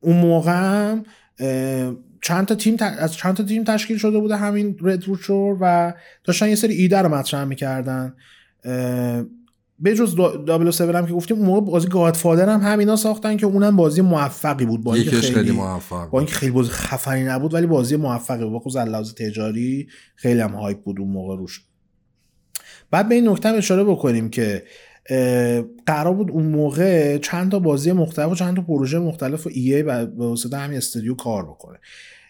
اون 0.00 0.16
موقع 0.16 0.52
هم 0.52 1.04
چند 2.22 2.46
تا 2.46 2.54
تیم 2.54 2.76
از 2.80 3.14
چند 3.14 3.36
تا 3.36 3.44
تیم 3.44 3.64
تشکیل 3.64 3.98
شده 3.98 4.18
بوده 4.18 4.36
همین 4.36 4.76
رد 4.82 5.04
و 5.60 5.92
داشتن 6.24 6.48
یه 6.48 6.54
سری 6.54 6.74
ایده 6.74 6.98
رو 6.98 7.14
مطرح 7.14 7.44
می‌کردن. 7.44 8.14
به 9.78 9.94
جز 9.94 10.16
دابل 10.46 10.96
هم 10.96 11.06
که 11.06 11.12
گفتیم 11.12 11.36
اون 11.36 11.46
موقع 11.46 11.60
بازی 11.60 11.88
گادفادر 11.88 12.48
هم 12.48 12.60
همینا 12.60 12.96
ساختن 12.96 13.36
که 13.36 13.46
اونم 13.46 13.76
بازی 13.76 14.00
موفقی 14.00 14.64
بود. 14.64 14.84
با 14.84 14.94
اینکه 14.94 15.10
خیلی, 15.10 15.34
خیلی 15.34 15.50
موفق 15.50 16.10
با 16.10 16.18
اینکه 16.18 16.34
خیلی 16.34 16.52
بازی 16.52 16.70
خفنی 16.70 17.24
نبود 17.24 17.54
ولی 17.54 17.66
بازی 17.66 17.96
موفقی 17.96 18.44
بود. 18.44 18.62
خصوص 18.62 18.76
لحاظ 18.76 19.14
تجاری 19.14 19.88
خیلی 20.14 20.40
هم 20.40 20.50
هایپ 20.50 20.82
بود 20.82 21.00
اون 21.00 21.10
موقع 21.10 21.36
روش. 21.36 21.64
بعد 22.90 23.08
به 23.08 23.14
این 23.14 23.28
نکته 23.28 23.48
اشاره 23.48 23.84
بکنیم 23.84 24.30
که 24.30 24.62
قرار 25.86 26.14
بود 26.14 26.30
اون 26.30 26.46
موقع 26.46 27.18
چند 27.18 27.50
تا 27.50 27.58
بازی 27.58 27.92
مختلف 27.92 28.32
و 28.32 28.34
چند 28.34 28.56
تا 28.56 28.62
پروژه 28.62 28.98
مختلف 28.98 29.46
و 29.46 29.50
ای 29.52 29.82
به 29.82 30.04
واسطه 30.04 30.56
همین 30.56 30.76
استودیو 30.76 31.14
کار 31.14 31.44
بکنه. 31.44 31.78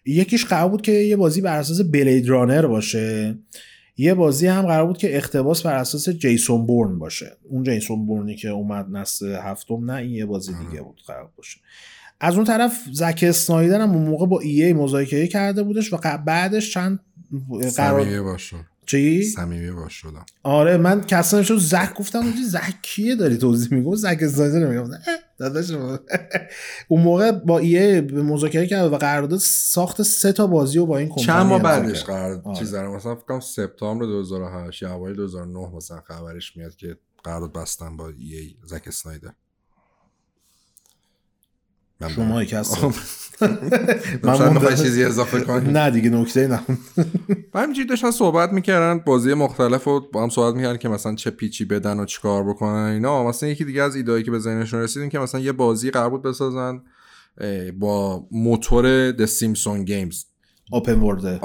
یکیش 0.06 0.44
قرار 0.44 0.68
بود 0.68 0.82
که 0.82 0.92
یه 0.92 1.16
بازی 1.16 1.40
بر 1.40 1.58
اساس 1.58 1.80
بلید 1.80 2.28
رانر 2.28 2.66
باشه. 2.66 3.38
یه 3.96 4.14
بازی 4.14 4.46
هم 4.46 4.62
قرار 4.62 4.86
بود 4.86 4.98
که 4.98 5.16
اختباس 5.16 5.62
بر 5.62 5.74
اساس 5.74 6.08
جیسون 6.08 6.66
بورن 6.66 6.98
باشه. 6.98 7.36
اون 7.42 7.62
جیسون 7.62 8.06
بورنی 8.06 8.36
که 8.36 8.48
اومد 8.48 8.86
نسل 8.90 9.34
هفتم 9.34 9.90
نه 9.90 9.94
این 9.94 10.10
یه 10.10 10.26
بازی 10.26 10.52
دیگه 10.54 10.82
بود 10.82 11.02
قرار 11.06 11.30
باشه. 11.36 11.60
از 12.20 12.34
اون 12.34 12.44
طرف 12.44 12.84
زک 12.92 13.24
اسنایدر 13.28 13.80
هم 13.80 13.90
اون 13.90 14.04
موقع 14.08 14.26
با 14.26 14.40
ای 14.40 14.62
ای 14.62 14.72
مذاکره 14.72 15.26
کرده 15.26 15.62
بودش 15.62 15.92
و 15.92 15.96
بعدش 16.26 16.72
چند 16.72 17.00
قرار 17.76 18.22
باشه 18.22 18.56
چی؟ 18.86 19.22
صمیمی 19.22 19.70
باش 19.70 19.92
شدم 19.92 20.26
آره 20.42 20.76
من 20.76 21.00
کسا 21.00 21.42
شد 21.42 21.58
زک 21.58 21.94
گفتم 21.94 22.18
اونجا 22.18 22.42
زک 22.48 22.82
کیه 22.82 23.16
داری 23.16 23.36
توضیح 23.36 23.78
میگم 23.78 23.94
زک 23.94 24.18
اسنایدر 24.22 24.66
میگم 24.66 24.98
داداش 25.38 25.70
اون 26.88 27.02
موقع 27.02 27.32
با 27.32 27.58
ایه 27.58 28.00
به 28.00 28.22
مذاکره 28.22 28.66
کرد 28.66 28.92
و 28.92 28.96
قرارداد 28.96 29.38
ساخت 29.38 30.02
سه 30.02 30.32
تا 30.32 30.46
بازی 30.46 30.78
و 30.78 30.86
با 30.86 30.98
این 30.98 31.08
کمپانی 31.08 31.26
چند 31.26 31.46
ماه 31.46 31.62
بعدش 31.62 32.04
قرار 32.04 32.42
آره. 32.44 32.58
چیز 32.58 32.70
داره 32.70 32.88
مثلا 32.88 33.14
فکر 33.14 33.24
کنم 33.24 33.40
سپتامبر 33.40 34.06
2008 34.06 34.82
یا 34.82 34.94
اوایل 34.94 35.16
2009 35.16 35.76
مثلا 35.76 36.00
خبرش 36.00 36.56
میاد 36.56 36.76
که 36.76 36.96
قرارداد 37.24 37.52
بستن 37.52 37.96
با 37.96 38.08
ای 38.08 38.54
زک 38.64 38.82
اسنایدر. 38.86 39.30
شما 42.14 42.42
یک 42.42 42.52
هست 42.52 42.78
من 44.22 44.76
چیزی 44.76 45.04
اضافه 45.04 45.40
کنی؟ 45.40 45.72
نه 45.72 45.90
دیگه 45.90 46.10
نکته 46.10 46.46
نه. 46.48 46.60
و 47.54 47.60
همینجوری 47.60 47.88
داشتن 47.88 48.10
صحبت 48.10 48.52
می‌کردن 48.52 48.98
بازی 48.98 49.34
مختلف 49.34 49.84
رو 49.84 50.00
با 50.12 50.22
هم 50.22 50.28
صحبت 50.28 50.54
می‌کردن 50.54 50.76
که 50.76 50.88
مثلا 50.88 51.14
چه 51.14 51.30
پیچی 51.30 51.64
بدن 51.64 52.00
و 52.00 52.04
چیکار 52.04 52.44
بکنن 52.44 52.92
اینا. 52.92 53.24
مثلا 53.24 53.48
یکی 53.48 53.64
دیگه 53.64 53.82
از 53.82 53.96
ایدایی 53.96 54.24
که 54.24 54.30
به 54.30 54.38
ذهنشون 54.38 54.80
رسیدیم 54.80 55.08
که 55.08 55.18
مثلا 55.18 55.40
یه 55.40 55.52
بازی 55.52 55.90
قرار 55.90 56.10
بود 56.10 56.22
بسازن 56.22 56.82
با 57.78 58.26
موتور 58.30 59.12
د 59.12 59.24
سیمسون 59.24 59.84
گیمز 59.84 60.24
اوپن 60.72 61.00
ورد 61.00 61.40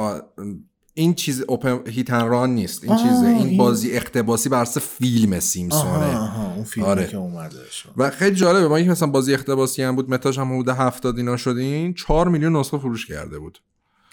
این 0.94 1.14
چیز 1.14 1.42
اوپن 1.42 1.80
هیتن 1.88 2.28
ران 2.28 2.56
نیست. 2.56 2.84
این 2.84 2.98
چیزه. 2.98 3.26
این, 3.26 3.48
این, 3.48 3.58
بازی 3.58 3.92
اقتباسی 3.92 4.50
بر 4.50 4.66
فیلم 4.66 5.40
سیمسونه. 5.40 6.18
آها 6.18 6.54
اون 6.54 6.64
فیلمی 6.64 6.90
آره. 6.90 7.08
که 7.08 7.18
اومده 7.18 7.58
و 7.98 8.10
خیلی 8.10 8.36
جالبه. 8.36 8.68
ما 8.68 8.76
اینکه 8.76 8.92
مثلا 8.92 9.08
بازی 9.08 9.34
اقتباسی 9.34 9.84
هم 9.84 9.96
بود 9.96 10.10
متاش 10.10 10.40
هم 10.40 10.54
حدود 10.54 10.70
70 10.70 11.18
اینا 11.18 11.38
شدین 11.38 11.94
4 11.94 12.30
میلیون 12.30 12.56
نسخه 12.56 12.78
فروش 12.78 13.06
کرده 13.06 13.40
بود. 13.40 13.60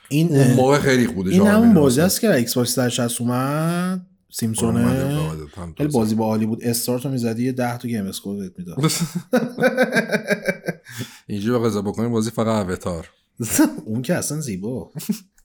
این 0.09 0.29
اون 0.29 0.53
موقع 0.53 0.79
خیلی 0.79 1.07
خوده 1.07 1.31
این 1.31 1.47
همون 1.47 1.75
بازی 1.75 2.01
است 2.01 2.21
که 2.21 2.35
ایکس 2.35 2.55
باکس 2.55 2.75
360 2.75 3.21
اومد. 3.21 4.07
سیمسونه. 4.31 5.19
خیلی 5.77 5.93
بازی 5.93 6.15
با 6.15 6.25
عالی 6.25 6.47
بود. 6.47 6.65
استارت 6.65 7.05
رو 7.05 7.11
می‌زدی 7.11 7.45
یه 7.45 7.53
10 7.53 7.79
تا 7.79 7.89
گیم 7.89 8.07
اسکور 8.07 8.37
بهت 8.37 8.53
می‌داد. 8.59 8.93
اینجوری 11.27 11.59
بقضا 11.59 11.83
بکنیم 11.83 12.11
بازی 12.11 12.31
فقط 12.31 12.69
اوتار 12.69 13.11
اون 13.87 14.03
که 14.03 14.15
اصلا 14.15 14.41
زیبا. 14.41 14.91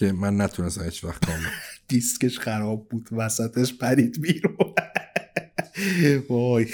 که 0.00 0.12
من 0.12 0.40
نتونستم 0.40 0.84
هیچ 0.84 1.04
وقت 1.04 1.26
کامل 1.26 1.46
دیسکش 1.88 2.38
خراب 2.38 2.88
بود 2.88 3.08
وسطش 3.12 3.74
پرید 3.74 4.20
بیرون. 4.20 4.74
وای. 6.30 6.66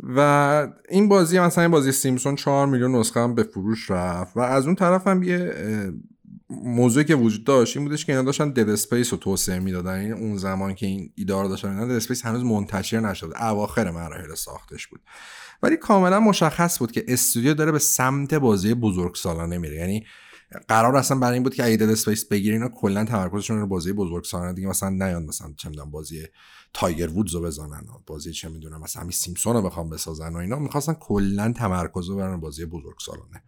و 0.00 0.68
این 0.88 1.08
بازی 1.08 1.38
مثلا 1.38 1.64
این 1.64 1.70
بازی 1.70 1.92
سیمسون 1.92 2.36
4 2.36 2.66
میلیون 2.66 2.96
نسخه 2.96 3.20
هم 3.20 3.34
به 3.34 3.42
فروش 3.42 3.90
رفت 3.90 4.36
و 4.36 4.40
از 4.40 4.66
اون 4.66 4.74
طرف 4.74 5.06
هم 5.06 5.22
یه 5.22 5.52
موضوعی 6.50 7.04
که 7.04 7.14
وجود 7.14 7.44
داشت 7.44 7.76
این 7.76 7.86
بودش 7.86 8.04
که 8.04 8.12
اینا 8.12 8.24
داشتن 8.24 8.50
Dead 8.50 8.68
Space 8.68 9.12
رو 9.12 9.18
توسعه 9.18 9.58
می‌دادن. 9.58 9.94
این 9.94 10.12
اون 10.12 10.36
زمان 10.36 10.74
که 10.74 10.86
این 10.86 11.12
ایده 11.14 11.32
رو 11.32 11.44
داشتن 11.44 11.68
اینا 11.68 11.86
Dead 11.86 11.90
Space 11.90 12.26
هنوز 12.26 12.44
منتشر 12.44 13.00
نشده 13.00 13.44
اواخر 13.44 13.90
مراحل 13.90 14.34
ساختش 14.34 14.86
بود. 14.86 15.00
ولی 15.62 15.76
کاملا 15.76 16.20
مشخص 16.20 16.78
بود 16.78 16.92
که 16.92 17.04
استودیو 17.08 17.54
داره 17.54 17.72
به 17.72 17.78
سمت 17.78 18.34
بازی 18.34 18.74
بزرگ 18.74 19.14
سالانه 19.14 19.58
میره. 19.58 19.76
یعنی 19.76 20.04
قرار 20.68 20.96
اصلا 20.96 21.18
برای 21.18 21.34
این 21.34 21.42
بود 21.42 21.54
که 21.54 21.62
Dead 21.62 21.82
Space 21.82 22.24
بگیرین 22.24 22.62
اینا 22.62 22.74
کلا 22.74 23.04
تمرکزشون 23.04 23.60
رو 23.60 23.66
بازی 23.66 23.92
بزرگ 23.92 24.24
سالانه 24.24 24.52
دیگه 24.52 24.68
مثلا 24.68 24.88
نیان 24.88 25.24
مثلا 25.24 25.52
چه 25.56 25.68
می‌دونم 25.68 25.90
بازی 25.90 26.26
Tiger 26.72 27.10
Woods 27.10 27.34
رو 27.34 27.40
بزنن 27.40 27.84
بازی 28.06 28.32
چه 28.32 28.48
می‌دونم 28.48 28.80
مثلا 28.80 29.02
همین 29.02 29.12
Simpsons 29.12 29.54
رو 29.56 29.62
بخوام 29.62 29.90
بسازن 29.90 30.32
و 30.32 30.36
اینا 30.36 30.58
می‌خواستن 30.58 30.94
کلا 30.94 31.52
تمرکز 31.52 32.08
رو 32.08 32.16
برن 32.16 32.40
بازی 32.40 32.64
بزرگ 32.64 32.96
سالانه 33.00 33.42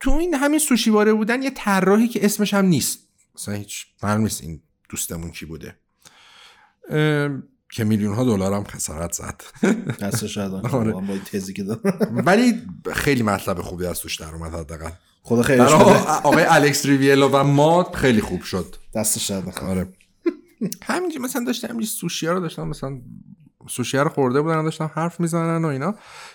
تو 0.00 0.10
این 0.10 0.34
همین 0.34 0.58
سوشیواره 0.58 1.12
بودن 1.12 1.42
یه 1.42 1.50
طراحی 1.50 2.08
که 2.08 2.24
اسمش 2.24 2.54
هم 2.54 2.64
نیست. 2.64 3.08
مثلا 3.34 3.54
هیچ 3.54 3.86
معلوم 4.02 4.22
نیست 4.22 4.40
این 4.40 4.62
دوستمون 4.88 5.30
کی 5.30 5.46
بوده. 5.46 5.78
که 7.72 7.84
میلیون 7.84 8.14
ها 8.14 8.24
دلار 8.24 8.52
هم 8.52 8.64
خسارت 8.64 9.12
زد 9.12 9.42
آره. 10.72 10.92
با 10.92 11.18
تزی 11.32 11.52
که 11.52 11.64
ولی 12.26 12.62
خیلی 12.92 13.22
مطلب 13.22 13.60
خوبی 13.60 13.86
از 13.86 14.00
توش 14.00 14.16
در 14.16 14.34
اومد 14.34 14.54
حداقل. 14.54 14.90
خدا 15.22 15.42
خیلی 15.42 15.60
آقای 15.60 16.44
الکس 16.44 16.86
ریویلو 16.86 17.28
و 17.28 17.44
ما 17.44 17.92
خیلی 17.94 18.20
خوب 18.20 18.42
شد. 18.42 18.76
دستش 18.94 19.30
آره. 19.30 19.88
همینجی 20.82 21.18
مثلا 21.18 21.44
داشتم 21.44 21.68
همینجی 21.68 21.86
سوشی 21.86 22.26
رو 22.26 22.40
داشتم 22.40 22.68
مثلا 22.68 23.00
سوشی 23.68 23.96
رو 23.96 24.08
خورده 24.08 24.40
بودن 24.40 24.64
داشتم 24.64 24.90
حرف 24.94 25.20
می‌زنن 25.20 25.64
و 25.64 25.68
اینا. 25.68 25.94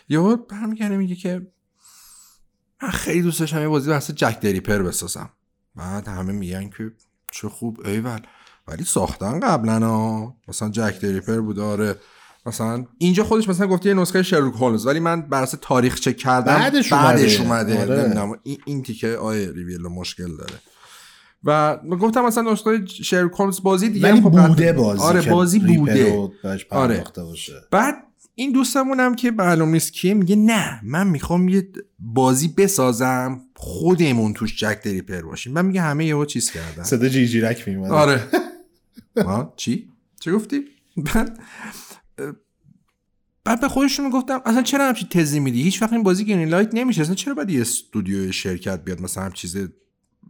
یهو 0.09 0.35
برمیگرده 0.35 0.97
میگه 0.97 1.15
که 1.15 1.47
من 2.81 2.89
خیلی 2.89 3.21
دوست 3.21 3.39
داشتم 3.39 3.61
یه 3.61 3.67
بازی 3.67 3.89
واسه 3.89 4.13
جک 4.13 4.39
دریپر 4.39 4.81
بسازم. 4.81 5.29
بعد 5.75 6.07
همه 6.07 6.31
میگن 6.31 6.69
که 6.69 6.91
چه 7.31 7.49
خوب 7.49 7.87
ایول. 7.87 8.19
ولی 8.67 8.83
ساختن 8.83 9.39
قبلا 9.39 9.79
ها. 9.79 10.35
مثلا 10.47 10.69
جک 10.69 10.99
دریپر 11.01 11.39
بود 11.39 11.59
آره. 11.59 11.95
مثلا 12.45 12.85
اینجا 12.97 13.23
خودش 13.23 13.49
مثلا 13.49 13.67
گفته 13.67 13.89
یه 13.89 13.95
نسخه 13.95 14.23
شروک 14.23 14.53
هولمز 14.55 14.85
ولی 14.87 14.99
من 14.99 15.21
بر 15.21 15.43
اساس 15.43 15.59
تاریخ 15.61 15.99
چک 15.99 16.17
کردم 16.17 16.53
بعدش, 16.53 16.93
بعدش 16.93 17.39
اومده, 17.39 17.81
آره. 17.81 18.39
این, 18.43 18.57
این 18.65 18.83
تیکه 18.83 19.15
آیه 19.15 19.51
ریویل 19.51 19.81
مشکل 19.81 20.37
داره. 20.37 20.53
و 21.43 21.77
گفتم 22.01 22.21
مثلا 22.25 22.51
نسخه 22.51 22.85
شروک 22.85 23.31
هولمز 23.39 23.63
بازی 23.63 23.89
دیگه 23.89 24.11
ولی 24.11 24.21
خب 24.21 24.47
بوده 24.47 24.73
بازی 24.73 25.03
آره 25.03 25.21
بازی 25.21 25.59
بوده. 25.59 26.29
آره. 26.69 27.03
بعد 27.71 27.95
این 28.35 28.51
دوستمون 28.51 28.99
هم 28.99 29.15
که 29.15 29.31
معلوم 29.31 29.69
نیست 29.69 29.93
کیه 29.93 30.13
میگه 30.13 30.35
نه 30.35 30.79
من 30.83 31.07
می‌خوام 31.07 31.49
یه 31.49 31.69
بازی 31.99 32.47
بسازم 32.47 33.41
خودمون 33.55 34.33
توش 34.33 34.59
جک 34.59 34.81
دریپر 34.83 35.21
باشیم. 35.21 35.53
من 35.53 35.65
میگه 35.65 35.81
همه 35.81 36.05
یهو 36.05 36.25
چیز 36.25 36.51
کردن. 36.51 36.83
صدا 36.83 37.09
جی 37.09 37.27
جیرک 37.27 37.67
میومد 37.67 37.91
آره. 37.91 38.23
ما 39.23 39.53
چی؟ 39.55 39.89
چه 40.19 40.31
گفتی؟ 40.31 40.65
بعد 40.97 41.39
بعد 43.43 43.61
به 43.61 43.67
خودشون 43.67 44.05
می‌گفتم 44.05 44.41
اصلا 44.45 44.61
چرا 44.61 44.87
همچین 44.87 45.09
تزی 45.09 45.39
میدی؟ 45.39 45.61
هیچ 45.61 45.81
وقت 45.81 45.93
این 45.93 46.03
بازی 46.03 46.25
گرین 46.25 46.49
لایت 46.49 46.69
نمیشه. 46.73 47.01
اصلا 47.01 47.15
چرا 47.15 47.33
باید 47.33 47.49
یه 47.49 47.61
استودیو 47.61 48.31
شرکت 48.31 48.83
بیاد 48.83 49.01
مثلا 49.01 49.23
هم 49.23 49.31
چیز 49.31 49.57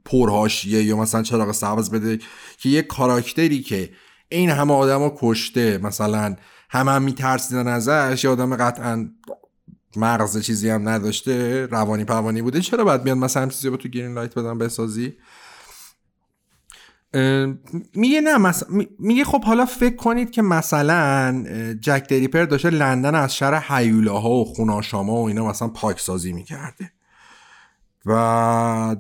پرهاشیه 0.06 0.84
یا 0.84 0.98
مثلا 0.98 1.24
چراغ 1.24 1.52
سبز 1.52 1.90
بده 1.90 2.20
که 2.58 2.70
یه 2.70 2.82
کاراکتری 2.82 3.62
که 3.62 3.90
این 4.30 4.50
همه 4.50 4.74
آدم 4.74 5.04
رو 5.04 5.18
کشته 5.20 5.78
مثلا 5.78 6.36
همه 6.70 6.92
هم 6.92 7.04
میترسیدن 7.04 7.68
ازش 7.68 8.24
یا 8.24 8.32
آدم 8.32 8.56
قطعا 8.56 9.10
مغز 9.96 10.42
چیزی 10.42 10.70
هم 10.70 10.90
نداشته 10.90 11.66
روانی 11.66 12.06
پوانی 12.06 12.42
بوده 12.42 12.62
چرا 12.62 12.84
باید 12.84 13.04
بیاد 13.04 13.18
مثلا 13.18 13.48
چیزی 13.48 13.70
با 13.70 13.78
تو 13.78 13.90
گرین 13.90 14.14
لایت 14.14 14.36
بدن 14.36 14.58
بسازی؟ 14.58 15.14
میگه 17.96 18.22
نه 18.22 18.54
میگه 19.00 19.24
خب 19.24 19.44
حالا 19.44 19.66
فکر 19.66 19.96
کنید 19.96 20.32
که 20.32 20.42
مثلا 20.42 21.44
جک 21.82 22.08
دریپر 22.10 22.46
داشته 22.46 22.70
لندن 22.70 23.16
از 23.16 23.36
شهر 23.36 23.60
حیولاها 23.60 24.30
و 24.30 24.46
خوناشاما 24.46 25.14
و 25.14 25.28
اینا 25.28 25.48
مثلا 25.48 25.68
پاکسازی 25.68 26.34
می‌کرده. 26.34 26.92
و 28.06 28.12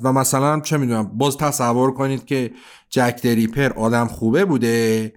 و 0.03 0.13
مثلا 0.13 0.59
چه 0.59 0.77
می‌دونم 0.77 1.03
باز 1.03 1.37
تصور 1.37 1.91
کنید 1.93 2.25
که 2.25 2.51
جک 2.89 3.19
دریپر 3.23 3.73
آدم 3.73 4.07
خوبه 4.07 4.45
بوده 4.45 5.13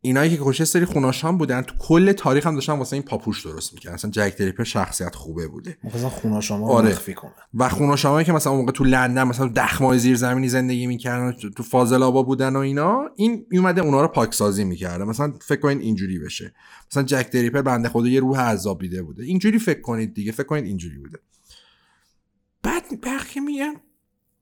اینایی 0.00 0.36
که 0.36 0.42
کشه 0.44 0.64
سری 0.64 0.84
خوناشام 0.84 1.38
بودن 1.38 1.62
تو 1.62 1.74
کل 1.78 2.12
تاریخ 2.12 2.46
هم 2.46 2.54
داشتن 2.54 2.72
واسه 2.72 2.94
این 2.94 3.02
پاپوش 3.02 3.46
درست 3.46 3.74
می‌کردن. 3.74 3.94
مثلا 3.94 4.10
جک 4.10 4.36
دریپر 4.36 4.64
شخصیت 4.64 5.14
خوبه 5.14 5.48
بوده. 5.48 5.78
مثلا 5.84 6.08
خوناشام 6.08 6.64
آره. 6.64 6.94
کنن. 6.94 7.32
و 7.54 7.68
خوناشامایی 7.68 8.26
که 8.26 8.32
مثلا 8.32 8.52
اون 8.52 8.60
موقع 8.60 8.72
تو 8.72 8.84
لندن 8.84 9.24
مثلا 9.24 9.48
دخمای 9.56 9.98
زیر 9.98 10.16
زمینی 10.16 10.48
زندگی 10.48 10.86
می‌کردن 10.86 11.32
تو 11.56 11.62
فاضل 11.62 12.02
آبا 12.02 12.22
بودن 12.22 12.56
و 12.56 12.58
اینا 12.58 13.04
این 13.16 13.46
میومده 13.50 13.80
اونا 13.80 14.02
رو 14.02 14.08
پاکسازی 14.08 14.64
می‌کرده. 14.64 15.04
مثلا 15.04 15.32
فکر 15.40 15.60
کنید 15.60 15.80
اینجوری 15.80 16.18
بشه. 16.18 16.54
مثلا 16.90 17.02
جک 17.02 17.30
دریپر 17.30 17.62
بنده 17.62 17.88
خدا 17.88 18.08
یه 18.08 18.20
روح 18.20 18.40
عذاب 18.40 18.80
دیده 18.80 19.02
بوده. 19.02 19.24
اینجوری 19.24 19.58
فکر 19.58 19.80
کنید 19.80 20.14
دیگه. 20.14 20.32
فکر 20.32 20.46
کنید 20.46 20.64
اینجوری 20.64 20.98
بوده. 20.98 21.18
بعد 22.62 23.00
بقیه 23.02 23.42
میگن 23.42 23.74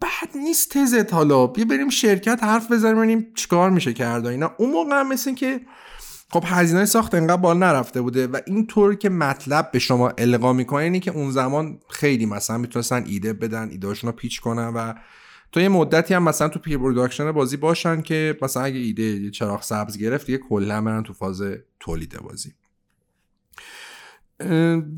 بعد 0.01 0.37
نیست 0.37 0.79
تزت 0.79 1.15
حالا. 1.15 1.47
بیا 1.47 1.65
بریم 1.65 1.89
شرکت 1.89 2.45
حرف 2.45 2.73
بزنیم 2.73 2.97
ببینیم 2.97 3.33
چیکار 3.35 3.71
میشه 3.71 3.93
کرد 3.93 4.27
اینا 4.27 4.55
اون 4.59 4.71
موقع 4.71 5.01
هم 5.01 5.09
مثل 5.09 5.35
که 5.35 5.61
خب 6.31 6.43
هزینه 6.47 6.85
ساخت 6.85 7.15
انقدر 7.15 7.37
بالا 7.37 7.59
نرفته 7.59 8.01
بوده 8.01 8.27
و 8.27 8.41
این 8.47 8.67
طور 8.67 8.95
که 8.95 9.09
مطلب 9.09 9.71
به 9.73 9.79
شما 9.79 10.09
القا 10.19 10.53
می‌کنه 10.53 10.83
اینه 10.83 11.01
که 11.01 11.11
اون 11.11 11.31
زمان 11.31 11.79
خیلی 11.91 12.27
مثلا 12.27 12.59
می‌تونستن 12.59 13.05
ایده 13.07 13.33
بدن 13.33 13.69
ایدهاشون 13.71 14.11
رو 14.11 14.17
pitch 14.17 14.41
کنن 14.41 14.69
و 14.69 14.95
تو 15.53 15.61
یه 15.61 15.69
مدتی 15.69 16.15
هم 16.15 16.23
مثلا 16.23 16.49
تو 16.49 16.59
pre-production 16.59 17.33
بازی 17.33 17.57
باشن 17.57 18.03
که 18.03 18.39
مثلا 18.43 18.63
اگه 18.63 18.79
ایده 18.79 19.31
چراغ 19.31 19.63
سبز 19.63 19.99
گرفت 19.99 20.29
یه 20.29 20.39
کلا 20.39 20.83
برن 20.83 21.03
تو 21.03 21.13
فاز 21.13 21.43
تولید 21.81 22.21
بازی. 22.21 22.53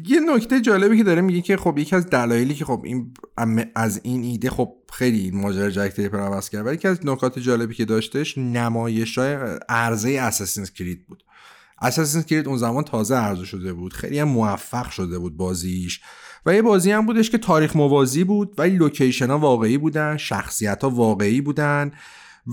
یه 0.07 0.21
نکته 0.35 0.61
جالبی 0.61 0.97
که 0.97 1.05
داره 1.05 1.21
میگه 1.21 1.41
که 1.41 1.57
خب 1.57 1.79
یکی 1.79 1.97
از 1.97 2.07
دلایلی 2.07 2.55
که 2.55 2.65
خب 2.65 2.83
این 2.85 3.15
از 3.75 4.01
این 4.03 4.23
ایده 4.23 4.51
خب 4.51 4.73
خیلی 4.93 5.31
ماجرا 5.31 5.71
Jack 5.71 5.89
the 5.89 5.99
Ripper 5.99 6.19
عوض 6.19 6.49
کرد 6.49 6.67
ولی 6.67 6.75
یکی 6.75 6.89
از 6.89 7.07
نکات 7.07 7.39
جالبی 7.39 7.75
که 7.75 7.85
داشتش 7.85 8.39
نمایش 8.39 9.19
های 9.19 9.37
عرضه 9.69 10.11
Assassin's 10.11 10.71
Creed 10.71 11.07
بود. 11.07 11.25
Assassin's 11.83 12.25
Creed 12.25 12.49
اون 12.49 12.57
زمان 12.57 12.85
تازه 12.85 13.15
عرضه 13.15 13.45
شده 13.45 13.73
بود 13.73 13.93
خیلی 13.93 14.19
هم 14.19 14.29
موفق 14.29 14.91
شده 14.91 15.19
بود 15.19 15.37
بازیش 15.37 16.01
و 16.47 16.55
یه 16.55 16.63
بازی 16.63 16.91
هم 16.91 17.07
بودش 17.07 17.31
که 17.31 17.39
تاریخ 17.39 17.77
موازی 17.77 18.25
بود 18.25 18.55
ولی 18.59 18.77
location 18.77 19.31
ها 19.31 19.39
واقعی 19.39 19.79
بودن 19.79 20.17
شخصیت 20.17 20.85
ها 20.85 20.91
واقعی 20.91 21.41
بودن 21.41 21.93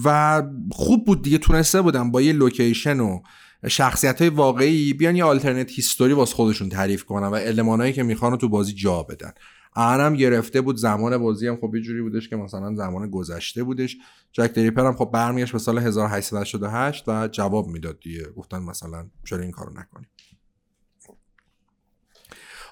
و 0.05 0.43
خوب 0.71 1.05
بود 1.05 1.21
دیگه 1.21 1.37
تونسته 1.37 1.81
بودن 1.81 2.11
با 2.11 2.21
یه 2.21 2.33
location 2.33 2.99
و 2.99 3.19
شخصیت 3.67 4.21
های 4.21 4.29
واقعی 4.29 4.93
بیان 4.93 5.15
یه 5.15 5.23
alternate 5.23 5.71
history 5.71 6.13
واس 6.13 6.33
خودشون 6.33 6.69
تعریف 6.69 7.03
کنن 7.03 7.27
و 7.27 7.33
المانایی 7.33 7.93
که 7.93 8.03
می‌خوان 8.03 8.31
رو 8.31 8.37
تو 8.37 8.49
بازی 8.49 8.73
جا 8.73 9.03
بدن. 9.03 9.31
هم 9.75 10.15
گرفته 10.15 10.61
بود 10.61 10.75
زمان 10.75 11.17
بازی 11.17 11.47
هم 11.47 11.57
خب 11.61 11.75
یه 11.75 11.81
جوری 11.81 12.01
بودش 12.01 12.29
که 12.29 12.35
مثلا 12.35 12.75
زمان 12.75 13.09
گذشته 13.09 13.63
بودش. 13.63 13.97
Jack 14.31 14.53
the 14.53 14.64
Ripper 14.64 14.85
هم 14.85 14.95
خب 14.95 15.09
برمیگشت 15.13 15.51
به 15.51 15.59
سال 15.59 15.77
1888 15.77 17.03
و 17.07 17.27
جواب 17.27 17.67
می‌داد 17.67 17.99
دیگه. 17.99 18.23
گفتن 18.35 18.59
مثلا 18.59 19.09
چرا 19.25 19.39
این 19.39 19.51
کارو 19.51 19.73
نکنیم 19.79 20.09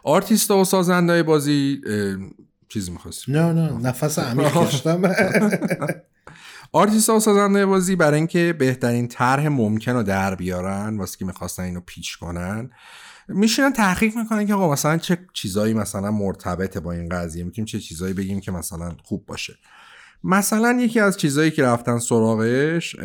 آرتیست 0.03 0.51
و 0.51 0.63
سازنده 0.63 1.23
بازی 1.23 1.81
چیزی 2.69 2.91
می‌خواستی 2.91 3.31
نه 3.31 3.53
نه 3.53 3.71
نفس 3.71 4.19
عمیق 4.19 4.57
کشتم. 4.63 5.01
آرتیست 6.75 7.09
و 7.09 7.19
سازنده 7.19 7.65
بازی 7.65 7.95
برای 7.95 8.17
اینکه 8.17 8.55
بهترین 8.59 9.07
طرح 9.07 9.47
ممکن 9.47 9.91
رو 9.91 10.03
در 10.03 10.35
بیارن 10.35 10.97
واسه 10.97 11.17
که 11.17 11.25
می‌خواستن 11.25 11.63
اینو 11.63 11.81
pitch 11.81 12.17
کنن 12.17 12.69
میشینن 13.27 13.73
تحقیق 13.73 14.17
می‌کنن 14.17 14.47
که 14.47 14.53
آقا 14.53 14.71
مثلا 14.71 14.97
چه 14.97 15.17
چیزایی 15.33 15.73
مثلا 15.73 16.11
مرتبطه 16.11 16.79
با 16.79 16.91
این 16.91 17.09
قضیه. 17.09 17.43
می‌تونیم 17.43 17.65
چه 17.65 17.79
چیزایی 17.79 18.13
بگیم 18.13 18.39
که 18.39 18.51
مثلا 18.51 18.95
خوب 19.03 19.25
باشه. 19.25 19.53
مثلا 20.23 20.77
یکی 20.81 20.99
از 20.99 21.17
چیزایی 21.17 21.51
که 21.51 21.63
رفتن 21.63 21.99
سراغش 21.99 22.95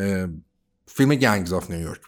فیلم 0.86 1.14
Gangs 1.14 1.52
of 1.52 1.70
New 1.70 1.83
York 1.83 2.00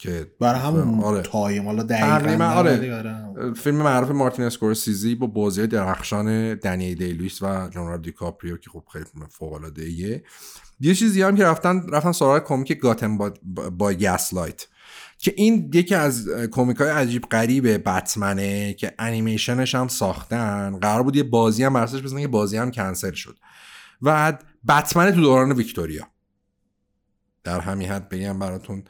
که 0.00 0.26
برای 0.40 0.60
همون 0.60 1.04
آره. 1.04 1.22
تایم 1.22 1.64
حالا 1.64 1.82
دقیقاً 1.82 2.44
آره. 2.44 3.52
فیلم 3.54 3.76
معروف 3.76 4.10
مارتین 4.10 4.44
اسکورسیزی 4.44 5.14
با 5.14 5.26
بازی 5.26 5.66
درخشان 5.66 6.54
دنیل 6.54 6.94
دی‌لوئیس 6.94 7.42
و 7.42 7.46
لئوناردو 7.46 8.02
دیکاپریو 8.02 8.56
که 8.56 8.70
خب 8.70 8.82
خیلی 8.92 9.04
فوق 9.30 9.52
العاده 9.52 9.82
ایه 9.82 10.24
یه 10.80 10.94
چیزی 10.94 11.22
هم 11.22 11.36
که 11.36 11.44
رفتن 11.44 11.86
رفتن 11.92 12.12
سراغ 12.12 12.44
کمیک 12.44 12.78
گاتم 12.78 13.18
با, 13.18 13.32
با 13.78 13.92
گسلایت 13.92 14.66
که 15.18 15.34
این 15.36 15.70
یکی 15.74 15.94
از 15.94 16.28
کمیک 16.50 16.76
های 16.76 16.90
عجیب 16.90 17.22
غریب 17.22 17.88
بتمنه 17.88 18.74
که 18.74 18.94
انیمیشنش 18.98 19.74
هم 19.74 19.88
ساختن. 19.88 20.78
قرار 20.78 21.02
بود 21.02 21.16
یه 21.16 21.22
بازی 21.22 21.64
هم 21.64 21.72
برسش 21.72 22.02
بزنن 22.02 22.20
که 22.20 22.28
بازی 22.28 22.56
هم 22.56 22.70
کنسل 22.70 23.12
شد. 23.12 23.38
و 24.02 24.38
بتمن 24.68 25.10
تو 25.10 25.20
دوران 25.20 25.52
ویکتوریا. 25.52 26.06
در 27.44 27.60
همین 27.60 27.88
حد 27.88 28.08
بگم 28.08 28.38
براتون 28.38 28.84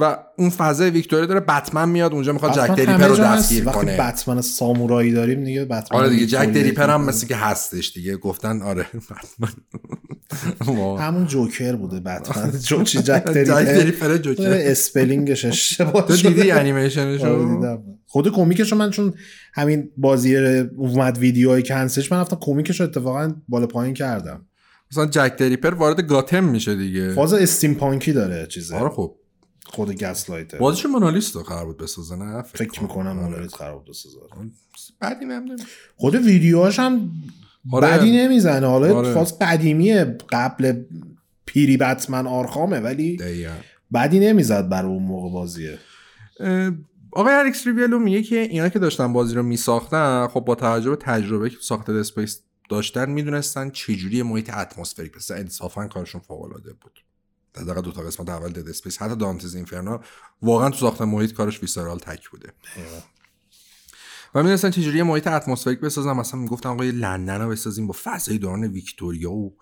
و 0.00 0.16
اون 0.38 0.50
فضای 0.50 0.90
ویکتوریا 0.90 1.26
داره 1.26 1.40
بتمن 1.40 1.88
میاد 1.88 2.12
اونجا 2.12 2.32
می‌خواد 2.32 2.52
جک 2.52 2.76
دریپر 2.76 3.06
رو 3.06 3.16
دستگیر 3.16 3.64
کنه. 3.64 3.96
بتمن 3.96 4.40
سامورایی 4.40 5.12
داریم 5.12 5.44
دیگه 5.44 5.64
بتمن 5.64 5.98
آره 5.98 6.08
دیگه 6.08 6.26
جک 6.26 6.52
دریپر 6.52 6.90
هم 6.90 7.04
مثل 7.04 7.26
که 7.26 7.36
هستش 7.36 7.92
دیگه. 7.92 8.16
گفتن 8.16 8.62
آره 8.62 8.86
همون 10.98 11.26
جوکر 11.26 11.76
بوده 11.76 12.00
بتمن. 12.00 12.50
جو 12.50 12.82
چی 12.82 13.02
جک 13.02 13.24
دریپر 13.24 14.16
جوکر. 14.16 14.50
اسپلینگش 14.50 15.44
اشتباه 15.44 16.06
تو 16.06 16.16
دیدی 16.16 16.50
انیمیشنشو 16.50 17.26
آره، 17.26 17.78
خود 18.06 18.32
کمیکشو 18.32 18.76
من 18.76 18.90
چون 18.90 19.14
همین 19.54 19.90
بازی 19.96 20.36
اومد 20.76 21.18
ویدیوهای 21.18 21.62
کنسش 21.62 22.12
من 22.12 22.20
رفتم 22.20 22.38
کمیکشو 22.40 22.84
اتفاقا 22.84 23.34
بالا 23.48 23.66
پایین 23.66 23.94
کردم. 23.94 24.46
مثلا 24.92 25.06
جک 25.06 25.36
دریپر 25.36 25.74
وارد 25.74 26.00
گاتم 26.08 26.44
میشه 26.44 26.74
دیگه. 26.74 27.12
فاز 27.12 27.32
استیم 27.32 27.74
پانکی 27.74 28.12
داره 28.12 28.46
چیزه. 28.46 28.76
آره 28.76 28.88
خب. 28.88 29.16
خود 29.64 30.02
گسلایتر. 30.02 30.58
بازیش 30.58 30.86
مونالیست 30.86 31.36
قرار 31.36 31.66
بود 31.66 31.76
بسازه 31.76 32.16
نه؟ 32.16 32.42
فکر 32.42 32.82
می‌کنم 32.82 33.12
مونالیست 33.12 33.54
قرار 33.54 33.78
بود 33.78 33.88
بسازه. 33.88 34.18
بعدی 35.00 35.26
خود 35.96 36.14
ویدیوهاش 36.14 36.78
هم 36.78 37.10
آره. 37.72 37.88
بدی 37.88 38.10
نمی‌زنه. 38.10 38.66
حالا 38.66 38.96
آره. 38.96 39.14
فاز 39.14 39.38
قدیمیه 39.38 40.18
قبل 40.30 40.82
pre 41.46 41.76
Batman 41.76 42.26
Arkham 42.26 42.72
ه 42.72 42.80
ولی 42.80 43.16
بدی 43.94 44.20
نمی‌زد 44.20 44.68
بر 44.68 44.86
اون 44.86 45.02
موقع 45.02 45.30
بازیه. 45.30 45.78
آقای 47.12 47.34
الکس 47.34 47.66
ریویلو 47.66 47.98
میگه 47.98 48.22
که 48.22 48.40
اینا 48.40 48.68
که 48.68 48.78
داشتن 48.78 49.12
بازی 49.12 49.34
رو 49.34 49.42
میساختن 49.42 50.26
خب 50.26 50.40
با 50.40 50.54
توجه 50.54 50.90
به 50.90 50.96
تجربه 50.96 51.50
که 51.50 51.56
ساخت 51.60 51.90
Space 51.90 52.40
داشتن 52.70 53.10
می‌دونستن 53.10 53.70
چجوری 53.70 54.22
محیط 54.22 54.54
atmospheric 54.54 55.12
پس 55.12 55.30
انصافا 55.30 55.86
کارشون 55.86 56.20
فوق 56.20 56.44
العاده 56.44 56.72
بود. 56.72 56.92
در 57.54 57.74
دو 57.74 57.92
تا 57.92 58.02
قسمت 58.02 58.28
اول 58.28 58.52
Dead 58.52 58.68
Space 58.68 59.02
حتی 59.02 59.16
Dante's 59.16 59.54
Inferno 59.54 60.00
واقعا 60.42 60.70
تو 60.70 60.76
ساختن 60.76 61.04
محیط 61.04 61.32
کارش 61.32 61.60
Visceral 61.62 61.98
تک 61.98 62.30
بوده. 62.30 62.52
و 64.34 64.42
می‌دونستن 64.42 64.70
چجوری 64.70 65.02
محیط 65.02 65.26
atmospheric 65.26 65.80
بسازن 65.80 66.12
مثلا 66.12 66.40
می‌گفتن 66.40 66.68
آقا 66.68 66.84
یه 66.84 66.92
لندن 66.92 67.40
رو 67.40 67.48
بسازیم 67.48 67.86
با 67.86 67.94
فضای 68.04 68.38
دوران 68.38 68.64
ویکتوریا 68.64 69.32
و 69.32 69.56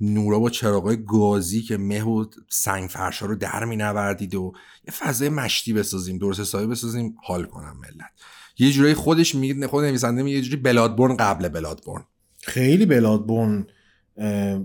نورا 0.00 0.38
با 0.38 0.50
چراغای 0.50 1.04
گازی 1.04 1.62
که 1.62 1.76
مه 1.76 2.02
و 2.02 2.24
سنگ 2.48 2.88
فرشا 2.90 3.26
رو 3.26 3.34
در 3.34 3.64
مینوردید 3.64 4.34
و 4.34 4.52
یه 4.88 4.94
فضای 4.94 5.28
مشتی 5.28 5.72
بسازیم 5.72 6.18
درست 6.18 6.40
حسابی 6.40 6.66
بسازیم 6.66 7.16
حال 7.24 7.44
کنم 7.44 7.76
ملت. 7.76 8.10
یه 8.58 8.72
جورایی 8.72 8.94
خودش 8.94 9.34
میگه 9.34 9.66
خود 9.66 9.84
نویسنده 9.84 10.22
میگه 10.22 10.36
یه 10.36 10.42
جوری 10.42 10.56
Bloodborne 10.56 11.16
قبل 11.16 11.48
Bloodborne 11.48 12.04
خیلی 12.42 12.86
Bloodborne 12.86 13.66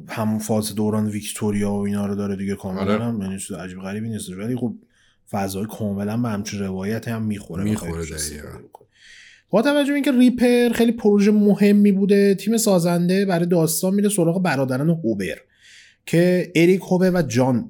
همون 0.07 0.40
فاز 0.40 0.76
دوران 0.76 1.07
ویکتوریا 1.07 1.72
و 1.72 1.86
اینا 1.86 2.06
رو 2.06 2.15
داره 2.15 2.36
دیگه 2.36 2.56
کاملا 2.56 2.94
آره. 2.94 3.03
هم 3.03 3.22
یعنی 3.22 3.40
چیز 3.40 3.52
عجیب 3.52 3.80
غریبی 3.80 4.10
نیست. 4.10 4.30
ولی 4.30 4.56
خب 4.56 4.76
فضای 5.32 5.65
کاملا 5.65 6.18
به 6.18 6.30
همچین 6.30 6.60
روایت 6.60 7.07
هم 7.07 7.23
می‌خوره. 7.23 7.64
می‌خوره 7.64 8.06
با 9.49 9.61
توجه 9.61 9.94
اینکه 9.94 10.11
ریپر 10.11 10.69
خیلی 10.73 10.91
پروژه 10.91 11.32
مهمی 11.32 11.91
بوده 11.91 12.36
تیم 12.36 12.57
سازنده 12.57 13.26
برای 13.26 13.45
داستان 13.45 13.94
میره 13.94 14.10
سراغ 14.10 14.41
برادران 14.44 14.90
هوبر 14.90 15.38
که 16.06 16.52
اریک 16.56 16.82
هوبر 16.82 17.11
و 17.14 17.22
جان 17.22 17.69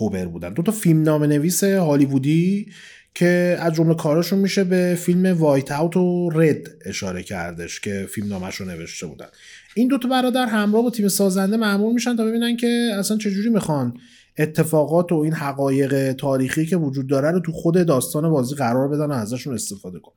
هوبر 0.00 0.26
بودن. 0.26 0.52
دو 0.52 0.62
تا 0.62 0.72
فیلم 0.72 1.02
نام 1.02 1.24
نویس 1.24 1.64
هالیوودی 1.64 2.72
که 3.14 3.56
از 3.60 3.72
جمله 3.72 3.94
کاراشون 3.94 4.38
میشه 4.38 4.64
به 4.64 4.98
فیلم 5.00 5.38
وایت 5.38 5.72
اوت 5.72 5.96
و 5.96 6.30
رد 6.30 6.68
اشاره 6.84 7.22
کردش 7.22 7.80
که 7.80 8.06
فیلم 8.10 8.28
نامش 8.28 8.54
رو 8.54 8.66
نوشته 8.66 9.06
بودن. 9.06 9.26
این 9.78 9.88
دوتا 9.88 10.08
برادر 10.08 10.46
همراه 10.46 10.82
با 10.82 10.90
تیم 10.90 11.08
سازنده 11.08 11.56
معمول 11.56 11.92
میشن 11.94 12.16
تا 12.16 12.24
ببینن 12.24 12.56
که 12.56 12.90
اصلا 12.98 13.16
چجوری 13.16 13.48
می‌خوان 13.48 13.94
اتفاقات 14.38 15.12
و 15.12 15.14
این 15.14 15.32
حقایق 15.32 16.12
تاریخی 16.12 16.66
که 16.66 16.76
وجود 16.76 17.06
داره 17.06 17.30
رو 17.30 17.40
تو 17.40 17.52
خود 17.52 17.86
داستان 17.86 18.30
بازی 18.30 18.54
قرار 18.54 18.88
بدن 18.88 19.06
و 19.06 19.12
ازشون 19.12 19.54
استفاده 19.54 19.98
کن 19.98 20.12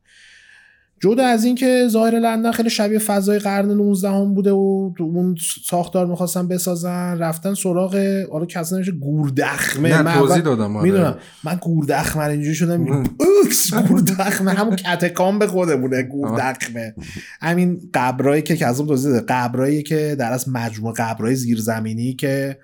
جدا 1.02 1.26
از 1.26 1.46
اینکه 1.46 1.88
ظاهر 1.88 2.20
لندن 2.20 2.52
خیلی 2.52 2.70
شبیه 2.70 3.00
فضای 3.00 3.40
قرن 3.40 3.72
19 3.72 4.10
هم 4.10 4.34
بوده 4.34 4.52
و 4.52 4.92
اون 5.00 5.36
ساختار 5.66 6.06
می‌خواستن 6.06 6.48
بسازن 6.48 7.18
رفتن 7.20 7.54
سراغ 7.54 7.96
حالا 8.32 8.46
کسی 8.46 8.76
نمیشه 8.76 8.92
گوردخمه 8.92 10.02
نه 10.02 10.14
توضیح 10.14 10.42
دادم 10.42 10.76
آره. 10.76 10.92
می‌دونم 10.92 11.18
من 11.44 11.56
گوردخمه 11.62 12.24
اینجوری 12.24 12.56
شدم 12.56 12.88
اوکس 13.44 13.74
گوردخمه 13.74 14.52
همون 14.52 14.76
کتکام 14.76 15.40
به 15.40 15.48
خودمونه 15.48 16.04
گوردخمه 16.04 16.96
همین 17.42 17.82
قبرایی 17.94 18.42
که 18.42 18.58
کذاب 18.58 18.88
توضیح 18.88 19.12
داده 19.12 19.26
قبرایی 19.30 19.84
که 19.84 20.16
در 20.20 20.32
از 20.32 20.50
مجموعه 20.50 20.94
قبرای 20.94 21.36
زیرزمینی 21.36 22.14
که 22.14 22.58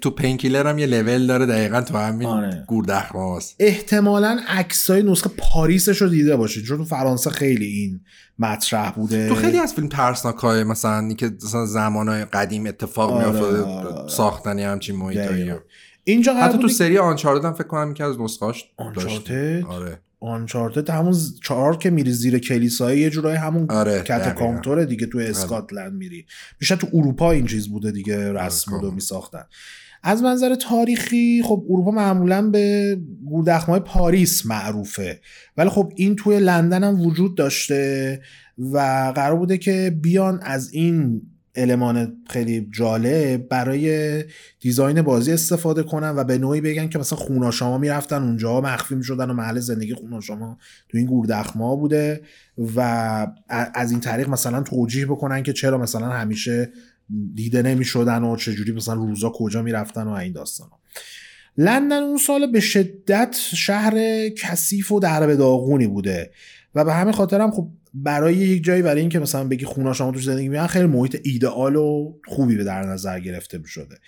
تو 0.00 0.10
پینکیلر 0.10 0.66
هم 0.66 0.78
یه 0.78 0.86
لول 0.86 1.26
داره 1.26 1.46
دقیقا 1.46 1.80
تو 1.80 1.98
همین 1.98 2.28
آره. 2.28 2.64
گوردخمه 2.66 3.36
هست 3.36 3.56
احتمالا 3.58 4.40
عکسای 4.48 5.02
نسخه 5.02 5.30
پاریسش 5.38 6.02
رو 6.02 6.08
دیده 6.08 6.36
باشید 6.36 6.64
چون 6.64 6.78
تو 6.78 6.84
فرانسه 6.84 7.30
خیلی 7.30 7.73
این 7.74 8.00
مطرح 8.38 8.90
بوده. 8.90 9.28
تو 9.28 9.34
خیلی 9.34 9.58
از 9.58 9.74
فیلم 9.74 9.88
ترسناک 9.88 10.36
های 10.36 10.64
مثلا 10.64 10.98
اینکه 10.98 11.30
مثلا 11.44 11.66
زمانهای 11.66 12.24
قدیم 12.24 12.66
اتفاق 12.66 13.10
آره 13.12 13.30
میافتاده 13.30 13.62
آره 13.62 14.08
ساختنی 14.08 14.62
همچین 14.62 14.96
محیطایی 14.96 15.52
اینجا 16.04 16.34
حتی 16.34 16.58
تو 16.58 16.68
سری 16.68 16.98
آنچارتد 16.98 17.44
هم 17.44 17.52
فکر 17.52 17.66
کنم 17.66 17.94
که 17.94 18.04
از 18.04 18.20
نسخاش 18.20 18.64
آنچارتد 18.76 19.64
آره. 19.64 20.00
آنچارتد 20.20 20.90
همون 20.90 21.14
چهار 21.42 21.76
که 21.76 21.90
میری 21.90 22.12
زیر 22.12 22.38
کلیسای 22.38 22.98
یه 22.98 23.10
جورای 23.10 23.36
همون 23.36 23.70
آره 23.70 24.04
کاتاکامتوره 24.08 24.86
دیگه 24.86 25.06
تو 25.06 25.18
اسکاتلند 25.18 25.92
میری. 25.92 26.26
میشه 26.60 26.76
تو 26.76 26.86
اروپا 26.94 27.32
این 27.32 27.46
چیز 27.46 27.68
بوده 27.68 27.90
دیگه 27.90 28.32
رسم 28.32 28.70
بوده 28.70 28.94
میساختن. 28.94 29.44
از 30.06 30.22
منظر 30.22 30.54
تاریخی 30.54 31.42
خب 31.44 31.64
اروپا 31.70 31.90
معمولا 31.90 32.42
به 32.50 32.96
گوردخمای 33.26 33.80
پاریس 33.80 34.46
معروفه. 34.46 35.20
ولی 35.56 35.68
خب 35.68 35.92
این 35.96 36.16
توی 36.16 36.40
لندن 36.40 36.84
هم 36.84 37.00
وجود 37.00 37.34
داشته 37.34 38.20
و 38.58 38.78
قرار 39.14 39.36
بوده 39.36 39.58
که 39.58 39.98
بیان 40.02 40.40
از 40.42 40.72
این 40.72 41.22
المان 41.56 42.12
خیلی 42.30 42.68
جالب 42.70 43.48
برای 43.48 44.24
دیزاین 44.60 45.02
بازی 45.02 45.32
استفاده 45.32 45.82
کنن 45.82 46.10
و 46.16 46.24
به 46.24 46.38
نوعی 46.38 46.60
بگن 46.60 46.88
که 46.88 46.98
مثلا 46.98 47.18
خوناشاما 47.18 47.78
می‌رفتن 47.78 48.22
اونجا 48.22 48.60
مخفی 48.60 48.94
می‌شدن 48.94 49.30
و 49.30 49.32
محل 49.32 49.60
زندگی 49.60 49.94
خوناشاما 49.94 50.58
تو 50.88 50.98
این 50.98 51.06
گوردخما 51.06 51.76
بوده 51.76 52.22
و 52.76 52.80
از 53.74 53.90
این 53.90 54.00
طریق 54.00 54.28
مثلا 54.28 54.62
توجیه 54.62 55.06
بکنن 55.06 55.42
که 55.42 55.52
چرا 55.52 55.78
مثلا 55.78 56.08
همیشه 56.08 56.72
دیده 57.34 57.62
نمی‌شدن 57.62 58.22
و 58.22 58.36
چجوری 58.36 58.72
مثلا 58.72 58.94
روزا 58.94 59.30
کجا 59.30 59.62
می‌رفتن 59.62 60.02
و 60.02 60.12
این 60.12 60.32
داستان 60.32 60.68
لندن 61.58 62.02
اون 62.02 62.18
سال 62.18 62.52
به 62.52 62.60
شدت 62.60 63.36
شهر 63.54 64.28
کثیف 64.28 64.92
و 64.92 65.00
در 65.00 65.26
به 65.26 65.36
داغونی 65.36 65.86
بوده 65.86 66.30
و 66.74 66.84
به 66.84 66.94
همین 66.94 67.12
خاطر 67.12 67.40
هم 67.40 67.50
خب 67.50 67.68
برای 67.94 68.34
یک 68.34 68.64
جایی 68.64 68.82
برای 68.82 69.00
اینکه 69.00 69.18
مثلا 69.18 69.44
بگی 69.44 69.64
خونه 69.64 69.92
شما 69.92 70.12
توش 70.12 70.24
زندگی 70.24 70.48
می‌کنن 70.48 70.66
خیلی 70.66 70.86
محیط 70.86 71.20
ایدئال 71.24 71.76
و 71.76 72.14
خوبی 72.26 72.56
به 72.56 72.64
در 72.64 72.82
نظر 72.82 73.20
گرفته 73.20 73.58
می‌شده 73.58 73.98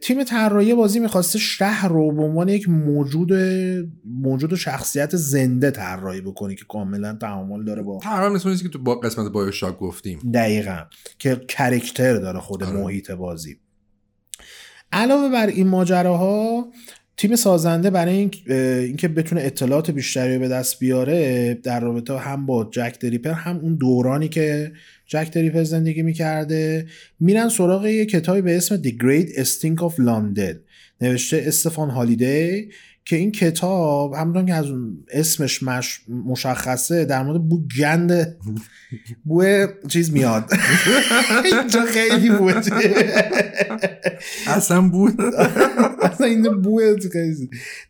تیم 0.00 0.24
طراحی 0.24 0.74
بازی 0.74 1.00
می‌خواسته 1.00 1.38
شهر 1.38 1.88
رو 1.88 2.12
به 2.12 2.22
عنوان 2.22 2.48
یک 2.48 2.68
موجود 2.68 3.32
موجود 4.04 4.52
و 4.52 4.56
شخصیت 4.56 5.16
زنده 5.16 5.70
طراحی 5.70 6.20
بکنه 6.20 6.54
که 6.54 6.64
کاملا 6.68 7.12
تعامل 7.20 7.64
داره 7.64 7.82
با 7.82 7.98
تقریبا 8.02 8.34
مثل 8.34 8.56
که 8.56 8.68
تو 8.68 8.78
با 8.78 8.94
قسمت 8.94 9.32
بایوشاک 9.32 9.78
گفتیم. 9.78 10.18
دقیقا. 10.34 10.78
که 11.18 11.36
کرکتر 11.48 12.14
داره 12.14 12.40
خود 12.40 12.62
آره. 12.64 12.76
محیط 12.76 13.10
بازی. 13.10 13.56
علاوه 14.92 15.28
بر 15.28 15.46
این 15.46 15.68
ماجراها 15.68 16.68
تیم 17.16 17.36
سازنده 17.36 17.90
برای 17.90 18.16
این 18.16 18.30
اینکه 18.86 19.08
بتونه 19.08 19.40
اطلاعات 19.40 19.90
بیشتری 19.90 20.38
به 20.38 20.48
دست 20.48 20.78
بیاره 20.78 21.54
در 21.54 21.80
رابطه 21.80 22.18
هم 22.18 22.46
با 22.46 22.68
جک 22.72 22.98
دریپر 23.00 23.32
هم 23.32 23.56
اون 23.56 23.74
دورانی 23.76 24.28
که 24.28 24.72
جک 25.08 25.28
دریپر 25.32 25.62
زندگی 25.62 26.02
می‌کرده. 26.02 26.86
میرن 27.20 27.48
سراغ 27.48 27.86
یه 27.86 28.06
کتابی 28.06 28.40
به 28.40 28.56
اسم 28.56 28.82
The 28.82 28.88
Great 28.88 29.46
Stink 29.46 29.78
of 29.78 29.94
London. 29.94 30.56
نوشته 31.00 31.44
استفان 31.46 31.90
هالیدی. 31.90 32.68
که 33.08 33.16
این 33.16 33.32
کتاب 33.32 34.14
همونطور 34.14 34.44
که 34.44 34.54
از 34.54 34.66
اسمش 35.10 35.62
مش 35.62 36.00
مشخصه 36.08 37.04
در 37.04 37.22
مورد 37.22 37.48
بو 37.48 37.62
گند 37.78 38.36
بو 39.24 39.66
چیز 39.88 40.12
میاد. 40.12 40.44
اینجا 41.44 41.84
خیلی 41.84 42.30
بو 42.30 42.52
اصلا 44.46 44.88
بود 44.88 45.20
اصلا 46.02 46.26
این 46.26 46.42
بو 46.42 46.80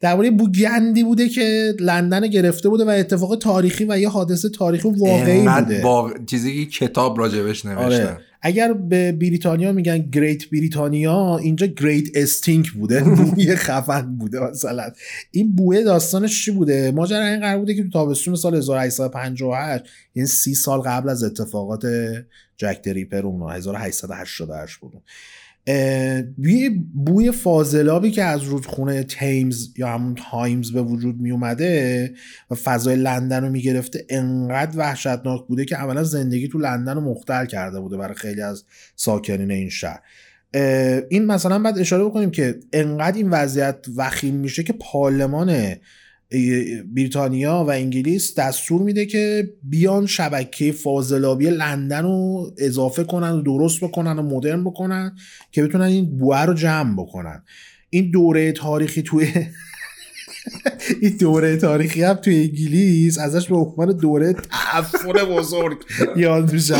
در 0.01 0.15
مورد 0.15 0.37
بو 0.37 0.49
گندی 0.49 1.05
بوده 1.05 1.29
که 1.29 1.75
لندن 1.81 2.27
گرفته 2.27 2.69
بوده 2.69 2.85
و 2.85 2.89
اتفاق 2.89 3.37
تاریخی 3.37 3.85
و 3.89 3.99
یه 3.99 4.09
حادثه 4.09 4.49
تاریخی 4.49 4.89
واقعی 4.89 5.49
بوده. 5.49 5.81
با 5.83 6.13
چیزی 6.27 6.67
که 6.67 6.87
کتاب 6.87 7.19
راجبش 7.19 7.65
نوشتن 7.65 7.85
آره. 7.85 8.19
اگر 8.41 8.73
به 8.73 9.13
بریتانیا 9.13 9.73
میگن 9.73 9.99
Great 9.99 10.51
Britain 10.51 11.39
اینجا 11.39 11.67
Great 11.67 12.09
Stink 12.15 12.71
بوده 12.71 13.05
بوی 13.17 13.57
خفن 13.57 14.17
بوده 14.17 14.41
مثلا. 14.41 14.91
این 15.31 15.53
بوه 15.53 15.83
داستانش 15.83 16.45
چی 16.45 16.51
بوده؟ 16.51 16.91
ماجرا 16.91 17.27
این 17.27 17.41
قرار 17.41 17.59
بوده 17.59 17.75
که 17.75 17.83
تو 17.83 17.91
تابستون 17.91 18.37
سال 18.37 18.55
1858 18.55 19.85
یعنی 20.15 20.27
سی 20.27 20.55
سال 20.55 20.81
قبل 20.81 21.09
از 21.09 21.25
اتفاقات 21.25 21.87
Jack 22.57 22.83
the 22.83 22.97
Ripper 22.97 23.27
اون 23.27 23.53
1888 23.53 24.77
بود. 24.77 25.03
بوی 26.37 26.69
بوی 26.95 27.33
فاضلابی 27.33 28.11
که 28.11 28.23
از 28.23 28.43
رودخونه 28.43 29.03
تیمز 29.03 29.69
یا 29.79 29.89
همون 29.89 30.15
تایمز 30.31 30.73
به 30.73 30.83
وجود 30.83 31.21
می 31.21 31.31
اومده 31.31 32.15
و 32.51 32.55
فضای 32.55 32.97
لندن 32.97 33.45
رو 33.45 33.51
می‌گرفته 33.51 34.07
انقدر 34.09 34.79
وحشتناک 34.79 35.47
بوده 35.47 35.65
که 35.65 35.77
اولا 35.77 36.05
زندگی 36.05 36.49
تو 36.49 36.59
لندن 36.59 36.95
رو 36.95 37.01
مختل 37.01 37.47
کرده 37.47 37.81
بوده 37.81 37.97
برای 37.97 38.15
خیلی 38.15 38.43
از 38.43 38.65
ساکنین 38.97 39.51
این 39.51 39.69
شهر. 39.69 40.01
این 41.09 41.27
مثلا 41.27 41.59
باید 41.59 41.79
اشاره 41.79 42.05
بکنیم 42.05 42.31
که 42.31 42.61
انقدر 42.73 43.17
این 43.17 43.31
وضعیت 43.31 43.87
وخیم 43.97 44.35
میشه 44.35 44.63
که 44.63 44.73
پارلمان 44.73 45.75
بریتانیا 46.95 47.65
و 47.69 47.71
انگلیس 47.71 48.35
دستور 48.35 48.83
میده 48.83 49.07
که 49.07 49.51
بیان 49.63 50.07
شبکه 50.07 50.73
فاضلابی 50.73 51.51
لندن 51.51 52.03
رو 52.03 52.51
اضافه 52.59 53.05
کنن 53.05 53.31
و 53.31 53.43
درست 53.43 53.85
بکنن 53.85 54.19
و 54.19 54.23
مدرن 54.23 54.65
بکنن 54.65 55.17
که 55.53 55.63
بتونن 55.63 55.85
این 55.85 56.19
بوه 56.19 56.43
رو 56.43 56.55
جمع 56.55 57.03
بکنن. 57.03 57.43
این 57.91 58.11
دوره 58.11 58.53
تاریخی 58.53 59.03
توی 59.03 59.27
این 61.03 61.17
دوره 61.17 61.57
تاریخی 61.57 62.03
هم 62.03 62.15
توی 62.15 62.43
انگلیس 62.43 63.19
ازش 63.19 63.49
به 63.49 63.57
عنوان 63.57 63.97
دوره 63.97 64.33
تعفن 64.33 65.13
بزرگ 65.13 65.79
یاد 66.17 66.53
میشه 66.53 66.77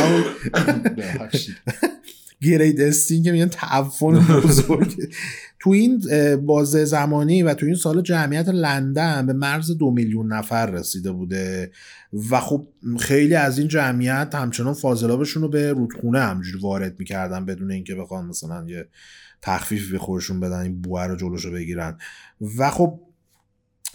گرید 2.41 2.81
استین 2.81 3.23
که 3.23 3.31
میگن 3.31 3.47
تعفن 3.47 4.19
بزرگ. 4.43 4.95
تو 5.59 5.69
این 5.69 6.01
بازه 6.45 6.85
زمانی 6.85 7.43
و 7.43 7.53
تو 7.53 7.65
این 7.65 7.75
سال 7.75 8.01
جمعیت 8.01 8.49
لندن 8.49 9.25
به 9.25 9.33
مرز 9.33 9.77
دو 9.77 9.91
میلیون 9.91 10.33
نفر 10.33 10.65
رسیده 10.65 11.11
بوده 11.11 11.71
و 12.29 12.39
خب 12.39 12.67
خیلی 12.99 13.35
از 13.35 13.59
این 13.59 13.67
جمعیت 13.67 14.35
همچنان 14.35 14.73
فاضلابشون 14.73 15.43
رو 15.43 15.49
به 15.49 15.71
رودخونه 15.71 16.19
همجوری 16.19 16.59
وارد 16.59 16.99
می‌کردن 16.99 17.45
بدون 17.45 17.71
اینکه 17.71 17.95
بخوان 17.95 18.25
مثلا 18.25 18.65
یه 18.67 18.87
تخفیف 19.41 19.91
به 19.91 19.97
خودشون 19.97 20.39
بدن 20.39 20.59
این 20.59 20.81
بوه 20.81 21.03
رو 21.03 21.15
جلوشو 21.15 21.51
بگیرن. 21.51 21.97
و 22.57 22.69
خب 22.69 22.99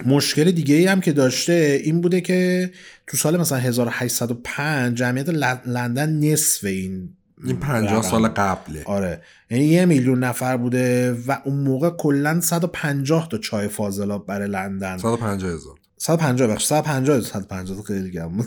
مشکل 0.07 0.51
دیگه 0.51 0.75
ای 0.75 0.87
هم 0.87 1.01
که 1.01 1.12
داشته 1.12 1.81
این 1.85 2.01
بوده 2.01 2.21
که 2.21 2.71
تو 3.07 3.16
سال 3.16 3.41
مثلا 3.41 3.59
1805 3.59 4.99
جمعیت 4.99 5.29
لندن 5.66 6.11
نصف 6.11 6.65
این 6.65 7.16
این 7.44 7.56
50 7.56 8.02
سال 8.02 8.28
قبله. 8.28 8.82
آره. 8.85 9.23
یعنی 9.51 9.65
یه 9.65 9.86
میلیون 9.86 10.24
نفر 10.24 10.56
بوده 10.56 11.12
و 11.27 11.39
اون 11.44 11.56
موقع 11.56 11.90
کلا 11.90 12.40
150 12.40 13.28
تا 13.28 13.39
چای 13.39 13.69
فاضلاب 13.69 14.27
برای 14.27 14.48
لندن. 14.48 14.98
150 14.98 15.51
هزار. 15.51 15.74
150 15.98 16.48
بخش. 16.48 16.66
150 16.66 17.20
150 17.20 17.82
خیلی 17.82 18.11
گم 18.11 18.43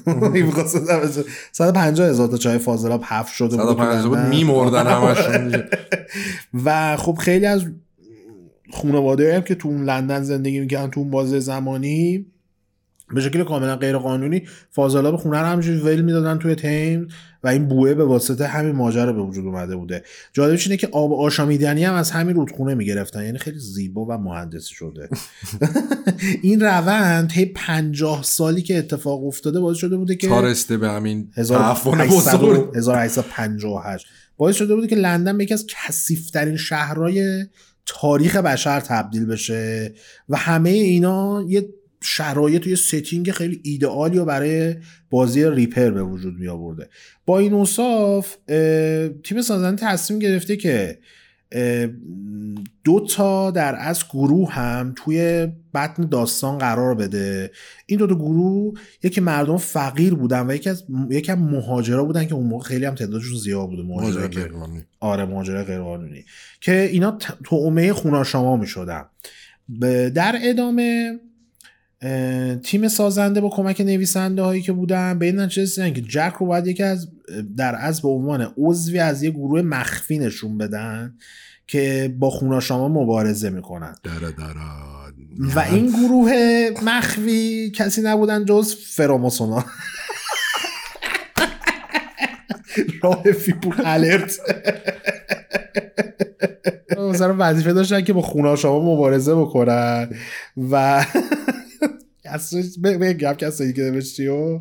150 1.51 2.07
هزار 2.09 2.27
تا 2.27 2.37
چای 2.37 2.57
فاضلاب 2.57 3.03
حف 3.03 3.29
شده 3.29 3.57
بود 3.57 3.65
150 3.65 4.07
بود 4.07 4.17
میمردن 4.17 4.87
همشون. 4.87 5.63
و 6.65 6.97
خب 6.97 7.13
خیلی 7.13 7.45
از 7.45 7.65
خانواده 8.73 9.35
هم 9.35 9.41
که 9.41 9.55
تو 9.55 9.69
لندن 9.83 10.23
زندگی 10.23 10.59
می‌کردن 10.59 10.89
تو 10.89 10.99
اون 10.99 11.09
بازه 11.09 11.39
زمانی 11.39 12.25
به 13.15 13.21
شکل 13.21 13.43
کاملا 13.43 13.75
غیر 13.75 13.97
قانونی 13.97 14.47
فاضلاب 14.71 15.15
خونه 15.15 15.39
رو 15.39 15.45
همینجوری 15.45 15.77
ول 15.77 16.01
می‌دادن 16.01 16.37
توی 16.37 16.55
تیم 16.55 17.07
و 17.43 17.47
این 17.47 17.67
بوه 17.67 17.93
به 17.93 18.05
واسطه 18.05 18.47
همین 18.47 18.75
ماجرا 18.75 19.13
به 19.13 19.21
وجود 19.21 19.45
اومده 19.45 19.75
بوده. 19.75 20.03
جالبش 20.33 20.67
اینه 20.67 20.77
که 20.77 20.89
آب 20.91 21.13
آشامیدنی 21.13 21.83
هم 21.83 21.93
از 21.93 22.11
همین 22.11 22.35
رودخونه 22.35 22.75
می‌گرفتن. 22.75 23.25
یعنی 23.25 23.37
خیلی 23.37 23.59
زیبا 23.59 24.05
و 24.05 24.11
مهندسی 24.11 24.73
شده. 24.73 25.09
این 26.41 26.61
روند 26.61 27.29
طی 27.29 27.45
50 27.45 28.23
سالی 28.23 28.61
که 28.61 28.77
اتفاق 28.77 29.25
افتاده 29.25 29.59
باعث 29.59 29.77
شده 29.77 29.97
بوده 29.97 30.15
که 30.15 30.27
تارسته 30.27 30.77
به 30.77 30.89
همین 30.89 31.31
1858 31.35 34.07
باعث 34.37 34.55
شده 34.55 34.75
بوده 34.75 34.87
که 34.87 34.95
لندن 34.95 35.37
به 35.37 35.43
یکی 35.43 35.53
از 35.53 35.65
کثیف‌ترین 35.69 36.57
شهرهای 36.57 37.45
تاریخ 37.85 38.35
بشر 38.35 38.79
تبدیل 38.79 39.25
بشه 39.25 39.93
و 40.29 40.37
همه 40.37 40.69
اینا 40.69 41.43
یه 41.47 41.69
شرایط 42.07 42.67
و 42.67 42.69
یه 42.69 42.75
setting 42.75 43.31
خیلی 43.31 43.61
ایدئالی 43.63 44.17
رو 44.17 44.25
برای 44.25 44.75
بازی 45.09 45.49
Ripper 45.49 45.89
به 45.89 46.03
وجود 46.03 46.39
می 46.39 46.47
آورده 46.47 46.89
با 47.25 47.39
این 47.39 47.53
اوصاف 47.53 48.35
تیم 49.23 49.41
سازنده 49.41 49.85
تصمیم 49.87 50.19
گرفته 50.19 50.57
که 50.57 50.99
دو 52.83 53.05
تا 53.09 53.51
در 53.51 53.75
از 53.79 54.03
گروه 54.09 54.51
هم 54.51 54.93
توی 54.97 55.47
بطن 55.73 56.05
داستان 56.05 56.57
قرار 56.57 56.95
بده. 56.95 57.51
این 57.85 57.99
دو 57.99 58.07
تا 58.07 58.15
گروه 58.15 58.79
یکی 59.03 59.21
مردم 59.21 59.57
فقیر 59.57 60.13
بودن 60.13 60.49
و 60.49 60.55
یکی 60.55 60.69
از 60.69 60.83
یکی 61.09 61.31
هم 61.31 61.39
مهاجرا 61.39 62.03
بودن 62.03 62.25
که 62.25 62.33
اون 62.33 62.47
موقع 62.47 62.63
خیلی 62.63 62.85
هم 62.85 62.95
تعدادشون 62.95 63.37
زیاد 63.37 63.69
بوده 63.69 63.83
مهاجرا 63.83 64.29
آره 64.99 65.25
مهاجرا 65.25 65.63
غیرقانونی 65.63 66.25
که 66.61 66.81
اینا 66.81 67.17
تومه 67.43 67.93
خوناشاما 67.93 68.57
می 68.57 68.67
شدن 68.67 69.05
در 70.09 70.39
ادامه 70.41 71.19
تیم 72.63 72.87
سازنده 72.87 73.41
با 73.41 73.49
کمک 73.49 73.81
نویسنده 73.81 74.41
هایی 74.41 74.61
که 74.61 74.71
بودن 74.71 75.19
به 75.19 75.25
این 75.25 75.39
نتیجه 75.39 75.91
که 75.91 76.01
جک 76.01 76.33
رو 76.39 76.45
باید 76.45 76.67
یکی 76.67 76.83
از 76.83 77.07
در 77.57 77.75
از 77.79 78.01
به 78.01 78.07
عنوان 78.07 78.53
عضوی 78.57 78.99
از 78.99 79.23
یه 79.23 79.29
گروه 79.29 79.61
مخفی 79.61 80.19
نشون 80.19 80.57
بدن 80.57 81.13
که 81.67 82.15
با 82.19 82.29
خوناشاما 82.29 82.87
مبارزه 83.03 83.49
می‌کنن. 83.49 83.95
داره 84.03 84.33
و 85.55 85.59
این 85.59 85.87
گروه 85.87 86.31
مخفی 86.83 87.71
کسی 87.71 88.01
نبودن 88.01 88.45
جز 88.45 88.75
فراموسونا 88.75 89.65
راه 93.03 93.23
فیپور 93.23 93.75
الرت. 93.85 94.39
مثلا 96.97 97.35
وظیفه 97.39 97.73
داشتن 97.73 98.03
که 98.03 98.13
با 98.13 98.21
خوناشاما 98.21 98.95
مبارزه 98.95 99.35
بکنن 99.35 100.09
و 100.71 101.05
اصلا 102.29 102.63
بگم 102.83 103.33
کسی 103.33 103.73
که 103.73 103.81
نوشتی 103.81 104.27
و 104.27 104.59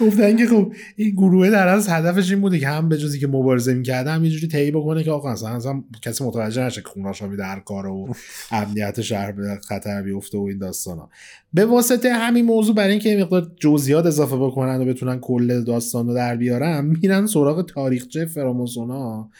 گفتن 0.00 0.36
که 0.36 0.46
خب 0.46 0.72
این 0.96 1.10
گروه 1.10 1.50
در 1.50 1.68
از 1.68 1.88
هدفش 1.88 2.30
این 2.30 2.40
بوده 2.40 2.58
که 2.58 2.68
هم 2.68 2.88
به 2.88 2.98
جزی 2.98 3.18
که 3.18 3.26
مبارزه 3.26 3.74
می‌کرده 3.74 4.10
هم 4.10 4.22
اینجوری 4.22 4.48
طی 4.48 4.70
بکنه 4.70 5.04
که 5.04 5.10
آقا 5.10 5.30
اصلا, 5.30 5.84
کسی 6.02 6.24
متوجه 6.24 6.62
نشه 6.62 6.80
که 6.80 6.88
خوناشا 6.88 7.26
میده 7.26 7.44
هر 7.44 7.60
کار 7.60 7.86
و 7.86 8.14
امنیت 8.50 9.00
شهر 9.00 9.32
به 9.32 9.58
خطر 9.68 10.02
بیفته 10.02 10.38
و 10.38 10.42
این 10.42 10.58
داستانا. 10.58 11.10
به 11.54 11.64
واسطه 11.64 12.12
همین 12.12 12.44
موضوع 12.44 12.74
برای 12.74 12.90
اینکه 12.90 13.16
مقدار 13.16 13.52
جزئیات 13.60 14.06
اضافه 14.06 14.36
بکنن 14.36 14.80
و 14.80 14.84
بتونن 14.84 15.20
کل 15.20 15.64
داستان 15.64 16.06
رو 16.06 16.14
در 16.14 16.36
بیارن 16.36 16.84
میرن 16.84 17.26
سراغ 17.26 17.66
تاریخچه 17.66 18.26
فراموسونا. 18.26 19.30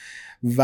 و 0.42 0.62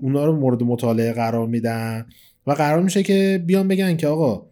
اونا 0.00 0.24
رو 0.24 0.36
مورد 0.36 0.62
مطالعه 0.62 1.12
قرار 1.12 1.46
میدن 1.46 2.06
و 2.46 2.52
قرار 2.52 2.82
میشه 2.82 3.02
که 3.02 3.42
بیان 3.46 3.68
بگن 3.68 3.96
که 3.96 4.08
آقا 4.08 4.46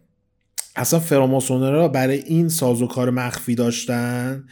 اصلا 0.75 0.99
فراماسونرا 0.99 1.87
برای 1.87 2.17
این 2.17 2.49
سازوکار 2.49 3.09
مخفی 3.09 3.55
داشتن 3.55 4.43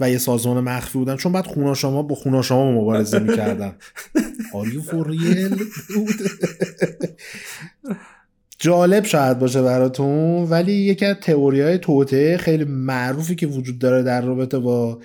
و 0.00 0.10
یه 0.10 0.18
سازمان 0.18 0.64
مخفی 0.64 0.98
بودن 0.98 1.16
چون 1.16 1.32
بعد 1.32 1.46
خوناشاما 1.46 2.02
با 2.02 2.14
خوناشاما 2.14 2.72
مبارزه 2.72 3.18
می‌کردن. 3.18 3.72
آریو 4.54 4.82
فوریل 4.82 5.48
بود 5.94 6.14
جالب 8.58 9.04
شاید 9.04 9.38
باشه 9.38 9.62
براتون 9.62 10.44
ولی 10.44 10.72
یکی 10.72 11.04
از 11.04 11.16
تئوری 11.22 11.60
های 11.60 11.78
توته 11.78 12.36
خیلی 12.36 12.64
معروفی 12.64 13.34
که 13.34 13.46
وجود 13.46 13.78
داره 13.78 14.02
در 14.02 14.20
رابطه 14.20 14.58
با 14.58 14.98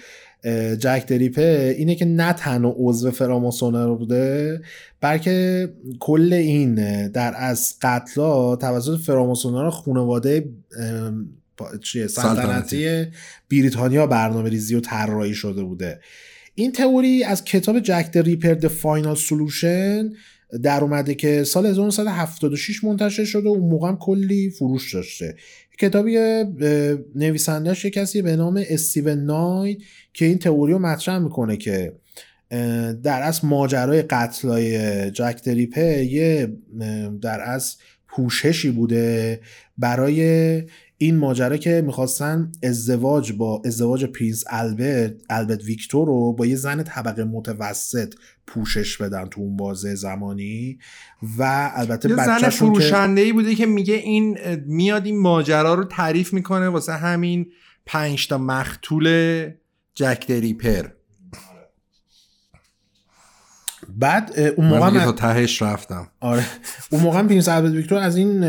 جک 0.80 1.04
دریپه 1.08 1.76
اینه 1.78 1.96
که 1.96 2.06
نه 2.06 2.34
تنها 2.34 2.76
عضو 2.78 3.12
فراماسونر 3.12 3.96
بوده 3.96 4.62
بلکه 5.02 5.70
کل 6.00 6.34
این 6.34 7.08
در 7.08 7.34
از 7.38 7.76
قتلا 7.82 8.56
توسط 8.56 9.00
فراماسونر 9.00 9.70
خانواده 9.70 10.50
چیه 11.82 12.08
سلطنتی. 12.08 13.06
بریتانیا 13.52 14.08
برنامه 14.08 14.50
ریزی 14.50 14.76
و 14.76 14.80
طراحی 14.80 15.34
شده 15.34 15.64
بوده. 15.64 16.00
این 16.56 16.72
تئوری 16.72 17.24
از 17.24 17.44
کتاب 17.44 17.80
Jack 17.80 18.10
the 18.14 18.18
Ripper 18.18 18.54
the 18.54 18.68
Final 18.68 19.16
Solution 19.16 20.10
در 20.64 20.82
اومده 20.82 21.16
که 21.16 21.44
سال 21.44 21.66
1976 21.66 22.84
منتشر 22.84 23.26
شده 23.26 23.50
و 23.50 23.52
اون 23.52 23.70
موقع 23.70 23.88
هم 23.88 23.98
کلی 23.98 24.50
فروش 24.50 24.94
داشته. 24.94 25.36
کتابی 25.80 26.18
نویسندهش 27.16 27.86
یه 27.86 27.92
کسی 27.92 28.22
به 28.22 28.36
نام 28.36 28.64
Stephen 28.70 29.20
Knight 29.20 29.82
که 30.14 30.26
این 30.26 30.38
تئوری 30.38 30.74
رو 30.74 30.80
مطرح 30.80 31.18
می‌کنه 31.18 31.58
که 31.58 31.94
در 33.04 33.22
از 33.24 33.46
ماجرای 33.46 34.02
قتلای 34.02 35.12
Jack 35.12 35.44
the 35.44 35.62
Ripper 35.62 36.00
ه 36.00 36.06
یه 36.06 36.58
در 37.22 37.42
از 37.42 37.78
پوششی 38.08 38.72
بوده 38.72 39.40
برای 39.78 40.64
این 40.98 41.18
ماجرا 41.18 41.58
که 41.58 41.84
می‌خواستن 41.86 42.52
ازدواج 42.64 43.34
با 43.34 43.62
ازدواج 43.66 44.06
Prince 44.06 44.44
Albert 44.50 45.14
Albert 45.30 45.64
Victor 45.64 46.08
رو 46.08 46.34
با 46.34 46.46
یه 46.46 46.56
زن 46.56 46.84
طبقه 46.84 47.24
متوسط 47.24 48.14
پوشش 48.48 48.98
بدن 48.98 49.26
تو 49.26 49.42
اون 49.42 49.58
بازه 49.58 49.96
زمانی 49.96 50.78
و 51.38 51.72
البته 51.76 52.10
یه 52.10 52.16
زن 52.16 52.50
فروشنده 52.50 53.22
ای 53.22 53.34
بوده 53.34 53.56
که 53.56 53.66
میگه 53.66 53.94
این 53.94 54.38
میاد 54.66 55.06
این 55.06 55.20
ماجرا 55.20 55.74
رو 55.74 55.84
تعریف 55.84 56.34
می‌کنه 56.34 56.70
واسه 56.70 56.94
همین 56.94 57.46
پنج 57.86 58.28
تا 58.28 58.38
مختول 58.38 59.08
جک 59.96 60.26
دریپر 60.28 60.88
بعد 63.90 64.40
اون 64.40 64.68
موقع 64.68 64.90
من 64.90 65.04
تا 65.04 65.12
تهش 65.12 65.62
رفتم. 65.62 66.08
آره. 66.20 66.46
اون 66.90 67.02
موقع 67.02 67.24
پرینس 67.24 67.50
البرت 67.50 67.72
ویکتور 67.72 67.98
از 67.98 68.18
این 68.18 68.42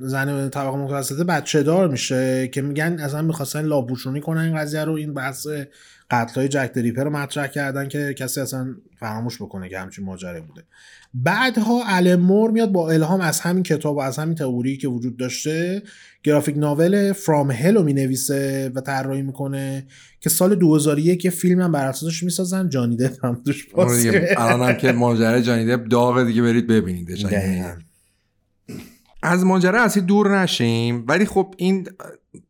زن 0.00 0.48
طبقه 0.48 0.76
متوسطه 0.76 1.24
بچه 1.24 1.62
دار 1.62 1.88
میشه 1.88 2.48
که 2.48 2.62
میگن 2.62 3.00
اصلا 3.00 3.22
می‌خواستن 3.22 3.62
لابوشونی 3.62 4.20
کنن 4.20 4.40
این 4.40 4.56
قضیه 4.56 4.84
رو 4.84 4.92
این 4.92 5.14
بحث 5.14 5.46
قتل 6.10 6.34
های 6.34 6.48
جک 6.48 6.72
دریپر 6.74 7.04
رو 7.04 7.10
مطرح 7.10 7.46
کردن 7.46 7.88
که 7.88 8.14
کسی 8.18 8.40
اصلا 8.40 8.74
فراموش 8.98 9.42
بکنه 9.42 9.68
که 9.68 9.78
همچین 9.78 10.04
ماجره 10.04 10.40
بوده. 10.40 10.64
بعدها 11.14 11.82
المور 11.86 12.50
میاد 12.50 12.72
با 12.72 12.90
الهام 12.90 13.20
از 13.20 13.40
همین 13.40 13.62
کتاب 13.62 13.96
و 13.96 14.00
از 14.00 14.18
همین 14.18 14.34
تئوری 14.34 14.76
که 14.76 14.88
وجود 14.88 15.16
داشته 15.16 15.82
گرافیک 16.22 16.56
ناول 16.56 17.12
فرام 17.12 17.50
هل 17.50 17.74
رو 17.74 17.82
می‌نویسه 17.82 18.72
و 18.74 18.80
طراحی 18.80 19.22
می‌کنه 19.22 19.86
که 20.20 20.30
سال 20.30 20.54
2001 20.54 21.24
یه 21.24 21.30
فیلم 21.30 21.60
هم 21.60 21.72
بر 21.72 21.86
اساسش 21.86 22.22
می‌سازن. 22.22 22.68
جانی 22.68 22.96
دپ 22.96 23.24
هم 23.24 23.42
توش 23.44 23.66
الان 24.36 24.68
هم 24.68 24.76
که 24.76 24.92
ماجرا 24.92 25.40
جانی 25.40 25.66
دپ 25.66 25.88
داغ 25.88 26.26
دیگه 26.26 26.42
برید 26.42 26.66
ببینید. 26.66 27.08
از 29.22 29.44
ماجرا 29.44 29.82
اصلی 29.82 30.02
دور 30.02 30.40
نشیم 30.40 31.04
ولی 31.08 31.24
خب 31.24 31.54
این 31.56 31.88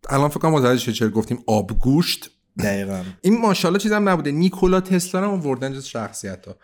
الان 0.08 0.28
فکر 0.28 0.38
کنم 0.38 0.52
متوجه 0.52 0.92
چه 0.92 1.08
گفتیم 1.08 1.38
آبگوشت. 1.46 2.37
دقیقا. 2.58 3.02
این 3.20 3.40
ماشاءالله 3.40 3.80
چیزم 3.80 4.08
نبوده. 4.08 4.32
نیکولا 4.32 4.80
تسلا 4.80 5.20
رو 5.20 5.28
آوردن 5.28 5.72
جز 5.72 5.84
شخصیت 5.84 6.46
ها 6.46 6.56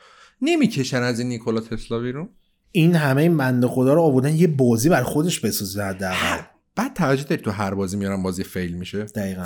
نمی‌کشن 0.43 1.03
از 1.03 1.19
این 1.19 1.29
نیکولا 1.29 1.61
تسلا 1.61 1.99
بیرون. 1.99 2.29
این 2.73 2.95
همه 2.95 3.23
این 3.23 3.37
بنده 3.37 3.69
خدا 3.69 3.95
رو 3.95 4.03
آوردن 4.03 4.35
یه 4.35 4.47
بازی 4.47 4.89
بر 4.89 5.03
خودش 5.03 5.41
بسازه 5.41 5.83
حداقل. 5.83 6.43
بعد 6.77 6.95
توجه 6.95 7.25
داری 7.25 7.43
تو 7.43 7.51
هر 7.51 7.75
بازی 7.75 7.97
میارن 7.97 8.23
بازی 8.23 8.45
فیل 8.45 8.73
میشه. 8.73 9.03
دقیقا. 9.03 9.45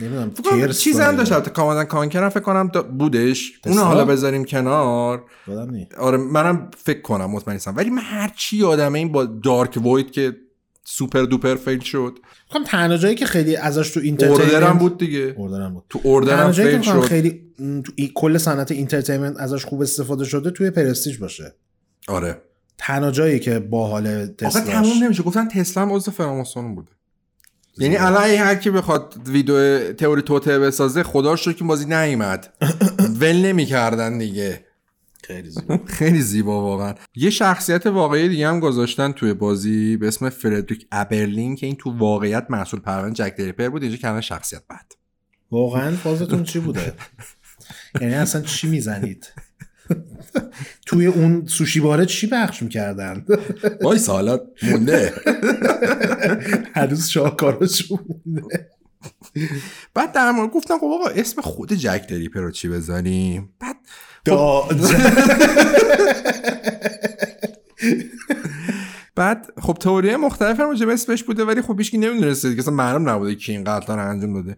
نمی‌دونم 0.00 0.30
چیز 0.72 1.00
هم 1.00 1.16
داشت. 1.16 1.32
البته 1.32 1.50
کاملا 1.50 1.84
کانکر 1.84 2.28
فکر 2.28 2.40
کنم 2.40 2.68
بودش. 2.98 3.52
اون 3.66 3.78
حالا 3.78 4.04
بذاریم 4.04 4.44
کنار. 4.44 5.24
آره 5.98 6.16
منم 6.18 6.70
فکر 6.76 7.00
کنم 7.00 7.30
مطمئن 7.30 7.54
نیستم. 7.54 7.76
ولی 7.76 7.90
من 7.90 8.02
هر 8.02 8.32
چی 8.36 8.56
یادمه 8.56 8.98
این 8.98 9.12
با 9.12 9.24
دارک 9.24 9.86
وید 9.86 10.10
که 10.10 10.36
super 10.84 11.22
duper 11.22 11.54
fail 11.54 11.80
شد. 11.80 12.18
کنم 12.50 12.64
تنها 12.64 12.96
جایی 12.96 13.14
که 13.14 13.26
خیلی 13.26 13.56
ازش 13.56 13.90
تو 13.90 14.00
entertainment 14.00 14.52
Order 14.52 14.74
م 14.74 14.78
بود 14.78 14.98
دیگه. 14.98 15.34
Order 15.36 15.68
م 15.68 15.74
بود. 15.74 15.84
تو 15.88 16.00
Order 16.02 16.44
م 16.44 16.52
fail 16.52 16.82
شد. 16.82 17.00
خیلی 17.00 17.42
تو 17.58 17.92
کل 18.14 18.38
صنعت 18.38 18.72
entertainment 18.72 19.40
ازش 19.40 19.64
خوب 19.64 19.82
استفاده 19.82 20.24
شده 20.24 20.50
توی 20.50 20.70
Prestige 20.70 21.18
باشه. 21.18 21.54
آره. 22.08 22.42
تنها 22.78 23.10
جایی 23.10 23.40
که 23.40 23.58
با 23.58 23.86
حال 23.86 24.26
تسلا 24.26 24.64
تموم 24.64 25.04
نمیشه. 25.04 25.22
گفتن 25.22 25.48
تسلا 25.48 25.82
هم 25.82 25.92
عضو 25.92 26.10
فراماسون 26.10 26.74
بوده. 26.74 26.90
یعنی 27.78 27.96
الان 27.96 28.22
هر 28.22 28.54
کی 28.54 28.70
بخواد 28.70 29.14
ویدیو 29.26 29.92
تئوری 29.92 30.22
توطئه 30.22 30.58
بسازه 30.58 31.02
خدا 31.02 31.34
رو 31.34 31.52
که 31.52 31.64
بازی 31.64 31.84
نیومد. 31.84 32.52
ول 33.20 33.36
نمی‌کردن 33.36 34.18
دیگه. 34.18 34.64
خیلی 35.26 35.50
زیبا. 35.60 35.78
خیلی 35.86 36.20
زیبا 36.20 36.62
واقعا. 36.62 36.94
یه 37.14 37.30
شخصیت 37.30 37.86
واقعی 37.86 38.28
دیگه 38.28 38.48
هم 38.48 38.60
گذاشتن 38.60 39.12
توی 39.12 39.34
بازی 39.34 39.96
به 39.96 40.08
اسم 40.08 40.28
Frederick 40.28 40.86
Abberline 40.92 41.56
که 41.56 41.66
این 41.66 41.76
تو 41.76 41.98
واقعیت 41.98 42.46
مسئول 42.50 42.80
پرونده 42.80 43.14
Jack 43.14 43.36
the 43.36 43.47
Ripper 43.47 43.68
بود 43.68 43.82
اینجا 43.82 43.96
کردن 43.98 44.20
شخصیت 44.20 44.62
بعد. 44.68 44.92
واقعا 45.50 45.96
فازتون 45.96 46.44
چی 46.44 46.58
بوده؟ 46.58 46.92
یعنی 48.00 48.14
اصلا 48.14 48.40
چی 48.42 48.68
می‌زنید؟ 48.68 49.32
توی 50.86 51.06
اون 51.06 51.46
سوشی 51.46 51.80
باره 51.80 52.06
چی 52.06 52.26
بخش 52.26 52.62
می‌کردن؟ 52.62 53.26
وای 53.82 53.98
سالات 53.98 54.42
مونده. 54.62 55.14
هنوز 56.74 57.08
شاهکاراش 57.08 57.90
مونده. 57.90 58.70
بعد 59.94 60.12
در 60.12 60.30
مورد 60.30 60.50
گفتم 60.50 60.78
خب 60.78 60.84
آقا 60.84 61.08
اسم 61.08 61.40
خود 61.40 61.72
جک 61.72 62.06
دریپر 62.08 62.40
رو 62.40 62.50
چی 62.50 62.68
بزنیم؟ 62.68 63.54
بعد 63.60 63.76
بعد 69.14 69.46
خب 69.62 69.74
تئوری 69.80 70.16
مختلف 70.16 70.60
هم 70.60 70.68
راجع 70.68 70.88
اسمش 70.88 71.22
بوده 71.22 71.44
ولی 71.44 71.62
خب 71.62 71.78
هیچکی 71.78 71.98
نمی‌دونسته 71.98 72.54
که 72.54 72.60
اصلا 72.60 72.74
معلوم 72.74 73.08
نبوده 73.08 73.34
کی 73.34 73.52
این 73.52 73.64
قتل 73.64 73.92
رو 73.92 74.08
انجام 74.08 74.32
داده. 74.32 74.56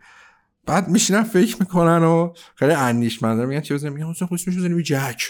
بعد 0.67 0.89
میشینن 0.89 1.23
فکر 1.23 1.57
می‌کنن 1.61 2.05
و 2.05 2.33
خیلی 2.55 2.73
اندیشمنده 2.73 3.47
میگن 3.47 3.61
چه 3.61 3.75
بزنیم؟ 3.75 3.93
میگن 3.93 4.07
اصلا 4.07 4.29
اسمش 4.33 4.57
بزنیم 4.57 4.81
جک. 4.81 5.23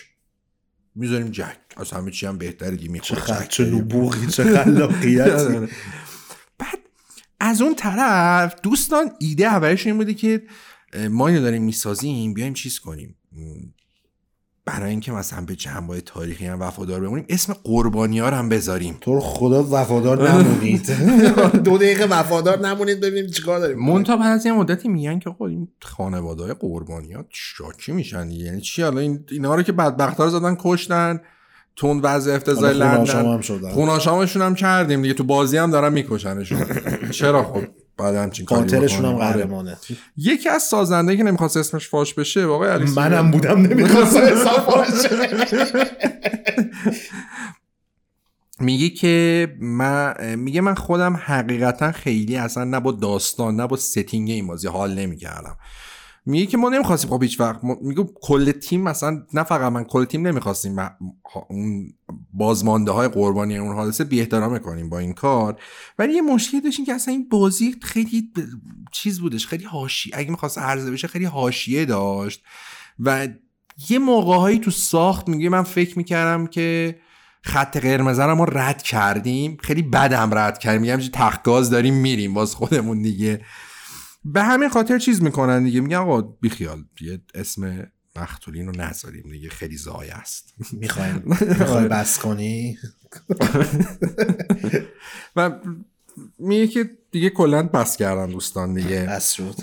می‌ذاریم 0.94 1.28
جک. 1.28 1.56
از 1.76 1.90
همه 1.90 2.10
چی 2.10 2.26
هم 2.26 2.38
بهتره 2.38 2.76
دیگه 2.76 2.90
می‌خوره 2.90 3.46
چه 3.48 3.64
نبوغی 3.64 4.26
چه 4.26 4.44
خلاقیتی. 4.44 5.58
بعد 6.58 6.78
از 7.40 7.62
اون 7.62 7.74
طرف 7.74 8.60
دوستان 8.60 9.10
ایده 9.20 9.46
اولش 9.46 9.86
این 9.86 9.96
بوده 9.96 10.14
که 10.14 10.42
ما 11.10 11.28
اینو 11.28 11.40
داریم 11.40 11.62
می‌سازیم 11.62 12.34
بیایم 12.34 12.54
چیز 12.54 12.78
کنیم. 12.78 13.16
برای 14.66 14.90
اینکه 14.90 15.12
مثلا 15.12 15.44
به 15.44 15.56
جنبه 15.56 16.00
تاریخی 16.00 16.46
هم 16.46 16.60
وفادار 16.60 17.00
بمونیم 17.00 17.24
اسم 17.28 17.56
قربانی 17.64 18.18
ها 18.18 18.28
رو 18.28 18.36
هم 18.36 18.48
بذاریم. 18.48 18.98
تو 19.00 19.20
خدا 19.20 19.62
وفادار 19.70 20.30
نمونید. 20.30 20.90
دو 21.64 21.78
دقیقه 21.78 22.04
وفادار 22.04 22.58
نمونید 22.66 23.00
ببینیم 23.00 23.30
چیکار 23.30 23.58
داریم. 23.58 23.78
مونتا 23.78 24.16
بعد 24.16 24.32
از 24.32 24.46
یه 24.46 24.52
مدتی 24.52 24.88
میگن 24.88 25.18
که 25.18 25.30
خب 25.30 25.42
این 25.42 25.68
خانواده 25.82 26.42
های 26.42 26.54
قربانی 26.54 27.12
ها 27.12 27.24
شاکی 27.30 27.92
میشن 27.92 28.30
یعنی 28.30 28.60
چی؟ 28.60 28.82
حالا 28.82 29.00
این 29.00 29.24
اینا 29.30 29.54
رو 29.54 29.62
که 29.62 29.72
بدبختا 29.72 30.24
رو 30.24 30.30
زدن 30.30 30.56
کشتن 30.60 31.20
تون 31.76 32.00
وضع 32.00 32.34
افتضاح 32.34 32.70
لندن. 32.70 33.40
خوناشامشون 33.70 34.42
هم 34.42 34.54
کردیم 34.54 35.02
دیگه 35.02 35.14
تو 35.14 35.24
بازی 35.24 35.56
هم 35.56 35.70
دارن 35.70 35.92
میکشنشون. 35.92 36.66
چرا 37.10 37.44
خب؟ 37.44 37.62
بعد 37.98 38.14
همچین 38.14 38.46
قاتلشون 38.46 39.04
هم 39.04 39.16
قهرمانه. 39.16 39.76
یکی 40.16 40.48
از 40.48 40.62
سازنده 40.62 41.16
که 41.16 41.22
نمی‌خواست 41.22 41.56
اسمش 41.56 41.88
فاش 41.88 42.14
بشه 42.14 42.46
واقعا 42.46 42.72
علی 42.72 42.90
منم 42.90 43.30
بودم 43.30 43.62
نمی‌خواست 43.62 44.16
اسمش 44.22 44.48
فاش 44.48 44.88
میگه 48.60 48.88
که 48.88 49.48
من 49.60 50.34
میگه 50.34 50.60
من 50.60 50.74
خودم 50.74 51.16
حقیقتا 51.16 51.92
خیلی 51.92 52.36
اصلا 52.36 52.64
نه 52.64 52.80
با 52.80 52.92
داستان 52.92 53.56
نه 53.56 53.66
با 53.66 53.76
ستینگ 53.76 54.30
این 54.30 54.46
بازی 54.46 54.68
حال 54.68 54.94
نمی‌کردم. 54.94 55.56
میگه 56.26 56.46
که 56.46 56.56
ما 56.56 56.68
نمی‌خواستیم 56.68 57.10
خب 57.10 57.22
هیچ 57.22 57.40
وقت 57.40 57.60
میگه 57.64 58.04
کل 58.22 58.52
تیم 58.52 58.82
مثلا 58.82 59.22
نه 59.34 59.42
فقط 59.42 59.72
من 59.72 59.84
کل 59.84 60.04
تیم 60.04 60.26
نمی‌خواستیم. 60.26 60.76
اون 61.48 61.92
بازمانده 62.32 62.90
های 62.90 63.08
قربانی 63.08 63.58
اون 63.58 63.74
حادثه 63.74 64.04
بی 64.04 64.20
احترام 64.20 64.58
کنیم 64.58 64.88
با 64.88 64.98
این 64.98 65.12
کار. 65.12 65.60
ولی 65.98 66.14
یه 66.14 66.22
مشکلی 66.22 66.60
داشتیم 66.60 66.84
که 66.84 66.94
اصلا 66.94 67.14
این 67.14 67.28
بازی 67.28 67.76
خیلی 67.82 68.30
چیز 68.92 69.20
بودش 69.20 69.46
خیلی 69.46 69.64
حاشیه 69.64 70.12
اگه 70.16 70.30
می‌خواست 70.30 70.58
عرضه 70.58 70.90
بشه 70.90 71.08
خیلی 71.08 71.24
حاشیه 71.24 71.84
داشت. 71.84 72.42
و 72.98 73.28
یه 73.88 73.98
موقعهایی 73.98 74.58
تو 74.58 74.70
ساخت 74.70 75.28
میگه 75.28 75.48
من 75.48 75.62
فکر 75.62 75.98
می‌کردم 75.98 76.46
که 76.46 76.98
خط 77.42 77.76
قرمز 77.76 78.18
رو 78.18 78.34
ما 78.34 78.44
رد 78.44 78.82
کردیم. 78.82 79.56
خیلی 79.60 79.82
بدم 79.82 80.30
رد 80.32 80.58
کردیم. 80.58 80.80
میگم 80.80 80.96
تخت 81.12 81.42
داریم 81.42 81.94
میریم. 81.94 82.34
باز 82.34 82.54
خودمون 82.54 83.02
دیگه 83.02 83.40
به 84.32 84.42
همین 84.42 84.68
خاطر 84.68 84.98
چیز 84.98 85.22
می‌کنن 85.22 85.64
دیگه. 85.64 85.80
میگن 85.80 85.96
آقا 85.96 86.22
بیخیال 86.22 86.84
یه 87.00 87.20
اسم 87.34 87.86
بختولین 88.16 88.66
رو 88.66 88.72
نذاریم. 88.76 89.30
دیگه 89.32 89.48
خیلی 89.48 89.76
زای 89.76 90.10
است. 90.10 90.54
می‌خوایم 90.72 91.22
می‌خوای 91.58 91.88
بس 91.88 92.18
کنی؟ 92.18 92.78
و 95.36 95.50
میگه 96.38 96.66
که 96.66 96.90
دیگه 97.10 97.30
کلا 97.30 97.62
بس 97.62 97.96
کردن 97.96 98.30
دوستان 98.30 98.74
دیگه. 98.74 99.06
بس 99.10 99.32
شد. 99.32 99.54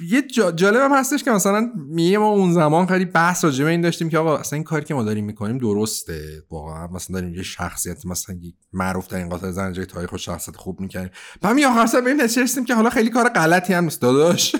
یه 0.00 0.22
جالب 0.56 0.80
هم 0.80 0.92
هستش 0.92 1.24
که 1.24 1.30
مثلا 1.30 1.72
میگه 1.88 2.18
ما 2.18 2.28
اون 2.28 2.52
زمان 2.52 2.86
خیلی 2.86 3.04
بحث 3.04 3.44
راجع 3.44 3.64
به 3.64 3.70
این 3.70 3.80
داشتیم 3.80 4.08
که 4.08 4.18
آقا 4.18 4.36
اصلا 4.36 4.56
این 4.56 4.64
کاری 4.64 4.84
که 4.84 4.94
ما 4.94 5.02
داریم 5.02 5.24
می‌کنیم 5.24 5.58
درسته. 5.58 6.42
واقعا 6.50 6.86
مثلا 6.86 7.20
داریم 7.20 7.34
یه 7.34 7.42
شخصیت 7.42 8.06
مثلا 8.06 8.36
معروف 8.72 9.08
در 9.08 9.18
این 9.18 9.28
قاتل 9.28 9.50
زنجیره 9.50 9.86
تاریخ 9.86 10.12
و 10.12 10.18
شخصیت 10.18 10.56
خوب 10.56 10.80
می‌کنیم 10.80 11.10
بعد 11.40 11.54
می 11.54 11.64
آخر 11.64 11.86
سر 11.86 12.00
نشستیم 12.00 12.64
که 12.64 12.74
حالا 12.74 12.90
خیلی 12.90 13.10
کار 13.10 13.28
غلطی 13.28 13.74
هم 13.74 13.84
نیست 13.84 14.00
داداش. 14.00 14.56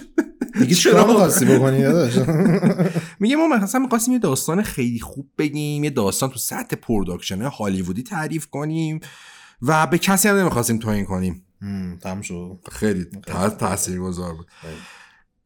دیگه 0.59 0.75
چرا؟ 0.75 1.07
می‌خواستی 1.07 1.45
بکنی 1.45 1.83
داداش؟ 1.83 2.19
میگه 3.21 3.37
ما 3.37 3.47
مثلا 3.47 3.81
می‌خواستیم 3.81 4.15
یه 4.15 4.21
داستان 4.21 4.63
خیلی 4.63 5.01
خوب 5.01 5.31
بگیم 5.39 5.85
یه 5.85 5.91
داستان 5.91 6.31
تو 6.31 6.39
سطح 6.39 6.77
production 6.77 7.43
هالیوودی 7.43 8.03
تعریف 8.03 8.47
کنیم 8.47 9.01
و 9.63 9.87
به 9.87 9.99
کسی 9.99 10.29
هم 10.29 10.37
نمی‌خواستیم 10.37 10.79
توهین 10.79 11.05
کنیم. 11.05 11.45
تمام 12.03 12.23
شد. 12.23 12.59
خیلی 12.73 13.07
تاثیر 13.59 14.01
گذار 14.01 14.35
بود. 14.35 14.47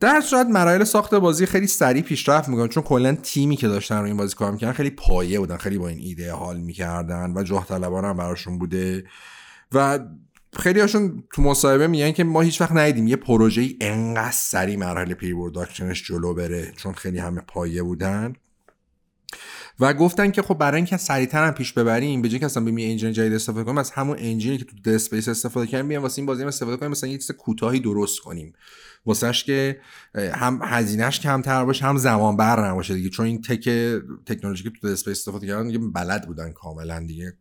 در 0.01 0.21
صورت 0.21 0.47
مراحل 0.47 0.85
ساخت 0.85 1.15
بازی 1.15 1.47
خیلی 1.47 1.67
سریع 1.67 2.03
پیشرفت 2.03 2.49
می‌کنن 2.49 2.69
چون 2.69 2.83
کلا 2.83 3.15
تیمی 3.15 3.57
که 3.57 3.69
داشتن 3.69 3.99
رو 3.99 4.05
این 4.05 4.17
بازی 4.17 4.35
کار 4.35 4.53
می‌کردن 4.53 4.73
خیلی 4.73 4.91
پایه 4.91 5.41
بودن 5.41 5.57
خیلی 5.57 5.79
با 5.79 5.89
این 5.89 5.99
ایده 5.99 6.33
حال 6.33 6.61
می‌کردن 6.61 7.33
و 7.37 7.43
جاه 7.43 7.67
طلبانه 7.67 8.05
هم 8.05 8.17
براشون 8.17 8.59
بوده. 8.59 9.05
و 9.73 9.99
خیلی 10.59 10.81
هاشون 10.81 11.25
تو 11.35 11.43
مصاحبه 11.43 11.87
میگن 11.87 12.13
که 12.13 12.25
ما 12.25 12.41
هیچ 12.41 12.61
وقت 12.61 12.73
ندیدیم 12.73 13.07
یه 13.07 13.17
پروژه 13.17 13.63
ای 13.63 13.77
انقدر 13.81 14.31
سریع 14.31 14.77
مراحل 14.77 15.15
pre 15.15 15.35
جلو 16.05 16.35
بره 16.35 16.73
چون 16.77 16.93
خیلی 16.93 17.19
همه 17.19 17.41
پایه 17.41 17.83
بودن. 17.83 18.33
و 19.81 19.95
گفتن 19.95 20.31
که 20.31 20.43
خب 20.43 20.55
برای 20.55 20.77
اینکه 20.77 20.97
سریعتر 20.97 21.47
هم 21.47 21.55
پیش 21.55 21.73
ببریم 21.73 22.23
به 22.23 22.29
جای 22.29 22.39
که 22.39 22.47
اصلا 22.47 22.65
بیم 22.65 22.91
engine 22.91 23.13
جدید 23.13 23.33
استفاده 23.33 23.65
کنیم 23.65 23.79
از 23.79 23.91
همون 23.91 24.17
engine 24.21 24.53
ی 24.53 24.59
که 24.59 24.65
تو 24.65 24.77
Dead 24.85 24.89
Space 24.89 25.29
استفاده 25.29 25.67
کردیم 25.67 25.89
بیام 25.89 26.03
واسه 26.03 26.19
این 26.19 26.27
بازی 26.27 26.45
استفاده 26.45 26.77
کنیم 26.77 26.91
مثلا 26.91 27.11
یه 27.11 27.19
چیز 27.19 27.31
کوتاهی 27.31 27.81
درست 27.81 28.21
کنیم. 28.21 28.53
واسهش 29.07 29.45
که 29.45 29.81
هم 30.15 30.61
هزینهش 30.63 31.21
کمتر 31.21 31.65
باشه 31.65 31.85
هم 31.85 31.97
زمان 31.97 32.37
بر 32.37 32.69
نباشه 32.69 32.95
دیگه. 32.95 33.09
چون 33.09 33.27
این 33.27 33.41
تک 33.41 33.69
تکنولوژی 34.27 34.63
که 34.63 34.71
تو 34.71 34.89
Dead 34.89 34.93
Space 34.93 35.19
استفاده 35.19 35.47
کردن 35.47 35.67
دیگه 35.67 35.79
بلد 35.79 36.27
بودن 36.27 36.53
کاملا 36.53 37.01
دیگه. 37.07 37.37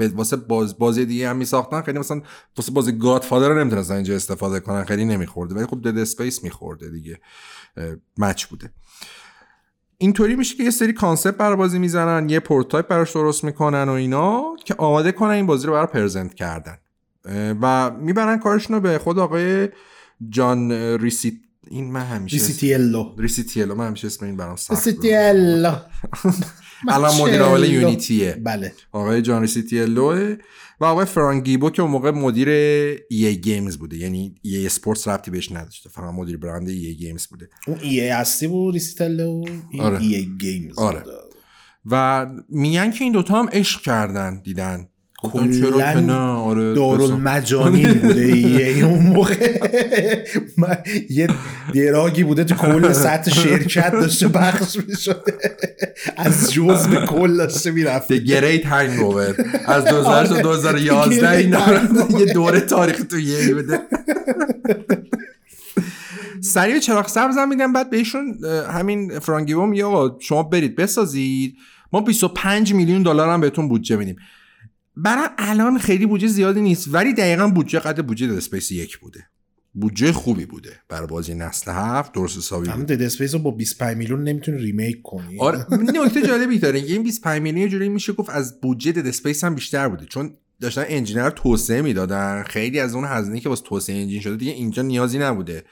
واسه 0.00 0.36
باز 0.36 0.78
بازی 0.78 1.06
دیگه 1.06 1.28
هم 1.28 1.36
میساختن 1.36 1.82
خیلی 1.82 1.98
مثلا 1.98 2.22
واسه 2.56 2.72
بازی 2.72 2.92
Godfather 2.92 3.48
رو 3.48 3.58
نمی‌تونستن 3.58 3.94
اینجا 3.94 4.14
استفاده 4.14 4.60
کنن 4.60 4.84
خیلی 4.84 5.04
نمیخورده. 5.04 5.54
ولی 5.54 5.66
خب 5.66 5.90
Dead 5.90 5.98
Space 5.98 6.44
میخورده 6.44 6.90
دیگه. 6.90 7.20
match 8.18 8.44
بوده. 8.44 8.70
اینطوری 9.98 10.36
میشه 10.36 10.56
که 10.56 10.62
یه 10.62 10.70
سری 10.70 10.92
concept 10.92 11.36
برای 11.36 11.56
بازی 11.56 11.78
می‌زنن 11.78 12.28
یه 12.28 12.40
prototype 12.40 12.88
براش 12.88 13.12
درست 13.12 13.44
می‌کنن 13.44 13.88
و 13.88 13.92
اینا 13.92 14.56
که 14.64 14.74
آماده 14.78 15.12
کنن 15.12 15.30
این 15.30 15.46
بازی 15.46 15.66
رو 15.66 15.72
برای 15.72 15.86
present 15.86 16.34
کردن. 16.34 16.78
و 17.62 17.90
می‌برن 17.90 18.38
کارشون 18.38 18.76
رو 18.76 18.82
به 18.82 18.98
خود 18.98 19.18
آقای 19.18 19.68
John 20.28 20.72
Riccit 20.72 21.34
این 21.70 21.92
من 21.92 22.04
همیشه 22.04 22.36
Riccitiello. 22.36 23.14
Riccitiello. 23.18 23.74
من 23.74 23.86
همیشه 23.86 24.06
اسم 24.06 24.26
این 24.26 24.36
برام 24.36 24.56
سخت 24.56 24.70
Riccitiello. 24.70 25.72
الان 26.88 27.20
مدیر 27.20 27.42
عامل 27.42 27.72
Unity 27.72 28.21
ه. 28.21 28.40
بله. 28.44 28.72
آقای 28.92 29.22
John 29.22 29.42
Riccitiello 29.42 30.36
و 30.80 30.84
آقای 30.84 31.04
Frank 31.04 31.34
Gibeau 31.34 31.70
که 31.70 31.82
اون 31.82 31.90
موقع 31.90 32.10
مدیر 32.10 32.48
EA 33.10 33.40
Games 33.40 33.76
بوده. 33.76 33.96
یعنی 33.96 34.34
EA 34.42 34.66
Sports 34.66 35.08
ربطی 35.08 35.30
بهش 35.30 35.52
نداشته. 35.52 35.90
فقط 35.90 36.14
مدیر 36.14 36.36
برند 36.36 36.68
EA 36.68 36.94
Games 36.94 37.26
بوده. 37.26 37.48
اون 37.66 37.78
EA 37.80 38.10
اصلی 38.10 38.48
بود 38.48 38.74
Riccitiello 38.74 39.44
آره. 39.78 40.00
EA 40.00 40.28
Games 40.40 40.78
آره. 40.78 41.02
و 41.90 42.26
میگن 42.48 42.90
که 42.90 43.04
این 43.04 43.12
دوتا 43.12 43.38
هم 43.38 43.48
عشق 43.52 43.80
کردن 43.80 44.40
دیدن. 44.42 44.88
که 45.22 46.00
نه؟ 46.00 46.12
آره 46.12 46.74
دارالمجانی 46.74 47.86
بوده 47.86 48.36
یه 48.36 48.84
اون 48.84 49.06
موقع. 49.06 49.58
یه 51.10 51.28
دراگی 51.74 52.24
بوده 52.24 52.44
تو 52.44 52.54
کل 52.54 52.92
سطح 52.92 53.30
شرکت 53.30 53.92
داشته 53.92 54.28
بخش 54.28 54.76
می‌شده. 54.88 55.38
از 56.16 56.52
جز 56.52 56.86
به 56.86 57.06
کل 57.06 57.36
داشته 57.36 57.70
می‌رفته. 57.70 58.18
گریت 58.18 58.66
هنگ 58.66 59.00
از 59.66 59.84
2000 59.84 60.26
تا 60.26 60.40
2011 60.40 61.30
این 61.30 61.56
یه 62.18 62.32
دوره 62.32 62.60
تاریخ 62.60 63.02
تو 63.10 63.18
یه 63.18 63.54
بوده. 63.54 63.80
سریع 66.40 66.78
چراغ 66.78 67.08
سبز 67.08 67.36
هم 67.36 67.48
میدن 67.48 67.72
بعد 67.72 67.90
بهشون 67.90 68.38
همین 68.72 69.18
فرانگیوم 69.18 69.72
یا 69.72 70.16
شما 70.20 70.42
برید 70.42 70.76
بسازید. 70.76 71.56
ما 71.92 72.00
25 72.00 72.74
میلیون 72.74 73.02
دلار 73.02 73.28
هم 73.30 73.40
بهتون 73.40 73.68
بودجه 73.68 73.96
میدیم. 73.96 74.16
برای 74.96 75.28
الان 75.38 75.78
خیلی 75.78 76.06
بودجه 76.06 76.26
زیادی 76.26 76.60
نیست 76.60 76.94
ولی 76.94 77.14
دقیقا 77.14 77.48
بودجه 77.48 77.78
قد 77.78 78.06
بودجه 78.06 78.26
Dead 78.26 78.72
یک 78.72 78.98
بوده. 78.98 79.26
بودجه 79.74 80.12
خوبی 80.12 80.46
بوده 80.46 80.80
برای 80.88 81.06
بازی 81.06 81.34
نسل 81.34 81.70
هفت 81.70 82.12
درست 82.12 82.38
حسابی 82.38 82.68
بود. 82.68 82.86
Dead 82.86 83.02
Space 83.02 83.34
رو 83.34 83.40
با 83.40 83.50
25 83.50 83.96
میلیون 83.96 84.22
نمی‌تونی 84.22 84.58
remake 84.58 85.02
کنی. 85.02 85.38
آره 85.40 85.66
نکته 85.72 86.22
جالبی 86.22 86.58
داره 86.58 86.78
این 86.78 87.02
25 87.02 87.42
میلیون 87.42 87.68
جوری 87.68 87.88
میشه 87.88 88.12
گفت 88.12 88.30
از 88.30 88.60
بودجه 88.60 88.92
Dead 88.92 89.06
Space 89.06 89.44
هم 89.44 89.54
بیشتر 89.54 89.88
بوده 89.88 90.06
چون 90.06 90.34
داشتن 90.60 90.84
engine 90.88 91.19
رو 91.19 91.30
توسعه 91.30 91.82
می‌دادن 91.82 92.42
خیلی 92.42 92.80
از 92.80 92.94
اون 92.94 93.04
هزینه 93.04 93.40
که 93.40 93.48
واسه 93.48 93.62
توسعه 93.64 93.96
engine 93.96 94.20
شده 94.20 94.36
دیگه 94.36 94.52
اینجا 94.52 94.82
نیازی 94.82 95.18
نبوده. 95.18 95.64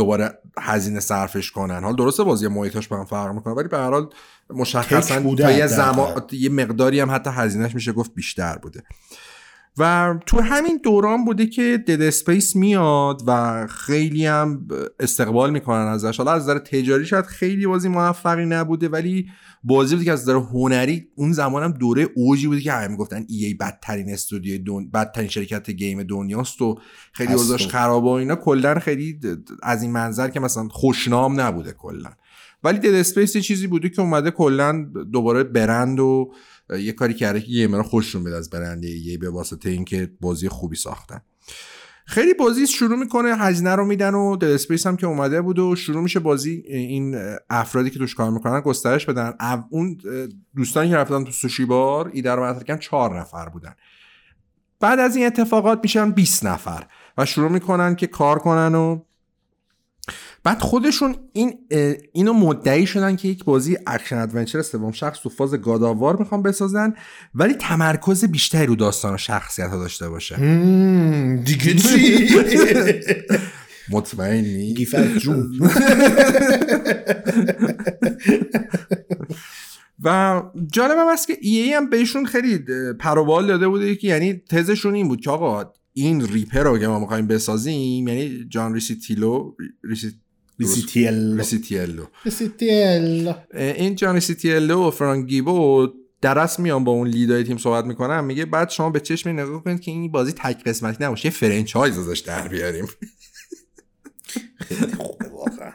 دوباره 0.00 0.38
هزینه 0.60 1.00
صرفش 1.00 1.50
کنن. 1.50 1.84
حال 1.84 1.96
درسته 1.96 2.22
بازی 2.24 2.48
محیطاش 2.48 2.88
با 2.88 2.96
هم 2.96 3.04
فرق 3.04 3.34
می‌کنه 3.34 3.54
ولی 3.54 3.68
به 3.68 3.78
هر 3.78 3.90
حال 3.90 4.10
مشخصا 4.50 5.34
تا 5.34 5.50
یه 5.50 5.66
زمان 5.66 6.22
یه 6.32 6.48
مقداری 6.48 7.00
هم 7.00 7.10
حتی 7.10 7.30
هزینهش 7.30 7.74
میشه 7.74 7.92
گفت 7.92 8.14
بیشتر 8.14 8.58
بوده. 8.58 8.82
و 9.78 10.14
تو 10.26 10.40
همین 10.40 10.80
دوران 10.84 11.24
بوده 11.24 11.46
که 11.46 11.84
Dead 11.86 12.02
Space 12.02 12.56
میاد 12.56 13.22
و 13.26 13.66
خیلی 13.66 14.26
هم 14.26 14.68
استقبال 15.00 15.50
می‌کنن 15.50 15.86
ازش. 15.86 16.16
حالا 16.16 16.32
از 16.32 16.42
نظر 16.42 16.58
تجاری 16.58 17.06
شاید 17.06 17.24
خیلی 17.24 17.66
بازی 17.66 17.88
موفقی 17.88 18.46
نبوده 18.46 18.88
ولی 18.88 19.26
بازی 19.64 19.94
بوده 19.94 20.04
که 20.04 20.12
از 20.12 20.22
نظر 20.22 20.34
هنری 20.34 21.08
اون 21.14 21.32
زمان 21.32 21.62
هم 21.62 21.72
دوره 21.72 22.08
اوجی 22.14 22.46
بوده 22.46 22.60
که 22.60 22.72
همه 22.72 22.88
می‌گفتن 22.88 23.24
EA 23.28 23.54
بدترین 23.54 24.10
استودیو 24.10 24.62
دون 24.62 24.90
بدترین 24.90 25.28
شرکت 25.28 25.70
game 25.70 26.02
دنیاست 26.02 26.62
و 26.62 26.78
خیلی 27.12 27.32
اوضاعش 27.32 27.66
خرابه 27.66 28.06
و 28.06 28.10
اینا. 28.10 28.36
کلا 28.36 28.78
خیلی 28.78 29.20
از 29.62 29.82
این 29.82 29.92
منظر 29.92 30.28
که 30.28 30.40
مثلا 30.40 30.68
خوشنام 30.68 31.40
نبوده 31.40 31.72
کلا. 31.72 32.10
ولی 32.64 32.78
Dead 32.78 32.94
Space 32.94 33.36
یه 33.36 33.42
چیزی 33.42 33.66
بوده 33.66 33.88
که 33.88 34.02
اومده 34.02 34.30
کلا 34.30 34.86
دوباره 35.12 35.44
برند 35.44 36.00
و 36.00 36.32
یه 36.78 36.92
کاری 36.92 37.14
کرده 37.14 37.40
که 37.40 37.46
gamer 37.46 37.76
ها 37.76 37.82
خوششون 37.82 38.24
بیاد 38.24 38.36
از 38.36 38.50
برند 38.50 38.84
یه 38.84 39.18
به 39.18 39.30
واسطه 39.30 39.70
اینکه 39.70 40.10
بازی 40.20 40.48
خوبی 40.48 40.76
ساختن. 40.76 41.20
خیلی 42.06 42.34
بازی 42.34 42.66
شروع 42.66 42.98
می‌کنه 42.98 43.36
هزینه 43.36 43.74
رو 43.74 43.84
میدن 43.84 44.14
و 44.14 44.36
Dead 44.36 44.54
Space 44.54 44.86
هم 44.86 44.96
که 44.96 45.06
اومده 45.06 45.42
بود 45.42 45.58
و 45.58 45.76
شروع 45.76 46.02
میشه 46.02 46.20
بازی. 46.20 46.62
این 46.66 47.16
افرادی 47.50 47.90
که 47.90 47.98
توش 47.98 48.14
کار 48.14 48.30
می‌کنن 48.30 48.60
گسترش 48.60 49.06
بدن. 49.06 49.34
اون 49.70 49.98
دوستانی 50.56 50.88
که 50.88 50.96
رفتن 50.96 51.24
تو 51.24 51.30
sushi 51.30 51.64
bar 51.64 52.10
ایده 52.12 52.30
رو 52.30 52.44
مطرح 52.44 52.76
چهار 52.76 53.20
نفر 53.20 53.48
بودن. 53.48 53.74
بعد 54.80 54.98
از 54.98 55.16
این 55.16 55.26
اتفاقات 55.26 55.80
میشن 55.82 56.10
20 56.10 56.46
نفر 56.46 56.86
و 57.18 57.26
شروع 57.26 57.50
می‌کنن 57.50 57.94
که 57.94 58.06
کار 58.06 58.38
کنن 58.38 58.74
و 58.74 59.00
بعد 60.44 60.58
خودشون 60.58 61.16
این 61.32 61.58
اینو 62.12 62.32
مدعی 62.32 62.86
شدن 62.86 63.16
که 63.16 63.28
یک 63.28 63.44
بازی 63.44 63.76
action 63.86 64.18
adventure 64.18 64.62
سوم 64.62 64.92
شخص 64.92 65.18
تو 65.22 65.28
فاز 65.28 65.54
God 65.54 65.77
of 65.77 65.93
War 65.93 66.16
می‌خوان 66.16 66.42
بسازن 66.42 66.94
ولی 67.34 67.54
تمرکز 67.54 68.24
بیشتری 68.24 68.66
رو 68.66 68.76
داستان 68.76 69.14
و 69.14 69.16
شخصیت 69.16 69.70
ها 69.70 69.76
داشته 69.76 70.08
باشه. 70.08 70.36
دیگه 71.44 71.74
چی؟ 71.74 72.28
مطمئنی؟ 73.92 74.74
gift 74.74 75.18
جون. 75.18 75.58
و 80.04 80.42
جالب 80.72 80.98
هم 80.98 81.08
است 81.08 81.26
که 81.26 81.36
EA 81.40 81.72
هم 81.72 81.90
بهشون 81.90 82.26
خیلی 82.26 82.58
پروبال 82.98 83.46
داده 83.46 83.68
بوده 83.68 83.94
که 83.94 84.08
یعنی 84.08 84.42
تزشون 84.50 84.94
این 84.94 85.08
بود 85.08 85.20
که 85.20 85.30
آقا 85.30 85.72
این 85.92 86.26
Ripper 86.26 86.62
رو 86.62 86.78
که 86.78 86.86
ما 86.86 86.98
می‌خوایم 86.98 87.26
بسازیم 87.26 88.08
یعنی 88.08 88.44
John 88.48 88.74
Riccitiello 88.74 89.54
Riccitiello 90.60 91.36
Riccitiello 91.36 92.04
Riccitiello 92.24 93.32
این 93.54 93.94
John 93.94 94.14
Riccitiello 94.14 94.88
و 94.88 94.90
Frank 94.90 95.35
Gibeau 95.35 95.88
درست 96.22 96.60
میان 96.60 96.84
با 96.84 96.92
اون 96.92 97.08
lead 97.08 97.37
ای 97.37 97.44
تیم 97.44 97.56
صحبت 97.58 97.84
می‌کنم. 97.84 98.24
میگه 98.24 98.44
بعد 98.44 98.70
شما 98.70 98.90
به 98.90 99.00
چشم 99.00 99.30
نگاه 99.30 99.64
کنید 99.64 99.80
که 99.80 99.90
این 99.90 100.12
بازی 100.12 100.32
تک 100.32 100.64
قسمتی 100.64 101.04
نباشه. 101.04 101.26
یه 101.26 101.32
franchise 101.32 101.98
ازش 101.98 102.18
در 102.18 102.48
بیاریم. 102.48 102.86
خیلی 104.56 104.92
خوبه 104.98 105.28
واقعا. 105.28 105.72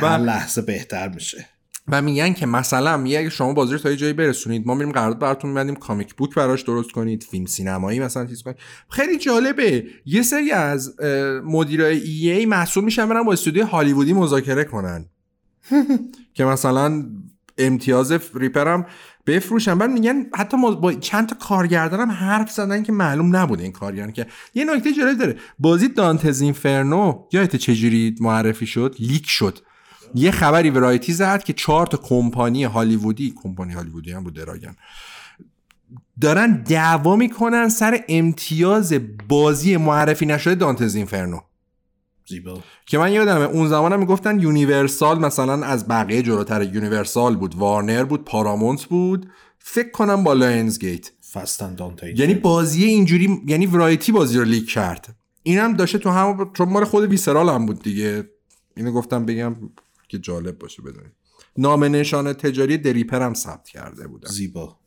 هر 0.08 0.18
لحظه 0.18 0.62
بهتر 0.62 1.08
میشه. 1.08 1.48
و 1.88 2.02
میگن 2.02 2.32
که 2.32 2.46
مثلا 2.46 2.96
میگه 2.96 3.18
اگه 3.18 3.30
شما 3.30 3.52
بازی 3.52 3.72
رو 3.72 3.78
تا 3.78 3.90
یه 3.90 3.96
جایی 3.96 4.12
برسونید 4.12 4.66
ما 4.66 4.74
میریم 4.74 4.92
قرارداد 4.92 5.18
براتون 5.18 5.50
میبندیم 5.50 5.74
comic 5.74 6.14
book 6.14 6.34
براش 6.34 6.62
درست 6.62 6.90
کنید 6.90 7.22
فیلم 7.22 7.46
سینمایی 7.46 8.00
مثلا 8.00 8.26
چیز 8.26 8.42
کنید. 8.42 8.56
خیلی 8.90 9.18
جالبه. 9.18 9.84
یه 10.06 10.22
سری 10.22 10.50
از 10.50 11.00
مدیرای 11.44 12.00
EA 12.00 12.46
مسئول 12.46 12.84
میشن 12.84 13.08
برن 13.08 13.22
با 13.22 13.32
استودیو 13.32 13.66
هالیوودی 13.66 14.12
مذاکره 14.12 14.64
کنن. 14.64 15.06
که 16.34 16.44
مثلا 16.44 17.04
امتیاز 17.58 18.12
Ripper 18.34 18.79
م 18.79 18.86
بفروشن. 19.26 19.78
بعد 19.78 19.90
میگن 19.90 20.26
حتی 20.34 20.56
با 20.56 20.92
چند 20.92 21.28
تا 21.28 21.36
کارگردانم 21.36 22.10
حرف 22.10 22.50
زدن 22.50 22.82
که 22.82 22.92
معلوم 22.92 23.36
نبوده 23.36 23.62
این 23.62 23.72
کارگردان 23.72 24.12
که. 24.12 24.26
یه 24.54 24.64
نکته 24.64 24.92
جالب 24.92 25.18
داره. 25.18 25.36
بازی 25.58 25.88
Dante's 25.88 26.40
Inferno 26.40 27.24
یادته 27.32 27.56
چجوری 27.56 28.14
معرفی 28.20 28.66
شد؟ 28.66 28.96
leak 28.98 29.26
شد. 29.26 29.58
یه 30.14 30.30
خبری 30.30 30.70
Variety 30.70 31.12
زد 31.12 31.42
که 31.42 31.52
چهار 31.52 31.86
تا 31.86 31.96
کمپانی 31.96 32.64
هالیوودی 32.64 33.34
کمپانی 33.42 33.72
هالیوودی 33.72 34.12
هم 34.12 34.24
بود 34.24 34.34
درگیرن 34.34 34.76
دارن 36.20 36.62
دعوا 36.62 37.16
می‌کنن 37.16 37.68
سر 37.68 38.04
امتیاز 38.08 38.94
بازی 39.28 39.76
معرفی 39.76 40.26
نشده 40.26 40.54
Dante's 40.54 40.94
Inferno. 40.94 41.40
زیبا. 42.28 42.58
که 42.86 42.98
من 42.98 43.12
یادمه 43.12 43.44
اون 43.44 43.68
زمان 43.68 43.92
هم 43.92 43.98
می‌گفتن 44.00 44.40
Universal 44.40 45.18
مثلا 45.18 45.66
از 45.66 45.88
بقیه 45.88 46.22
جلوتر 46.22 46.62
Universal 46.62 47.36
بود 47.36 47.54
Warner 47.54 48.04
بود 48.04 48.24
Paramount 48.24 48.84
بود. 48.84 49.30
فکر 49.58 49.90
کنم 49.90 50.24
با 50.24 50.32
Lionsgate. 50.32 51.10
یعنی 52.18 52.34
بازی 52.34 52.84
اینجوری 52.84 53.42
یعنی 53.46 53.66
Variety 53.66 54.12
بازی 54.12 54.38
رو 54.38 54.44
leak 54.44 54.70
کرد. 54.70 55.16
اینم 55.42 55.72
داشته 55.72 55.98
تو 55.98 56.10
هم 56.10 56.50
چون 56.52 56.68
مال 56.68 56.84
خود 56.84 57.04
ویسرال 57.04 57.48
هم 57.48 57.66
بود 57.66 57.82
دیگه. 57.82 58.30
اینو 58.76 58.92
گفتم 58.92 59.26
بگم 59.26 59.56
که 60.12 60.18
جالب 60.18 60.58
باشه 60.58 60.82
بدونید. 60.82 61.12
نام 61.56 61.84
نشان 61.84 62.32
تجاری 62.32 62.78
دریپر 62.78 63.22
هم 63.22 63.34
ثبت 63.34 63.68
کرده 63.68 64.06
بودن. 64.06 64.30
زیبا. 64.30 64.78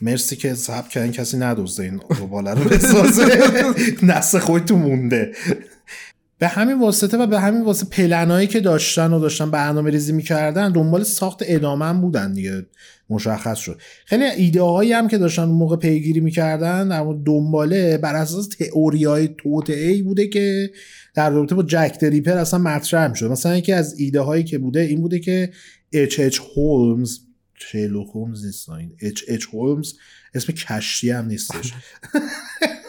مرسی 0.00 0.36
که 0.36 0.54
ثبت 0.54 0.88
کردن 0.88 1.12
کسی 1.12 1.36
ندوزده 1.36 1.82
این 1.82 2.00
روباله 2.18 2.54
رو 2.54 2.64
بسازه. 2.64 3.38
نسل 4.02 4.38
خودتون 4.38 4.78
مونده. 4.78 5.32
به 6.38 6.48
همین 6.48 6.80
واسطه 6.80 7.16
و 7.16 7.26
به 7.26 7.40
همین 7.40 7.62
واسطه 7.62 7.86
پلنایی 7.90 8.46
که 8.46 8.60
داشتن 8.60 9.12
و 9.12 9.20
داشتن 9.20 9.50
برنامه 9.50 9.90
ریزی 9.90 10.12
می‌کردن 10.12 10.72
دنبال 10.72 11.02
ساخت 11.02 11.42
ادامه 11.46 11.84
هم 11.84 12.00
بودن 12.00 12.32
دیگه. 12.32 12.66
مشخص 13.10 13.58
شد. 13.58 13.80
خیلی 14.04 14.24
ایده 14.24 14.62
هایی 14.62 14.92
هم 14.92 15.08
که 15.08 15.18
داشتن 15.18 15.42
اون 15.42 15.54
موقع 15.54 15.76
پیگیری 15.76 16.20
می‌کردن 16.20 16.88
در 16.88 17.14
دنباله 17.24 17.98
بر 17.98 18.14
اساس 18.14 18.48
تئوری 18.48 19.04
های 19.04 19.28
توطعه 19.38 19.90
ای 19.90 20.02
بوده 20.02 20.28
که 20.28 20.70
در 21.14 21.30
رابطه 21.30 21.54
با 21.54 21.62
جک 21.62 21.98
دریپر 22.00 22.36
اصلا 22.36 22.60
مطرح 22.60 23.10
می‌شد. 23.10 23.30
مثلا 23.30 23.56
یکی 23.56 23.72
از 23.72 23.98
ایده 23.98 24.20
هایی 24.20 24.44
که 24.44 24.58
بوده 24.58 24.80
این 24.80 25.00
بوده 25.00 25.18
که 25.18 25.50
اچ 25.92 26.20
اچ 26.20 26.40
هولمز 26.56 27.18
شیلوک 27.54 28.08
هولمز 28.14 28.44
نیست 28.44 28.68
اچ 29.00 29.22
اچ 29.28 29.44
هولمز 29.52 29.92
اسم 30.34 30.52
کشتی 30.52 31.10
هم 31.10 31.26
نیستش. 31.26 31.72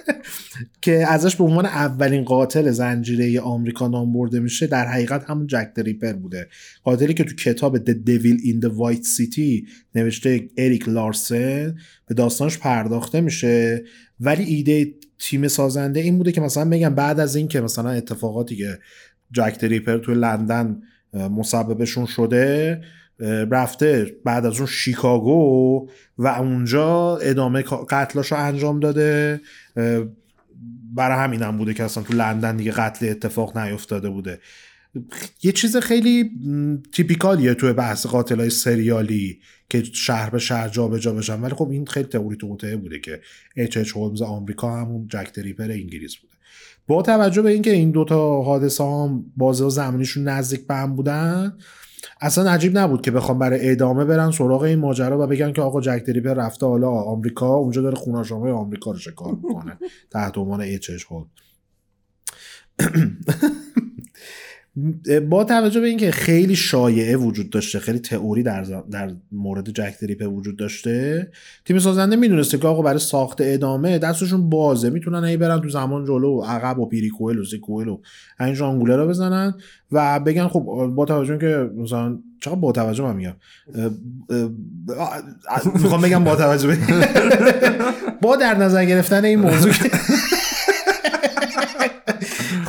که 0.81 1.07
ازش 1.07 1.35
به 1.35 1.43
عنوان 1.43 1.65
اولین 1.65 2.23
قاتل 2.23 2.71
زنجیره 2.71 3.41
آمریکا 3.41 3.87
نام 3.87 4.13
برده 4.13 4.39
میشه 4.39 4.67
در 4.67 4.87
حقیقت 4.87 5.29
همون 5.29 5.47
جک 5.47 5.73
دریپر 5.75 6.13
بوده. 6.13 6.47
قاتلی 6.83 7.13
که 7.13 7.23
تو 7.23 7.35
کتاب 7.35 7.77
The 7.85 7.95
Devil 8.07 8.41
in 8.45 8.65
the 8.65 8.69
White 8.69 9.03
City 9.03 9.69
نوشته 9.95 10.49
اریک 10.57 10.89
لارسن 10.89 11.77
به 12.07 12.15
داستانش 12.15 12.57
پرداخته 12.57 13.21
میشه. 13.21 13.83
ولی 14.19 14.43
ایده 14.43 14.93
تیم 15.19 15.47
سازنده 15.47 15.99
این 15.99 16.17
بوده 16.17 16.31
که 16.31 16.41
مثلا 16.41 16.69
بگم 16.69 16.95
بعد 16.95 17.19
از 17.19 17.35
این 17.35 17.47
که 17.47 17.61
مثلا 17.61 17.89
اتفاقاتی 17.89 18.55
که 18.55 18.79
جک 19.31 19.57
دریپر 19.59 19.97
تو 19.97 20.13
لندن 20.13 20.81
مسببشون 21.13 22.05
شده 22.05 22.81
رفته 23.51 24.15
بعد 24.25 24.45
از 24.45 24.57
اون 24.57 24.65
شیکاگو 24.65 25.87
و 26.17 26.27
اونجا 26.27 27.17
ادامه 27.17 27.61
قتلاش 27.89 28.31
رو 28.31 28.37
انجام 28.37 28.79
داده. 28.79 29.41
برای 30.93 31.17
همین 31.17 31.41
هم 31.41 31.57
بوده 31.57 31.73
که 31.73 31.83
اصلا 31.83 32.03
تو 32.03 32.13
لندن 32.13 32.57
دیگه 32.57 32.71
قتل 32.71 33.09
اتفاق 33.09 33.57
نیفتاده 33.57 34.09
بوده. 34.09 34.39
یه 35.43 35.51
چیز 35.51 35.77
خیلی 35.77 36.31
تیپیکالیه 36.91 37.53
توی 37.53 37.73
بحث 37.73 38.05
قاتل 38.05 38.39
های 38.39 38.49
سریالی 38.49 39.39
که 39.69 39.83
شهر 39.83 40.29
به 40.29 40.39
شهر 40.39 40.69
جا 40.69 40.87
به 40.87 40.99
جا 40.99 41.13
بشن. 41.13 41.41
ولی 41.41 41.53
خب 41.53 41.69
این 41.69 41.85
خیلی 41.85 42.07
تئوری 42.07 42.37
توطعه 42.37 42.77
بوده 42.77 42.99
که 42.99 43.21
اچ 43.55 43.77
اچ 43.77 43.91
هولمز 43.91 44.21
آمریکا 44.21 44.81
همون 44.81 45.07
جک 45.07 45.33
دریپر 45.33 45.71
انگلیس 45.71 46.15
بوده. 46.15 46.33
با 46.87 47.01
توجه 47.01 47.41
به 47.41 47.49
اینکه 47.51 47.71
این 47.71 47.91
دوتا 47.91 48.41
حادثه 48.41 48.83
هم 48.83 49.25
بازه 49.37 49.69
زمانیشون 49.69 50.23
نزدیک 50.23 50.67
به 50.67 50.75
هم 50.75 50.95
بودن 50.95 51.57
اصلا 52.21 52.51
عجیب 52.51 52.77
نبود 52.77 53.01
که 53.01 53.11
بخوام 53.11 53.39
برای 53.39 53.71
ادامه 53.71 54.05
برن 54.05 54.31
سراغ 54.31 54.61
این 54.61 54.79
ماجرا 54.79 55.23
و 55.23 55.27
بگن 55.27 55.53
که 55.53 55.61
آقا 55.61 55.81
جک 55.81 56.03
دریپر 56.07 56.33
رفته 56.33 56.65
حالا 56.65 56.89
آمریکا 56.89 57.55
اونجا 57.55 57.81
داره 57.81 57.95
خوناشامه 57.95 58.51
آمریکا 58.51 58.91
رو 58.91 58.97
شکار 58.97 59.35
می‌کنه 59.35 59.77
تحت 60.11 60.37
عنوان 60.37 60.61
اچ 60.61 60.91
با 65.29 65.43
توجه 65.43 65.79
به 65.79 65.87
اینکه 65.87 66.11
خیلی 66.11 66.55
شایعه 66.55 67.17
وجود 67.17 67.49
داشته 67.49 67.79
خیلی 67.79 67.99
تئوری 67.99 68.43
در, 68.43 68.63
در 68.91 69.11
مورد 69.31 69.69
جک 69.69 69.99
دریپر 70.01 70.25
وجود 70.25 70.57
داشته 70.57 71.27
تیم 71.65 71.79
سازنده 71.79 72.15
می‌دونسته 72.15 72.57
که 72.57 72.67
آقا 72.67 72.81
برای 72.81 72.99
ساخت 72.99 73.37
ادامه 73.41 73.97
دستشون 73.97 74.49
بازه. 74.49 74.89
می‌تونن 74.89 75.25
هی 75.25 75.37
برن 75.37 75.61
تو 75.61 75.69
زمان 75.69 76.05
جلو 76.05 76.39
و 76.39 76.43
عقب 76.43 76.79
و 76.79 76.85
پیری 76.85 77.09
کوئل 77.09 77.39
و 77.39 77.43
کوئل 77.61 77.87
و 77.87 77.99
این 78.39 78.53
ژانگوله 78.53 78.95
رو 78.95 79.07
بزنن 79.07 79.53
و 79.91 80.19
بگن 80.19 80.47
خب 80.47 80.91
با 80.95 81.05
توجه 81.05 81.37
که 81.37 81.69
مثلا 81.77 82.17
چقدر 82.41 82.55
با 82.55 82.71
توجه 82.71 83.03
من 83.03 83.15
میگم 83.15 83.35
می‌خوام 85.73 86.01
بگم 86.01 86.23
با 86.23 86.35
توجه 86.35 86.77
با 88.21 88.35
در 88.35 88.57
نظر 88.57 88.85
گرفتن 88.85 89.25
این 89.25 89.39
موضوع 89.39 89.71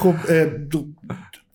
خب 0.03 0.15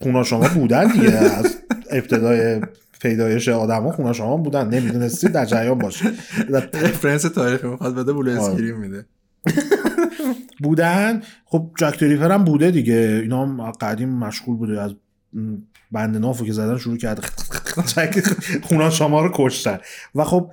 خون 0.01 0.23
آشاما 0.23 0.47
بودن 0.47 0.91
دیگه. 0.91 1.11
از 1.11 1.57
ابتدای 1.91 2.61
پیدایش 3.01 3.47
آدما 3.47 3.91
خون 3.91 4.13
آشاما 4.13 4.37
بودن. 4.37 4.69
نمی‌دونستید 4.69 5.31
در 5.31 5.45
جریان 5.45 5.79
باشه 5.79 6.11
reference 6.49 7.21
تاریخی 7.21 7.67
می‌خواد 7.67 7.95
بده 7.95 8.13
blue 8.13 8.41
screen 8.41 8.75
میده. 8.75 9.05
بودن. 10.59 11.21
خب 11.45 11.71
Jack 11.77 11.99
the 11.99 12.10
Ripper 12.10 12.31
هم 12.31 12.43
بوده 12.43 12.71
دیگه. 12.71 13.19
اینا 13.21 13.45
هم 13.45 13.71
قدیم 13.71 14.09
مشغول 14.09 14.57
بوده. 14.57 14.81
از 14.81 14.91
بند 15.91 16.17
نافو 16.17 16.45
که 16.45 16.53
زدن 16.53 16.77
شروع 16.77 16.97
کرده 16.97 17.21
خون 18.63 18.89
آشاما 18.89 19.21
رو 19.21 19.31
کشتن. 19.33 19.77
و 20.15 20.23
خب 20.23 20.51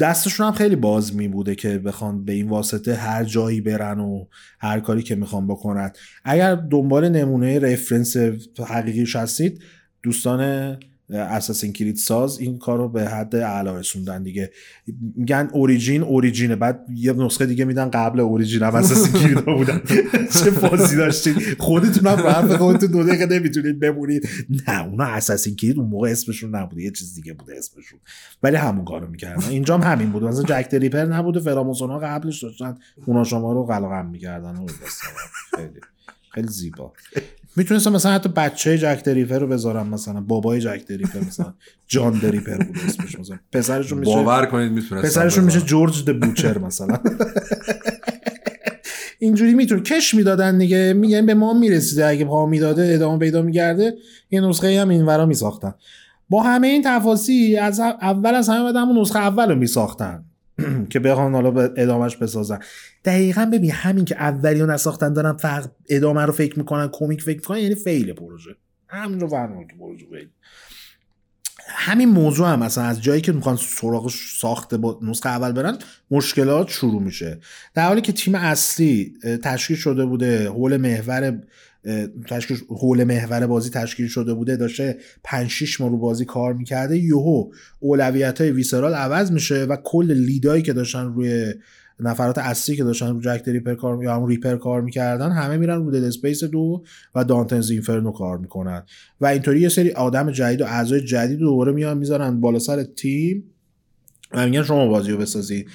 دستشون 0.00 0.46
هم 0.46 0.52
خیلی 0.52 0.76
باز 0.76 1.16
می 1.16 1.28
بوده 1.28 1.54
که 1.54 1.78
بخوان 1.78 2.24
به 2.24 2.32
این 2.32 2.48
واسطه 2.48 2.94
هر 2.94 3.24
جایی 3.24 3.60
برن 3.60 4.00
و 4.00 4.24
هر 4.58 4.80
کاری 4.80 5.02
که 5.02 5.14
می‌خوان 5.14 5.46
بکنن. 5.46 5.92
اگر 6.24 6.54
دنبال 6.54 7.08
نمونه 7.08 7.58
رفرنس 7.58 8.16
حقیقیش 8.66 9.16
هستید 9.16 9.62
دوستان 10.02 10.76
اساسین 11.18 11.72
کلید 11.72 11.96
ساز 11.96 12.38
این 12.38 12.58
کار 12.58 12.78
رو 12.78 12.88
به 12.88 13.04
حد 13.08 13.36
اعلا 13.36 13.78
رسوندن 13.78 14.22
دیگه. 14.22 14.50
میگن 15.16 15.48
اوریجین 15.52 16.02
اوریجینه 16.02 16.56
بعد 16.56 16.86
یه 16.94 17.12
نسخه 17.12 17.46
دیگه 17.46 17.64
میدن 17.64 17.90
قبل 17.90 18.20
اوریجین 18.20 18.62
هم 18.62 18.74
اساسین 18.74 19.12
کلید 19.12 19.44
بودن. 19.44 19.82
چه 20.44 20.50
بازی 20.50 20.96
داشتید 20.96 21.36
خودتون 21.58 22.06
هم 22.06 22.26
حرف 22.26 22.52
خودتون 22.56 22.90
دو 22.90 23.04
دقیقه 23.04 23.26
نمی‌تونید 23.26 23.80
بمونید. 23.80 24.28
نه 24.68 24.86
اونا 24.86 25.04
اساسین 25.04 25.56
کلید 25.56 25.78
اون 25.78 25.88
موقع 25.88 26.08
اسمشون 26.08 26.54
نبوده. 26.54 26.82
یه 26.82 26.90
چیز 26.90 27.14
دیگه 27.14 27.32
بوده 27.32 27.54
اسمشون. 27.58 27.98
ولی 28.42 28.56
همون 28.56 28.84
کارو 28.84 29.10
می‌کردن. 29.10 29.48
اینجا 29.48 29.78
هم 29.78 29.92
همین 29.92 30.10
بود. 30.10 30.24
مثلا 30.24 30.42
جک 30.42 30.68
دریپر 30.70 31.04
نبوده 31.04 31.40
فراموسون 31.40 31.90
ها 31.90 31.98
قبلش 31.98 32.42
داشتن. 32.42 32.78
اونا 33.06 33.24
شما 33.24 33.52
رو 33.52 33.66
قلقم 33.66 34.06
می‌کردن. 34.06 34.66
خیلی 35.56 35.80
خیلی 36.30 36.48
زیبا. 36.48 36.92
می‌تونستم 37.56 37.92
مثلا 37.92 38.12
حتی 38.12 38.28
بچه 38.28 38.78
جک 38.78 39.02
دریپر 39.04 39.38
رو 39.38 39.46
بذارم 39.46 39.88
مثلا 39.88 40.20
بابای 40.20 40.60
جک 40.60 40.86
دریپر 40.88 41.20
مثلا 41.26 41.54
جان 41.86 42.18
دریپر 42.18 42.56
بود 42.56 42.76
اسمش 42.86 43.18
مثلا 43.18 43.38
پسرشون 43.52 43.98
میشه 43.98 44.14
باور 44.14 44.46
کنید 44.46 44.72
می‌تونستم 44.72 45.08
پسرشون 45.08 45.44
میشه 45.44 45.60
جورج 45.60 46.04
د 46.04 46.20
بوچر 46.20 46.58
مثلا. 46.58 46.98
اینجوری 49.18 49.54
می‌تونه 49.54 49.80
کش 49.80 50.14
می‌دادن 50.14 50.58
دیگه 50.58 50.92
میگن 50.92 51.26
به 51.26 51.34
ما 51.34 51.54
می‌رسیده 51.54 52.06
اگه 52.06 52.24
پا 52.24 52.46
می‌داده 52.46 52.90
ادامه 52.94 53.18
پیدا 53.18 53.42
میگرده 53.42 53.94
یه 54.30 54.40
نسخه 54.40 54.80
هم 54.80 54.88
این 54.88 55.06
ورا 55.06 55.26
میساختن. 55.26 55.74
با 56.28 56.42
همه 56.42 56.66
این 56.66 56.82
تفاصیل 56.84 57.58
از 57.58 57.80
اول 57.80 58.34
از 58.34 58.48
همه 58.48 58.62
باید 58.62 58.76
همون 58.76 58.98
نسخه 58.98 59.18
اول 59.18 59.48
رو 59.48 59.54
میساختن. 59.54 60.24
که 60.90 61.00
بخوان 61.00 61.34
حالا 61.34 61.60
ادامهش 61.60 62.16
بسازن 62.16 62.58
دقیقا 63.04 63.50
ببین 63.52 63.70
همین 63.70 64.04
که 64.04 64.16
اولی 64.16 64.60
رو 64.60 64.66
نساختن 64.66 65.12
دارن 65.12 65.32
فقط 65.32 65.70
ادامه 65.88 66.22
رو 66.22 66.32
فکر 66.32 66.58
می‌کنن 66.58 66.88
کمیک 66.92 67.22
فکر 67.22 67.36
می‌کنن 67.36 67.58
یعنی 67.58 67.74
فیل 67.74 68.12
پروژه. 68.12 68.56
همین 68.88 69.20
رو 69.20 69.28
فرمان 69.28 69.66
که 69.66 69.74
پروژه 69.78 70.06
فیل. 70.10 70.28
همین 71.68 72.08
موضوع 72.08 72.48
هم 72.48 72.58
مثلا 72.58 72.84
از 72.84 73.02
جایی 73.02 73.20
که 73.20 73.32
می‌خوان 73.32 73.56
سراغ 73.56 74.10
ساخته 74.40 74.76
با 74.76 74.98
نسخه 75.02 75.28
اول 75.28 75.52
برن 75.52 75.78
مشکلات 76.10 76.68
شروع 76.68 77.02
میشه. 77.02 77.38
در 77.74 77.86
حالی 77.86 78.00
که 78.00 78.12
تیم 78.12 78.34
اصلی 78.34 79.14
تشکیل 79.42 79.76
شده 79.76 80.04
بوده 80.04 80.48
حول 80.48 80.76
محور 80.76 81.38
تشکیل 82.28 82.58
حول 82.68 83.04
محور 83.04 83.46
بازی 83.46 83.70
تشکیل 83.70 84.08
شده 84.08 84.34
بوده 84.34 84.56
داشته 84.56 84.98
5 85.24 85.50
6 85.50 85.80
ماه 85.80 85.90
رو 85.90 85.98
بازی 85.98 86.24
کار 86.24 86.52
می‌کرده. 86.52 86.98
یهو 86.98 87.50
اولویت 87.80 88.40
های 88.40 88.50
Visceral 88.50 88.94
عوض 88.94 89.32
میشه 89.32 89.64
و 89.64 89.76
کل 89.84 90.12
lead 90.12 90.45
ایی 90.45 90.62
که 90.62 90.72
داشتن 90.72 91.04
روی 91.04 91.54
نفرات 92.00 92.38
اصلی 92.38 92.76
که 92.76 92.84
داشتن 92.84 93.08
رو 93.08 93.20
Jack 93.20 93.42
Ripper 93.46 93.74
کار 93.74 94.02
یا 94.02 94.16
هم 94.16 94.26
Ripper 94.26 94.56
کار 94.56 94.82
می‌کردن 94.82 95.32
همه 95.32 95.56
میرن 95.56 95.84
رو 95.84 95.90
Dead 95.90 96.04
Space 96.04 96.44
دو 96.44 96.84
و 97.14 97.24
Dante's 97.24 97.70
Inferno 97.70 98.12
کار 98.12 98.38
می‌کنن. 98.38 98.82
و 99.20 99.26
اینطوری 99.26 99.60
یه 99.60 99.68
سری 99.68 99.90
آدم 99.90 100.30
جدید 100.30 100.60
و 100.60 100.64
اعضای 100.64 101.00
جدید 101.00 101.38
دوباره 101.38 101.72
میان 101.72 101.98
می‌ذارن 101.98 102.40
بالا 102.40 102.58
سر 102.58 102.82
تیم 102.82 103.44
و 104.32 104.46
میگن 104.46 104.62
شما 104.62 104.88
بازی 104.88 105.10
رو 105.10 105.18
بسازید 105.18 105.68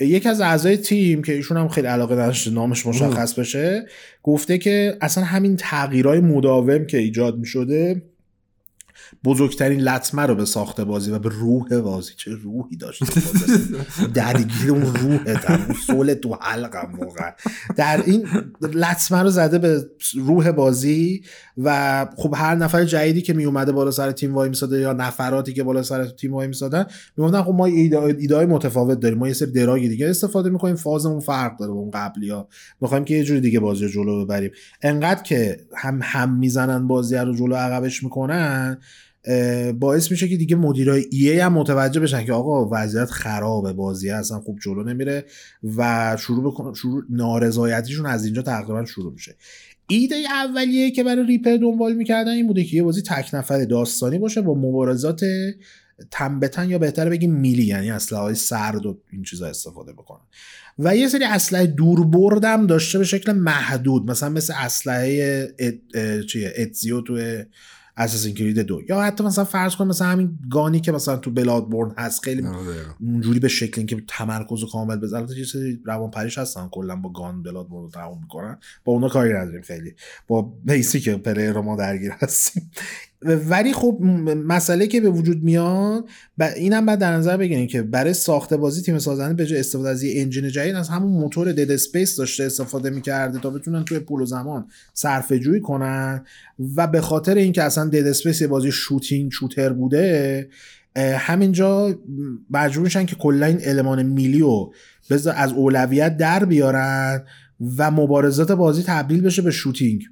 یکی 0.00 0.28
از 0.28 0.40
اعضای 0.40 0.76
تیم 0.76 1.22
که 1.22 1.32
ایشون 1.32 1.56
هم 1.56 1.68
خیلی 1.68 1.86
علاقه 1.86 2.16
داشته 2.16 2.50
نامش 2.50 2.86
مشخص 2.86 3.34
بشه 3.34 3.86
گفته 4.22 4.58
که 4.58 4.96
اصلا 5.00 5.24
همین 5.24 5.56
تغییرهای 5.56 6.20
مداوم 6.20 6.86
که 6.86 6.98
ایجاد 6.98 7.38
می 7.38 7.46
شده 7.46 8.02
بزرگترین 9.24 9.80
لطمه 9.80 10.22
رو 10.22 10.34
به 10.34 10.44
ساخت 10.44 10.80
بازی 10.80 11.10
و 11.10 11.18
به 11.18 11.28
روح 11.28 11.80
بازی 11.80 12.12
چه 12.16 12.30
روحی 12.30 12.76
داشت 12.76 13.02
درگیر 14.14 14.70
اون 14.70 14.82
روح 14.82 15.20
اون 15.48 15.74
سول 15.86 16.14
تو 16.14 16.38
حلقم 16.40 16.92
موقع 16.96 17.30
در 17.76 18.02
این 18.06 18.28
لطمه 18.62 19.22
رو 19.22 19.30
زده 19.30 19.58
به 19.58 19.86
روح 20.14 20.50
بازی 20.50 21.22
و 21.64 22.06
خب 22.16 22.34
هر 22.36 22.54
نفر 22.54 22.84
جدیدی 22.84 23.22
که 23.22 23.32
می 23.32 23.44
اومده 23.44 23.72
بالا 23.72 23.90
سر 23.90 24.12
تیم 24.12 24.34
وای 24.34 24.48
میساده 24.48 24.80
یا 24.80 24.92
نفراتی 24.92 25.52
که 25.52 25.62
بالا 25.62 25.82
سر 25.82 26.04
تیم 26.04 26.34
وای 26.34 26.46
میسادن 26.46 26.86
می‌گفتن 27.16 27.42
خب 27.42 27.52
ما 27.52 27.66
ایده 27.66 28.36
های 28.36 28.46
متفاوت 28.46 29.00
داریم. 29.00 29.18
ما 29.18 29.28
یه 29.28 29.34
سری 29.34 29.50
دراگی 29.50 29.88
دیگه 29.88 30.08
استفاده 30.08 30.50
می‌کنیم. 30.50 30.76
فازمون 30.76 31.20
فرق 31.20 31.58
داره 31.58 31.72
با 31.72 31.78
اون 31.78 31.90
قبلی 31.90 32.30
ها. 32.30 32.48
می‌خوایم 32.80 33.04
که 33.04 33.14
یه 33.14 33.24
جوری 33.24 33.40
دیگه 33.40 33.60
بازی 33.60 33.84
رو 33.84 33.90
جلو 33.90 34.24
ببریم. 34.24 34.50
انقدر 34.82 35.22
که 35.22 35.60
هم 35.76 36.00
هم 36.02 36.38
می‌زنن 36.38 36.86
بازی 36.86 37.16
رو 37.16 37.34
جلو 37.34 37.54
عقبش 37.54 38.02
می‌کنن 38.02 38.78
باعث 39.78 40.10
میشه 40.10 40.28
که 40.28 40.36
دیگه 40.36 40.56
مدیرای 40.56 41.06
ای 41.10 41.40
هم 41.40 41.52
متوجه 41.52 42.00
بشن 42.00 42.24
که 42.24 42.32
آقا 42.32 42.68
وضعیت 42.72 43.10
خرابه 43.10 43.72
بازی 43.72 44.10
اصلا 44.10 44.40
خوب 44.40 44.58
جلو 44.62 44.84
نمیره 44.84 45.24
و 45.76 46.16
شروع 46.20 46.44
بکن 46.44 46.74
شروع 46.74 47.02
نارضایتیشون 47.10 48.06
از 48.06 48.24
اینجا 48.24 48.42
تقریبا 48.42 48.84
شروع 48.84 49.12
میشه. 49.12 49.36
ایده 49.90 50.16
اولیه 50.16 50.90
که 50.90 51.04
برای 51.04 51.26
ریپر 51.26 51.56
دنبال 51.56 51.92
می‌کردن 51.92 52.32
این 52.32 52.46
بوده 52.46 52.64
که 52.64 52.76
یه 52.76 52.82
بازی 52.82 53.02
تک 53.02 53.34
نفر 53.34 53.64
داستانی 53.64 54.18
باشه 54.18 54.40
با 54.40 54.54
مبارزات 54.54 55.24
تنبتن 56.10 56.70
یا 56.70 56.78
بهتر 56.78 57.10
بگیم 57.10 57.34
میلی 57.34 57.64
یعنی 57.64 57.90
اسلحه 57.90 58.22
های 58.22 58.34
سرد 58.34 58.86
و 58.86 58.98
این 59.12 59.22
چیزا 59.22 59.46
استفاده 59.46 59.92
بکنن. 59.92 60.20
و 60.78 60.96
یه 60.96 61.08
سری 61.08 61.24
اسلحه 61.24 61.66
دور 61.66 62.04
بردم 62.04 62.66
داشته 62.66 62.98
به 62.98 63.04
شکل 63.04 63.32
محدود 63.32 64.10
مثلا 64.10 64.28
مثل 64.28 64.54
اسلحه 64.56 65.54
چیه 66.28 66.52
Ezio 66.56 67.00
تو 67.00 67.42
Assassin's 68.00 68.34
Creed 68.34 68.58
دو. 68.58 68.80
یا 68.88 69.02
حتی 69.02 69.24
مثلا 69.24 69.44
فرض 69.44 69.76
کن 69.76 69.86
مثلا 69.86 70.08
همین 70.08 70.38
gun 70.50 70.72
ی 70.72 70.80
که 70.80 70.92
مثلا 70.92 71.16
تو 71.16 71.30
Bloodborne 71.30 71.94
هست 71.98 72.24
خیلی 72.24 72.46
اونجوری 73.00 73.38
به 73.38 73.48
شکلی 73.48 73.84
که 73.84 74.02
تمرکز 74.08 74.64
کامل 74.72 74.96
بزنه 74.96 75.20
البته 75.20 75.38
یه 75.38 75.44
سری 75.44 75.80
روان 75.84 76.10
پریش 76.10 76.38
هستن 76.38 76.68
کلا 76.68 76.96
با 76.96 77.12
gun 77.12 77.42
Bloodborne 77.42 77.84
رو 77.84 77.90
تمام 77.90 78.20
می‌کنن. 78.20 78.58
با 78.84 78.92
اونا 78.92 79.08
کاری 79.08 79.32
نداریم 79.32 79.62
خیلی. 79.62 79.94
با 80.26 80.52
base 80.64 80.93
ی 80.93 81.00
که 81.00 81.16
player 81.16 81.52
رو 81.52 81.62
ما 81.62 81.76
درگیر 81.76 82.10
هستیم. 82.10 82.70
ولی 83.22 83.72
خب 83.72 83.98
مسئله 84.46 84.86
که 84.86 85.00
به 85.00 85.10
وجود 85.10 85.42
میاد 85.42 86.04
ب... 86.38 86.42
اینم 86.56 86.86
بعد 86.86 86.98
در 86.98 87.12
نظر 87.12 87.36
بگیریم 87.36 87.66
که 87.66 87.82
برای 87.82 88.14
ساخت 88.14 88.54
بازی 88.54 88.82
تیم 88.82 88.98
سازنده 88.98 89.34
به 89.34 89.46
جای 89.46 89.60
استفاده 89.60 89.88
از 89.88 90.02
یه 90.02 90.22
engine 90.22 90.48
جدید 90.48 90.74
از 90.74 90.88
همون 90.88 91.12
موتور 91.12 91.52
Dead 91.52 91.70
Space 91.70 92.16
داشته 92.16 92.44
استفاده 92.44 92.90
می‌کرده 92.90 93.38
تا 93.38 93.50
بتونن 93.50 93.84
توی 93.84 93.98
پول 93.98 94.22
و 94.22 94.26
زمان 94.26 94.66
صرفه 94.94 95.38
جویی 95.38 95.60
کنن. 95.60 96.24
و 96.76 96.86
به 96.86 97.00
خاطر 97.00 97.34
اینکه 97.34 97.62
اصلا 97.62 97.88
Dead 97.88 98.06
Space 98.06 98.42
بازی 98.42 98.72
shooting 98.72 99.32
shooter 99.32 99.72
بوده 99.72 100.48
همینجا 100.96 101.94
مجبور 102.50 102.84
میشن 102.84 103.06
که 103.06 103.16
کلا 103.16 103.46
این 103.46 103.58
المان 103.62 104.02
melee 104.02 104.38
رو 104.38 104.72
از 105.10 105.52
اولویت 105.52 106.16
در 106.16 106.44
بیارن 106.44 107.22
و 107.76 107.90
مبارزات 107.90 108.52
بازی 108.52 108.82
تبدیل 108.82 109.20
بشه 109.20 109.42
به 109.42 109.50
shooting. 109.50 110.02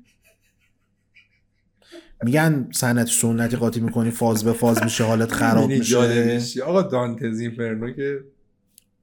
میگن 2.25 2.69
صنعتی 2.73 3.07
سنتی 3.09 3.57
قاطی 3.57 3.81
می‌کنی 3.81 4.11
فاز 4.11 4.45
به 4.45 4.53
فاز 4.53 4.83
میشه 4.83 5.05
حالت 5.05 5.33
خراب 5.41 5.71
میشه. 5.71 6.63
آقا 6.63 6.83
Dante's 6.83 7.41
Inferno 7.41 7.91
که 7.93 8.19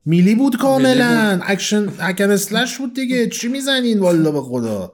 melee 0.06 0.36
بود 0.36 0.58
کاملا. 0.58 1.40
اکشن 1.44 1.88
hack 2.00 2.18
and 2.18 2.32
slash 2.32 2.78
بود 2.78 2.94
دیگه. 2.96 3.30
چی 3.30 3.48
می‌زنین؟ 3.48 4.00
والا 4.00 4.32
به 4.32 4.42
خدا. 4.42 4.94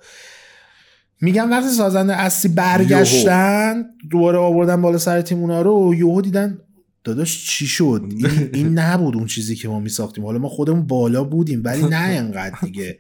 میگن 1.21 1.49
وقتی 1.49 1.69
سازنده 1.69 2.15
اصلی 2.15 2.51
برگشتن 2.51 3.85
دوباره 4.09 4.37
آوردن 4.37 4.81
بالا 4.81 4.97
سر 4.97 5.21
تیم 5.21 5.39
اونا 5.39 5.61
رو 5.61 5.95
یهو 5.95 6.21
دیدن 6.21 6.57
داداش 7.03 7.45
چی 7.49 7.67
شد؟ 7.67 8.03
این, 8.17 8.49
این 8.53 8.79
نبود 8.79 9.15
اون 9.15 9.25
چیزی 9.25 9.55
که 9.55 9.67
ما 9.67 9.79
میساختیم. 9.79 10.25
حالا 10.25 10.39
ما 10.39 10.49
خودمون 10.49 10.87
بالا 10.87 11.23
بودیم 11.23 11.61
ولی 11.65 11.83
نه 11.83 11.97
انقدر 12.21 12.57
دیگه. 12.61 12.99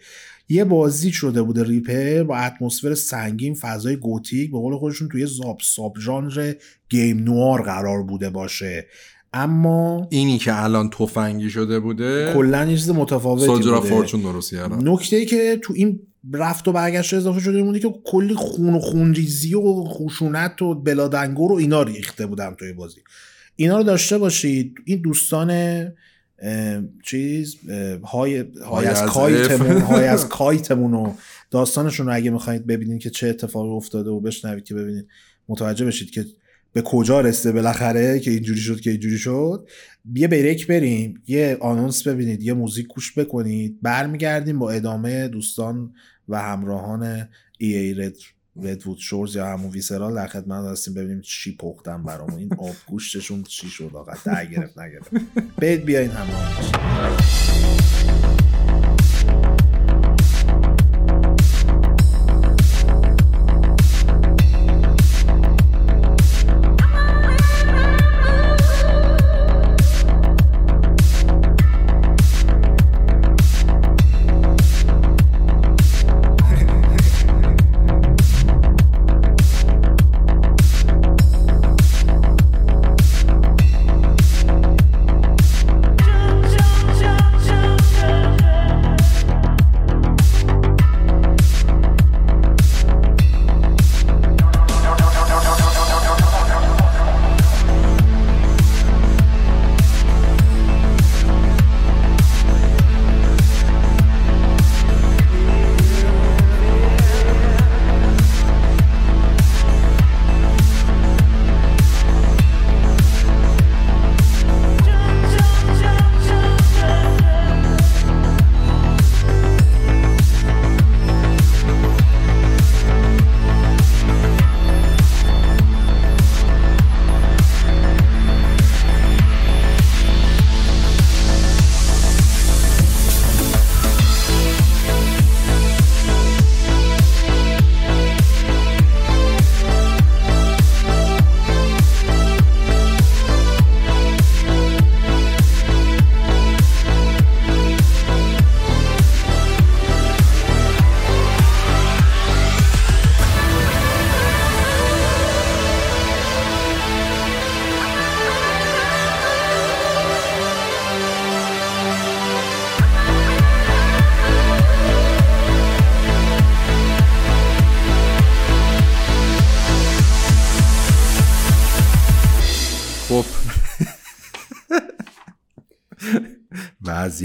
یه 0.51 0.63
بازی 0.63 1.11
شده 1.11 1.41
بوده 1.41 1.63
ریپر 1.63 2.23
با 2.23 2.37
اتمسفر 2.37 2.93
سنگین 2.93 3.53
فضای 3.53 3.95
گوتیک 3.95 4.51
به 4.51 4.57
قول 4.57 4.77
خودشون 4.77 5.09
توی 5.09 5.25
زاب 5.25 5.57
ساب 5.61 5.95
ژانر 5.99 6.53
گیم 6.89 7.23
نوار 7.23 7.61
قرار 7.61 8.03
بوده 8.03 8.29
باشه. 8.29 8.87
اما 9.33 10.07
اینی 10.11 10.37
که 10.37 10.63
الان 10.63 10.89
تفنگی 10.89 11.49
شده 11.49 11.79
بوده 11.79 12.33
کلا 12.33 12.65
یه 12.65 12.77
چیز 12.77 12.89
متفاوتی 12.89 13.47
بوده. 13.47 13.79
فورچون 13.79 14.21
درست 14.21 14.53
نکته 14.53 15.15
ای 15.15 15.25
که 15.25 15.59
تو 15.61 15.73
این 15.73 15.99
رفت 16.33 16.67
و 16.67 16.71
برگشت 16.71 17.13
اضافه 17.13 17.39
شده 17.39 17.63
بوده 17.63 17.79
که 17.79 17.93
کلی 18.03 18.33
خون 18.33 18.73
و 18.73 18.79
خونریزی 18.79 19.55
و 19.55 19.83
خشونت 19.83 20.61
و 20.61 20.75
بلادنگور 20.75 21.51
و 21.51 21.55
اینا 21.55 21.83
ریخته 21.83 22.25
بودم 22.25 22.55
توی 22.59 22.73
بازی. 22.73 23.01
اینا 23.55 23.77
رو 23.77 23.83
داشته 23.83 24.17
باشید. 24.17 24.75
این 24.85 25.01
دوستان 25.01 25.51
چیز 27.03 27.55
های, 28.03 28.45
های 28.65 28.87
از 28.87 29.01
کایتمون 29.01 29.81
های 29.91 30.05
از 30.05 30.29
کایتمون 30.29 30.93
و 30.93 31.13
داستانشون 31.51 32.05
رو 32.05 32.15
اگه 32.15 32.31
می‌خواید 32.31 32.67
ببینید 32.67 33.01
که 33.01 33.09
چه 33.09 33.27
اتفاقی 33.27 33.69
افتاده 33.69 34.09
و 34.09 34.19
بشنوید 34.19 34.63
که 34.63 34.75
ببینید 34.75 35.07
متوجه 35.49 35.85
بشید 35.85 36.11
که 36.11 36.25
به 36.73 36.81
کجا 36.81 37.21
رسیده 37.21 37.51
بالاخره 37.51 38.19
که 38.19 38.31
اینجوری 38.31 38.59
شد 38.59 38.79
که 38.79 38.91
اینجوری 38.91 39.17
شد. 39.17 39.67
یه 40.15 40.27
بریک 40.27 40.67
بریم 40.67 41.23
یه 41.27 41.57
آنونس 41.61 42.07
ببینید 42.07 42.43
یه 42.43 42.53
موزیک 42.53 42.87
گوش 42.87 43.17
بکنید. 43.17 43.77
برمیگردیم 43.81 44.59
با 44.59 44.71
ادامه 44.71 45.27
دوستان 45.27 45.93
و 46.29 46.41
همراهان 46.41 47.27
ای 47.57 47.75
ای 47.75 47.93
رد 47.93 48.15
ردوود 48.61 48.97
شورز 48.97 49.35
یا 49.35 49.47
همون 49.47 49.71
ویسرال 49.71 50.15
در 50.15 50.27
خدمت 50.27 50.65
هستیم. 50.65 50.93
ببینیم 50.93 51.21
چی 51.21 51.55
پختن 51.55 52.03
برامون. 52.03 52.39
این 52.39 52.53
آب 52.53 52.75
گوشتشون 52.87 53.43
چی 53.43 53.69
شد 53.69 53.91
آقا؟ 53.93 54.13
در 54.25 54.45
گرفت 54.45 54.79
نگرفت 54.79 55.11
بید 55.61 55.85
بیاین 55.85 56.11
همه 56.11 56.33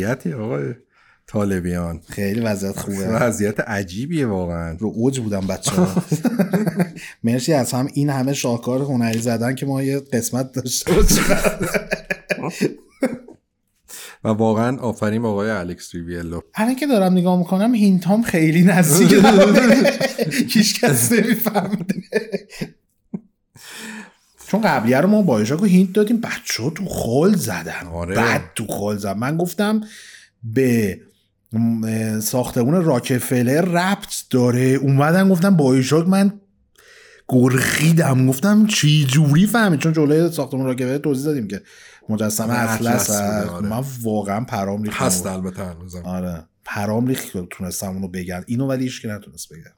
وضعیتی 0.06 0.32
آقای 0.32 0.74
طالبیان. 1.26 2.00
خیلی 2.08 2.40
وضعیت 2.40 2.78
خوبه. 2.78 3.08
وضعیت 3.08 3.60
عجیبیه 3.60 4.26
واقعا. 4.26 4.76
رو 4.78 4.92
اوج 4.94 5.20
بودم 5.20 5.46
بچه 5.46 5.70
ها 5.70 6.02
مرسی 7.24 7.52
از 7.52 7.72
هم 7.72 7.88
این 7.94 8.10
همه 8.10 8.32
شاهکار 8.32 8.82
هنری 8.82 9.18
زدن 9.18 9.54
که 9.54 9.66
ما 9.66 9.82
یه 9.82 10.00
قسمت 10.00 10.52
داشته 10.52 10.92
باشیم. 10.92 11.24
و 14.24 14.28
واقعا 14.28 14.76
آفرین 14.76 15.24
آقای 15.24 15.50
الکس 15.50 15.94
ریویلو. 15.94 16.40
الان 16.54 16.74
که 16.76 16.86
دارم 16.86 17.12
نگاه 17.12 17.38
می‌کنم 17.38 17.74
hint 17.74 18.06
هم 18.06 18.22
خیلی 18.22 18.62
نزدیک. 18.62 19.12
هیچ 20.54 20.80
کس 20.80 21.12
نمیفهمده 21.12 21.94
چون 24.48 24.60
قبلیه 24.60 25.00
رو 25.00 25.08
ما 25.08 25.22
با 25.22 25.38
hint 25.38 25.92
دادیم 25.92 26.20
بچه 26.20 26.62
ها 26.62 26.70
تو 26.70 26.84
خال 26.88 27.34
زدن. 27.34 27.86
آره. 27.92 28.14
بعد 28.14 28.42
تو 28.54 28.66
خال 28.66 28.96
زدن. 28.96 29.18
من 29.18 29.36
گفتم 29.36 29.80
به 30.44 31.00
ساختمون 32.20 32.84
راکفلر 32.84 33.60
ربط 33.60 34.14
داره. 34.30 34.60
اومدن 34.60 35.28
گفتم 35.28 35.56
با 35.56 35.82
من 36.06 36.32
گرخیدم. 37.28 38.26
گفتم 38.26 38.66
چی 38.66 39.04
جوری 39.04 39.46
فهمید؟ 39.46 39.80
چون 39.80 39.92
جلوی 39.92 40.30
ساختمون 40.32 40.66
راکفلر 40.66 40.98
توضیح 40.98 41.26
دادیم 41.26 41.48
که 41.48 41.62
مجسمه 42.08 42.58
اطلس 42.58 43.10
آره. 43.10 43.68
من 43.68 43.84
واقعا 44.02 44.44
پرام 44.44 44.82
ریخت 44.82 45.02
هست 45.02 45.26
البته 45.26 45.62
آره. 46.04 46.44
پرام 46.64 47.06
ریخت 47.06 47.48
تونستم 47.50 47.88
اونو 47.88 48.08
بگن 48.08 48.44
اینو 48.46 48.66
ولی 48.66 48.84
هیچ 48.84 49.06
نتونست 49.06 49.52
بگن 49.52 49.72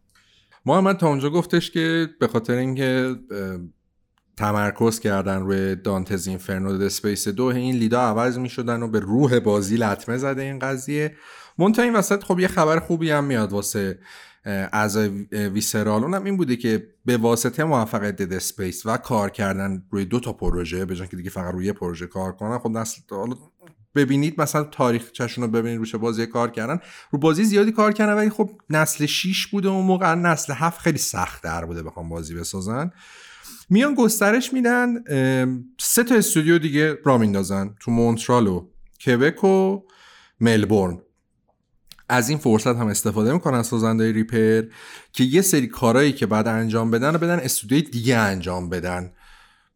محمد 0.66 0.97
تا 0.97 1.09
اونجا 1.09 1.31
گفتش 1.31 1.70
که 1.70 2.09
به 2.20 2.27
خاطر 2.27 2.53
اینکه 2.53 3.15
تمرکز 4.39 5.01
کردن 5.01 5.40
روی 5.43 5.77
دانتز 5.77 6.27
اینفرنو 6.27 6.78
دسپیس 6.78 7.28
دو. 7.28 7.44
این 7.44 7.77
لیدا 7.77 8.01
عوض 8.01 8.39
می 8.39 8.48
شدن 8.48 8.82
و 8.82 8.89
به 8.89 9.01
روح 9.01 9.39
بازی 9.39 9.77
لطمه 9.77 10.16
زده 10.16 10.43
این 10.43 10.59
قضیه. 10.59 11.16
منتها 11.59 11.85
این 11.85 11.94
وسط 11.97 12.24
خب 12.24 12.40
یه 12.40 12.48
خبر 12.48 12.78
خوبی 12.78 13.10
هم 13.10 13.24
میاد 13.24 13.52
واسه 13.52 13.98
از 14.73 14.97
Visceral. 15.32 16.02
اونم 16.02 16.24
این 16.24 16.36
بوده 16.36 16.56
که 16.56 16.86
به 17.05 17.16
واسطه 17.16 17.65
موفقیت 17.65 18.16
Dead 18.16 18.32
Space 18.32 18.86
و 18.86 18.97
کار 18.97 19.31
کردن 19.31 19.82
روی 19.90 20.05
دو 20.05 20.20
تا 20.20 20.32
پروژه 20.32 20.85
به 20.85 20.94
که 20.94 21.16
دیگه 21.16 21.31
فقط 21.31 21.55
روی 21.55 21.66
یه 21.66 21.73
پروژه 21.73 22.06
کار 22.06 22.32
کنن 22.32 22.59
خب 22.59 22.70
نسل 22.70 23.01
حالا 23.10 23.35
ببینید 23.94 24.40
مثلا 24.40 24.65
تاریخچه‌شون 24.65 25.44
رو 25.44 25.51
ببینید 25.51 25.78
روش 25.78 25.94
بازی 25.94 26.27
کار 26.27 26.51
کردن. 26.51 26.81
رو 27.10 27.19
بازی 27.19 27.44
زیادی 27.44 27.73
کار 27.73 27.93
کردن 27.93 28.12
ولی 28.12 28.31
خب 28.31 28.51
نسل 28.70 29.06
6 29.06 29.47
بوده 29.47 29.69
اون 29.69 29.85
موقع 29.85 30.15
نسل 30.15 30.52
7 30.52 30.81
خیلی 30.81 30.98
سخت‌تر 30.98 31.65
بوده 31.65 31.82
بخوام 31.82 32.09
بازی 32.09 32.35
بسازن. 32.35 32.90
میان 33.70 33.95
گسترش 33.95 34.53
میدن 34.53 35.05
سه 35.81 36.05
تا 36.05 36.15
استودیو 36.15 36.59
دیگه 36.59 36.99
را 37.05 37.19
میندازن 37.19 37.74
تو 37.81 37.90
مونترال 37.90 38.47
و 38.47 38.69
کبک 39.07 39.45
و 39.45 39.82
ملبورن. 40.40 41.01
از 42.09 42.28
این 42.28 42.39
فرصت 42.39 42.77
هم 42.77 42.86
استفاده 42.86 43.32
می‌کنن 43.32 43.62
سازنده 43.62 44.12
ریپر 44.12 44.62
که 45.12 45.24
یه 45.24 45.43
سری 45.43 45.66
کارهایی 45.66 46.12
که 46.12 46.27
بعد 46.27 46.49
انجام 46.49 46.90
بدن 46.90 47.12
رو 47.12 47.19
بدن 47.19 47.39
استودیوی 47.39 47.82
دیگه 47.82 48.16
انجام 48.16 48.69
بدن. 48.69 49.12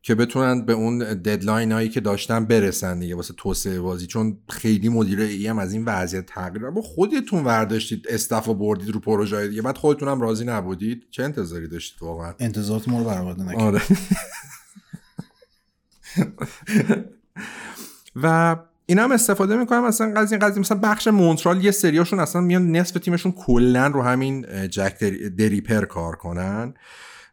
که 0.04 0.14
بتونن 0.14 0.64
به 0.64 0.72
اون 0.72 0.98
ددلاین 0.98 1.72
هایی 1.72 1.88
که 1.88 2.00
داشتن 2.00 2.44
برسن 2.44 2.98
دیگه 2.98 3.14
واسه 3.14 3.34
توسعه 3.36 3.80
بازی. 3.80 4.06
چون 4.06 4.38
خیلی 4.48 4.88
مدیر 4.88 5.20
ای 5.20 5.46
هم 5.46 5.58
از 5.58 5.72
این 5.72 5.84
وضعیت 5.84 6.26
تغییر 6.26 6.70
با 6.70 6.82
خودتون 6.82 7.44
ورداشتید 7.44 8.06
استف 8.08 8.48
و 8.48 8.54
بردید 8.54 8.90
رو 8.90 9.00
پروژه 9.00 9.48
دیگه. 9.48 9.62
بعد 9.62 9.78
خودتون 9.78 10.08
هم 10.08 10.20
راضی 10.20 10.44
نبودید. 10.44 11.06
چه 11.10 11.22
انتظاری 11.22 11.68
داشتید 11.68 12.02
واقعا؟ 12.02 12.34
انتظارات 12.38 12.88
ما 12.88 12.98
رو 12.98 13.04
برآورده 13.04 13.42
نکرد 13.42 13.60
آره. 13.60 13.82
و 18.16 18.56
اینا 18.86 19.04
هم 19.04 19.12
استفاده 19.12 19.56
می‌کنم. 19.56 19.86
مثلا 19.86 20.12
قضیه 20.16 20.38
قضیه 20.38 20.60
مثلا 20.60 20.78
بخش 20.78 21.08
مونترال 21.08 21.64
یه 21.64 21.70
سریاشون 21.70 22.20
اصلا 22.20 22.40
میان 22.40 22.76
نصف 22.76 23.00
تیمشون 23.00 23.32
کلا 23.32 23.86
رو 23.86 24.02
همین 24.02 24.46
Jack 24.68 24.98
the 25.38 25.53
Ripper 25.53 25.84
کار 25.84 26.16
کنن. 26.16 26.74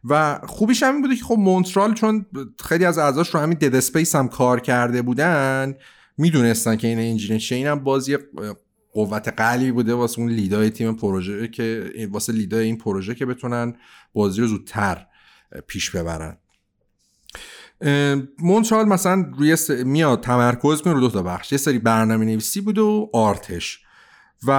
و 0.04 0.40
خوبیش 0.46 0.82
همین 0.82 1.02
بوده 1.02 1.16
که 1.16 1.24
خب 1.24 1.36
مونترال 1.38 1.94
چون 1.94 2.26
خیلی 2.64 2.84
از 2.84 2.98
اعضاش 2.98 3.34
رو 3.34 3.40
همین 3.40 3.58
Dead 3.58 3.74
Space 3.74 4.14
هم 4.14 4.28
کار 4.28 4.60
کرده 4.60 5.02
بودن 5.02 5.74
می‌دونستن 6.18 6.76
که 6.76 6.88
این 6.88 6.98
engine 6.98 7.38
چه 7.38 7.54
اینم 7.54 7.84
بازی 7.84 8.16
قوت 8.92 9.28
قلبی 9.28 9.72
بوده 9.72 9.94
واسه 9.94 10.18
اون 10.18 10.30
lead 10.30 10.62
ای 10.62 10.70
تیم 10.70 10.94
پروژه 10.94 11.48
که 11.48 11.92
واسه 12.10 12.32
lead 12.32 12.58
ای 12.58 12.64
این 12.64 12.78
پروژه 12.78 13.14
که 13.14 13.26
بتونن 13.26 13.76
بازی 14.12 14.40
رو 14.40 14.46
زودتر 14.46 15.06
پیش 15.66 15.90
ببرن. 15.90 16.36
مونترال 18.38 18.88
مثلا 18.88 19.30
روی 19.38 19.56
میاد 19.84 20.22
تمرکز 20.22 20.82
کنه 20.82 20.92
رو 20.92 21.00
دو 21.00 21.10
تا 21.10 21.22
بخش. 21.22 21.52
یه 21.52 21.58
سری 21.58 21.78
برنامه 21.78 22.24
نویسی 22.24 22.60
بود 22.60 22.78
و 22.78 23.10
آرتش. 23.12 23.84
و 24.46 24.50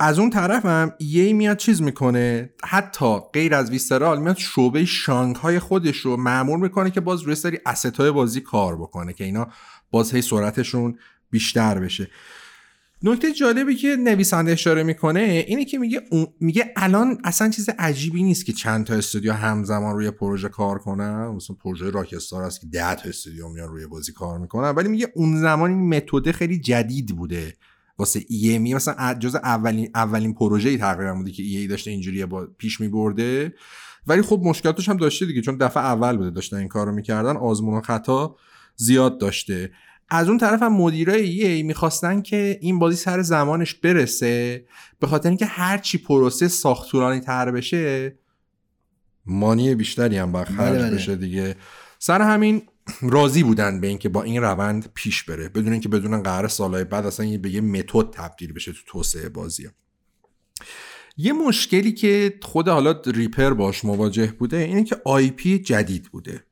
از 0.00 0.18
اون 0.18 0.30
طرف 0.30 0.64
هم 0.64 0.92
یه 1.00 1.32
میاد 1.32 1.56
چیز 1.56 1.82
می‌کنه. 1.82 2.50
حتی 2.64 3.18
غیر 3.32 3.54
از 3.54 3.70
ویسترال 3.70 4.20
میاد 4.20 4.36
شعبه 4.36 4.84
شانگ 4.84 5.36
های 5.36 5.58
خودش 5.58 5.96
رو 5.96 6.16
معمول 6.16 6.60
می‌کنه 6.60 6.90
که 6.90 7.00
باز 7.00 7.22
روی 7.22 7.34
سری 7.34 7.58
اسست 7.66 7.96
های 7.96 8.10
بازی 8.10 8.40
کار 8.40 8.76
بکنه 8.76 9.12
که 9.12 9.24
اینا 9.24 9.48
باز 9.90 10.14
هی 10.14 10.22
سرعتشون 10.22 10.98
بیشتر 11.30 11.78
بشه. 11.78 12.10
نکته 13.02 13.32
جالبی 13.32 13.74
که 13.74 13.96
نویسنده 13.96 14.52
اشاره 14.52 14.82
می‌کنه 14.82 15.20
اینه 15.20 15.64
که 15.64 15.78
میگه 15.78 16.02
میگه 16.40 16.72
الان 16.76 17.18
اصلا 17.24 17.50
چیز 17.50 17.68
عجیبی 17.78 18.22
نیست 18.22 18.46
که 18.46 18.52
چند 18.52 18.86
تا 18.86 18.94
استودیو 18.94 19.32
همزمان 19.32 19.94
روی 19.94 20.10
پروژه 20.10 20.48
کار 20.48 20.78
کنن. 20.78 21.26
مثلا 21.26 21.56
پروژه 21.56 21.90
راکستار 21.90 22.44
هست 22.44 22.60
که 22.60 22.66
10 22.66 22.94
تا 22.94 23.08
استودیو 23.08 23.48
میان 23.48 23.68
روی 23.68 23.86
بازی 23.86 24.12
کار 24.12 24.38
می‌کنن. 24.38 24.68
ولی 24.68 24.88
میگه 24.88 25.12
اون 25.14 25.40
زمان 25.40 25.70
این 25.70 25.88
متد 25.96 26.30
خیلی 26.30 26.58
جدید 26.58 27.16
بوده. 27.16 27.56
واسه 27.98 28.20
ای 28.28 28.48
ای 28.48 28.74
مثلا 28.74 29.14
جز 29.14 29.34
اولین 29.34 29.90
اولین 29.94 30.34
پروژه‌ای 30.34 30.78
تقریبا 30.78 31.14
بوده 31.14 31.30
که 31.30 31.42
ای 31.42 31.56
ای 31.56 31.66
داشته 31.66 31.90
اینجوری 31.90 32.26
با 32.26 32.48
پیش 32.58 32.80
میبرده. 32.80 33.54
ولی 34.06 34.22
خب 34.22 34.40
مشکلاتش 34.44 34.88
هم 34.88 34.96
داشته 34.96 35.26
دیگه 35.26 35.40
چون 35.40 35.56
دفعه 35.56 35.82
اول 35.82 36.16
بوده 36.16 36.30
داشتن 36.30 36.56
این 36.56 36.68
کارو 36.68 36.92
می‌کردن 36.92 37.36
آزمون 37.36 37.78
و 37.78 37.80
خطا 37.80 38.36
زیاد 38.76 39.20
داشته. 39.20 39.72
از 40.08 40.28
اون 40.28 40.38
طرف 40.38 40.62
هم 40.62 40.72
مدیرای 40.72 41.44
ای 41.44 41.62
می‌خواستن 41.62 42.22
که 42.22 42.58
این 42.60 42.78
بازی 42.78 42.96
سر 42.96 43.22
زمانش 43.22 43.74
برسه 43.74 44.64
به 45.00 45.06
خاطر 45.06 45.28
اینکه 45.28 45.46
هرچی 45.46 45.98
پروسه 45.98 46.48
ساخت 46.48 46.90
طولانی 46.90 47.20
تر 47.20 47.50
بشه 47.50 48.18
مانی 49.26 49.74
بیشتری 49.74 50.18
هم 50.18 50.44
خرج 50.44 50.56
بله، 50.56 50.78
بله. 50.78 50.90
بشه 50.90 51.16
دیگه. 51.16 51.56
سر 51.98 52.22
همین 52.22 52.62
راضی 53.02 53.42
بودن 53.42 53.80
به 53.80 53.86
اینکه 53.86 54.08
با 54.08 54.22
این 54.22 54.42
روند 54.42 54.92
پیش 54.94 55.22
بره 55.22 55.48
بدون 55.48 55.72
اینکه 55.72 55.88
بدونن 55.88 56.22
قرار 56.22 56.48
سالهای 56.48 56.84
بعد 56.84 57.06
اصلا 57.06 57.38
به 57.38 57.50
یه 57.50 57.60
متد 57.60 58.10
تبدیل 58.10 58.52
بشه 58.52 58.72
تو 58.72 58.78
توسعه 58.86 59.28
بازی. 59.28 59.68
یه 61.16 61.32
مشکلی 61.32 61.92
که 61.92 62.38
خود 62.42 62.68
حالا 62.68 63.00
Ripper 63.06 63.50
باش 63.50 63.84
مواجه 63.84 64.26
بوده 64.26 64.56
اینه 64.56 64.84
که 64.84 64.96
IP 65.04 65.58
جدید 65.58 66.04
بوده. 66.04 66.44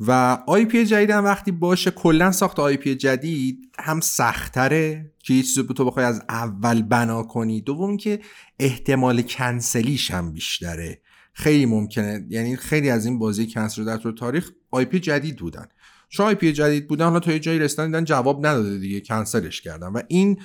و 0.00 0.38
IP 0.46 0.84
جدید 0.84 1.10
هم 1.10 1.24
وقتی 1.24 1.52
باشه 1.52 1.90
کلا 1.90 2.32
ساخت 2.32 2.58
IP 2.58 2.94
جدید 2.94 3.72
هم 3.78 4.00
سخت‌تره 4.00 5.12
که 5.18 5.34
یه 5.34 5.42
چیزی 5.42 5.62
تو 5.76 5.84
بخوای 5.84 6.04
از 6.04 6.22
اول 6.28 6.82
بنا 6.82 7.22
کنی. 7.22 7.60
دوم 7.60 7.96
که 7.96 8.20
احتمال 8.58 9.22
کنسلیش 9.22 10.10
هم 10.10 10.32
بیشتره. 10.32 11.01
خیلی 11.32 11.66
ممکنه. 11.66 12.26
یعنی 12.28 12.56
خیلی 12.56 12.90
از 12.90 13.06
این 13.06 13.18
بازی 13.18 13.46
کنسل 13.46 13.84
در 13.84 13.96
طول 13.96 14.14
تاریخ 14.14 14.50
IP 14.70 15.00
جدید 15.00 15.38
بودن. 15.38 15.68
چون 16.08 16.26
IP 16.26 16.52
جدید 16.52 16.88
بودن 16.88 17.04
حالا 17.04 17.20
تا 17.20 17.32
یه 17.32 17.38
جایی 17.38 17.58
رسیدن 17.58 17.86
دیدن 17.86 18.04
جواب 18.04 18.46
نداده 18.46 18.78
دیگه 18.78 19.00
کنسلش 19.00 19.60
کردن. 19.60 19.86
و 19.86 20.02
این 20.08 20.40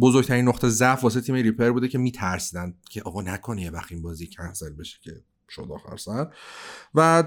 بزرگترین 0.00 0.48
نقطه 0.48 0.68
ضعف 0.68 1.04
واسه 1.04 1.20
تیم 1.20 1.34
Ripper 1.34 1.70
بوده 1.70 1.88
که 1.88 1.98
میترسیدن 1.98 2.74
که 2.90 3.02
آقا 3.02 3.22
نکنه 3.22 3.62
یه 3.62 3.70
وقت 3.70 3.92
این 3.92 4.02
بازی 4.02 4.26
کنسل 4.26 4.72
بشه 4.72 4.98
که 5.02 5.12
شد 5.48 5.68
آخر 5.70 5.96
سر. 5.96 6.26
و 6.94 7.24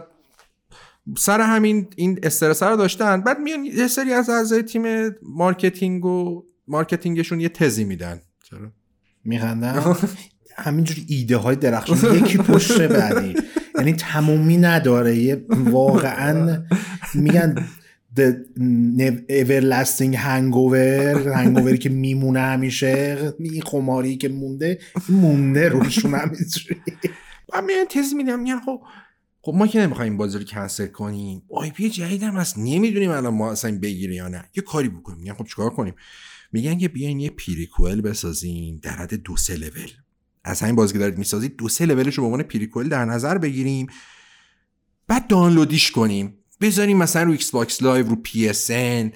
سر 1.18 1.42
همین 1.42 1.88
این 1.96 2.20
استرس 2.24 2.64
رو 2.64 2.76
داشتن. 2.76 3.22
بعد 3.22 3.40
میان 3.40 3.66
یه 3.66 3.88
سری 3.88 4.14
از 4.14 4.30
اعضای 4.30 4.64
تیم 4.64 5.10
marketing 5.22 6.06
و 6.06 6.44
marketing 6.68 7.18
شون 7.18 7.40
یه 7.40 7.50
تزی 7.50 7.84
میدن. 7.84 8.22
چرا؟ 8.44 8.72
میخندن؟ 9.24 9.96
همینجور 10.60 10.98
ایده 11.08 11.38
های 11.38 11.56
درخشان 11.56 12.16
یکی 12.16 12.38
پشت 12.38 12.82
بعدی 12.82 13.36
یعنی 13.78 13.94
تمومی 13.94 14.58
نداره 14.58 15.18
یه 15.18 15.46
واقعا 15.50 16.64
میگن 17.14 17.56
the 18.16 18.34
everlasting 19.30 20.14
hangover 20.16 21.16
hangover 21.38 21.78
که 21.78 21.90
میمونه 21.90 22.40
همیشه 22.40 23.18
این 23.40 23.62
خماری 23.62 24.18
که 24.18 24.30
مونده 24.30 24.80
مونده 25.10 25.70
روشون 25.70 26.14
همینجوری 26.14 26.82
من 27.54 27.66
میان 27.66 27.86
تز 27.90 28.14
میدم 28.14 28.40
میگن 28.40 28.60
خب 28.60 28.82
خب 29.42 29.54
ما 29.56 29.68
که 29.68 29.80
نمی‌خوایم 29.80 30.18
بازی 30.18 30.38
رو 30.38 30.44
کنسل 30.44 30.88
کنیم. 30.88 31.44
آی 31.50 31.70
پی 31.72 31.90
جدید 31.90 32.24
هم 32.24 32.36
هست. 32.36 32.58
نمی‌دونیم 32.58 33.12
الان 33.12 33.34
ما 33.34 33.52
اصلا 33.52 33.80
بگیره 33.80 34.16
یا 34.16 34.28
نه. 34.28 34.44
یه 34.56 34.64
کاری 34.64 34.90
بکنیم. 34.90 35.20
میگن 35.20 35.34
خب 35.34 35.46
چیکار 35.46 35.70
کنیم؟ 35.70 35.94
میگن 36.52 36.78
که 36.78 36.88
بیاین 36.88 37.20
یه 37.20 37.30
prequel 37.30 38.02
بسازیم 38.02 38.80
در 38.84 38.92
حد 38.92 39.14
دو 39.14 39.38
سه 39.38 39.56
لول 39.56 39.90
از 40.50 40.62
همین 40.62 40.76
بازی 40.76 40.94
که 40.94 41.00
دارید 41.00 41.18
می‌سازید 41.18 41.56
دو 41.56 41.70
سه 41.70 41.86
لولش 41.86 42.18
رو 42.18 42.24
به 42.24 42.26
عنوان 42.26 42.44
prequel 42.44 42.90
در 42.90 43.06
نظر 43.06 43.38
بگیریم. 43.38 43.88
بعد 45.08 45.28
دانلودیش 45.28 45.92
کنیم. 45.92 46.36
بذاریم 46.62 46.98
مثلا 46.98 47.24
رو 47.24 47.32
Xbox 47.32 47.82
Live 47.82 48.08
رو 48.08 48.16
PSN. 48.16 49.12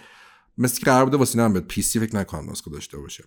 مثل 0.57 0.79
که 0.79 0.85
قرار 0.85 1.05
بوده 1.05 1.17
واسه 1.17 1.41
هم 1.41 1.59
PC 1.59 1.99
فکر 1.99 2.15
نکنم 2.15 2.51
نسخه 2.51 2.71
داشته 2.71 2.97
باشه. 2.97 3.23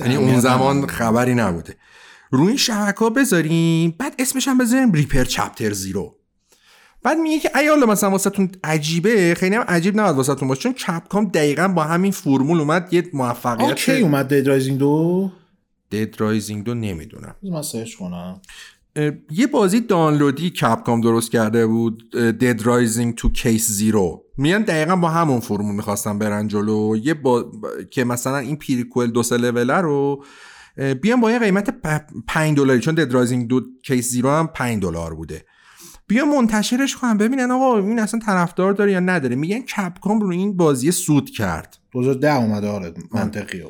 یعنی 0.00 0.16
اون 0.16 0.40
زمان 0.40 0.86
خبری 0.86 1.34
نبوده. 1.34 1.76
روی 2.30 2.48
این 2.48 2.56
شبکه 2.56 2.98
ها 2.98 3.10
بذاریم. 3.10 3.94
بعد 3.98 4.14
اسمش 4.18 4.48
هم 4.48 4.58
بذاریم 4.58 4.92
Ripper 4.92 5.24
Chapter 5.24 5.72
Zero. 5.72 6.16
بعد 7.02 7.18
میگه 7.18 7.38
که 7.38 7.58
این 7.58 7.72
حالا 7.72 7.86
مثلا 7.86 8.10
واسهتون 8.10 8.50
عجیبه. 8.64 9.34
خیلی 9.34 9.54
هم 9.54 9.62
عجیب 9.62 10.00
نباید 10.00 10.16
واسهتون 10.16 10.48
باشه. 10.48 10.60
چون 10.60 10.72
Capcom 10.72 11.24
دقیقا 11.24 11.68
با 11.68 11.84
همین 11.84 12.12
فرمول 12.12 12.60
اومد. 12.60 12.88
یه 12.94 13.10
موفقیت 13.12 13.76
کی 13.76 14.00
اومد 14.00 14.34
Dead 14.34 14.48
Rising 14.48 14.78
دو. 14.78 15.32
Dead 15.92 16.20
Rising 16.20 16.64
دو 16.64 16.74
نمی‌دونم. 16.74 17.34
من 17.42 17.62
سرچ 17.62 17.94
کنم. 17.94 18.40
یه 19.30 19.46
بازی 19.46 19.80
دانلودی 19.80 20.50
Capcom 20.50 21.00
درست 21.00 21.32
کرده 21.32 21.66
بود 21.66 22.16
Dead 22.38 22.66
Rising 22.66 23.14
Two 23.14 23.32
Case 23.32 23.68
Zero 23.68 24.24
میان 24.36 24.62
دقیقا 24.62 24.96
با 24.96 25.08
همون 25.08 25.40
فرمول 25.40 25.74
می‌خواستن 25.74 26.18
برن 26.18 26.48
جلو. 26.48 26.96
یه 26.96 27.14
با... 27.14 27.52
که 27.90 28.04
مثلا 28.04 28.38
این 28.38 28.56
prequel 28.56 29.10
دو 29.10 29.22
سه 29.22 29.36
لوله 29.36 29.80
رو 29.80 30.24
بیان 31.02 31.20
با 31.20 31.30
یه 31.30 31.38
قیمت 31.38 31.74
5 32.28 32.56
دلاری. 32.56 32.80
چون 32.80 32.94
Dead 32.94 33.12
Rising 33.12 33.48
دو 33.48 33.60
Case 33.82 34.08
Zero 34.08 34.30
هم 34.30 34.46
5 34.46 34.82
دلار 34.82 35.14
بوده. 35.14 35.44
بیا 36.06 36.24
منتشرش 36.24 36.96
کنم 36.96 37.18
ببینن 37.18 37.50
آقا 37.50 37.78
این 37.78 37.98
اصلا 37.98 38.20
طرفدار 38.20 38.72
داره 38.72 38.92
یا 38.92 39.00
نداره. 39.00 39.36
میگن 39.36 39.60
Capcom 39.60 40.20
رو 40.20 40.30
این 40.30 40.56
بازی 40.56 40.90
سود 40.92 41.30
کرد. 41.30 41.78
2010 41.92 42.36
اومده. 42.36 42.68
آره 42.68 42.94
منطقیه. 43.14 43.66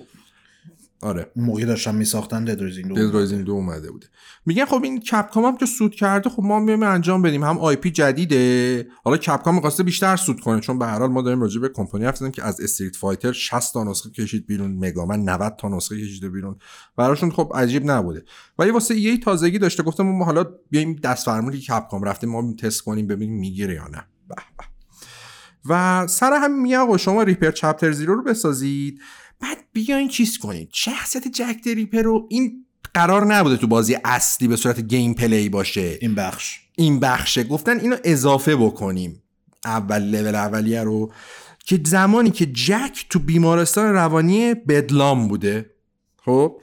آره. 1.03 1.31
موقعی 1.37 1.65
داشتن 1.65 1.95
میساختن 1.95 2.45
Dead 2.45 2.63
Rising 2.63 2.87
دو 2.89 3.43
دو 3.43 3.53
اومده 3.53 3.91
بوده. 3.91 4.07
میگن 4.47 4.65
خب 4.65 4.83
این 4.83 5.01
Capcom 5.01 5.45
هم 5.45 5.57
که 5.57 5.67
سود 5.67 5.95
کرده 5.95 6.31
خب 6.31 6.43
ما 6.43 6.57
هم 6.57 6.83
انجام 6.83 7.23
بدیم. 7.23 7.45
هم 7.45 7.59
IP 7.59 7.91
جدیده. 7.91 8.87
حالا 9.05 9.17
Capcom 9.17 9.55
می‌خواسته 9.55 9.83
بیشتر 9.83 10.17
سود 10.17 10.41
کنه. 10.41 10.61
چون 10.61 10.79
به 10.79 10.87
هر 10.87 10.99
حال 10.99 11.11
ما 11.11 11.23
داریم 11.23 11.41
راجع 11.41 11.61
به 11.61 11.69
کمپانی 11.69 12.05
حرف 12.05 12.23
که 12.23 12.45
از 12.45 12.61
Street 12.61 12.97
Fighter 12.97 13.33
60 13.33 13.73
تا 13.73 13.85
نسخه 13.85 14.11
کشید 14.11 14.47
بیرون 14.47 14.73
Mega 14.79 15.07
Man 15.07 15.29
90 15.29 15.57
تا 15.59 15.69
نسخه 15.69 16.01
کشیده 16.01 16.29
بیرون. 16.29 16.57
براشون 16.97 17.31
خب 17.31 17.53
عجیب 17.55 17.91
نبوده. 17.91 18.25
ولی 18.59 18.71
واسه 18.71 18.97
یه 18.97 19.19
تازگی 19.19 19.59
داشته 19.59 19.83
گفتم 19.83 20.07
ما 20.07 20.25
حالا 20.25 20.45
بیایم 20.71 20.93
دست 20.95 21.27
فرمولی 21.27 21.61
Capcom 21.61 22.03
رفتیم 22.03 22.31
ما 22.31 22.53
تست 22.53 22.83
کنیم 22.83 23.07
ببینیم 23.07 23.39
می‌گیره 23.39 23.75
یا 23.75 23.89
نه. 23.89 24.07
به 24.29 24.35
و 25.69 26.07
سر 26.07 26.33
هم 26.33 26.63
میگه 26.63 26.99
شما 26.99 27.23
Ripper 27.23 27.51
Chapter 27.51 27.93
Zero 27.93 28.15
رو 28.15 28.23
بسازید. 28.23 29.01
بعد 29.43 29.59
بیاین 29.73 30.09
چیز 30.09 30.39
کنید 30.39 30.69
شخصیت 30.73 31.29
جک 31.29 31.57
دریپر 31.65 32.03
رو 32.03 32.27
این 32.31 32.67
قرار 32.95 33.35
نبوده 33.35 33.57
تو 33.57 33.67
بازی 33.67 33.97
اصلی 34.05 34.49
به 34.49 34.57
صورت 34.57 34.81
گیم 34.81 35.15
پلی 35.15 35.49
باشه. 35.49 35.99
این 36.01 36.15
بخش. 36.15 36.59
این 36.77 37.01
بخشه. 37.01 37.45
گفتن 37.45 37.81
اینو 37.81 37.97
اضافه 38.05 38.57
بکنیم. 38.57 39.23
اول 39.65 40.03
لول 40.03 40.35
اولیه 40.35 40.83
رو. 40.83 41.13
که 41.65 41.81
زمانی 41.85 42.31
که 42.31 42.47
جک 42.47 43.07
تو 43.11 43.19
بیمارستان 43.19 43.93
روانی 43.93 44.55
بدلام 44.55 45.29
بوده. 45.29 45.71
خب؟ 46.25 46.61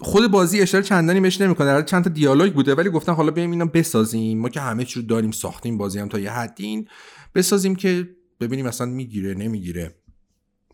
خود 0.00 0.30
بازی 0.30 0.60
اشاره 0.60 0.84
چندانی 0.84 1.20
بهش 1.20 1.40
نمی‌کنه. 1.40 1.66
در 1.66 1.82
چند 1.82 2.04
تا 2.04 2.10
دیالوگ 2.10 2.54
بوده. 2.54 2.74
ولی 2.74 2.90
گفتن 2.90 3.14
حالا 3.14 3.30
بیایم 3.30 3.50
اینا 3.50 3.64
بسازیم. 3.64 4.38
ما 4.38 4.48
که 4.48 4.60
همه 4.60 4.84
چی 4.84 5.00
رو 5.00 5.06
داریم 5.06 5.30
ساختیم 5.30 5.78
بازی 5.78 5.98
هم 5.98 6.08
تا 6.08 6.18
یه 6.18 6.32
حدین 6.32 6.88
بسازیم 7.34 7.76
که 7.76 8.08
ببینیم 8.40 8.66
اصلا 8.66 8.86
می‌گیره 8.86 9.34
نمی‌گیره. 9.34 9.94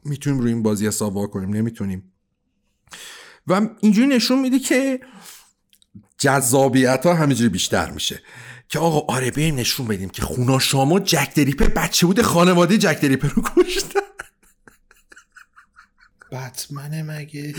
می‌تونیم 0.05 0.41
روی 0.41 0.53
این 0.53 0.63
بازی 0.63 0.87
حساب 0.87 1.27
کنیم 1.27 1.55
نمی‌تونیم. 1.55 2.13
و 3.47 3.69
اینجوری 3.81 4.07
نشون 4.07 4.41
میده 4.41 4.59
که 4.59 5.01
جذابیت 6.19 7.07
ها 7.07 7.15
همینجوری 7.15 7.49
بیشتر 7.49 7.91
میشه. 7.91 8.23
که 8.69 8.79
آقا 8.79 9.15
آره 9.15 9.31
بریم 9.31 9.55
نشون 9.55 9.87
بدیم 9.87 10.09
که 10.09 10.23
خونا 10.23 10.59
شما 10.59 11.01
جک 11.01 11.35
دریپر 11.35 11.69
بچه 11.69 12.07
بود 12.07 12.23
خانواده 12.23 12.79
جک 12.79 13.01
دریپر 13.01 13.29
رو 13.29 13.43
کشتن. 13.43 14.01
بتمنه 16.33 17.03
مگه؟ 17.03 17.55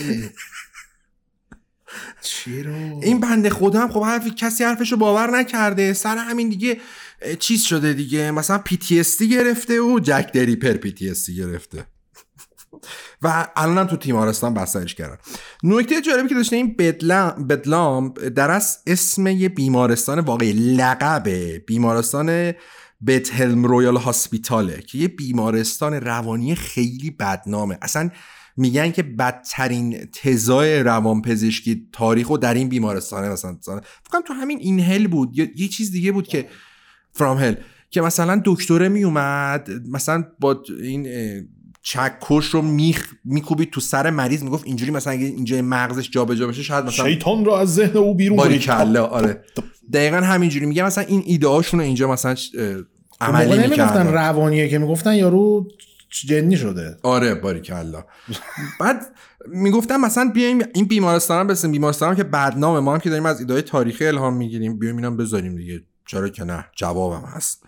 چی 2.21 2.63
رو 2.63 2.99
این 3.03 3.19
بنده 3.19 3.49
هم 3.49 3.91
خب 3.91 4.03
حرفی 4.03 4.29
کسی 4.31 4.63
حرفش 4.63 4.91
رو 4.91 4.97
باور 4.97 5.39
نکرده. 5.39 5.93
سر 5.93 6.17
همین 6.17 6.49
دیگه 6.49 6.81
چیز 7.39 7.63
شده 7.63 7.93
دیگه. 7.93 8.31
مثلا 8.31 8.57
PT 8.57 9.29
گرفته 9.29 9.81
و 9.81 9.99
Jack 9.99 10.31
the 10.33 10.47
Ripper 10.47 10.73
PT 10.73 11.35
گرفته. 11.35 11.85
و 13.21 13.47
الان 13.55 13.87
تو 13.87 13.97
تیمارستان 13.97 14.53
بسترش 14.53 14.95
کردن. 14.95 15.17
نکته 15.63 16.01
جالبی 16.01 16.29
که 16.29 16.35
داشته 16.35 16.55
این 16.55 16.75
Bedlam, 16.75 17.47
Bedlam 17.47 18.13
در 18.35 18.51
از 18.51 18.77
اسم 18.87 19.27
یه 19.27 19.49
بیمارستان 19.49 20.19
واقعی 20.19 20.53
لقب 20.53 21.29
بیمارستان 21.67 22.53
Bethlem 23.07 23.65
Royal 23.65 23.97
Hospital 23.97 24.72
ه 24.72 24.81
که 24.81 24.97
یه 24.97 25.07
بیمارستان 25.07 25.93
روانی 25.93 26.55
خیلی 26.55 27.11
بدنامه. 27.11 27.77
اصلا 27.81 28.09
میگن 28.57 28.91
که 28.91 29.03
بدترین 29.03 30.05
تزای 30.05 30.79
روانپزشکی 30.83 31.89
تاریخ 31.93 32.29
و 32.29 32.37
در 32.37 32.53
این 32.53 32.69
بیمارستانه 32.69 33.29
مثلا. 33.29 33.81
فکرم 34.03 34.21
تو 34.27 34.33
همین 34.33 34.57
این 34.57 34.79
هل 34.79 35.07
بود. 35.07 35.37
یه, 35.37 35.51
یه 35.55 35.67
چیز 35.67 35.91
دیگه 35.91 36.11
بود 36.11 36.27
که 36.27 36.49
فرام 37.13 37.37
هل 37.37 37.55
که 37.89 38.01
مثلا 38.01 38.41
دکتره 38.45 38.89
میومد 38.89 39.69
مثلا 39.87 40.23
با 40.39 40.63
این 40.81 41.07
چکش 41.87 42.45
رو 42.45 42.61
میخ 42.61 43.13
میکوبید 43.25 43.69
تو 43.69 43.81
سر 43.81 44.09
مریض 44.09 44.43
می‌گفت 44.43 44.65
اینجوری 44.67 44.91
مثلا 44.91 45.13
اگه 45.13 45.25
اینجا 45.25 45.61
مغزش 45.61 46.09
جابجا 46.09 46.47
بشه 46.47 46.63
شاید 46.63 46.85
مثلا 46.85 47.09
شیطان 47.09 47.45
رو 47.45 47.51
از 47.51 47.75
ذهن 47.75 47.97
او 47.97 48.15
بیرون 48.15 48.37
باری 48.37 48.59
کله 48.59 48.99
آره. 48.99 49.43
دقیقا 49.93 50.17
همینجوری 50.17 50.65
میگه. 50.65 50.83
مثلا 50.83 51.03
این 51.03 51.23
ایده 51.25 51.47
هاشون 51.47 51.79
اینجا 51.79 52.11
مثلا 52.11 52.35
عملی 53.21 53.57
نمی‌گفتن 53.57 54.07
روانیه 54.07 54.69
که 54.69 54.77
می‌گفتن 54.77 55.15
یارو 55.15 55.67
جنی 56.09 56.57
شده. 56.57 56.97
آره 57.03 57.35
باری 57.35 57.59
کلا. 57.59 58.03
بعد 58.79 59.05
می‌گفتن 59.47 59.97
مثلا 59.97 60.31
بیایم 60.33 60.59
این 60.73 60.85
بیمارستان 60.85 61.49
هم 61.49 61.71
بیمارستان 61.71 62.15
که 62.15 62.23
بدنامه. 62.23 62.79
ما 62.79 62.93
هم 62.93 62.99
که 62.99 63.09
داریم 63.09 63.25
از 63.25 63.39
ایده 63.39 63.61
تاریخی 63.61 64.05
الهام 64.05 64.37
می‌گیریم. 64.37 64.79
بیایم 64.79 64.95
اینم 64.95 65.17
بذاریم 65.17 65.55
دیگه. 65.55 65.81
چرا 66.07 66.29
که 66.29 66.43
نه؟ 66.43 66.65
جوابم 66.75 67.27
هست. 67.27 67.63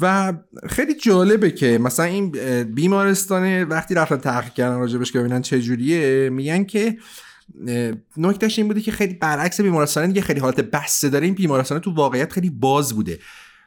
و 0.00 0.32
خیلی 0.68 0.94
جالبه 0.94 1.50
که 1.50 1.78
مثلا 1.78 2.06
این 2.06 2.30
بیمارستان 2.62 3.62
وقتی 3.62 3.94
رفتن 3.94 4.16
تحقیق 4.16 4.52
کردن 4.52 4.78
راجبش 4.78 5.12
که 5.12 5.18
ببینن 5.18 5.42
چه 5.42 5.62
جوریه 5.62 6.30
میگن 6.30 6.64
که 6.64 6.96
نکتهش 8.16 8.58
این 8.58 8.68
بوده 8.68 8.80
که 8.80 8.92
خیلی 8.92 9.14
برعکس 9.14 9.60
بیمارستان 9.60 10.06
دیگه 10.06 10.20
خیلی 10.20 10.40
حالت 10.40 10.60
بسته 10.60 11.08
داره. 11.08 11.24
این 11.24 11.34
بیمارستان 11.34 11.78
تو 11.78 11.94
واقعیت 11.94 12.32
خیلی 12.32 12.50
باز 12.50 12.92
بوده. 12.92 13.18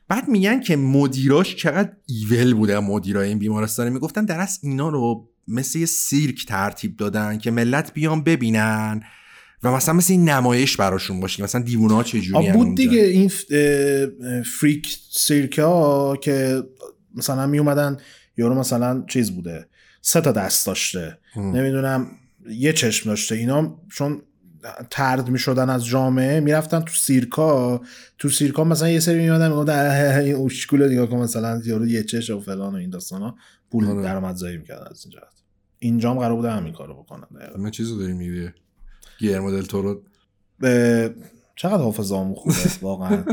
بعد 0.08 0.28
میگن 0.28 0.60
که 0.60 0.76
مدیراش 0.76 1.56
چقدر 1.56 1.92
ایول 2.06 2.54
بوده 2.54 2.80
مدیرای 2.80 3.28
این 3.28 3.40
بیمارستان 3.40 3.90
می‌گفتن 3.90 4.26
در 4.26 4.48
اینا 4.64 4.90
رو 4.90 5.30
مثل 5.48 5.80
یه 5.80 5.86
سیرک 5.86 6.46
ترتیب 6.46 6.98
دادن 6.98 7.38
که 7.38 7.52
ملت 7.52 7.94
بیان 7.94 8.24
ببینن. 8.24 9.02
و 9.64 9.72
مثلا 9.72 9.94
مثل 9.94 10.14
این 10.14 10.30
نمایش 10.30 10.78
براشون 10.78 11.20
باشه 11.20 11.44
مثلا 11.44 11.62
دیوونه 11.62 11.94
ها 11.94 12.04
چجوری 12.04 12.52
بود 12.52 12.78
دیگه 12.78 13.02
این 13.02 13.28
فریک 14.44 14.98
سیرکه 15.12 15.64
ها 15.64 16.18
که 16.18 16.64
مثلا 17.16 17.48
می 17.48 17.60
اومدن 17.60 17.98
یارو 18.38 18.56
مثلا 18.56 19.04
چیز 19.08 19.32
بوده 19.32 19.68
سه 20.02 20.22
تا 20.22 20.32
دست 20.32 20.66
داشته. 20.66 21.18
نمی‌دونم 21.36 22.08
یه 22.50 22.74
چشم 22.74 23.10
داشته. 23.10 23.36
اینا 23.36 23.80
چون 23.92 24.22
ترد 24.90 25.30
می 25.30 25.40
شدن 25.40 25.70
از 25.70 25.86
جامعه 25.86 26.40
می‌رفتن 26.40 26.80
تو 26.80 26.94
سیرکا. 26.94 27.82
تو 28.18 28.30
سیرکا 28.30 28.64
مثلا 28.64 28.90
یه 28.90 29.00
سری 29.00 29.20
میمدن 29.20 29.50
می‌گفتن 29.50 30.20
این 30.20 30.36
اوشکوله 30.36 30.90
دیگه 30.90 31.08
که 31.08 31.16
مثلا 31.16 31.62
یارو 31.66 31.88
یه 31.88 32.04
چش 32.04 32.30
و 32.30 32.42
فلان 32.42 32.74
و 32.74 32.78
این 32.78 32.90
داستانا. 32.90 33.36
پول 33.72 33.86
آره. 33.86 34.04
درآمدزایی 34.04 34.58
می‌کردن 34.58 34.88
از 34.92 35.06
این 35.06 35.14
جهت. 35.14 35.44
اینجام 35.80 36.20
قرار 36.20 36.36
بوده 36.36 36.52
همین 36.52 36.74
کارو 36.74 36.94
بکنن. 36.94 37.28
من 37.58 37.72
چیزو 37.72 38.00
داری 38.00 38.14
میگی. 38.14 38.50
گیرمو 39.20 39.52
دل 39.52 39.62
تورو 39.62 40.02
چقدر 41.56 41.84
حافظه 41.84 42.34
خوبه 42.36 42.56
واقعا. 42.82 43.24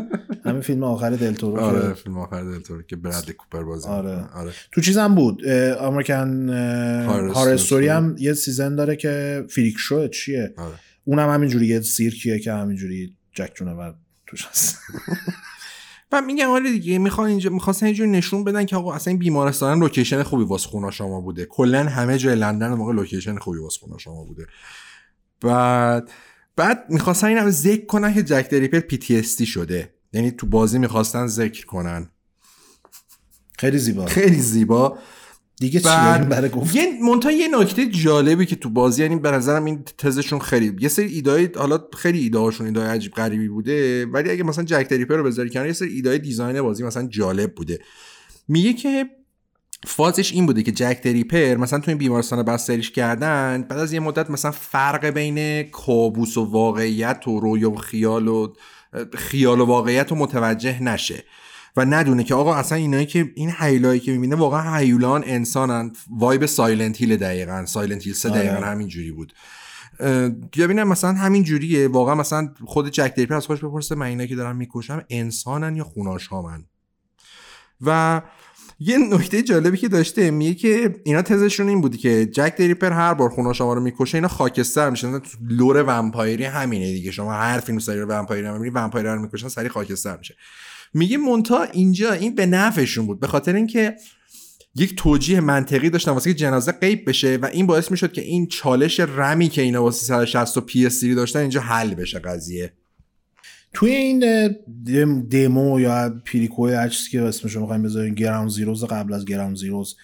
همین 0.45 0.61
فیلم 0.61 0.85
آخر 0.85 1.11
دلتورو 1.11 1.61
آره 1.61 1.95
فیلم 1.95 2.19
آخر 2.19 2.43
دلتورو 2.43 2.83
که 2.83 2.97
برادلی 2.97 3.33
کوپر 3.33 3.63
بازی 3.63 3.89
آره. 3.89 4.25
آره. 4.35 4.53
تو 4.73 4.81
چیزم 4.81 5.15
بود 5.15 5.43
American 5.81 6.49
Horror 7.35 7.49
Story 7.49 7.89
هم 7.89 8.17
یه 8.19 8.35
season 8.35 8.77
داره 8.77 8.97
که 8.97 9.45
Freak 9.51 9.75
Show 9.79 10.09
چیه؟ 10.09 10.55
آره. 10.57 10.75
اونم 11.05 11.31
همینجوری 11.31 11.67
یه 11.67 11.81
سیرکیه 11.81 12.39
که 12.39 12.53
همینجوری 12.53 13.17
جک 13.33 13.48
و 13.48 13.53
جونور 13.55 13.95
توش 14.27 14.47
هست. 14.47 14.79
و 16.13 16.23
میگن 16.23 16.45
آره 16.45 16.73
دیگه 16.73 16.99
می‌خوان 16.99 17.29
اینجا 17.29 17.51
می‌خواستن 17.51 17.87
اینجوری 17.87 18.11
نشون 18.11 18.45
بدن 18.45 18.65
که 18.65 18.77
آقا 18.77 18.95
اصلا 18.95 19.11
این 19.11 19.19
بیمارستان 19.19 19.79
لوکیشن 19.79 20.23
خوبی 20.23 20.45
واسه 20.45 20.69
خون‌آشاما 20.69 21.21
بوده. 21.21 21.45
کلا 21.45 21.85
همه 21.85 22.19
جای 22.19 22.35
لندن 22.35 22.75
موقع 22.75 22.93
لوکیشن 22.93 23.39
خوبی 23.39 23.59
واسه 23.59 23.81
خون‌آشاما 23.81 24.25
بوده. 24.25 24.47
بعد 25.41 26.11
بعد 26.57 26.85
می‌خواستن 26.89 27.27
این 27.27 27.39
هم 27.39 27.51
ذکر 27.51 27.87
کنن 27.87 28.15
که 28.15 28.23
جک 28.23 28.49
دریپر 28.51 28.81
پی 28.81 28.99
تی 28.99 29.19
استی 29.19 29.47
شده. 29.47 29.95
یعنی 30.13 30.31
تو 30.31 30.47
بازی 30.47 30.79
می‌خواستن 30.79 31.27
ذکر 31.27 31.67
کنن. 31.67 32.11
خیلی 33.59 33.79
زیبا. 33.79 34.07
خیلی 34.07 34.41
زیبا. 34.41 34.99
دیگه 35.61 35.81
چی 35.81 35.87
برای 36.29 36.51
گفت؟ 36.51 36.77
یه 36.77 36.99
مونتا 37.03 37.31
یه 37.31 37.49
نکته 37.59 37.87
جالبی 37.87 38.47
که 38.47 38.57
تو 38.57 38.71
بازی 38.71 39.03
یعنی 39.03 39.17
به 39.17 39.31
نظرم 39.31 39.65
این 39.65 39.85
تزشون 39.99 40.39
خیلی 40.39 40.77
یه 40.81 40.89
سری 40.89 41.07
ایدای 41.07 41.49
حالا 41.57 41.79
خیلی 41.97 42.19
ایده 42.19 42.39
هاشون 42.39 42.67
ایده 42.67 42.81
عجیب 42.81 43.13
غریبی 43.13 43.49
بوده 43.49 44.07
ولی 44.07 44.31
اگه 44.31 44.43
مثلا 44.43 44.65
جک 44.65 44.89
دریپر 44.89 45.17
رو 45.17 45.25
بذاری 45.25 45.51
کنار 45.51 45.67
یه 45.67 45.73
سری 45.73 45.95
ایده 45.95 46.19
دیزاین 46.19 46.63
بازی 46.63 46.85
مثلا 46.85 47.07
جالب 47.07 47.55
بوده. 47.55 47.79
میگه 48.49 48.73
که 48.73 49.11
فازش 49.87 50.33
این 50.33 50.47
بوده 50.47 50.63
که 50.63 50.73
جک 50.73 51.01
دریپر 51.03 51.57
مثلا 51.57 51.79
تو 51.79 51.91
این 51.91 51.99
بیمارستان 51.99 52.43
بستریش 52.43 52.91
کردن 52.91 53.67
بعد 53.69 53.79
از 53.79 53.93
یه 53.93 54.01
مدت 54.01 54.31
مثلا 54.31 54.51
فرق 54.51 55.07
بین 55.07 55.63
کابوس 55.63 56.37
و 56.37 56.45
واقعیت 56.45 57.29
و 57.29 57.41
رویا 57.41 57.71
و 57.71 57.77
خیال 57.77 58.29
و 58.29 58.53
خیال 59.15 59.61
و 59.61 59.65
واقعیت 59.65 60.11
رو 60.11 60.17
متوجه 60.17 60.83
نشه. 60.83 61.25
و 61.77 61.85
ندونه 61.85 62.25
که 62.25 62.35
آقا 62.35 62.55
اصلا 62.55 62.79
اینایی 62.79 63.07
که 63.07 63.33
این 63.35 63.51
هیولایی 63.51 64.01
که 64.01 64.13
می‌بینه 64.13 64.37
واقعا 64.37 64.77
هیولان 64.77 65.23
انسانن. 65.27 65.93
vibe 66.11 66.47
Silent 66.47 67.01
Hill 67.01 67.17
دقیقا 67.17 67.67
Silent 67.67 68.05
Hill 68.05 68.15
سه 68.15 68.29
دقیقا 68.29 68.57
آره. 68.57 68.67
همین 68.67 68.89
جوری 68.89 69.13
بود. 69.13 69.33
ببینم 70.59 70.89
مثلا 70.89 71.13
همین 71.13 71.43
جوریه. 71.43 71.89
واقعا 71.89 72.15
مثلا 72.15 72.55
خود 72.65 72.89
Jack 72.91 73.15
the 73.15 73.22
Ripper 73.22 73.35
از 73.35 73.47
خودش 73.47 73.65
بپرسه 73.65 73.95
من 73.95 74.07
اینا 74.07 74.27
که 74.27 74.37
دارم 74.37 74.57
می‌کشم 74.57 75.05
انسانن 75.11 75.77
یا 75.77 75.85
خوناشامن؟ 75.85 76.65
و 77.81 78.23
یه 78.79 78.99
نکته 78.99 79.43
جالبی 79.43 79.77
که 79.77 79.89
داشته 79.89 80.31
میگه 80.31 80.55
که 80.55 80.95
اینا 81.05 81.23
تزشون 81.23 81.69
این 81.69 81.81
بوده 81.81 81.99
که 81.99 82.27
Jack 82.27 82.57
the 82.59 82.70
Ripper 82.70 82.93
هر 82.93 83.15
بار 83.15 83.31
خون‌آشاما 83.31 83.75
رو 83.75 83.81
می‌کشه 83.81 84.15
اینا 84.15 84.29
خاکستر 84.29 84.91
میشن. 84.91 85.19
تو 85.19 85.29
lore 85.49 85.85
vampire 85.87 86.38
ی 86.38 86.45
همینه 86.45 86.93
دیگه. 86.93 87.11
شما 87.11 87.33
هر 87.33 87.61
فیلم 87.61 87.79
سری 87.79 88.01
vampire 88.01 88.41
ی 88.41 88.47
رو 88.47 88.53
می‌بینی 88.53 88.71
vampire 88.71 89.15
رو 89.15 89.23
می‌کشن 89.23 89.49
سری 89.49 89.69
خاکستر 89.69 90.17
میشه. 90.17 90.37
میگه 90.95 91.17
مونتا 91.17 91.63
اینجا 91.63 92.13
این 92.13 92.35
به 92.35 92.47
نفعشون 92.47 93.07
بود. 93.07 93.21
به 93.21 93.27
خاطر 93.27 93.55
اینکه 93.55 93.97
یک 94.75 94.97
توجیه 94.97 95.41
منطقی 95.41 95.91
داشتن 95.91 96.11
واسه 96.11 96.31
که 96.31 96.39
جنازه 96.39 96.73
غیب 96.73 97.09
بشه 97.09 97.39
و 97.43 97.47
این 97.47 97.67
باعث 97.67 97.91
می‌شد 97.91 98.13
که 98.13 98.23
این 98.23 98.47
چالش 98.47 99.01
رمی 99.01 99.49
که 99.49 99.63
اینا 99.63 99.83
واسه 99.83 99.99
360 99.99 100.57
و 100.57 100.61
پی 100.61 101.15
داشتن 101.15 101.41
اینجا 101.41 101.61
حل 101.61 101.95
بشه 101.95 102.19
قضیه. 102.19 102.73
توی 103.73 103.91
این 103.91 104.19
دمو 105.31 105.81
یا 105.81 106.21
پیریکو 106.25 106.69
هر 106.69 106.89
چیزی 106.89 107.11
که 107.11 107.23
اسمش 107.23 107.53
رو 107.53 107.61
می‌خوایم 107.61 107.83
بذاریم 107.83 108.15
گراوند 108.15 108.51
زیروز 108.51 108.85
قبل 108.85 109.13
از 109.13 109.25
گراوند 109.25 109.57
زیروز 109.57 109.97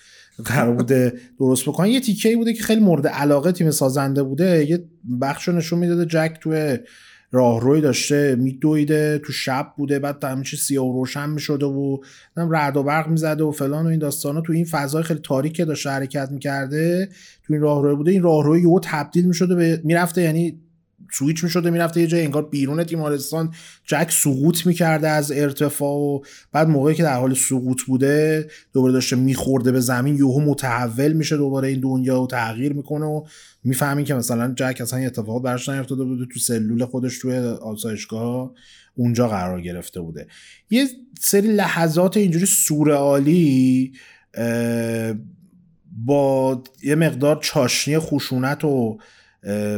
قرار 0.45 0.75
بوده 0.75 1.13
درست 1.39 1.65
بکنن. 1.69 1.87
یه 1.87 2.01
تیکه 2.01 2.37
بوده 2.37 2.53
که 2.53 2.63
خیلی 2.63 2.81
مورد 2.81 3.07
علاقه 3.07 3.53
تیم 3.53 3.71
سازنده 3.71 4.23
بوده. 4.23 4.71
یه 4.71 4.85
بخش 5.21 5.49
نشون 5.49 5.79
می‌داده 5.79 6.07
جک 6.07 6.37
توی 6.41 6.79
راهروی 7.35 7.81
داشته 7.81 8.37
میدویده 8.37 9.19
تو 9.19 9.33
شب 9.33 9.67
بوده 9.77 9.99
بعد 9.99 10.25
همه 10.25 10.45
چی 10.45 10.57
سیاه 10.57 10.87
و 10.87 10.93
روشن 10.93 11.31
می‌شده 11.31 11.67
و 11.67 11.99
رعد 12.37 12.77
و 12.77 12.83
برق 12.83 13.09
می‌زده 13.09 13.45
و 13.45 13.51
فلان 13.51 13.87
و 13.87 13.89
این 13.89 13.99
داستانا. 13.99 14.41
تو 14.41 14.53
این 14.53 14.65
فضای 14.65 15.03
خیلی 15.03 15.21
تاریک 15.23 15.61
داشته 15.61 15.91
حرکت 15.91 16.29
می‌کرده 16.31 17.09
تو 17.47 17.53
این 17.53 17.63
راهروی 17.63 17.95
بوده 17.95 18.11
این 18.11 18.23
راهروی 18.23 18.61
یهو 18.61 18.81
تبدیل 18.83 19.27
می‌شده 19.27 19.55
به 19.55 19.81
می‌رفته 19.85 20.23
یعنی 20.23 20.61
سویچ 21.13 21.45
می‌شده 21.45 21.71
می‌رفته 21.71 22.01
یه 22.01 22.07
جای 22.07 22.25
انگار 22.25 22.49
بیرون 22.49 22.85
تیمارستان. 22.85 23.55
جک 23.85 24.11
سقوط 24.11 24.67
می‌کرده 24.67 25.09
از 25.09 25.33
ارتفاع 25.33 25.97
و 25.97 26.21
بعد 26.53 26.69
موقعی 26.69 26.95
که 26.95 27.03
در 27.03 27.19
حال 27.19 27.35
سقوط 27.35 27.83
بوده 27.83 28.49
دوباره 28.73 28.93
داشته 28.93 29.17
میخورده 29.17 29.73
به 29.73 29.81
زمین. 29.81 30.17
یهو 30.17 30.41
متحول 30.41 31.13
میشه 31.13 31.37
دوباره 31.37 31.69
این 31.69 31.81
دنیا 31.81 32.23
و 32.23 32.27
تغییر 32.27 32.73
می‌کنه 32.73 33.05
و 33.05 33.25
می‌فهمین 33.65 34.05
که 34.05 34.15
مثلا 34.15 34.55
جک 34.57 34.79
اصلا 34.81 35.01
یه 35.01 35.07
اتفاقات 35.07 35.43
براش 35.43 35.69
نیفتاده 35.69 36.05
بوده. 36.05 36.27
تو 36.33 36.41
سلول 36.41 36.85
خودش 36.85 37.19
توی 37.19 37.37
آسایشگاه 37.39 38.53
اونجا 38.95 39.29
قرار 39.29 39.61
گرفته 39.61 40.01
بوده. 40.01 40.27
یه 40.71 40.89
سری 41.21 41.49
لحظات 41.49 42.17
اینجوری 42.17 42.47
سورئالی 42.47 43.93
با 46.05 46.63
یه 46.83 46.95
مقدار 46.95 47.39
چاشنی 47.43 47.99
خشونت 47.99 48.65
و 48.65 48.99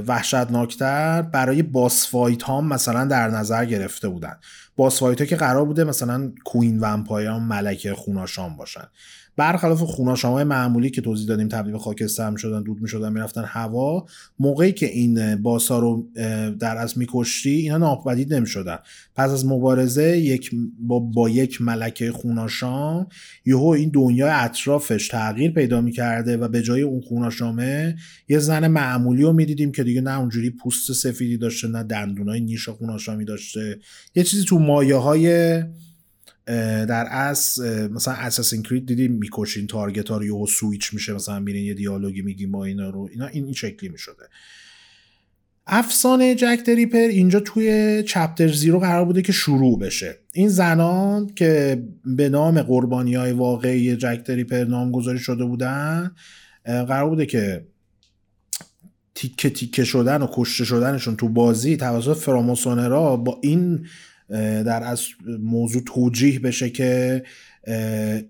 وحشتناکتر 0.07 1.23
برای 1.23 1.63
باس 1.63 2.09
فایت 2.09 2.43
ها 2.43 2.61
مثلا 2.61 3.05
در 3.05 3.29
نظر 3.29 3.65
گرفته 3.65 4.09
بودن. 4.09 4.37
باس 4.77 5.01
فایت 5.01 5.21
ها 5.21 5.27
که 5.27 5.37
قرار 5.37 5.65
بوده 5.65 5.85
مثلا 5.85 6.33
کوین 6.45 6.81
ومپایان 6.81 7.43
ملکه 7.43 7.95
خوناشان 7.95 8.57
باشن. 8.57 8.89
برخلاف 9.37 9.83
خوناشامای 9.83 10.45
معمولی 10.45 10.91
که 10.91 11.01
توضیح 11.01 11.27
دادیم 11.27 11.49
تبدیل 11.49 11.73
به 11.73 11.79
خاکستر 11.79 12.31
می‌شدن 12.31 12.63
دود 12.63 12.83
می‌شدن 12.83 13.13
می‌رفتن 13.13 13.45
هوا 13.47 14.07
موقعی 14.39 14.73
که 14.73 14.87
این 14.87 15.37
باسا 15.37 15.79
رو 15.79 16.09
در 16.61 16.77
از 16.77 16.99
میکشتی 16.99 17.51
اینا 17.51 17.79
ناپدید 17.79 18.35
نمی‌شدن. 18.35 18.79
پس 19.17 19.31
از 19.31 19.47
مبارزه 19.47 20.19
یک 20.19 20.51
با, 20.79 20.99
با 20.99 21.29
یک 21.29 21.63
ملکه 21.63 22.13
خوناشام 22.13 23.07
یهو 23.45 23.67
این 23.67 23.89
دنیا 23.89 24.33
اطرافش 24.33 25.09
تغییر 25.09 25.51
پیدا 25.51 25.81
می‌کرده 25.81 26.37
و 26.37 26.49
به 26.49 26.63
جای 26.63 26.83
اون 26.83 27.01
خوناشامه 27.01 27.97
یه 28.29 28.39
زن 28.39 28.67
معمولی 28.67 29.23
رو 29.23 29.33
می‌دیدیم 29.33 29.73
که 29.73 29.85
دیگه 29.85 30.01
نه 30.01 30.19
اونجوری 30.19 30.51
پوست 30.51 30.93
سفیدی 30.93 31.37
داشته 31.37 31.69
نه 31.69 31.83
دندونای 31.83 32.41
نیش 32.41 32.69
خوناشامی 32.69 33.25
داشته. 33.25 33.79
یه 34.15 34.23
چیزی 34.23 34.45
تو 34.45 34.59
مایه 34.59 34.97
های 34.97 35.63
در 36.47 37.07
از 37.11 37.61
مثلا 37.91 38.15
اساسین 38.15 38.63
کرید 38.63 38.87
دیدیم 38.87 39.13
می‌کشین 39.13 39.67
تارگت 39.67 40.09
ها 40.09 40.17
رو 40.17 40.25
یهو 40.25 40.47
سویچ 40.47 40.95
میشه 40.95 41.13
مثلا 41.13 41.41
میرین 41.41 41.65
یه 41.65 41.75
دیالوگی 41.75 42.23
میگیم 42.23 42.51
ما 42.51 42.65
اینا 42.65 42.91
رو 42.91 43.09
اینا 43.13 43.27
این, 43.27 43.45
این 43.45 43.55
شکلی 43.55 43.89
می‌شده. 43.89 44.25
افسانه 45.67 46.35
جک 46.35 46.61
دریپر 46.67 46.99
اینجا 46.99 47.41
توی 47.41 48.03
چپتر 48.03 48.49
زیرو 48.49 48.79
قرار 48.79 49.05
بوده 49.05 49.23
که 49.23 49.33
شروع 49.33 49.79
بشه. 49.79 50.19
این 50.33 50.49
زنان 50.49 51.27
که 51.27 51.83
به 52.05 52.29
نام 52.29 52.63
قربانی 52.63 53.15
های 53.15 53.33
واقعی 53.33 53.97
جک 53.97 54.25
دریپر 54.25 54.65
نامگذاری 54.65 55.19
شده 55.19 55.45
بودن 55.45 56.11
قرار 56.65 57.09
بوده 57.09 57.27
که 57.27 57.67
تیکه 59.15 59.51
تیکه 59.51 59.85
شدن 59.85 60.23
و 60.23 60.27
کشته 60.33 60.65
شدنشون 60.65 61.17
تو 61.17 61.29
بازی 61.29 61.77
توسط 61.77 62.17
فراموسونرا 62.17 63.17
با 63.17 63.39
این 63.43 63.87
در 64.29 64.83
از 64.83 65.07
موضوع 65.41 65.83
توجیه 65.87 66.41
بشه 66.41 66.71
که 66.71 67.23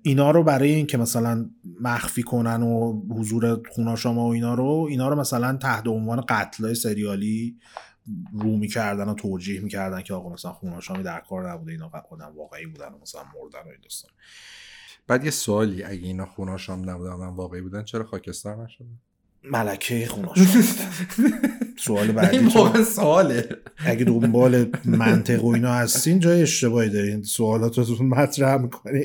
اینا 0.03 0.31
رو 0.31 0.43
برای 0.43 0.75
اینکه 0.75 0.99
مثلا 0.99 1.51
مخفی 1.81 2.23
کنن 2.23 2.63
و 2.63 3.03
حضور 3.11 3.63
خوناشاما 3.71 4.29
و 4.29 4.33
اینا 4.33 4.55
رو 4.55 4.87
اینا 4.91 5.09
رو 5.09 5.21
مثلا 5.21 5.57
تحت 5.57 5.87
عنوان 5.87 6.25
قتلای 6.29 6.75
سریالی 6.75 7.57
رو 8.33 8.57
می‌کردن 8.57 9.09
و 9.09 9.15
توجیه 9.15 9.61
می‌کردن 9.61 10.03
که 10.03 10.15
آقا 10.15 10.33
مثلا 10.33 10.53
خوناشامی 10.53 11.03
در 11.03 11.21
کار 11.21 11.51
نبوده 11.51 11.73
اینا 11.73 11.91
آدم 12.11 12.33
واقعی 12.37 12.67
بودن 12.67 12.89
و 12.89 12.99
مثلا 13.03 13.23
مردن 13.23 13.69
و 13.69 13.69
این 13.69 13.81
داستان. 13.83 14.11
بعد 15.07 15.25
یه 15.25 15.31
سوالی 15.31 15.85
اگه 15.85 16.07
اینا 16.07 16.27
خوناشام 16.27 16.91
نبودن 16.91 17.15
واقعی 17.15 17.61
بودن 17.61 17.85
چرا 17.85 18.05
خاکستر 18.05 18.65
نشده؟ 18.65 18.89
ملکه 19.51 20.07
خوناش 20.07 20.39
سوال 21.85 22.13
بعدی 22.13 22.39
این 22.39 22.51
سواله. 22.85 23.49
اگه 23.87 24.05
دنبال 24.05 24.67
منطق 24.85 25.45
و 25.45 25.49
اینا 25.49 25.75
هستین 25.75 26.21
جای 26.21 26.43
اشتباهی 26.43 26.91
دارین. 26.91 27.23
سوالاتتون 27.23 28.07
مطرح 28.07 28.57
می‌کنی. 28.57 29.01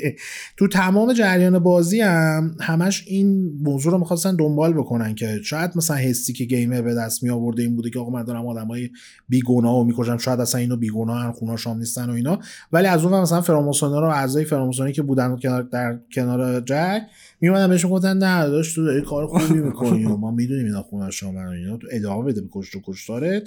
تو 0.58 0.68
تمام 0.68 1.14
جریان 1.14 1.60
بازی 1.60 2.02
هم 2.02 2.56
همش 2.62 3.04
این 3.08 3.52
موضوع 3.64 3.92
رو 3.92 3.98
می‌خواستن 3.98 4.36
دنبال 4.36 4.74
بکنن 4.74 5.16
که 5.16 5.40
شاید 5.44 5.72
مثلا 5.76 5.98
حسی 5.98 6.34
که 6.34 6.46
گیمر 6.46 6.82
به 6.82 6.94
دست 6.94 7.24
می 7.24 7.30
آورده 7.30 7.62
این 7.62 7.76
بوده 7.76 7.90
که 7.90 8.00
آقا 8.00 8.10
من 8.12 8.24
دارم 8.24 8.48
آدمای 8.48 8.90
بیگناه 9.30 9.76
و 9.76 9.84
می‌کشم. 9.84 10.18
شاید 10.18 10.40
اصلا 10.40 10.62
اینو 10.62 10.78
بیگناه 10.78 11.24
هم 11.24 11.32
خوناشام 11.32 11.78
نیستن 11.78 12.10
و 12.10 12.14
اینا. 12.14 12.40
ولی 12.72 12.88
از 12.88 13.06
اون 13.06 13.22
مثلا 13.22 13.42
فراموسونا 13.42 14.00
رو 14.00 14.08
اعضای 14.08 14.46
فراموسونی 14.46 14.92
که 14.92 15.02
بودن 15.02 15.36
در 15.72 16.00
کنار 16.14 16.62
جک 16.62 17.02
میومدن 17.42 17.68
بهش 17.70 17.86
گفتن 17.86 18.18
نه 18.18 18.48
داشت 18.50 18.76
تو 18.76 18.86
داری 18.86 19.02
کار 19.02 19.28
خوبی 19.28 19.60
می‌کنی. 19.68 20.06
و 20.06 20.16
ما 20.18 20.32
می‌دونیم 20.32 20.66
اینا 20.66 20.84
خونه 20.84 21.12
شما 21.12 21.52
اینا 21.52 21.78
تو 21.78 21.88
ادامه 21.92 22.24
بده 22.26 22.42
به 22.42 22.48
کشت 22.52 22.76
و 22.76 22.82
کشتارت 22.86 23.44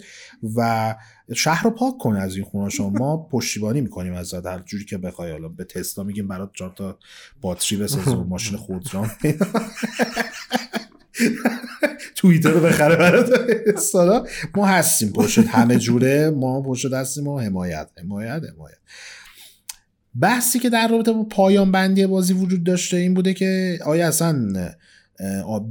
و 0.57 0.95
شهر 1.35 1.65
رو 1.65 1.71
پاک 1.71 1.99
کن 1.99 2.17
از 2.17 2.35
این 2.37 2.45
خونه 2.45 2.71
شما. 2.71 2.91
ما 2.91 3.17
پشتیبانی 3.33 3.81
می‌کنیم 3.81 4.15
از 4.15 4.35
هر 4.35 4.63
جوری 4.67 4.85
که 4.85 4.99
بخوای. 4.99 5.31
حالا 5.33 5.49
به 5.49 5.65
تسلا 5.65 6.05
میگیم 6.05 6.29
برات 6.29 6.51
چهار 6.55 6.73
تا 6.77 6.99
باتری 7.41 7.79
بساز 7.79 8.09
و 8.09 8.25
ماشین 8.25 8.57
خودران 8.59 9.11
توییتر 12.17 12.51
رو 12.51 12.61
بخره 12.61 12.97
برات. 12.97 13.31
سالا 13.79 14.27
ما 14.55 14.67
هستیم 14.67 15.13
پشت 15.13 15.39
همه 15.39 15.77
جوره 15.79 16.31
ما 16.31 16.63
پشت 16.63 16.93
هستیم 16.93 17.27
و 17.29 17.39
حمایت 17.39 17.91
حمایت 17.99 18.43
حمایت. 18.55 18.77
بحثی 20.21 20.59
که 20.59 20.71
در 20.71 20.89
رابطه 20.89 21.13
با 21.13 21.25
پایان 21.25 21.73
بندی 21.73 22.07
بازی 22.07 22.33
وجود 22.33 22.65
داشته 22.65 22.97
این 22.97 23.15
بوده 23.15 23.35
که 23.35 23.79
آیا 23.85 24.09
اصلا 24.09 24.53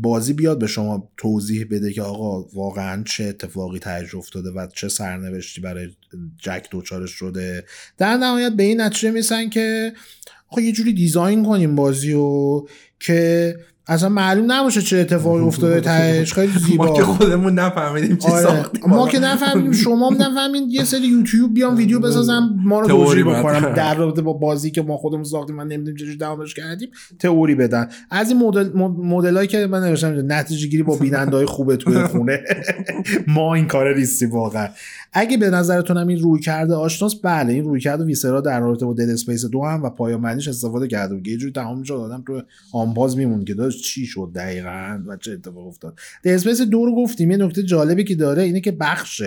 بازی 0.02 0.34
بیاد 0.34 0.60
به 0.60 0.68
شما 0.68 1.10
توضیح 1.18 1.68
بده 1.72 1.94
که 1.94 2.02
آقا 2.02 2.50
واقعا 2.54 3.04
چه 3.04 3.24
اتفاقی 3.24 3.80
تجربه 3.80 4.18
افتاده 4.18 4.50
و 4.50 4.68
چه 4.74 4.90
سرنوشتی 4.90 5.62
برای 5.62 5.90
جک 6.38 6.68
دوچارش 6.72 7.12
شده؟ 7.12 7.64
در 7.98 8.18
نهایت 8.18 8.52
به 8.52 8.64
این 8.64 8.82
نتیجه 8.82 9.12
میسن 9.12 9.50
که 9.50 9.94
آقا 10.50 10.62
یه 10.62 10.72
جوری 10.72 10.94
دیزاین 10.94 11.46
کنیم 11.46 11.76
بازی 11.76 12.14
و 12.14 12.62
که 13.00 13.56
اصلا 13.92 14.10
معلوم 14.10 14.52
نباشه 14.52 14.82
چه 14.82 14.98
اتفاقی 14.98 15.42
افتاده 15.42 15.82
تهش. 15.90 16.34
خیلی 16.34 16.60
زیبا 16.60 16.86
ما 16.86 16.94
که 16.94 17.04
خودمون 17.04 17.54
نفهمیدیم 17.54 18.18
چی 18.18 18.28
آره. 18.28 18.44
ساختیم 18.44 18.82
ما 18.88 19.08
که 19.08 19.20
نفهمیدیم 19.20 19.72
شما 19.84 20.10
هم 20.10 20.22
نفهمید. 20.22 20.64
یه 20.70 20.84
سری 20.84 21.08
یوتیوب 21.08 21.54
بیام 21.54 21.78
ویدیو 21.78 22.00
بسازم 22.00 22.56
ما 22.64 22.80
رو 22.80 22.88
توجیه. 22.88 23.24
بکنم. 23.24 23.74
در 23.74 23.96
رابطه 23.96 24.22
با 24.22 24.34
بازی 24.34 24.72
که 24.72 24.82
ما 24.82 24.98
خودمون 24.98 25.24
ساختیم 25.24 25.56
من 25.56 25.68
نمی‌دونیم 25.68 25.96
چجوری 25.96 26.18
دوامش 26.18 26.54
کردیم 26.54 26.90
تئوری 27.20 27.56
بدن. 27.56 27.88
از 28.12 28.30
این 28.30 28.40
مدل 28.40 28.70
مدلایی 29.04 29.48
که 29.48 29.68
من 29.68 29.84
نوشتم 29.84 30.32
نتیجه 30.32 30.68
گیری 30.68 30.84
با 30.84 30.96
بیننده 31.04 31.38
های 31.38 31.46
خوبه 31.46 31.78
توی 31.78 32.04
خونه 32.04 32.40
ما 33.28 33.56
این 33.56 33.68
کار 33.68 33.96
نیستیم 33.96 34.32
واقعا. 34.32 34.68
اگه 35.14 35.38
به 35.38 35.50
نظرتون 35.50 35.98
هم 35.98 36.08
این 36.08 36.20
روی 36.20 36.40
کرده 36.40 36.74
آشناس 36.74 37.16
بله 37.16 37.54
این 37.54 37.64
روی 37.64 37.80
کرده 37.80 38.04
ویسرا 38.04 38.42
در 38.42 38.60
رابطه 38.60 38.86
با 38.86 38.94
دد 38.94 39.10
اسپیس 39.10 39.46
دو 39.46 39.64
هم 39.64 39.84
و 39.84 39.90
پایان 39.90 40.22
بندیش 40.22 40.48
استفاده 40.48 40.88
کرده 40.88 41.16
بود. 41.16 41.28
یه 41.28 41.38
جوری 41.38 41.54
تمام 41.54 41.80
می‌شد 41.80 41.94
آدم 41.94 42.24
تو 42.28 42.42
آنباز 42.74 43.18
میمون 43.18 43.46
که 43.46 43.54
داشت 43.54 43.84
چی 43.84 44.06
شد 44.06 44.32
دقیقا 44.36 45.04
و 45.08 45.18
چه 45.18 45.32
اتفاق 45.32 45.68
افتاد. 45.68 46.00
دد 46.24 46.30
اسپیس 46.30 46.62
دو 46.62 46.86
رو 46.86 46.96
گفتیم. 46.96 47.32
یه 47.32 47.38
نکته 47.38 47.64
جالبی 47.64 48.04
که 48.04 48.16
داره 48.16 48.44
اینه 48.44 48.62
که 48.62 48.72
بخش 48.72 49.24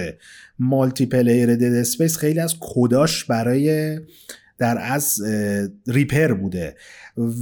مالتی 0.58 1.06
پلیر 1.06 1.56
دد 1.56 1.74
اسپیس 1.74 2.16
خیلی 2.16 2.40
از 2.40 2.54
کداش 2.60 3.24
برای 3.24 3.98
در 4.58 4.78
از 4.80 5.22
Ripper 5.86 6.32
بوده 6.32 6.76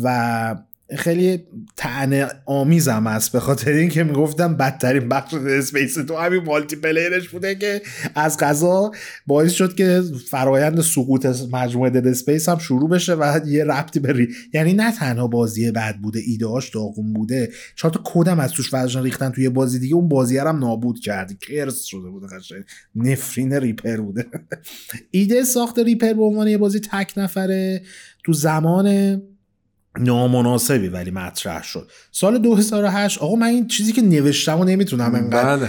و 0.02 0.56
خیلی 0.96 1.44
طعنه 1.76 2.28
آمیزم 2.46 3.06
هست 3.06 3.32
به 3.32 3.40
خاطر 3.40 3.72
اینکه 3.72 4.04
می‌گفتم 4.04 4.56
بدترین 4.56 5.08
بخش 5.08 5.34
Space 5.34 5.94
Two 5.94 6.16
همین 6.16 6.42
multiplayer 6.42 6.76
ش 6.76 7.28
بوده 7.28 7.54
که 7.54 7.82
از 8.14 8.36
قضا 8.36 8.92
باعث 9.26 9.52
شد 9.52 9.74
که 9.74 10.02
فرایند 10.30 10.80
سقوط 10.80 11.26
مجموعه 11.52 11.90
Dead 11.90 12.06
Space 12.06 12.48
هم 12.48 12.58
شروع 12.58 12.90
بشه 12.90 13.14
و 13.14 13.40
یه 13.46 13.64
ربطی 13.64 14.00
به 14.00 14.12
ری... 14.12 14.28
یعنی 14.54 14.72
نه 14.72 14.92
تنها 14.92 15.26
بازی 15.26 15.70
بد 15.70 15.96
بوده 15.96 16.20
ایدهاش 16.26 16.70
داغون 16.70 17.12
بوده 17.12 17.52
چهار 17.76 17.94
تا 17.94 18.00
کدم 18.04 18.40
از 18.40 18.52
توش 18.52 18.72
ورداشتن 18.74 19.02
ریختن 19.02 19.30
توی 19.30 19.48
بازی 19.48 19.78
دیگه 19.78 19.94
اون 19.94 20.08
بازی 20.08 20.38
هم 20.38 20.58
نابود 20.58 21.00
کرد 21.00 21.38
cursed 21.38 21.82
شده 21.82 22.08
بوده 22.08 22.26
قشنگ. 22.26 22.64
نفرین 22.94 23.52
ریپر 23.52 23.96
بوده. 23.96 24.26
ایده 25.10 25.44
ساخت 25.44 25.78
ریپر 25.78 26.12
به 26.12 26.22
عنوان 26.22 26.48
یه 26.48 26.58
بازی 26.58 26.80
تک 26.80 27.12
نفره. 27.16 27.82
تو 28.24 28.32
زمان 28.32 28.86
نامناسبی 29.98 30.88
ولی 30.88 31.10
مطرح 31.10 31.62
شد. 31.62 31.90
سال 32.12 32.38
2008 32.38 33.18
آقا 33.18 33.36
من 33.36 33.46
این 33.46 33.66
چیزی 33.66 33.92
که 33.92 34.02
نوشتم 34.02 34.60
و 34.60 34.64
نمی‌تونم 34.64 35.14
انقدر 35.14 35.56
بله. 35.56 35.68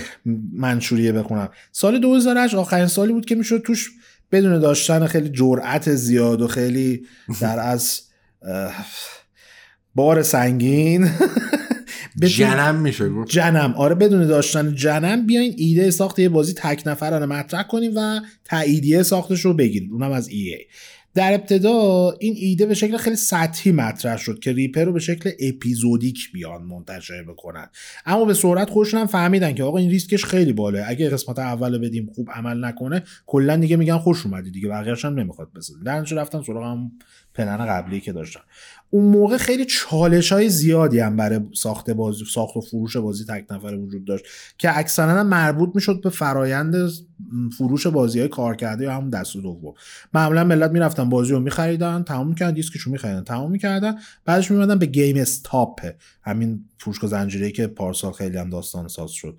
منشوریه 0.54 1.12
بخونم. 1.12 1.50
سال 1.72 2.00
2008 2.00 2.56
آخرین 2.56 2.88
سالی 2.88 3.14
بود 3.14 3.26
که 3.26 3.36
می‌شد 3.36 3.62
توش 3.66 3.92
بدون 4.32 4.60
داشتن 4.60 5.08
خیلی 5.08 5.30
جرأت 5.30 5.96
زیاد 5.96 6.42
و 6.42 6.48
خیلی 6.48 7.06
در 7.42 7.60
از 7.60 8.02
بار 9.96 10.24
سنگین. 10.24 11.10
جنم 12.22 12.76
میشه 12.76 13.10
گفت 13.10 13.32
جنم. 13.32 13.74
آره 13.78 13.96
بدون 13.96 14.28
داشتن 14.28 14.76
جنم 14.76 15.26
بیاین 15.28 15.54
ایده 15.58 15.92
ساخت 15.92 16.20
یه 16.20 16.30
بازی 16.30 16.54
تک 16.54 16.84
نفرانه 16.86 17.26
مطرح 17.26 17.64
کنیم 17.64 17.92
و 17.96 18.20
تاییدیه 18.46 19.04
ساختش 19.04 19.42
رو 19.42 19.54
بگیرید 19.54 19.92
اونم 19.92 20.12
از 20.12 20.30
EA 20.30 20.74
در 21.16 21.34
ابتدا 21.34 22.12
این 22.20 22.34
ایده 22.38 22.66
به 22.66 22.74
شکل 22.74 22.98
خیلی 22.98 23.16
سطحی 23.16 23.72
مطرح 23.72 24.18
شد 24.18 24.40
که 24.40 24.52
ریپر 24.52 24.84
رو 24.84 24.94
به 24.94 25.00
شکل 25.00 25.32
اپیزودیک 25.40 26.32
بیان 26.32 26.64
منتشر 26.64 27.24
بکنن. 27.24 27.70
اما 28.06 28.26
به 28.26 28.34
سرعت 28.34 28.70
خودشون 28.70 29.00
هم 29.00 29.08
فهمیدن 29.08 29.54
که 29.54 29.64
آقا 29.64 29.78
این 29.78 29.90
ریسکش 29.90 30.26
خیلی 30.26 30.54
بالاست 30.54 30.90
اگه 30.90 31.10
قسمت 31.10 31.40
اول 31.40 31.78
بدیم 31.78 32.12
خوب 32.16 32.30
عمل 32.32 32.66
نکنه 32.66 33.04
کلا 33.26 33.56
دیگه 33.58 33.76
میگن 33.76 33.98
خوش 33.98 34.26
اومدی 34.26 34.52
دیگه 34.52 34.70
بقیه‌اش 34.70 35.06
نمی‌خواد 35.06 35.54
بسازی 35.54 35.84
در 35.84 36.02
رفتن 36.02 36.42
سراغ 36.42 36.64
هم 36.64 36.92
پلن 37.34 37.58
قبلی 37.58 38.00
که 38.00 38.12
داشتن. 38.12 38.42
اون 38.94 39.06
موقع 39.06 39.38
خیلی 39.38 39.66
چالش 39.66 40.32
های 40.32 40.50
زیادی 40.50 41.00
هم 41.00 41.16
برای 41.16 41.40
ساخت 41.54 41.90
بازی 41.90 42.26
ساخت 42.34 42.58
و 42.58 42.62
فروش 42.62 42.98
بازی 42.98 43.26
تک 43.26 43.46
نفره 43.52 43.78
وجود 43.78 44.06
داشت 44.06 44.26
که 44.58 44.78
اکثرا 44.78 45.24
مربوط 45.24 45.70
می‌شد 45.76 46.02
به 46.02 46.10
فرایند 46.10 46.76
فروش 47.58 47.88
بازی 47.88 48.20
های 48.20 48.28
کارکرده 48.28 48.84
یا 48.84 48.94
همون 48.94 49.10
دست 49.10 49.38
دوم. 49.38 49.74
معمولا 50.14 50.44
ملت 50.44 50.72
می‌رفتن 50.72 51.10
بازی 51.10 51.32
رو 51.32 51.40
میخریدن 51.40 52.04
تمام 52.04 52.28
می‌کردن 52.28 52.54
دیسکشو 52.54 52.92
میخریدن 52.92 53.24
تمام 53.24 53.52
می‌کردن 53.52 53.96
بعدش 54.26 54.52
میمدن 54.52 54.80
به 54.80 54.86
GameStop 54.86 55.82
همین 56.24 56.66
فروشگاه 56.78 57.10
زنجیره 57.10 57.52
که 57.52 57.68
پارسال 57.68 58.12
خیلی 58.12 58.38
هم 58.38 58.50
داستان 58.50 58.88
ساز 58.88 59.12
شد. 59.12 59.38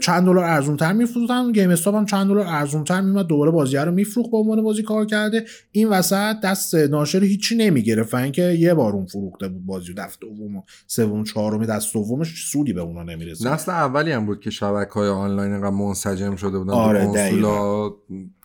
چند 0.00 0.26
دلار 0.26 0.44
ارزونتر 0.44 0.92
میفروختن. 0.92 1.52
GameStop 1.52 1.94
هم 1.94 2.06
چند 2.06 2.28
دلار 2.28 2.46
ارزونتر 2.46 3.00
میومد 3.00 3.26
دوباره 3.26 3.50
بازی 3.50 3.76
رو 3.76 3.92
میفروخت 3.92 4.30
به 4.30 4.36
عنوان 4.36 4.62
بازی 4.62 4.82
کارکرده. 4.82 5.44
این 5.72 5.88
وسط 5.88 6.40
دست 6.40 6.74
ناشر 6.74 7.24
هیچی 7.24 7.56
نمی‌گرفت. 7.56 8.14
اینکه 8.14 8.42
یه 8.42 8.74
بار 8.74 8.92
اون 8.92 9.06
فروخته 9.06 9.48
بود 9.48 9.66
بازی 9.66 9.94
دست 9.94 10.20
دوم 10.20 10.56
و 10.56 10.62
سوم 10.86 11.24
چهارم 11.24 11.66
دست 11.66 11.94
دومش 11.94 12.50
سودی 12.52 12.72
به 12.72 12.80
اونا 12.80 13.02
نمی‌رسید. 13.02 13.48
نسل 13.48 13.72
اولی 13.72 14.12
هم 14.12 14.26
بود 14.26 14.40
که 14.40 14.50
شبکه 14.50 14.92
های 14.92 15.08
آنلاین 15.08 15.52
اینقدر 15.52 15.70
منسجم 15.70 16.36
شده 16.36 16.58
بودن. 16.58 16.72
آره، 16.72 17.06
با 17.06 17.12
کنسولا 17.12 17.90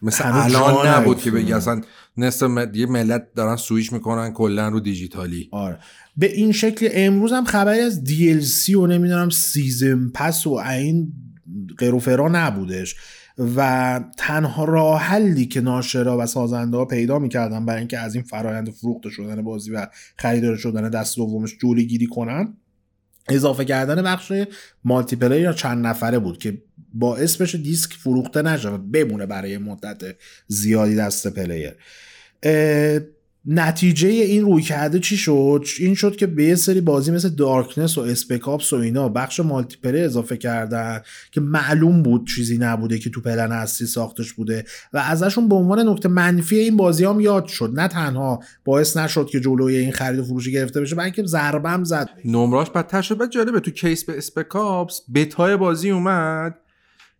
مثل 0.01 0.23
هنوز 0.23 0.55
الان 0.55 0.87
نبود 0.87 1.17
که. 1.17 1.31
بگی. 1.31 1.53
اصلا 1.53 1.81
نصف 2.17 2.49
یه 2.73 2.85
ملت 2.85 3.27
دارن 3.35 3.55
سویش 3.55 3.93
می‌کنن 3.93 4.33
کلا 4.33 4.67
رو 4.69 4.79
دیجیتالی. 4.79 5.49
آره. 5.51 5.79
به 6.17 6.33
این 6.33 6.51
شکل 6.51 6.89
امروز 6.91 7.33
هم 7.33 7.45
خبری 7.45 7.79
از 7.79 8.03
DLC 8.03 8.69
و 8.69 8.87
نمی‌دونم 8.87 9.29
سیزن 9.29 10.09
پس 10.13 10.47
و 10.47 10.53
این 10.53 11.13
قر 11.77 11.98
و 11.98 12.08
فرا 12.08 12.29
نبودش 12.29 12.95
و 13.55 14.01
تنها 14.17 14.65
راه 14.65 15.01
حلی 15.01 15.45
که 15.45 15.61
ناشرا 15.61 16.17
و 16.17 16.25
سازنده 16.25 16.77
ها 16.77 16.85
پیدا 16.85 17.19
می‌کردن 17.19 17.65
برای 17.65 17.79
اینکه 17.79 17.99
از 17.99 18.15
این 18.15 18.23
فرایند 18.23 18.69
فروخته 18.69 19.09
شدن 19.09 19.41
بازی 19.41 19.71
و 19.71 19.87
خریدار 20.17 20.57
شدن 20.57 20.89
دست 20.89 21.15
دومش 21.15 21.57
جلوگیری 21.61 22.07
کنن 22.07 22.53
اضافه 23.29 23.65
کردن 23.65 24.01
بخش 24.01 24.33
multiplayer 24.83 25.41
یا 25.41 25.53
چند 25.53 25.85
نفره 25.85 26.19
بود 26.19 26.37
که 26.37 26.61
باعث 26.93 27.37
بشه 27.37 27.57
دیسک 27.57 27.93
فروخته 27.93 28.41
نشه 28.41 28.69
و 28.69 28.77
بمونه 28.77 29.25
برای 29.25 29.57
مدت 29.57 30.15
زیادی 30.47 30.95
دست 30.95 31.27
player. 31.27 31.75
نتیجه 33.45 34.07
این 34.07 34.45
رویکرده 34.45 34.99
چی 34.99 35.17
شد؟ 35.17 35.65
این 35.79 35.95
شد 35.95 36.15
که 36.15 36.27
به 36.27 36.43
یه 36.43 36.55
سری 36.55 36.81
بازی 36.81 37.11
مثل 37.11 37.29
Darkness 37.29 37.97
و 37.97 38.01
Spec 38.01 38.42
Ops 38.42 38.73
و 38.73 38.75
اینا 38.75 39.09
بخش 39.09 39.39
multiplayer 39.39 40.05
اضافه 40.05 40.37
کردن 40.37 41.01
که 41.31 41.41
معلوم 41.41 42.03
بود 42.03 42.27
چیزی 42.27 42.57
نبوده 42.57 42.99
که 42.99 43.09
تو 43.09 43.21
پلن 43.21 43.51
اصلی 43.51 43.87
ساختش 43.87 44.33
بوده 44.33 44.65
و 44.93 44.97
ازشون 44.97 45.49
به 45.49 45.55
عنوان 45.55 45.89
نکته 45.89 46.09
منفی 46.09 46.57
این 46.57 46.77
بازی 46.77 47.05
هم 47.05 47.19
یاد 47.19 47.47
شد. 47.47 47.71
نه 47.75 47.87
تنها 47.87 48.39
باعث 48.65 48.97
نشد 48.97 49.27
که 49.27 49.39
جلوی 49.39 49.75
این 49.75 49.91
خرید 49.91 50.19
و 50.19 50.23
فروشی 50.23 50.51
گرفته 50.51 50.81
بشه 50.81 50.95
بلکه 50.95 51.23
ضربم 51.23 51.83
زد. 51.83 52.09
نمراش 52.25 52.69
بدتر 52.69 53.01
شد. 53.01 53.17
بعد 53.17 53.31
جالبه 53.31 53.59
تو 53.59 53.71
case 53.71 54.03
به 54.03 54.17
Spec 54.17 54.65
Ops 54.65 55.01
beta 55.15 55.49
ی 55.49 55.57
بازی 55.57 55.91
اومد 55.91 56.55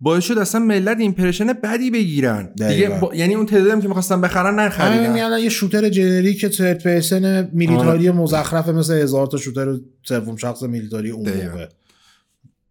باعث 0.03 0.23
شد 0.23 0.37
اصلا 0.37 0.61
ملت 0.61 0.99
impression 0.99 1.53
بدی 1.53 1.91
بگیرن. 1.91 2.53
دیگه. 2.55 2.89
با... 2.89 3.15
یعنی 3.15 3.35
اون 3.35 3.45
تعدادی 3.45 3.81
که 3.81 3.87
می‌خواستن 3.87 4.21
بخرن 4.21 4.59
نخریدن. 4.59 5.13
میادن 5.13 5.39
یه 5.39 5.49
shooter 5.49 5.89
generic 5.89 6.45
third 6.45 6.83
person 6.83 7.49
military 7.53 8.11
مزخرف 8.11 8.67
مثل 8.67 8.93
هزار 8.93 9.27
تا 9.27 9.37
shooter 9.37 9.77
سوم 10.03 10.35
شخص 10.35 10.63
military 10.63 11.09
اون. 11.11 11.29
موقع. 11.29 11.67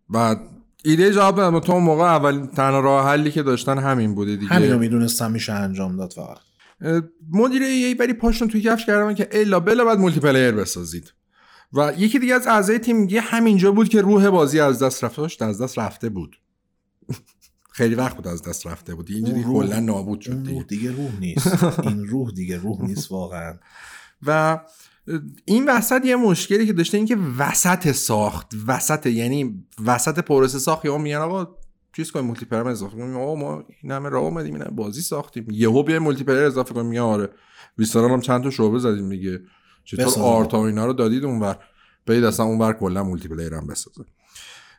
بعد 0.08 0.38
ایده 0.84 1.12
جواب 1.12 1.36
دادم. 1.36 1.60
تو 1.60 1.72
اون 1.72 1.82
موقع 1.82 2.04
اول 2.04 2.46
تنها 2.46 2.80
راه 2.80 3.08
حلی 3.08 3.30
که 3.30 3.42
داشتن 3.42 3.78
همین 3.78 4.14
بوده 4.14 4.36
دیگه. 4.36 4.52
همین 4.52 4.72
رو 4.72 4.78
می‌دونستم 4.78 5.30
میشه 5.30 5.52
انجام 5.52 5.96
داد 5.96 6.12
فقط. 6.12 6.38
مدیرای 7.32 7.62
EA 7.62 8.12
پاشون 8.12 8.48
توی 8.48 8.60
کفش 8.60 8.86
کردن 8.86 9.14
که 9.14 9.28
الا 9.32 9.60
بلا 9.60 9.84
باید 9.84 9.98
multiplayer 9.98 10.52
بسازید. 10.52 11.12
و 11.72 11.92
یکی 11.98 12.18
دیگه 12.18 12.34
از 12.34 12.46
اعضای 12.46 12.78
تیم 12.78 12.96
میگه 12.96 13.20
همینجا 13.20 13.72
بود 13.72 13.88
که 13.88 14.00
روح 14.00 14.30
بازی 14.30 14.60
از 14.60 14.82
دست 14.82 15.04
رفته 15.04 15.22
داشت 15.22 15.42
از 15.42 15.62
دست 15.62 15.78
رفته 15.78 16.08
بود. 16.08 16.36
خیلی 17.72 17.94
وقت 17.94 18.16
بود 18.16 18.28
از 18.28 18.42
دست 18.42 18.66
رفته 18.66 18.94
بود 18.94 19.10
اینجوری 19.10 19.42
کلا 19.42 19.80
نابود 19.80 20.20
شد 20.20 20.30
اون 20.32 20.42
دیگه. 20.42 20.52
روح 20.52 20.64
دیگه 20.64 20.90
روح 20.90 21.20
نیست. 21.20 21.64
این 21.88 22.06
روح 22.06 22.30
دیگه 22.30 22.56
روح 22.56 22.82
نیست 22.82 23.12
واقعا. 23.12 23.58
و 24.26 24.60
این 25.44 25.68
وسط 25.68 26.04
یه 26.04 26.16
مشکلی 26.16 26.66
که 26.66 26.72
داشته 26.72 26.96
این 26.96 27.06
که 27.06 27.16
وسط 27.38 27.92
ساخت. 27.92 28.52
وسط 28.66 29.06
یعنی 29.06 29.64
وسط 29.84 30.18
پروسه 30.18 30.58
ساخت. 30.58 30.84
یا 30.84 30.98
میگن 30.98 31.16
آقا 31.16 31.56
چیز 31.96 32.10
کنیم 32.10 32.26
multiplayer 32.26 32.68
اضافه 32.68 32.96
کنیم. 32.96 33.16
آقا 33.16 33.34
ما 33.34 33.64
این 33.82 33.92
همه 33.92 34.08
راه 34.08 34.24
اومدیم 34.24 34.54
این 34.54 34.64
بازی 34.64 35.00
ساختیم. 35.00 35.46
یهو 35.50 35.82
بیا 35.82 36.00
multiplayer 36.00 36.42
اضافه 36.42 36.74
کنیم. 36.74 36.92
یا 36.92 37.06
آره. 37.06 37.28
ویستاران 37.78 38.10
هم 38.10 38.20
چند 38.20 38.42
تا 38.42 38.50
شعبه 38.50 38.78
زدیم 38.78 39.08
دیگه. 39.08 39.40
چطور. 39.84 40.22
آرتا 40.22 40.60
و 40.60 40.64
اینا 40.64 40.86
رو 40.86 40.92
دادید 40.92 41.24
اونور؟ 41.24 41.58
برید 42.06 42.24
اصلا 42.24 42.46
اونور 42.46 42.72
کلا 42.72 43.04
multiplayer 43.04 43.54
هم 43.54 43.66
بسازه. 43.66 44.04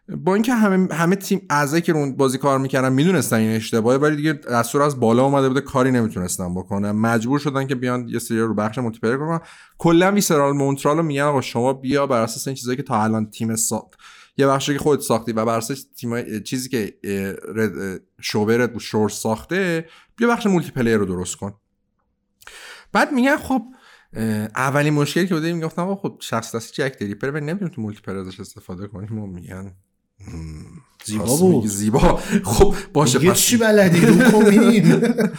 با 0.09 0.33
اینکه 0.33 0.53
همه 0.53 0.93
همه 0.93 1.15
تیم 1.15 1.45
اعضایی 1.49 1.81
که 1.81 1.91
اون 1.91 2.15
بازی 2.15 2.37
کار 2.37 2.59
می‌کردن 2.59 2.93
می‌دونستن 2.93 3.37
این 3.37 3.55
اشتباهه 3.55 3.97
ولی 3.97 4.15
دیگه 4.15 4.33
دستور 4.33 4.81
از 4.81 4.99
بالا 4.99 5.23
اومده 5.25 5.47
بوده 5.47 5.61
کاری 5.61 5.91
نمی‌تونستن 5.91 6.55
بکنن 6.55 6.91
مجبور 6.91 7.39
شدن 7.39 7.67
که 7.67 7.75
بیان 7.75 8.07
یه 8.07 8.19
سری 8.19 8.39
رو 8.39 8.53
بخش 8.53 8.77
مولتی 8.77 8.99
پلیر 8.99 9.17
کنن. 9.17 9.39
کلا 9.77 10.11
Visceral 10.11 10.53
مونترال 10.53 10.97
رو 10.97 11.03
میگن 11.03 11.21
آقا 11.21 11.41
شما 11.41 11.73
بیا 11.73 12.07
بر 12.07 12.21
اساس 12.21 12.47
این 12.47 12.55
چیزایی 12.55 12.77
که 12.77 12.83
تا 12.83 13.03
الان 13.03 13.29
تیم 13.29 13.55
ساخت. 13.55 13.93
یه 14.37 14.47
بخشی 14.47 14.73
که 14.73 14.79
خودت 14.79 15.01
ساختی 15.01 15.31
و 15.31 15.45
بر 15.45 15.57
اساس 15.57 15.85
تیم 15.97 16.39
چیزی 16.39 16.69
که 16.69 16.97
Redwood 17.55 18.79
Shores 18.79 19.13
ساخته 19.13 19.87
بیا 20.15 20.27
بخش 20.27 20.45
مولتی 20.45 20.71
پلیر 20.71 20.97
رو 20.97 21.05
درست 21.05 21.35
کن. 21.35 21.53
بعد 22.91 23.11
میگن 23.11 23.37
خب 23.37 23.61
اولین 24.55 24.93
مشکلی 24.93 25.27
که 25.27 25.35
بوده 25.35 25.53
می‌گفتن 25.53 25.81
آقا 25.81 25.95
خب 25.95 26.17
شخص 26.19 26.55
دستی 26.55 26.83
Jack 26.83 26.99
the 26.99 27.13
Ripper 27.13 27.39
نمی‌تونیم 27.39 27.73
تو 27.73 27.81
multi 27.81 28.11
ازش 28.11 28.39
استفاده 28.39 28.87
کنیم 28.87 29.19
و 29.19 29.27
میگن. 29.27 29.73
زیبا 31.05 31.37
بود. 31.37 31.67
زیبا. 31.67 32.19
خب 32.43 32.75
باشه 32.93 33.19
دیگه 33.19 33.31
پس 33.31 33.39
چی 33.39 33.57
بلدی؟ 33.57 34.05
رو 34.05 34.15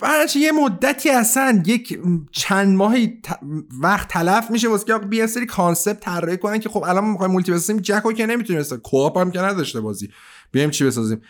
بعدش 0.00 0.36
یه 0.36 0.52
مدتی 0.52 1.10
اصلا 1.10 1.62
یک 1.66 1.98
چند 2.32 2.76
ماهی 2.76 3.06
ت- 3.22 3.38
وقت 3.80 4.08
تلف 4.08 4.50
میشه 4.50 4.68
واسه 4.68 4.84
که 4.84 4.98
بیا 4.98 5.26
سری 5.26 5.46
concept 5.46 6.00
طراحی 6.00 6.36
کنن 6.36 6.58
که 6.58 6.68
خب 6.68 6.82
الان 6.82 7.04
ما 7.04 7.10
می‌خوایم 7.12 7.32
multi 7.32 7.52
بسازیم. 7.52 7.76
Jack 7.76 8.05
و 8.05 8.12
که 8.12 8.26
نمی‌تونیم 8.26 8.60
بسازیم 8.62 8.80
co-op 8.82 9.18
هم 9.18 9.30
که 9.30 9.40
نداشته 9.40 9.80
بازی. 9.80 10.08
بیایم 10.52 10.70
چی 10.70 10.84
بسازیم. 10.84 11.20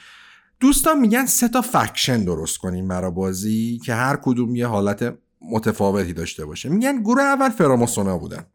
دوستان 0.61 0.99
میگن 1.01 1.27
سه 1.27 1.49
تا 1.49 1.61
faction 1.63 2.25
درست 2.25 2.59
کنیم 2.59 2.89
برای 2.89 3.11
بازی 3.11 3.81
که 3.85 3.95
هر 3.95 4.17
کدوم 4.23 4.55
یه 4.57 4.67
حالت 4.67 5.15
متفاوتی 5.53 6.13
داشته 6.13 6.45
باشه. 6.45 6.69
میگن 6.69 7.03
گروه 7.03 7.23
اول 7.23 7.49
فراماسونا 7.51 8.19
بودن. 8.19 8.47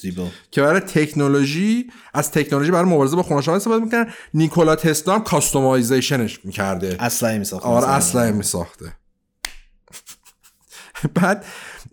زیبا. 0.00 0.28
که 0.50 0.62
برای 0.62 0.80
تکنولوژی 0.80 1.90
از 2.14 2.30
تکنولوژی 2.30 2.70
برای 2.70 2.90
مبارزه 2.90 3.16
با 3.16 3.22
خوناشاما 3.22 3.54
استفاده 3.54 3.84
می‌کنن. 3.84 4.06
نیکولا 4.34 4.76
تسلا 4.76 5.14
هم 5.14 5.24
customization 5.24 6.28
ش 6.28 6.44
می‌کرده 6.44 6.96
اسلحه 7.00 7.38
میساخت 7.38 7.64
آره 7.64 7.88
اسلحه 7.88 8.32
می 8.32 8.42
ساخته 8.42 8.92
بعد 11.14 11.44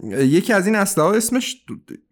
یکی 0.10 0.54
از 0.54 0.66
این 0.66 0.76
اسلحه 0.76 1.08
ها 1.08 1.14
اسمش 1.14 1.56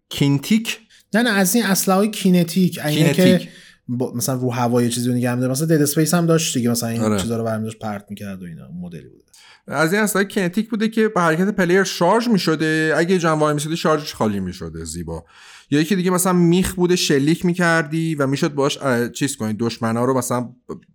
kinetic. 0.08 0.78
نه 1.14 1.22
نه 1.22 1.30
از 1.30 1.54
این 1.54 1.64
اسلحه 1.64 1.98
های 1.98 2.10
kinetic. 2.10 2.78
اینه 2.86 3.12
kinetic. 3.12 3.42
که 3.42 3.48
با 3.88 4.12
مثلا 4.12 4.34
رو 4.34 4.52
هوا 4.52 4.82
یه 4.82 4.88
چیزی 4.88 5.08
رو 5.08 5.14
نگه 5.14 5.34
می‌داره. 5.34 5.52
مثلا 5.52 5.66
Dead 5.66 5.82
Space 5.82 6.14
هم 6.14 6.26
داشت 6.26 6.56
دیگه 6.56 6.70
مثلا 6.70 6.88
این 6.88 7.02
آره. 7.02 7.18
چیزا 7.18 7.36
رو 7.36 7.44
برمی 7.44 7.64
داشت 7.64 7.78
پرت 7.78 8.06
می‌کرد 8.10 8.42
و 8.42 8.46
اینا 8.46 8.68
مدلی 8.80 9.08
بود 9.08 9.22
از 9.66 9.92
این 9.92 10.02
اسلحه 10.02 10.24
kinetic 10.24 10.70
بوده 10.70 10.88
که 10.88 11.08
به 11.08 11.20
حرکت 11.20 11.48
player 11.48 11.84
شارژ 11.84 12.28
می 12.28 12.38
شده 12.38 12.94
اگه 12.96 13.28
وایمیستاده 13.28 13.76
شارژش 13.76 14.14
خالی 14.14 14.40
می 14.40 14.52
شده 14.52 14.84
زیبا. 14.84 15.24
یا 15.72 15.80
یکی 15.80 15.96
دیگه 15.96 16.10
مثلا 16.10 16.32
میخ 16.32 16.74
بوده 16.74 16.96
شلیک 16.96 17.44
می‌کردی 17.44 18.14
و 18.14 18.26
می‌شد 18.26 18.54
باش 18.54 18.78
چیز 19.14 19.36
کنید 19.36 19.56
دشمنا 19.58 20.04
رو 20.04 20.18
مثلا 20.18 20.48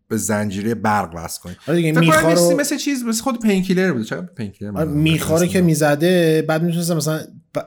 به 0.08 0.18
زنجیره 0.18 0.76
برق 0.76 1.16
وصل 1.16 1.42
کنید 1.42 1.58
آره 1.68 1.78
دیگه 1.78 2.00
میخا 2.00 2.34
رو 2.34 2.58
مثل 2.60 2.78
چیز 2.78 3.04
مثل 3.04 3.24
خود 3.24 3.42
Painkiller 3.42 3.92
بوده. 3.92 4.06
چقدر 4.06 4.26
Painkiller؟ 4.26 4.78
آره، 4.78 4.90
میخا 4.90 5.38
رو 5.38 5.46
که 5.46 5.62
می‌زده 5.62 6.46
بعد 6.48 6.64
می‌تونسته 6.64 6.96
مثلا 6.96 7.20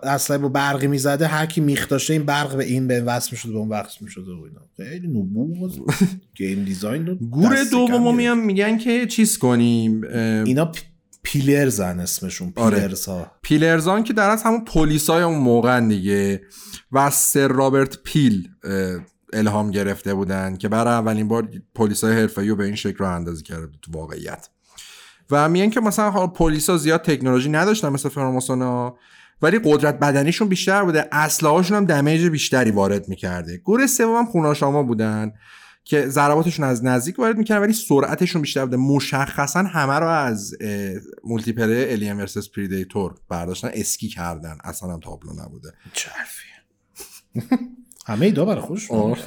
اسلحه 0.02 0.38
با 0.38 0.48
برقی 0.48 0.86
می‌زده 0.86 1.26
هر 1.26 1.46
کی 1.46 1.60
میخ 1.60 1.88
داشته 1.88 2.12
این 2.12 2.22
برق 2.22 2.56
به 2.56 2.64
این 2.64 2.86
به 2.86 3.00
وصل 3.00 3.28
می‌شد 3.32 3.48
به 3.48 3.58
اون 3.58 3.68
وصل 3.68 3.96
می‌شد 4.00 4.28
و 4.28 4.30
اینا. 4.30 4.60
خیلی 4.76 5.08
نبوغ 5.08 5.70
game 6.36 6.64
design 6.64 7.04
گور 7.30 7.64
دومو. 7.70 8.12
میان 8.12 8.38
میگن 8.38 8.78
که 8.78 9.06
چیز 9.06 9.38
کنیم 9.38 10.04
اینا 10.44 10.72
Peelers 11.22 11.91
ن 11.91 12.00
اسمشون 12.00 12.52
آره. 12.56 12.78
Peelers 12.78 13.06
ها 13.06 13.30
Peelers 13.42 13.97
ان 13.97 14.04
که 14.04 14.12
در 14.12 14.30
از 14.30 14.42
همون 14.42 14.64
پلیسای 14.64 15.22
اون 15.22 15.38
موقع 15.38 15.80
دیگه 15.80 16.42
و 16.92 17.10
Sir 17.10 17.48
Robert 17.48 17.98
Peel 18.04 18.48
الهام 19.32 19.70
گرفته 19.70 20.14
بودن 20.14 20.56
که 20.56 20.68
برای 20.68 20.94
اولین 20.94 21.28
بار 21.28 21.48
پلیسای 21.74 22.12
حرفه‌ای 22.16 22.48
رو 22.48 22.56
به 22.56 22.64
این 22.64 22.74
شکل 22.74 22.96
راه 22.96 23.12
اندازی 23.12 23.42
کرده 23.42 23.66
بود 23.66 23.78
تو 23.82 23.92
واقعیت. 23.92 24.48
و 25.30 25.48
میگن 25.48 25.70
که 25.70 25.80
مثلا 25.80 26.26
پلیسا 26.26 26.76
زیاد 26.76 27.02
تکنولوژی 27.02 27.48
نداشتن 27.48 27.88
مثل 27.88 28.08
فراماسونا 28.08 28.96
ولی 29.42 29.60
قدرت 29.64 29.98
بدنیشون 29.98 30.48
بیشتر 30.48 30.84
بوده. 30.84 31.08
اسلحه‌هاشون 31.12 31.76
هم 31.76 31.84
damage 31.84 32.26
بیشتری 32.26 32.70
وارد 32.70 33.08
می‌کرده. 33.08 33.56
گروه 33.56 33.86
سوم 33.86 34.16
هم 34.16 34.26
خوناشاما 34.26 34.82
بودن. 34.82 35.32
که 35.90 36.08
ضرباتشون 36.08 36.64
از 36.64 36.84
نزدیک 36.84 37.18
وارد 37.18 37.38
می‌کردن 37.38 37.62
ولی 37.62 37.72
سرعتشون 37.72 38.42
بیشتر 38.42 38.64
بوده. 38.64 38.76
مشخصا 38.76 39.62
همه 39.62 39.92
رو 39.92 40.06
از 40.06 40.54
مولتی 41.24 41.52
پلیر 41.52 41.88
الین 41.88 42.16
ورسس 42.16 42.48
پریدیتور 42.48 43.14
برداشتن 43.28 43.70
اسکی 43.74 44.08
کردن. 44.08 44.58
اصلا 44.64 44.92
هم 44.92 45.00
تابلو 45.00 45.32
نبوده. 45.32 45.72
چه 45.92 46.10
حرفیه. 46.10 46.50
همه 48.06 48.26
ایده‌ها 48.26 48.44
برای 48.44 48.60
خودش 48.60 48.90
آره. 48.90 49.22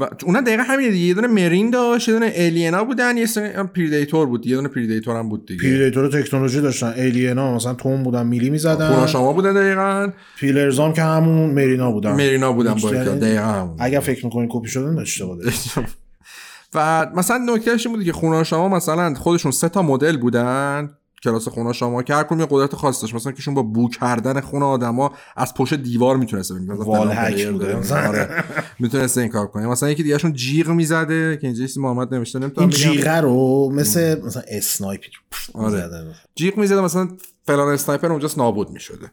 و 0.00 0.08
اونا 0.24 0.40
دقیقا 0.40 0.62
همینه 0.62 0.90
دیگه. 0.90 1.04
یه 1.06 1.14
دونه 1.14 1.26
marine 1.26 1.70
داشت 1.70 2.08
یه 2.08 2.14
دونه 2.14 2.32
alien 2.34 2.76
ا 2.76 2.84
بودن 2.84 3.16
یه 3.16 3.26
هم 3.56 3.68
پریدیتور 3.68 4.26
بود. 4.26 4.46
یه 4.46 4.56
دونه 4.56 4.68
پریدیتور 4.68 5.16
هم 5.16 5.28
بود 5.28 5.46
دیگه. 5.46 5.60
پیلرتور 5.60 6.08
تکنولوژی 6.08 6.60
داشتن. 6.60 6.94
الینا 6.96 7.54
مثلا 7.54 7.74
توم 7.74 8.02
بودن 8.02 8.26
میلی 8.26 8.50
می‌زدن. 8.50 8.88
خوناشاما 8.88 9.32
بودن 9.32 9.52
دقیقا. 9.52 10.12
پیلرزام 10.38 10.92
که 10.92 11.02
همون 11.02 11.50
مرینا 11.50 11.92
بودن. 11.92 12.12
مرینا 12.12 12.52
بودن 12.52 12.70
با 12.74 12.74
بیشتر- 12.74 13.04
دقیقا 13.04 13.42
همون. 13.44 13.76
اگر 13.78 14.00
فکر 14.00 14.24
می‌کنین 14.24 14.48
کپی 14.50 14.68
شدن 14.68 14.98
اشتباه. 14.98 15.38
و 16.74 17.06
مثلا 17.14 17.54
نکتهش 17.54 17.86
این 17.86 17.94
بوده 17.94 18.04
که 18.04 18.12
خونه 18.12 18.44
شما 18.44 18.68
مثلا 18.68 19.14
خودشون 19.14 19.52
سه 19.52 19.68
تا 19.68 19.82
مدل 19.82 20.16
بودن. 20.16 20.90
کلاس 21.24 21.48
خونه 21.48 21.72
شما 21.72 22.02
که 22.02 22.14
هر 22.14 22.22
کدوم 22.22 22.40
یه 22.40 22.46
قدرت 22.50 22.74
خاص 22.74 23.02
داشت. 23.02 23.14
مثلا 23.14 23.32
کهشون 23.32 23.54
با 23.54 23.62
بو 23.62 23.88
کردن 23.88 24.40
خونه 24.40 24.64
آدما 24.64 25.12
از 25.36 25.54
پشت 25.54 25.74
دیوار 25.74 26.16
می‌تونسته. 26.16 26.54
آره. 28.08 28.44
می‌تونسته 28.78 29.20
این 29.20 29.30
کار 29.30 29.46
کنه. 29.46 29.66
مثلا 29.66 29.90
یکی 29.90 30.02
دیگهشون 30.02 30.32
جیغ 30.32 30.68
می‌زده 30.68 31.36
که 31.36 31.46
اینجا 31.46 31.66
محمد 31.76 32.14
نوشته 32.14 32.38
نمی‌تونم 32.38 32.68
این 32.68 32.76
جیغه 32.76 33.20
رو 33.20 33.70
مثل 33.72 34.20
مثلا 34.24 34.42
اسنایپر. 34.48 35.08
آره. 35.54 35.90
جیغ 36.34 36.56
می‌زده 36.56 36.80
مثلا 36.80 37.08
فلان 37.46 37.68
اسنایپر 37.68 38.12
اونجاست 38.12 38.38
نابود 38.38 38.70
می‌شده. 38.70 39.10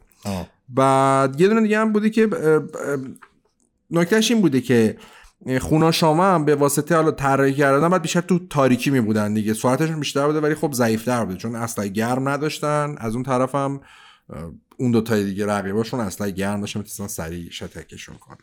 بعد 0.68 1.40
یه 1.40 1.48
دونه 1.48 1.60
دیگه 1.60 1.78
هم 1.78 1.92
بوده 1.92 2.10
که 2.10 2.28
نکتهش 3.90 4.30
این 4.30 4.40
بوده 4.40 4.60
که 4.60 4.96
خونا 5.60 5.90
شما 5.90 6.34
هم 6.34 6.44
به 6.44 6.54
واسطه 6.54 6.96
حالا 6.96 7.10
طراحی 7.10 7.54
کردن 7.54 7.88
بعد 7.88 8.02
بیشتر 8.02 8.20
تو 8.20 8.38
تاریکی 8.48 8.90
می 8.90 9.00
بودن 9.00 9.34
دیگه. 9.34 9.54
سرعتشون 9.54 10.00
بیشتر 10.00 10.26
بوده 10.26 10.40
ولی 10.40 10.54
خب 10.54 10.72
ضعیفتر 10.72 11.24
بوده 11.24 11.38
چون 11.38 11.54
اسلحه 11.54 11.88
گرم 11.88 12.28
نداشتن. 12.28 12.94
از 12.98 13.14
اون 13.14 13.22
طرف 13.22 13.54
هم 13.54 13.80
اون 14.76 14.90
دو 14.90 15.00
تای 15.00 15.24
دیگه 15.24 15.46
رقیباشون 15.46 16.00
اسلحه 16.00 16.30
گرم 16.30 16.60
داشتن 16.60 16.80
می‌تونستن 16.80 17.06
سریع 17.06 17.50
شتکشون 17.50 18.16
کنن. 18.16 18.36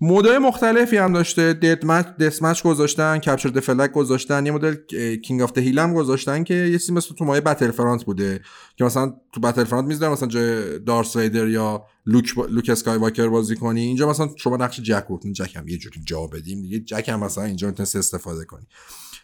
mode 0.00 0.30
ای 0.30 0.38
مختلفی 0.38 0.96
هم 0.96 1.12
داشته. 1.12 1.52
deathmatch 1.52 2.06
deathmatch 2.06 2.62
گذاشتن 2.62 3.18
capture 3.18 3.88
گذاشتن 3.88 4.46
یه 4.46 4.52
مدل 4.52 4.74
King 5.16 5.42
of 5.42 5.58
Hill 5.58 5.78
هم 5.78 5.94
گذاشتن 5.94 6.44
که 6.44 6.54
یه 6.54 6.78
چیزی 6.78 6.92
مثل 6.92 7.14
تو 7.14 7.24
مایه 7.24 7.40
Battlefront 7.40 8.04
بوده. 8.04 8.40
که 8.76 8.84
مثلا 8.84 9.14
تو 9.32 9.40
Battlefront 9.40 9.88
می‌ذارن 9.88 10.12
مثلا 10.12 10.28
جای 10.28 10.78
دارث 10.78 11.16
ویدر 11.16 11.48
یا 11.48 11.86
لوک 12.06 12.34
با... 12.34 12.46
لوک 12.46 12.68
اسکای 12.68 12.98
واکر 12.98 13.28
بازی 13.28 13.56
کنی. 13.56 13.80
اینجا 13.80 14.10
مثلا 14.10 14.28
شما 14.36 14.56
نقش 14.56 14.80
جک 14.80 15.04
رو 15.08 15.20
جک 15.32 15.56
هم 15.56 15.68
یه 15.68 15.78
جوری 15.78 16.00
جا 16.04 16.26
بدیم. 16.26 16.62
دیگه 16.62 16.80
جک 16.80 17.08
هم 17.08 17.20
مثلا 17.20 17.44
اینجا 17.44 17.68
می‌تونست 17.68 17.96
استفاده 17.96 18.44
کنی. 18.44 18.66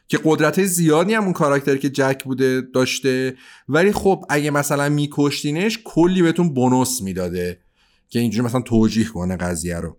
که 0.09 0.19
قدرت 0.25 0.65
زیادی 0.65 1.15
هم 1.15 1.25
اون 1.25 1.33
کاراکتری 1.33 1.79
که 1.79 1.91
جک 1.91 2.25
بوده 2.25 2.61
داشته. 2.61 3.35
ولی 3.69 3.93
خب 3.93 4.25
اگه 4.29 4.51
مثلا 4.51 4.89
میکشتینش 4.89 5.79
کلی 5.85 6.23
بهتون 6.23 6.55
bonus 6.55 7.03
می‌داده 7.03 7.61
که 8.09 8.19
اینجوری 8.19 8.47
مثلا 8.47 8.61
توجیه 8.61 9.05
کنه 9.05 9.37
قضیه 9.37 9.77
رو. 9.77 9.97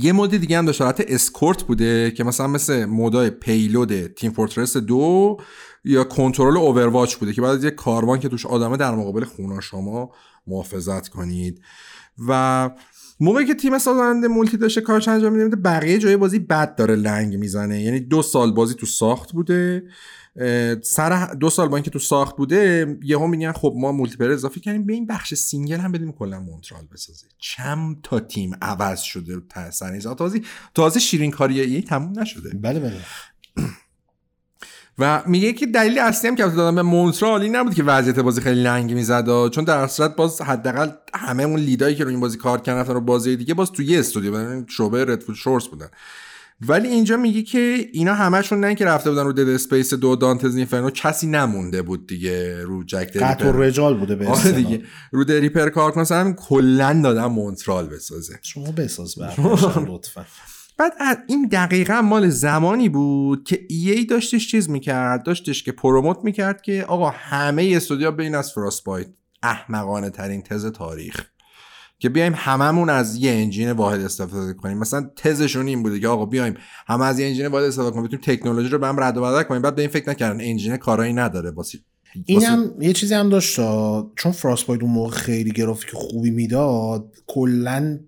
یه 0.00 0.12
mode 0.12 0.30
دیگه 0.30 0.58
هم 0.58 0.66
داشت 0.66 0.80
escort 0.82 1.62
بوده 1.62 2.10
که 2.10 2.24
مثلا 2.24 2.46
مثل 2.46 2.84
mode 2.84 3.30
ای 3.30 3.40
payload 3.40 4.06
Team 4.06 4.32
Fortress 4.32 4.76
دو 4.76 5.36
یا 5.84 6.04
control 6.04 6.56
Overwatch 6.56 7.16
بوده 7.16 7.32
که 7.32 7.42
بعد 7.42 7.64
یه 7.64 7.70
کاروان 7.70 8.20
که 8.20 8.28
توش 8.28 8.46
آدمه 8.46 8.76
در 8.76 8.94
مقابل 8.94 9.24
خوناشاما 9.24 10.10
محافظت 10.46 11.08
کنید. 11.08 11.60
و 12.28 12.70
موقعی 13.20 13.46
که 13.46 13.54
تیم 13.54 13.78
سازنده 13.78 14.28
multi 14.28 14.56
داشته 14.56 14.80
کارش 14.80 15.08
انجام 15.08 15.32
میده 15.32 15.56
بقیه 15.56 15.98
جای 15.98 16.16
بازی 16.16 16.38
بد 16.38 16.76
داره 16.76 16.94
لنگ 16.96 17.36
می‌زنه. 17.36 17.82
یعنی 17.82 18.00
دو 18.00 18.22
سال 18.22 18.52
بازی 18.52 18.74
تو 18.74 18.86
ساخت 18.86 19.32
بوده. 19.32 19.82
سر 20.82 21.34
دو 21.34 21.50
سال 21.50 21.68
با 21.68 21.76
اینکه 21.76 21.90
تو 21.90 21.98
ساخت 21.98 22.36
بوده 22.36 22.96
یهو 23.02 23.26
میگن 23.26 23.52
خب 23.52 23.74
ما 23.76 23.92
multiplayer 23.92 24.32
اضافه 24.32 24.60
کردیم. 24.60 24.86
به 24.86 24.92
این 24.92 25.06
بخش 25.06 25.34
single 25.34 25.76
هم 25.76 25.92
بدیم 25.92 26.12
کلا 26.12 26.40
مونترال 26.40 26.86
بسازه. 26.92 27.26
چند 27.38 28.02
تا 28.02 28.20
تیم 28.20 28.56
عوض 28.62 29.00
شده 29.00 29.42
سر 29.70 30.00
تازه 30.00 30.40
تازه 30.74 31.00
شیرین 31.00 31.30
کاری 31.30 31.60
ای 31.60 31.82
تموم 31.82 32.20
نشده. 32.20 32.50
بله 32.54 32.80
بله. 32.80 33.00
و 34.98 35.22
میگه 35.26 35.52
که 35.52 35.66
دلیل 35.66 35.98
اصلی 35.98 36.28
هم 36.28 36.36
که 36.36 36.42
دادن 36.42 36.74
به 36.74 36.82
مونترال 36.82 37.42
این 37.42 37.56
نبود 37.56 37.74
که 37.74 37.82
وضعیت 37.82 38.18
بازی 38.18 38.40
خیلی 38.40 38.62
لنگ 38.62 38.92
می‌زد. 38.92 39.48
چون 39.48 39.64
در 39.64 39.86
صورت 39.86 40.16
باز 40.16 40.40
حداقل 40.40 40.90
همه 41.14 41.42
اون 41.42 41.60
lead 41.60 41.84
ایی 41.84 41.96
که 41.96 42.04
رو 42.04 42.10
این 42.10 42.20
بازی 42.20 42.38
کار 42.38 42.60
کردن 42.60 42.80
رفتن 42.80 42.94
رو 42.94 43.00
بازی 43.00 43.36
دیگه 43.36 43.54
باز 43.54 43.72
تو 43.72 43.82
یه 43.82 43.98
استودیو 43.98 44.30
بودن 44.30 44.66
شعبه 44.68 45.04
Redwood 45.04 45.34
Shores 45.34 45.66
بودن. 45.66 45.88
ولی 46.60 46.88
اینجا 46.88 47.16
میگه 47.16 47.42
که 47.42 47.88
اینا 47.92 48.14
همشون 48.14 48.60
نه 48.60 48.74
که 48.74 48.84
رفته 48.84 49.10
بودن 49.10 49.24
رو 49.24 49.32
دد 49.32 49.48
اسپیس 49.48 49.94
دو 49.94 50.16
دانتز 50.16 50.56
اینفرنو 50.56 50.90
کسی 50.90 51.26
نمونده 51.26 51.82
بود 51.82 52.06
دیگه 52.06 52.62
رو 52.62 52.84
جک 52.84 53.10
و 53.40 53.52
رجال 53.52 53.98
بوده 53.98 54.14
به 54.14 54.28
آره. 54.28 54.52
دیگه. 54.52 54.82
رو 55.12 55.24
دریپر 55.24 55.68
کار 55.68 55.90
کنن 55.90 56.02
مثلا 56.02 56.32
کلا 56.32 57.00
دادن 57.02 57.24
مونترال 57.24 57.86
بسازه. 57.86 58.38
شما 58.42 58.72
بساز 58.72 59.18
لطفا. 59.88 60.26
بعد 60.78 60.92
از 61.00 61.16
این 61.26 61.48
دقیقا 61.48 62.02
مال 62.02 62.28
زمانی 62.28 62.88
بود 62.88 63.44
که 63.44 63.60
ای 63.68 64.04
داشتش 64.04 64.50
چیز 64.50 64.70
می‌کرد 64.70 65.22
داشتش 65.22 65.62
که 65.62 65.72
پروموت 65.72 66.18
می‌کرد 66.22 66.62
که 66.62 66.84
آقا 66.88 67.10
همه 67.10 67.72
استودیا 67.76 68.10
بین 68.10 68.34
از 68.34 68.52
فراسپایت 68.52 69.06
احمقانه 69.42 70.10
ترین 70.10 70.42
تز 70.42 70.66
تاریخ. 70.66 71.24
که 71.98 72.08
بیایم 72.08 72.32
هممون 72.36 72.90
از 72.90 73.16
یه 73.16 73.30
انجین 73.30 73.72
واحد 73.72 74.00
استفاده 74.00 74.52
کنیم. 74.52 74.78
مثلا 74.78 75.10
تزشون 75.16 75.66
این 75.66 75.82
بوده 75.82 76.00
که 76.00 76.08
آقا 76.08 76.26
بیایم 76.26 76.54
همه 76.86 77.04
از 77.04 77.18
یه 77.18 77.26
انجین 77.26 77.46
واحد 77.46 77.64
استفاده 77.64 77.90
کنیم 77.90 78.04
بتونیم 78.04 78.24
تکنولوژی 78.24 78.68
رو 78.68 78.78
به 78.78 78.86
هم 78.86 79.00
رد 79.00 79.16
و 79.16 79.22
بدل 79.22 79.42
کنیم. 79.42 79.62
بعد 79.62 79.74
به 79.74 79.82
این 79.82 79.90
فکر 79.90 80.10
نکردن 80.10 80.40
انجین 80.40 80.76
کارایی 80.76 81.12
نداره. 81.12 81.50
واسه 81.50 81.78
این 82.26 82.42
هم 82.42 82.74
یه 82.80 82.92
چیزی 82.92 83.14
هم 83.14 83.28
داشت 83.28 83.56
چون 84.16 84.32
فراسپایت 84.32 84.82
اون 84.82 84.90
موقع 84.90 85.10
خیلی 85.10 85.50
گرافیک 85.50 85.90
خوبی 85.90 86.30
می‌داد 86.30 87.12
کلا 87.26 87.98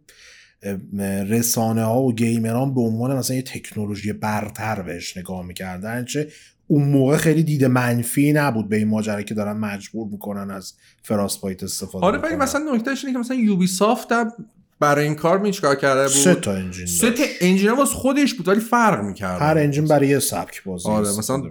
رسانه 1.28 1.84
ها 1.84 2.02
و 2.02 2.14
گیمران 2.14 2.74
به 2.74 2.80
عنوان 2.80 3.16
مثلا 3.16 3.36
یه 3.36 3.42
تکنولوژی 3.42 4.12
برتر 4.12 4.82
بهش 4.82 5.16
نگاه 5.16 5.46
می‌کردن. 5.46 6.04
چه 6.04 6.28
اون 6.68 6.88
موقع 6.88 7.16
خیلی 7.16 7.42
دید 7.42 7.64
منفی 7.64 8.32
نبود 8.32 8.68
به 8.68 8.76
این 8.76 8.88
ماجرا 8.88 9.22
که 9.22 9.34
دارن 9.34 9.56
مجبور 9.56 10.08
می‌کنن 10.08 10.50
از 10.50 10.74
Frostbite 11.02 11.62
استفاده 11.62 12.06
آره 12.06 12.18
ولی 12.18 12.36
مثلا 12.36 12.74
نکتهش 12.74 13.04
اینه 13.04 13.12
که 13.12 13.18
مثلا 13.18 13.36
Ubisoft 13.36 14.12
هم 14.12 14.32
برای 14.80 15.04
این 15.04 15.14
کار 15.14 15.38
می 15.38 15.52
چیکار 15.52 15.74
کرده 15.74 16.02
بود؟ 16.02 16.10
سه 16.10 16.34
تا 16.34 16.52
engine 16.52 16.86
سه 16.86 17.10
تا 17.10 17.22
engine 17.40 17.70
واسه 17.70 17.94
خودش 17.94 18.34
بود 18.34 18.48
ولی 18.48 18.60
فرق 18.60 19.04
می‌کرد 19.04 19.42
هر 19.42 19.58
engine 19.58 19.84
برای 19.84 20.08
یه 20.08 20.18
سبک 20.18 20.64
بازی 20.64 20.88
آره 20.88 21.08
مثلا 21.18 21.42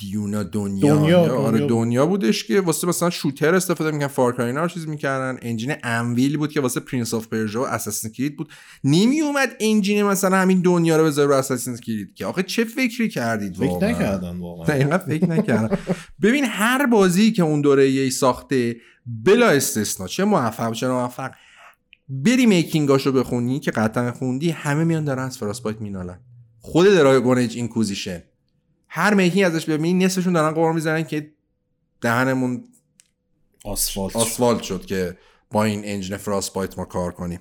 Dunia 0.00 0.42
Dunia, 0.42 0.96
Dunia, 0.96 1.18
آره 1.18 1.58
Dunia, 1.58 1.66
Dunia 1.66 2.06
بودش 2.06 2.44
که 2.44 2.60
واسه 2.60 2.86
مثلا 2.86 3.10
shooter 3.10 3.54
استفاده 3.54 3.90
می‌کنن 3.90 4.06
Far 4.06 4.25
Cry 4.25 4.44
اینا 4.44 4.56
رو 4.56 4.68
چیز 4.68 4.88
می‌کردن 4.88 5.38
engine 5.42 5.74
Anvil 5.82 6.36
بود 6.36 6.52
که 6.52 6.60
واسه 6.60 6.80
Prince 6.80 7.14
of 7.14 7.26
Persia 7.26 7.62
و 7.62 7.66
Assassin's 7.66 8.10
Creed 8.10 8.36
بود. 8.36 8.48
نمی 8.84 9.20
اومد 9.20 9.48
engine 9.60 10.02
مثلا 10.02 10.36
همین 10.36 10.60
Dunia 10.60 10.96
رو 10.96 11.04
بذاره 11.04 11.28
رو 11.28 11.34
Assassin's 11.34 11.76
Creed 11.76 12.14
که. 12.14 12.26
آخه 12.26 12.42
چه 12.42 12.64
فکری 12.64 13.08
کردید 13.08 13.56
فکر 13.56 13.84
نکردن 13.84 14.38
واقعا. 14.38 14.66
دقیقاً 14.66 14.98
فکر 14.98 15.26
نکردن. 15.26 15.78
ببین 16.22 16.44
هر 16.44 16.86
بازی 16.86 17.32
که 17.32 17.42
اون 17.42 17.60
دوره 17.60 17.90
یه 17.90 18.10
ساخته 18.10 18.76
بلا 19.06 19.48
استثنا 19.48 20.06
چه 20.06 20.24
موفق 20.24 20.72
چه 20.72 20.88
موفق 20.88 21.30
بری 22.12 22.46
making 22.46 22.90
اشو 22.90 23.12
بخونی 23.12 23.60
که 23.60 23.70
قطعا 23.70 24.12
خوندی 24.12 24.50
همه 24.50 24.84
میان 24.84 25.04
دارن 25.04 25.22
از 25.22 25.38
Frostbite 25.38 25.80
مینالن. 25.80 26.20
خود 26.60 26.86
Dragon 26.86 27.38
Age 27.38 27.56
Inquisition. 27.56 28.22
هر 28.88 29.14
making 29.14 29.44
ازش 29.44 29.64
ببینی 29.64 30.04
نصفشون 30.04 30.32
دارن 30.32 30.54
غر 30.54 30.72
می‌زنن 30.72 31.02
که 31.02 31.32
دهنمون 32.00 32.64
آسفالت 33.64 34.16
آسفالت 34.16 34.62
شد 34.62 34.86
که 34.86 35.18
با 35.50 35.64
این 35.64 35.82
engine 35.84 36.16
Frostbite 36.16 36.78
ما 36.78 36.84
کار 36.84 37.12
کنیم. 37.12 37.40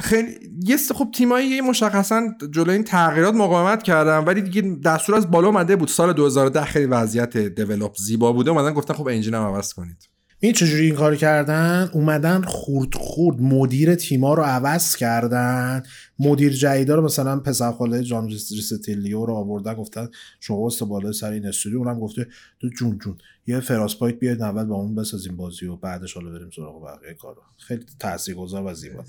خیلی 0.00 0.38
یه 0.62 0.76
خب 0.76 1.08
تیمایی 1.14 1.60
مشخصا 1.60 2.22
جلوی 2.50 2.74
این 2.74 2.84
تغییرات 2.84 3.34
مقاومت 3.34 3.82
کردن 3.82 4.18
ولی 4.18 4.42
دیگه 4.42 4.62
دستور 4.84 5.14
از 5.14 5.30
بالا 5.30 5.48
اومده 5.48 5.76
بود. 5.76 5.88
سال 5.88 6.12
2010 6.12 6.64
خیلی 6.64 6.86
وضعیت 6.86 7.36
دیولپ 7.36 7.96
زیبا 7.96 8.32
بوده. 8.32 8.50
اومدن 8.50 8.74
گفتن 8.74 8.94
خب 8.94 9.08
انجین 9.08 9.34
هم 9.34 9.42
عوض 9.42 9.72
کنید. 9.72 10.08
این 10.40 10.52
چجوری 10.52 10.86
این 10.86 10.94
کار 10.94 11.16
کردن؟ 11.16 11.90
اومدن 11.92 12.42
خورد 12.42 12.94
خورد 12.94 13.40
مدیر 13.40 13.94
تیما 13.94 14.34
رو 14.34 14.42
عوض 14.42 14.96
کردن. 14.96 15.82
مدیر 16.18 16.52
جدیدا 16.52 16.94
رو 16.94 17.04
مثلا 17.04 17.40
پسر 17.40 17.72
خاله 17.72 18.02
جان 18.02 18.28
ریستیلیو 18.28 19.26
رو 19.26 19.34
آوردن 19.34 19.74
گفتن 19.74 20.08
شما 20.40 20.66
است 20.66 20.84
بالا 20.84 21.12
سر 21.12 21.32
این 21.32 21.46
استودیو. 21.46 21.78
اونم 21.78 22.00
گفته 22.00 22.26
تو 22.60 22.68
جون 22.68 22.98
جون 22.98 23.18
یه 23.46 23.60
فراسپایت 23.60 24.18
بیاید 24.18 24.42
اول 24.42 24.64
با 24.64 24.74
اون 24.74 24.94
بسازیم 24.94 25.36
بازی 25.36 25.66
و 25.66 25.76
بعدش 25.76 26.12
حالا 26.12 26.30
بریم 26.30 26.50
سراغ 26.56 26.84
بقیه 26.84 27.14
کارا 27.14 27.42
خیلی 27.56 27.84
تاثیرگذار 27.98 28.66
و 28.66 28.74
زیبا. 28.74 29.04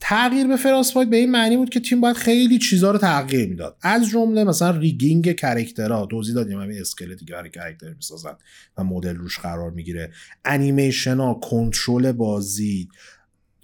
تغییر 0.00 0.46
به 0.46 0.56
Frostbite 0.56 1.08
به 1.08 1.16
این 1.16 1.30
معنی 1.30 1.56
بود 1.56 1.70
که 1.70 1.80
تیم 1.80 2.00
باید 2.00 2.16
خیلی 2.16 2.58
چیزا 2.58 2.90
رو 2.90 2.98
تغییر 2.98 3.48
می‌داد. 3.48 3.76
از 3.82 4.08
جمله 4.08 4.44
مثلا 4.44 4.70
rigging 4.70 5.36
character 5.36 5.93
ها. 5.93 6.06
توضیح 6.06 6.34
دادیم 6.34 6.60
همین 6.60 6.80
اسکلتی 6.80 7.24
که 7.24 7.32
برای 7.32 7.50
character 7.50 7.94
می‌سازن 7.94 8.34
و 8.78 8.84
مدل 8.84 9.16
روش 9.16 9.38
قرار 9.38 9.70
می‌گیره. 9.70 10.12
انیمیشن 10.44 11.16
ها 11.16 11.34
کنترل 11.34 12.12
بازی 12.12 12.88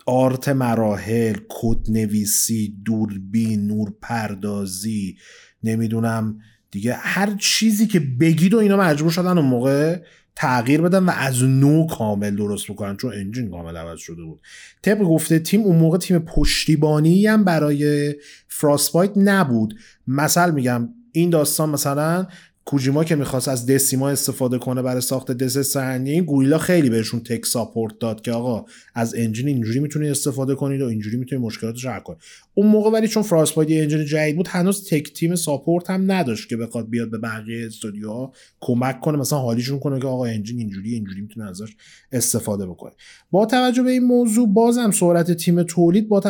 art 0.07 0.49
مراحل 0.49 1.37
کد 1.49 1.91
نویسی 1.91 2.77
دوربین 2.85 3.67
نور 3.67 3.93
پردازی 4.03 5.17
نمی‌دونم 5.63 6.39
دیگه 6.71 6.95
هر 6.95 7.37
چیزی 7.41 7.87
که 7.87 8.01
بگید 8.01 8.55
و 8.55 8.59
اینا 8.59 8.77
مجبور 8.77 9.11
شدن 9.11 9.39
اون 9.39 9.47
موقع 9.47 10.01
تغییر 10.37 10.81
بدن 10.81 11.05
و 11.05 11.11
از 11.11 11.43
نو 11.43 11.87
کامل 11.87 12.37
درست 12.37 12.71
بکنن 12.71 12.97
چون 12.97 13.13
engine 13.13 13.51
کامل 13.51 13.77
عوض 13.77 13.99
شده 13.99 14.23
بود. 14.23 14.41
طبق 14.83 14.99
گفته 14.99 15.39
تیم 15.39 15.61
اون 15.61 15.77
موقع 15.77 15.99
تیم 15.99 16.19
پشتیبانی 16.19 17.27
هم 17.27 17.45
برای 17.45 18.15
فراسپایت 18.49 19.13
نبود. 19.17 19.75
مثل 20.07 20.51
میگم 20.51 20.89
این 21.13 21.31
داستان 21.31 21.71
مثلا 21.71 22.27
کوجیما 22.69 23.05
که 23.05 23.17
می‌خواست 23.17 23.49
از 23.49 23.67
دسیما 23.67 24.09
استفاده 24.09 24.59
کنه 24.59 24.83
برای 24.83 25.01
ساخت 25.01 25.33
دس 25.33 25.59
سهنی 25.59 26.21
گوریلا 26.23 26.59
خیلی 26.59 26.91
بهشون 26.91 27.21
تک 27.21 27.47
ساپورت 27.47 27.99
داد 27.99 28.21
که 28.21 28.33
آقا 28.33 28.65
از 28.95 29.15
انجین 29.15 29.49
اینجوری 29.49 29.81
می‌تونید 29.81 30.11
استفاده 30.11 30.55
کنید 30.55 30.83
و 30.83 30.87
اینجوری 30.87 31.17
می‌تونید 31.17 31.45
مشکلاتش 31.45 31.87
حل 31.87 32.01
کنید 32.01 32.19
اون 32.59 32.67
موقع 32.67 32.91
ولی 32.91 33.09
چون 33.09 33.23
فراسپایت 33.23 33.69
انجین 33.71 34.05
جدید 34.05 34.37
بود 34.37 34.49
هنوز 34.49 34.89
تک 34.89 35.13
تیم 35.13 35.35
ساپورت 35.35 35.91
هم 35.91 36.13
نداشت 36.13 36.49
که 36.49 36.57
بخواد 36.57 36.91
بیاد 36.91 37.11
به 37.11 37.19
بقیه 37.19 37.67
استودیوها 37.67 38.33
کمک 38.61 39.01
کنه 39.01 39.19
مثلا 39.19 39.39
حالیشون 39.39 39.79
کنه 39.79 40.01
که 40.01 40.07
آقا 40.07 40.25
انجین 40.25 40.59
اینجوری 40.59 40.95
اینجوری 40.95 41.21
می‌تونه 41.21 41.51
ازش 41.51 41.77
استفاده 42.13 42.67
بکنه. 42.67 42.93
با 43.31 43.47
توجه 43.47 43.83
به 43.83 43.91
این 43.91 44.05
موضوع 44.05 44.49
بازم 44.49 44.91
سرعت 44.91 45.33
تیم 45.33 45.63
تولید 45.63 46.09
با, 46.09 46.21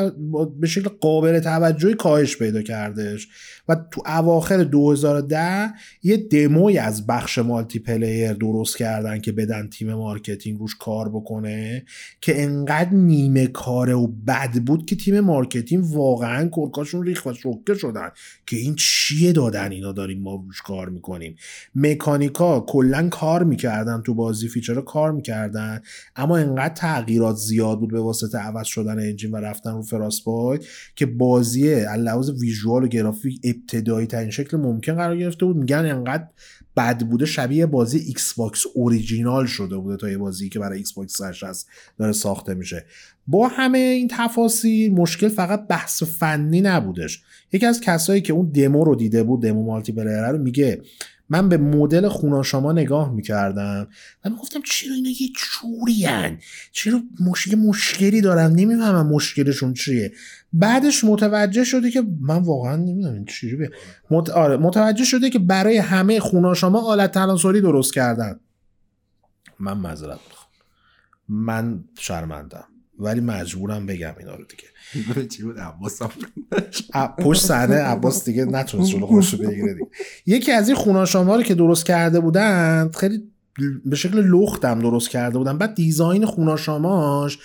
به 0.61 0.67
شکل 0.67 0.89
قابل 1.01 1.41
توجهی 1.41 1.95
کاهش 1.95 2.37
پیدا 2.37 2.63
کردش 2.63 3.29
و 3.69 3.77
تو 3.91 4.03
اواخر 4.07 4.65
2010 4.65 5.73
یه 6.03 6.17
دموی 6.17 6.79
از 6.79 7.07
بخش 7.07 7.39
multiplayer 7.39 8.33
درست 8.33 8.77
کردن 8.77 9.21
که 9.21 9.33
بدن 9.33 9.69
تیم 9.69 9.95
marketing 9.95 10.59
روش 10.59 10.77
کار 10.81 11.09
بکنه 11.09 11.85
که 12.21 12.43
انقدر 12.43 12.91
نیمه 12.91 13.47
کاره 13.47 13.95
و 13.95 14.07
بد 14.07 14.53
بود 14.53 14.87
که 14.87 14.97
تیم 14.97 15.21
marketing 15.21 15.85
کرکاشون 16.21 17.07
ریخت 17.07 17.27
و 17.27 17.33
شکه 17.33 17.75
شدن 17.75 18.11
که 18.47 18.57
این 18.57 18.75
چیه 18.75 19.33
دادن؟ 19.33 19.73
اینا 19.73 19.93
داریم 19.93 20.23
ما 20.23 20.35
روش 20.47 20.63
کار 20.63 20.89
می‌کنیم. 20.89 21.37
mechanic 21.75 22.51
ا 22.51 22.61
کلا 22.61 23.09
کار 23.09 23.45
می‌کردن 23.45 24.03
تو 24.03 24.15
بازی 24.15 24.49
feature 24.49 24.81
کار 24.81 25.13
می‌کردن 25.13 25.83
اما 26.17 26.37
انقدر 26.37 26.75
تغییرات 26.75 27.37
زیاد 27.37 27.81
بود 27.81 27.91
به 27.91 28.01
واسطه 28.01 28.39
عوض 28.39 28.67
شدن 28.67 28.99
engine 28.99 29.31
و 29.31 29.37
رفتن 29.37 29.73
رو 29.73 29.83
Frostbite 29.83 30.65
که 30.97 31.07
بازی 31.07 31.75
لحاظ 31.99 32.31
visual 32.31 32.85
و 32.85 32.89
گرافیک 32.89 33.41
ابتدایی 33.45 34.07
ترین 34.07 34.31
شکل 34.31 34.57
ممکن 34.57 34.95
قرار 34.95 35.17
گرفته 35.17 35.47
بود. 35.47 35.57
میگن 35.57 35.87
انقدر 35.87 36.27
بد 36.77 37.03
بوده 37.03 37.27
شبیه 37.27 37.67
بازی 37.67 37.99
Xbox 37.99 38.65
original 38.75 39.47
شده 39.47 39.77
بوده 39.77 39.97
تا 39.97 40.11
یه 40.11 40.19
بازی 40.19 40.49
که 40.49 40.59
برای 40.59 40.79
Xbox 40.79 41.21
از 41.21 41.67
داره 41.99 42.13
ساخته 42.13 42.55
میشه. 42.55 42.87
با 43.27 43.49
همه 43.49 43.79
این 43.79 44.09
تفاصیل 44.11 44.93
مشکل 44.93 45.29
فقط 45.29 45.67
بحث 45.67 46.03
فنی 46.03 46.61
نبودش. 46.61 47.23
یکی 47.53 47.67
از 47.67 47.81
کسایی 47.81 48.21
که 48.21 48.33
اون 48.33 48.51
دمو 48.51 48.85
رو 48.85 48.95
دیده 48.95 49.23
بود 49.23 49.43
دمو 49.43 49.65
مالتی 49.65 49.93
پلیر 49.93 50.31
رو 50.31 50.39
میگه 50.39 50.83
من 51.29 51.49
به 51.49 51.57
مدل 51.57 52.09
خوناشاما 52.09 52.73
نگاه 52.73 53.13
می‌کردم 53.13 53.89
و 54.25 54.31
می‌گفتم 54.31 54.61
چرا 54.65 54.95
اینا 54.95 55.09
یه 55.09 55.29
چورین 55.37 56.39
چرا 56.73 57.01
مشکل 57.21 57.55
مشکلی 57.57 58.21
دارم 58.21 58.53
نمی‌فهمم 58.53 59.07
مشکلشون 59.07 59.75
چیه. 59.75 60.13
بعدش 60.53 61.05
متوجه 61.05 61.65
شده 61.65 61.91
که 61.91 62.03
من 62.21 62.39
واقعا 62.39 62.77
نمی‌دونم 62.77 63.25
چجوری 63.25 63.69
مت... 64.11 64.31
آره 64.31 64.57
متوجه 64.57 65.05
شده 65.05 65.31
که 65.31 65.39
برای 65.39 65.77
همه 65.77 66.21
خوناشاما 66.21 66.81
آلت 66.81 67.13
تناسلی 67.13 67.61
درست 67.61 67.95
کردن. 67.95 68.41
من 69.59 69.79
معذرت 69.79 70.19
من 71.29 71.85
شرمندم. 71.99 72.65
ولی 72.99 73.21
مجبورم 73.21 73.87
بگم 73.87 74.13
اینا 74.19 74.35
رو 74.35 74.45
دیگه. 74.45 74.65
پشت 77.25 77.43
صحنه 77.43 77.75
عباس 77.75 78.25
دیگه 78.25 78.45
نتونست 78.45 78.91
جلو 78.91 79.07
خودش 79.07 79.35
بگیره 79.35 79.75
دیگه. 79.75 79.87
یکی 80.27 80.53
از 80.53 80.69
این 80.69 80.77
خوناشاما 80.77 81.37
رو 81.37 81.43
که 81.43 81.55
درست 81.55 81.87
کرده 81.87 82.21
بودن 82.21 82.91
خیلی 83.01 83.23
به 83.85 83.97
شکل 83.97 84.21
لختم 84.21 84.81
درست 84.81 85.11
کرده 85.11 85.39
بودن 85.39 85.59
بعد 85.59 85.75
دیزاین 85.75 86.27
خوناشاماش 86.27 87.39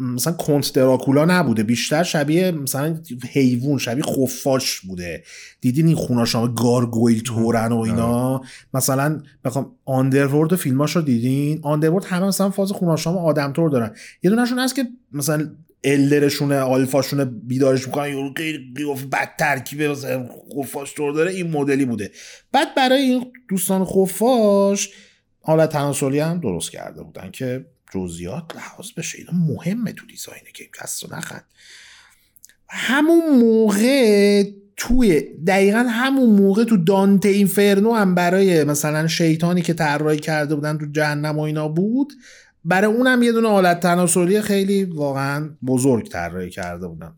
مثلا 0.00 0.32
کنت 0.32 0.72
دراکولا 0.72 1.24
نبوده. 1.24 1.62
بیشتر 1.62 2.02
شبیه 2.02 2.50
مثلا 2.50 3.00
حیوان 3.32 3.78
شبیه 3.78 4.04
خفاش 4.04 4.80
بوده. 4.80 5.22
دیدین 5.60 5.86
این 5.86 5.96
خوناشام 5.96 6.54
گارگویل 6.54 7.22
تورن 7.22 7.72
و 7.72 7.78
اینا. 7.78 8.42
مثلا 8.74 9.22
بخوام 9.44 9.72
آندرورد 9.84 10.56
فیلماش 10.56 10.96
رو 10.96 11.02
دیدین؟ 11.02 11.60
آندرورد 11.62 12.04
همه 12.04 12.26
مثلا 12.26 12.50
فاز 12.50 12.72
خوناشام 12.72 13.18
آدم 13.18 13.52
تور 13.52 13.70
دارن. 13.70 13.94
یه 14.22 14.30
دونشون 14.30 14.58
هست 14.58 14.76
که 14.76 14.84
مثلا 15.12 15.50
الدرشونه 15.84 16.58
آلفاشونه 16.58 17.24
بیدارش 17.24 17.86
می‌کنن 17.86 18.08
یورو 18.08 18.32
قیاف 18.76 19.02
بد 19.02 19.28
ترکیبه 19.38 19.88
مثلا 19.88 20.28
خفاش 20.58 20.94
طور 20.94 21.12
داره. 21.12 21.30
این 21.30 21.50
مدلی 21.50 21.84
بوده. 21.84 22.10
بعد 22.52 22.74
برای 22.74 22.98
این 22.98 23.32
دوستان 23.48 23.84
خفاش 23.84 24.90
حالت 25.40 25.68
تناسلی 25.68 26.18
هم 26.18 26.40
درست 26.40 26.70
کرده 26.70 27.02
بودن 27.02 27.30
که 27.30 27.66
جزئیات 27.94 28.56
لحاظ 28.56 28.86
بشه 28.96 29.18
اینا 29.18 29.32
مهمه 29.32 29.92
تو 29.92 30.06
دیزاین 30.06 30.42
گیم 30.54 30.68
کس 30.82 31.04
رو 31.04 31.16
نخند. 31.16 31.44
همون 32.68 33.38
موقع 33.40 34.42
توی 34.76 35.20
دقیقا 35.46 35.78
همون 35.78 36.30
موقع 36.30 36.64
تو 36.64 36.76
دانته 36.76 37.28
اینفرنو 37.28 37.92
هم 37.92 38.14
برای 38.14 38.64
مثلا 38.64 39.06
شیطانی 39.06 39.62
که 39.62 39.74
طراحی 39.74 40.18
کرده 40.18 40.54
بودن 40.54 40.78
تو 40.78 40.86
جهنم 40.86 41.38
و 41.38 41.40
اینا 41.40 41.68
بود 41.68 42.12
برای 42.64 42.94
اونم 42.94 43.22
یه 43.22 43.32
دونه 43.32 43.48
آلت 43.48 43.80
تناسلی 43.80 44.40
خیلی 44.40 44.84
واقعا 44.84 45.50
بزرگ 45.66 46.08
طراحی 46.08 46.50
کرده 46.50 46.88
بودن. 46.88 47.14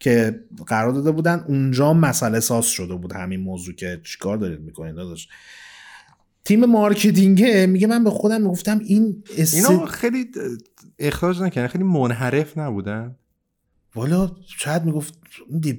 که 0.00 0.40
قرار 0.66 0.92
داده 0.92 1.10
بودن 1.10 1.44
اونجا 1.48 1.92
مسئله 1.92 2.40
ساز 2.40 2.66
شده 2.66 2.94
بود 2.94 3.12
همین 3.12 3.40
موضوع 3.40 3.74
که 3.74 4.00
چیکار 4.04 4.36
دارید 4.36 4.60
می‌کنید 4.60 4.94
داداش؟ 4.94 5.28
تیم 6.48 6.64
marketing 6.64 7.56
ه 7.56 7.66
میگه 7.66 7.86
من 7.86 8.04
به 8.04 8.10
خودم 8.10 8.42
می‌گفتم 8.42 8.78
این 8.78 9.22
است... 9.38 9.54
اینا 9.54 9.86
خیلی 9.86 10.30
اخراج 10.98 11.40
نکردن 11.40 11.68
خیلی 11.68 11.84
منحرف 11.84 12.58
نبودن؟ 12.58 13.16
والا 13.94 14.30
شاید 14.58 14.84
می‌گفت 14.84 15.14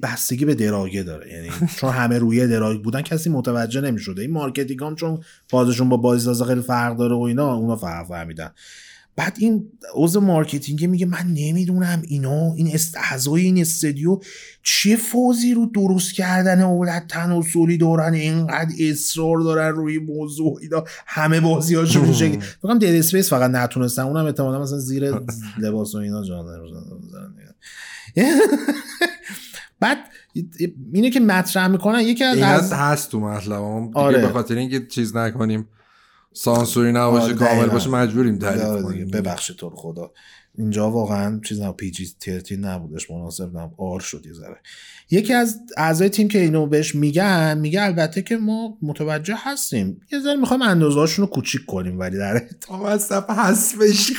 بستگی 0.02 0.44
به 0.44 0.54
drug 0.54 0.92
ه 0.92 1.02
داره 1.02 1.32
یعنی 1.32 1.48
چون 1.76 1.90
همه 1.90 2.18
روی 2.18 2.46
drug 2.46 2.82
بودن 2.82 3.02
کسی 3.02 3.30
متوجه 3.30 3.80
نمی‌شده. 3.80 4.22
این 4.22 4.30
marketing 4.30 4.84
هم 4.84 4.94
چون 4.94 5.20
بازشون 5.50 5.88
با 5.88 5.96
بازیسازا 5.96 6.44
خیلی 6.44 6.62
فرق 6.62 6.96
داره 6.96 7.14
و 7.14 7.20
اینا 7.20 7.54
اونا 7.54 7.76
فرق 7.76 8.08
فهمیدن. 8.08 8.50
بعد 9.20 9.36
این 9.38 9.72
عضو 9.94 10.20
مارکتینگ 10.20 10.84
میگه 10.84 11.06
من 11.06 11.26
نمی‌دونم 11.26 12.02
اینا 12.08 12.54
این 12.54 12.74
استعضای 12.74 13.42
این 13.42 13.60
استدیو 13.60 14.18
چه 14.62 14.96
فوزی 14.96 15.54
رو 15.54 15.66
درست 15.66 16.14
کردن 16.14 16.60
اولد 16.60 17.06
تناسلی 17.08 17.78
دارن 17.78 18.14
اینقدر 18.14 18.70
اصرار 18.80 19.40
دارن 19.40 19.74
روی 19.74 19.98
موضوع 19.98 20.58
اینا. 20.62 20.84
همه 21.06 21.40
بازی 21.40 21.74
هاشون 21.74 22.08
میشه 22.08 22.38
فقط 22.62 22.78
دید 22.78 22.94
اسپیس 22.94 23.30
فقط 23.30 23.50
نتونستن. 23.50 24.02
اونم 24.02 24.24
احتمالا 24.24 24.62
مثلا 24.62 24.78
زیر 24.78 25.12
لباس 25.58 25.94
و 25.94 25.98
اینا 25.98 26.24
جان 26.24 26.46
بعد 29.80 29.98
اینه 30.92 31.10
که 31.10 31.20
مطرح 31.20 31.66
می‌کنن. 31.66 32.00
یکی 32.00 32.24
از, 32.24 32.38
از 32.38 32.72
هست 32.72 33.10
تو 33.10 33.20
مطلب. 33.20 33.62
آره. 33.94 34.20
به 34.20 34.28
خاطر 34.28 34.54
اینکه 34.54 34.86
چیز 34.86 35.16
نکنیم. 35.16 35.68
سانسوری 36.32 36.92
نباشه 36.92 37.24
آره، 37.24 37.34
کامل 37.34 37.66
باشه 37.66 37.90
مجبوریم 37.90 38.38
تعریف 38.38 38.84
کنیم. 38.84 39.08
ببخشید 39.10 39.56
تو 39.56 39.70
خدا. 39.70 40.12
اینجا 40.58 40.90
واقعا 40.90 41.40
چیز 41.44 41.60
نه 41.60 41.72
P 41.72 41.90
G 41.90 42.56
نبودش 42.56 43.10
مناسب 43.10 43.58
نبود. 43.58 43.74
R 43.78 44.00
شد 44.00 44.26
یه 44.26 44.32
ذره. 44.32 44.60
یکی 45.10 45.32
از 45.32 45.60
اعضای 45.76 46.08
تیم 46.08 46.28
که 46.28 46.38
اینو 46.38 46.66
بهش 46.66 46.94
میگن 46.94 47.58
میگه 47.58 47.82
البته 47.82 48.22
که 48.22 48.36
ما 48.36 48.78
متوجه 48.82 49.34
هستیم. 49.38 50.00
یه 50.12 50.20
ذره 50.20 50.36
می‌خوایم 50.36 50.62
اندازه‌هاشون 50.62 51.24
رو 51.24 51.30
کوچیک 51.30 51.66
کنیم 51.66 51.98
ولی 51.98 52.18
در 52.18 52.42
تا 52.60 52.80
وسط 52.84 53.30
حذفش 53.30 54.12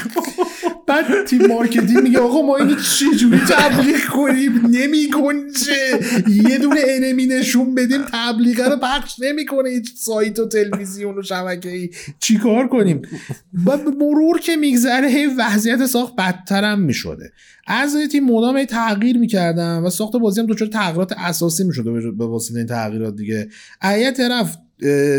بعد 0.88 1.26
تیم 1.26 1.46
marketing 1.46 1.98
میگه 2.04 2.20
آقا 2.20 2.42
ما 2.42 2.58
اینو 2.58 2.76
چجوری 2.76 3.38
تبلیغ 3.38 4.06
کنیم؟ 4.06 4.68
نمیگنجه 4.68 6.00
یه 6.30 6.58
دونه 6.58 6.82
enemy 6.88 7.26
نشون 7.26 7.76
بدیم 7.76 8.02
تبلیغه 8.14 8.70
رو 8.70 8.78
پخش 8.78 9.16
نمی‌کنه 9.20 9.70
هیچ 9.70 9.92
سایت 9.96 10.40
و 10.40 10.48
تلویزیون 10.48 11.18
و 11.18 11.22
شبکه 11.24 11.70
ای 11.70 11.90
چیکار 12.20 12.68
کنیم؟ 12.68 13.02
بعد 13.54 13.88
مرور 13.88 14.40
که 14.40 14.56
میگذره 14.56 15.28
وضعیت 15.38 15.86
ساخت 15.86 16.16
بدتر 16.16 16.64
هم 16.64 16.82
می‌شده. 16.82 17.32
از 17.68 17.96
تیم 18.12 18.26
مدام 18.26 18.66
تغییر 18.66 19.18
می‌کردن 19.18 19.80
و 19.80 19.90
ساخت 19.90 20.16
بازی 20.16 20.42
هم 20.42 20.48
دچار 20.48 20.68
تغییرات 20.68 21.14
اساسی 21.18 21.64
می‌شده 21.64 22.12
به 22.12 22.26
واسطه 22.26 22.58
این 22.58 22.68
تغییرات 22.68 23.16
دیگه. 23.16 23.50
از 23.82 24.14
طرف 24.14 24.58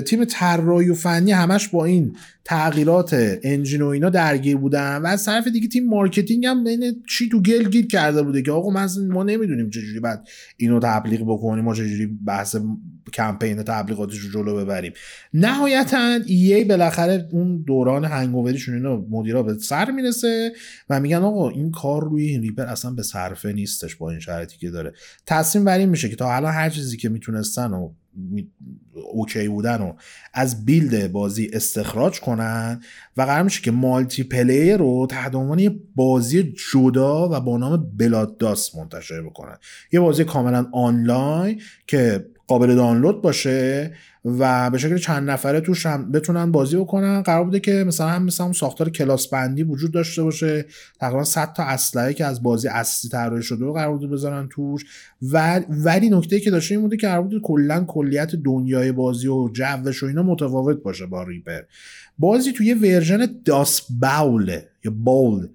تیم 0.06 0.24
طراحی 0.24 0.88
و 0.88 0.94
فنی 0.94 1.32
همش 1.32 1.68
با 1.68 1.84
این 1.84 2.16
تغییرات 2.44 3.38
engine 3.42 3.82
و 3.82 3.86
اینا 3.86 4.10
درگیر 4.10 4.56
بودن 4.56 4.96
و 4.96 5.06
از 5.06 5.24
طرف 5.24 5.48
دیگه 5.48 5.68
تیم 5.68 5.88
marketing 5.88 6.46
هم 6.46 6.64
بین 6.64 7.02
چی 7.08 7.28
تو 7.28 7.42
گل 7.42 7.68
گیر 7.68 7.86
کرده 7.86 8.22
بوده 8.22 8.42
که 8.42 8.52
آقا 8.52 8.86
ما 9.10 9.22
نمی‌دونیم 9.22 9.70
چجوری 9.70 10.00
بعد 10.00 10.28
اینو 10.56 10.80
تبلیغ 10.80 11.22
بکنیم 11.22 11.64
ما 11.64 11.74
چجوری 11.74 12.06
بحث 12.06 12.56
کمپین 13.12 13.62
تبلیغاتش 13.62 14.18
رو 14.18 14.30
جلو 14.30 14.56
ببریم. 14.56 14.92
نهایتا 15.34 16.18
EA 16.26 16.64
بالاخره 16.64 17.28
اون 17.32 17.62
دوران 17.66 18.04
hangover 18.04 18.47
یشون 18.47 18.74
اینا 18.74 19.04
مدیرا 19.10 19.42
به 19.42 19.54
سر 19.54 19.90
می‌رسه 19.90 20.52
و 20.90 21.00
میگن 21.00 21.16
آقا 21.16 21.50
این 21.50 21.70
کار 21.70 22.04
روی 22.04 22.24
این 22.24 22.42
Ripper 22.42 22.62
اصلا 22.62 22.90
به 22.90 23.02
صرفه 23.02 23.52
نیستش 23.52 23.96
با 23.96 24.10
این 24.10 24.20
شرایطی 24.20 24.56
که 24.58 24.70
داره. 24.70 24.92
تصمیم 25.26 25.64
بر 25.64 25.86
میشه 25.86 26.08
که 26.08 26.16
تا 26.16 26.34
الان 26.34 26.52
هر 26.52 26.70
چیزی 26.70 26.96
که 26.96 27.08
می‌تونستن 27.08 27.70
و 27.70 27.92
OK 29.12 29.48
بودن 29.48 29.80
و 29.80 29.92
از 30.34 30.64
build 30.64 31.12
بازی 31.12 31.50
استخراج 31.52 32.20
کنن 32.20 32.80
و 33.16 33.22
قرار 33.22 33.42
میشه 33.42 33.62
که 33.62 33.70
multiplayer 33.70 34.76
رو 34.76 35.06
تحت 35.10 35.34
عنوان 35.34 35.58
یه 35.58 35.80
بازی 35.96 36.54
جدا 36.72 37.28
و 37.28 37.40
با 37.40 37.58
نام 37.58 37.90
Blood 37.96 38.36
Dust 38.36 38.76
منتشر 38.76 39.22
بکنن. 39.22 39.56
یه 39.92 40.00
بازی 40.00 40.24
کاملا 40.24 40.66
آنلاین 40.72 41.60
که 41.86 42.26
قابل 42.46 42.74
دانلود 42.74 43.22
باشه 43.22 43.94
و 44.24 44.70
به 44.70 44.78
شکل 44.78 44.96
چند 44.98 45.30
نفره 45.30 45.60
توش 45.60 45.86
هم 45.86 46.12
بتونن 46.12 46.52
بازی 46.52 46.76
بکنن. 46.76 47.22
قرار 47.22 47.44
بوده 47.44 47.60
که 47.60 47.84
مثلا 47.86 48.08
هم 48.08 48.22
مثلا 48.22 48.52
ساختار 48.52 48.90
کلاس 48.90 49.28
بندی 49.28 49.62
وجود 49.62 49.92
داشته 49.92 50.22
باشه. 50.22 50.66
تقریبا 51.00 51.24
100 51.24 51.52
تا 51.52 51.62
اسلحه 51.62 52.14
که 52.14 52.24
از 52.24 52.42
بازی 52.42 52.68
اصلی 52.68 53.10
طراحی 53.10 53.42
شده 53.42 53.64
و 53.64 53.72
قرار 53.72 53.92
بوده 53.92 54.06
بذارن 54.06 54.48
توش. 54.48 54.84
و 55.32 55.60
ولی 55.68 56.10
نکته 56.10 56.40
که 56.40 56.50
داشته 56.50 56.74
این 56.74 56.82
بوده 56.82 56.96
که 56.96 57.06
قرار 57.06 57.22
بوده 57.22 57.40
کلا 57.40 57.84
کلیت 57.84 58.34
دنیای 58.34 58.92
بازی 58.92 59.28
و 59.28 59.48
جوش 59.48 60.02
و 60.02 60.06
اینا 60.06 60.22
متفاوت 60.22 60.82
باشه 60.82 61.06
با 61.06 61.22
ریپر. 61.22 61.60
بازی 62.18 62.52
توی 62.52 62.74
ورژن 62.74 63.26
داس 63.44 63.82
باول 64.00 64.60
یا 64.84 64.92
باول 64.96 65.48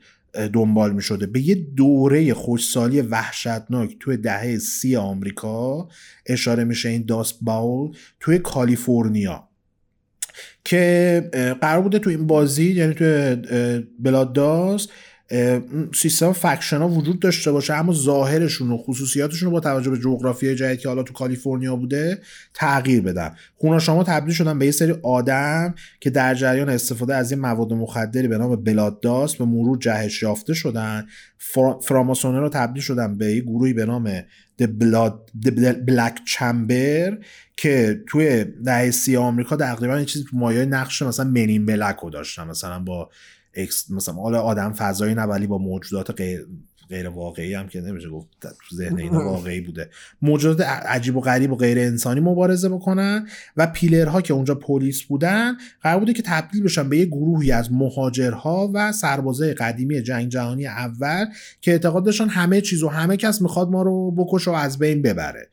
دنبال 0.54 0.94
می 0.94 1.02
شده 1.02 1.28
به 1.28 1.42
یه 1.42 1.56
دوره 1.56 2.34
خوشسالی 2.34 3.02
وحشتناک 3.02 3.96
توی 4.00 4.18
دهه 4.18 4.58
سی 4.58 4.96
آمریکا 4.96 5.90
اشاره 6.26 6.64
میشه 6.64 6.90
این 6.90 7.06
داست 7.06 7.38
باول 7.42 7.96
توی 8.20 8.40
کالیفرنیا 8.40 9.48
که 10.66 11.30
قرار 11.62 11.82
بوده 11.82 12.00
تو 12.00 12.10
این 12.10 12.28
بازی 12.28 12.72
یعنی 12.72 12.94
توی 12.94 13.38
بلاد 14.00 14.34
داست 14.34 14.90
سیستم 15.96 16.32
فکشن 16.32 16.78
ها 16.78 16.90
وجود 16.90 17.20
داشته 17.20 17.52
باشه 17.52 17.74
اما 17.74 17.94
ظاهرشون 17.94 18.72
و 18.72 18.78
خصوصیاتشون 18.78 19.46
رو 19.46 19.52
با 19.52 19.60
توجه 19.60 19.90
به 19.90 19.98
جغرافی 19.98 20.56
جدید 20.56 20.80
که 20.80 20.90
حالا 20.90 21.04
تو 21.04 21.14
کالیفرنیا 21.14 21.76
بوده 21.76 22.22
تغییر 22.54 23.02
بدن. 23.02 23.36
خونه 23.56 23.80
شما 23.80 24.04
تبدیل 24.04 24.34
شدن 24.34 24.60
به 24.60 24.66
یه 24.66 24.72
سری 24.72 24.96
آدم 25.04 25.76
که 26.00 26.10
در 26.10 26.36
جریان 26.36 26.70
استفاده 26.70 27.16
از 27.16 27.32
این 27.32 27.42
مواد 27.42 27.74
مخدری 27.74 28.28
به 28.28 28.38
نام 28.38 28.56
بلادداست 28.56 29.38
به 29.38 29.46
مرور 29.46 29.78
جهش 29.78 30.24
یافته 30.24 30.54
شدن. 30.54 31.08
فراماسونه 31.82 32.40
رو 32.40 32.50
تبدیل 32.50 32.84
شدن 32.84 33.18
به 33.18 33.26
یه 33.26 33.42
گروهی 33.42 33.74
به 33.74 33.86
نام 33.86 34.20
The 34.62 34.68
Blood 34.82 35.34
Black 35.90 36.16
Chamber 36.26 37.24
که 37.58 38.04
توی 38.08 38.44
دهه 38.44 38.92
سی 38.92 39.18
آمریکا 39.18 39.56
تقریبا 39.56 40.00
یه 40.00 40.06
چیزی 40.06 40.26
مایه 40.34 40.66
نقش 40.66 41.02
مثلا 41.02 41.26
منین 41.26 41.66
بلک 41.66 41.96
رو 41.96 42.10
داشتن 42.10 42.48
مثلا 42.48 42.80
با 42.80 43.10
مثلا 43.90 44.16
حالا 44.16 44.42
آدم 44.42 44.74
فضایی 44.74 45.16
نه 45.16 45.24
ولی 45.24 45.48
با 45.48 45.58
موجودات 45.58 46.12
غیر 46.12 46.48
غیر 46.90 47.08
واقعی 47.08 47.54
هم 47.54 47.68
که 47.68 47.82
نمیشه 47.82 48.10
گفت 48.10 48.28
تو 48.40 48.76
ذهن 48.76 48.98
اینا 48.98 49.26
واقعی 49.32 49.62
بوده. 49.62 49.90
موجودات 50.22 50.68
عجیب 50.68 51.16
و 51.18 51.22
غریب 51.22 51.52
و 51.52 51.56
غیر 51.56 51.80
انسانی 51.80 52.20
مبارزه 52.20 52.70
بکنن 52.70 53.28
و 53.58 53.68
پیلرها 53.68 54.22
که 54.22 54.34
اونجا 54.34 54.56
پلیس 54.56 55.04
بودن 55.04 55.58
قرار 55.82 56.00
بوده 56.00 56.14
که 56.14 56.24
تبدیل 56.26 56.64
بشن 56.64 56.90
به 56.90 56.98
یه 56.98 57.06
گروهی 57.06 57.52
از 57.52 57.72
مهاجرها 57.72 58.72
و 58.74 58.92
سربازای 58.92 59.54
قدیمی 59.54 60.02
جنگ 60.02 60.30
جهانی 60.30 60.68
اول 60.68 61.26
که 61.62 61.72
اعتقاد 61.72 62.06
داشتن 62.06 62.30
همه 62.30 62.62
چیز 62.62 62.84
و 62.84 62.88
همه 62.88 63.18
کس 63.18 63.42
می‌خواد 63.42 63.70
ما 63.70 63.82
رو 63.82 64.12
بکشه 64.12 64.52
و 64.52 64.54
از 64.54 64.80
بین 64.80 65.02
ببره. 65.02 65.50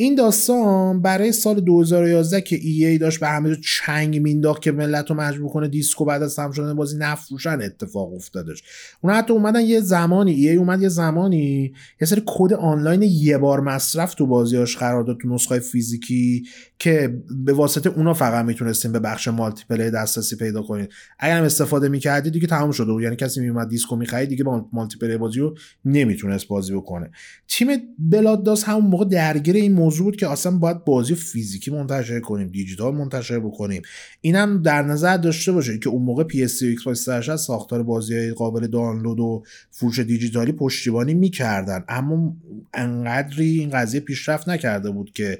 این 0.00 0.14
داستان 0.14 1.02
برای 1.02 1.32
سال 1.32 1.60
2011 1.60 2.40
که 2.40 2.56
EA 2.56 2.98
داشت 2.98 3.20
به 3.20 3.28
همه 3.28 3.56
چنگ 3.56 4.20
مینداخت 4.20 4.62
که 4.62 4.72
ملت 4.72 5.10
رو 5.10 5.16
مجبور 5.16 5.50
کنه 5.50 5.68
دیسکو 5.68 6.04
بعد 6.04 6.22
از 6.22 6.36
تمام 6.36 6.52
شدن 6.52 6.74
بازی 6.74 6.98
نفروشن 6.98 7.62
اتفاق 7.62 8.14
افتادش. 8.14 8.62
اون 9.00 9.12
حتی 9.12 9.32
اومدن 9.32 9.60
یه 9.60 9.80
زمانی 9.80 10.32
EA 10.32 10.56
اومد 10.56 10.82
یه 10.82 10.88
زمانی 10.88 11.72
یه 12.00 12.06
سری 12.06 12.22
کد 12.26 12.52
آنلاین 12.52 13.02
یه 13.02 13.38
بار 13.38 13.60
مصرف 13.60 14.14
تو 14.14 14.26
بازیاش 14.26 14.76
قرار 14.76 15.02
داد 15.02 15.18
تو 15.22 15.28
نسخه 15.34 15.58
فیزیکی 15.58 16.42
که 16.78 17.22
به 17.44 17.52
واسطه 17.52 17.90
اونا 17.90 18.14
فقط 18.14 18.44
می‌تونستیم 18.44 18.92
به 18.92 18.98
بخش 18.98 19.28
multiplayer 19.28 19.90
دسترسی 19.90 20.36
پیدا 20.36 20.62
کنید 20.62 20.92
اگر 21.18 21.38
هم 21.38 21.44
استفاده 21.44 21.88
می‌کردید 21.88 22.32
دیگه 22.32 22.46
تمام 22.46 22.70
شده 22.70 22.92
بود. 22.92 23.02
یعنی 23.02 23.16
کسی 23.16 23.40
میومد 23.40 23.68
دیسکو 23.68 23.96
می‌خرید 23.96 24.28
دیگه 24.28 24.44
با 24.44 24.68
multiplayer 24.72 25.16
بازی 25.16 25.40
رو 25.40 25.56
نمی‌تونست 25.84 26.48
بازی 26.48 26.74
بکنه. 26.74 27.10
تیم 27.48 27.68
Blood 27.98 28.44
Dust 28.44 28.64
همون 28.64 28.84
موقع 28.84 29.04
درگیر 29.04 29.56
این 29.56 29.72
موضوع 29.72 30.04
بود 30.04 30.16
که 30.16 30.28
اصلا 30.30 30.58
باید 30.58 30.84
بازی 30.84 31.14
فیزیکی 31.14 31.70
منتشر 31.70 32.20
کنیم 32.20 32.48
دیجیتال 32.48 32.94
منتشر 32.94 33.38
بکنیم. 33.38 33.82
اینم 34.20 34.62
در 34.62 34.82
نظر 34.82 35.16
داشته 35.16 35.52
باشه 35.52 35.78
که 35.78 35.88
اون 35.88 36.02
موقع 36.02 36.24
PS3 36.24 36.62
و 36.62 36.94
باکس 36.94 37.44
ساختار 37.46 37.82
بازی 37.82 38.30
قابل 38.30 38.66
دانلود 38.66 39.20
و 39.20 39.42
فروش 39.70 39.98
دیجیتالی 39.98 40.52
پشتیبانی 40.52 41.14
می‌کردن. 41.14 41.84
اما 41.88 42.36
انقدری 42.74 43.58
این 43.58 43.70
قضیه 43.70 44.00
پیشرفت 44.00 44.48
نکرده 44.48 44.90
بود 44.90 45.12
که 45.12 45.38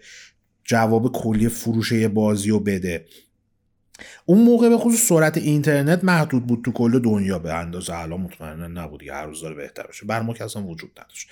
جواب 0.69 1.13
کلی 1.13 1.49
فروش 1.49 1.93
بازی 1.93 2.51
رو 2.51 2.61
بده. 2.61 3.05
اون 4.31 4.43
موقع 4.43 4.69
به 4.69 4.79
خصوص 4.79 5.09
سرعت 5.09 5.37
اینترنت 5.37 6.05
محدود 6.05 6.47
بود 6.47 6.65
تو 6.65 6.73
کل 6.73 6.99
دنیا 6.99 7.39
به 7.39 7.55
اندازه. 7.55 7.95
الان 7.95 8.21
مطمئنا 8.21 8.69
نبود 8.69 9.03
هر 9.03 9.27
روز 9.27 9.41
داره 9.41 9.55
بهتر 9.55 9.87
بشه 9.87 10.07
بر 10.07 10.23
ما 10.23 10.35
که 10.35 10.45
اصلا 10.45 10.63
وجود 10.63 10.91
نداشت. 11.01 11.29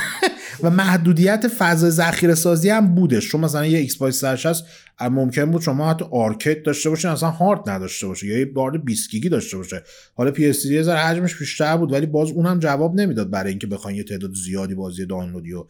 و 0.62 0.70
محدودیت 0.70 1.48
فضا 1.48 1.90
ذخیره 1.90 2.34
سازی 2.34 2.70
هم 2.70 2.94
بودش. 2.94 3.28
چون 3.28 3.40
مثلا 3.40 3.66
یه 3.66 3.78
Xbox 3.78 4.24
هست 4.24 4.64
ممکن 5.00 5.50
بود 5.50 5.62
شما 5.62 5.90
حتی 5.90 6.04
Arcade 6.10 6.62
داشته 6.62 6.90
باشین 6.90 7.10
اصلا 7.10 7.30
هارد 7.30 7.70
نداشته 7.70 8.06
باشه. 8.06 8.26
یا 8.26 8.38
یه 8.38 8.44
هارد 8.44 8.84
20 8.84 9.10
گیگی 9.10 9.28
داشته 9.28 9.56
باشه. 9.56 9.82
حالا 10.14 10.30
PS 10.30 10.48
سه 10.48 10.84
حجمش 10.84 11.38
بیشتر 11.38 11.76
بود 11.76 11.92
ولی 11.92 12.06
باز 12.06 12.30
اونم 12.30 12.58
جواب 12.58 12.94
نمی‌داد 12.94 13.30
برای 13.30 13.50
اینکه 13.50 13.66
بخواین 13.66 13.96
یه 13.96 14.04
تعداد 14.04 14.34
زیادی 14.34 14.74
بازی 14.74 15.06
دانلودی 15.06 15.50
رو 15.50 15.68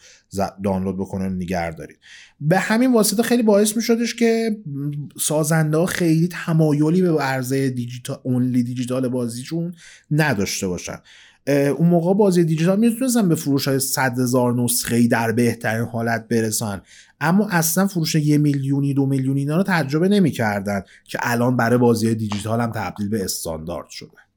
دانلود 0.65 0.97
بکنن 0.97 1.37
نگه 1.37 1.71
دارید 1.71 1.99
به 2.41 2.59
همین 2.59 2.93
واسطه 2.93 3.23
خیلی 3.23 3.43
باعث 3.43 3.77
می 3.77 3.83
شدش 3.83 4.15
که 4.15 4.57
سازنده 5.21 5.77
ها 5.77 5.87
خیلی 5.87 6.29
تمایلی 6.61 7.03
به 7.03 7.23
عرضه 7.23 7.71
دیجیتال 7.71 8.19
اونلی 8.23 8.63
دیجیتال 8.63 9.09
بازیشون 9.09 9.75
نداشته 10.11 10.69
باشن. 10.69 10.99
اون 11.49 11.89
موقع 11.89 12.15
بازی 12.15 12.45
دیجیتال 12.45 12.79
می‌تونستن 12.79 13.29
به 13.29 13.35
فروش 13.35 13.69
های 13.69 13.79
صد 13.79 14.19
هزار 14.19 14.55
نسخه 14.55 15.07
در 15.07 15.33
بهترین 15.33 15.85
حالت 15.85 16.29
برسن. 16.29 16.83
اما 17.21 17.49
اصلا 17.49 17.87
فروش 17.87 18.15
یه 18.15 18.39
میلیونی 18.39 18.95
دو 18.95 19.07
میلیونی 19.07 19.41
اینا 19.41 19.57
رو 19.57 19.63
تجربه 19.63 20.09
نمی‌کردن 20.09 20.83
که 21.05 21.19
الان 21.23 21.57
برای 21.57 21.79
بازی 21.79 22.15
دیجیتال 22.15 22.61
هم 22.61 22.73
تبدیل 22.73 23.09
به 23.09 23.25
استاندارد 23.25 23.89
شده. 23.89 24.30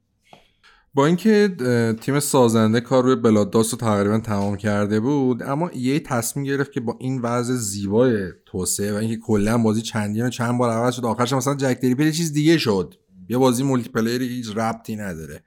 با 0.94 1.06
اینکه 1.06 1.56
تیم 2.00 2.20
سازنده 2.20 2.80
کار 2.80 3.04
روی 3.04 3.16
بلاداس 3.16 3.74
رو 3.74 3.78
تقریبا 3.78 4.18
تمام 4.18 4.56
کرده 4.56 5.00
بود 5.00 5.42
اما 5.42 5.70
یه 5.72 6.00
تصمیم 6.00 6.46
گرفت 6.46 6.72
که 6.72 6.80
با 6.80 6.96
این 7.00 7.20
وضع 7.20 7.54
زیبای 7.54 8.28
توسعه 8.46 8.92
و 8.92 8.96
اینکه 8.96 9.16
کلا 9.16 9.58
بازی 9.58 9.82
چندین 9.82 10.26
و 10.26 10.30
چند 10.30 10.58
بار 10.58 10.70
عوض 10.70 10.94
شد 10.94 11.04
آخرش 11.04 11.32
مثلا 11.32 11.54
جک 11.54 11.80
دریپل 11.80 12.10
چیز 12.10 12.32
دیگه 12.32 12.58
شد. 12.58 12.94
یه 13.28 13.38
بازی 13.38 13.62
multiplayer 13.62 13.88
ی 13.88 14.28
هیچ 14.28 14.56
ربطی 14.56 14.96
نداره. 14.96 15.44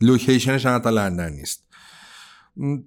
location 0.00 0.53
ش 0.53 0.66
حتی 0.66 0.90
لندن 0.90 1.32
نیست. 1.32 1.66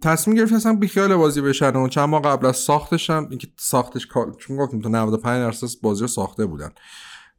تصمیم 0.01 0.37
گرفت 0.37 0.53
اصلا 0.53 0.73
بیخیال 0.73 1.15
بازی 1.15 1.41
بشن 1.41 1.75
و 1.75 1.87
چند 1.87 2.09
ماه 2.09 2.21
قبل 2.21 2.45
از 2.45 2.57
ساختش 2.57 3.09
هم 3.09 3.27
اینکه 3.29 3.47
ساختش 3.57 4.07
چون 4.37 4.57
گفتیم 4.57 4.81
تا 4.81 4.89
95 4.89 5.39
درصد 5.39 5.81
بازی 5.81 6.01
رو 6.01 6.07
ساخته 6.07 6.45
بودن. 6.45 6.69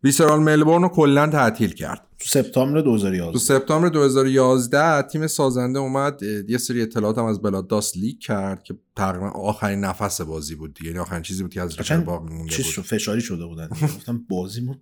Visceral 0.04 0.40
ملبورن 0.40 0.82
رو 0.82 0.88
کلا 0.88 1.26
تعطیل 1.26 1.72
کرد. 1.72 2.06
تو 2.18 2.28
سپتامبر 2.28 2.80
2011 2.80 3.32
تو 3.32 3.38
سپتامبر 3.38 3.88
2011 3.88 5.02
تیم 5.02 5.26
سازنده 5.26 5.78
اومد 5.78 6.22
یه 6.48 6.58
سری 6.58 6.82
اطلاعات 6.82 7.18
هم 7.18 7.24
از 7.24 7.42
Blood 7.42 7.72
Dust 7.72 7.96
leak 7.96 8.20
کرد 8.20 8.62
که 8.62 8.74
تقریبا 8.96 9.30
آخرین 9.30 9.80
نفس 9.80 10.20
بازی 10.20 10.54
بود 10.54 10.74
دیگه. 10.74 10.86
یعنی 10.86 10.98
آخرین 10.98 11.22
چیزی 11.22 11.42
بود 11.42 11.52
که 11.52 11.60
از 11.60 11.78
Ripper 11.78 11.96
باقی 11.96 12.34
مونده 12.34 12.52
چیز 12.52 12.74
بود. 12.74 12.84
فشاری 12.84 13.20
شده 13.20 13.46
بودن 13.46 13.68
گفتم 13.68 14.24
بازیمون 14.28 14.76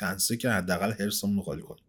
کنسل 0.00 0.36
که 0.36 0.50
حداقل 0.50 0.92
هرسمون 1.00 1.36
رو 1.36 1.42
خالی 1.42 1.62
کنیم 1.62 1.82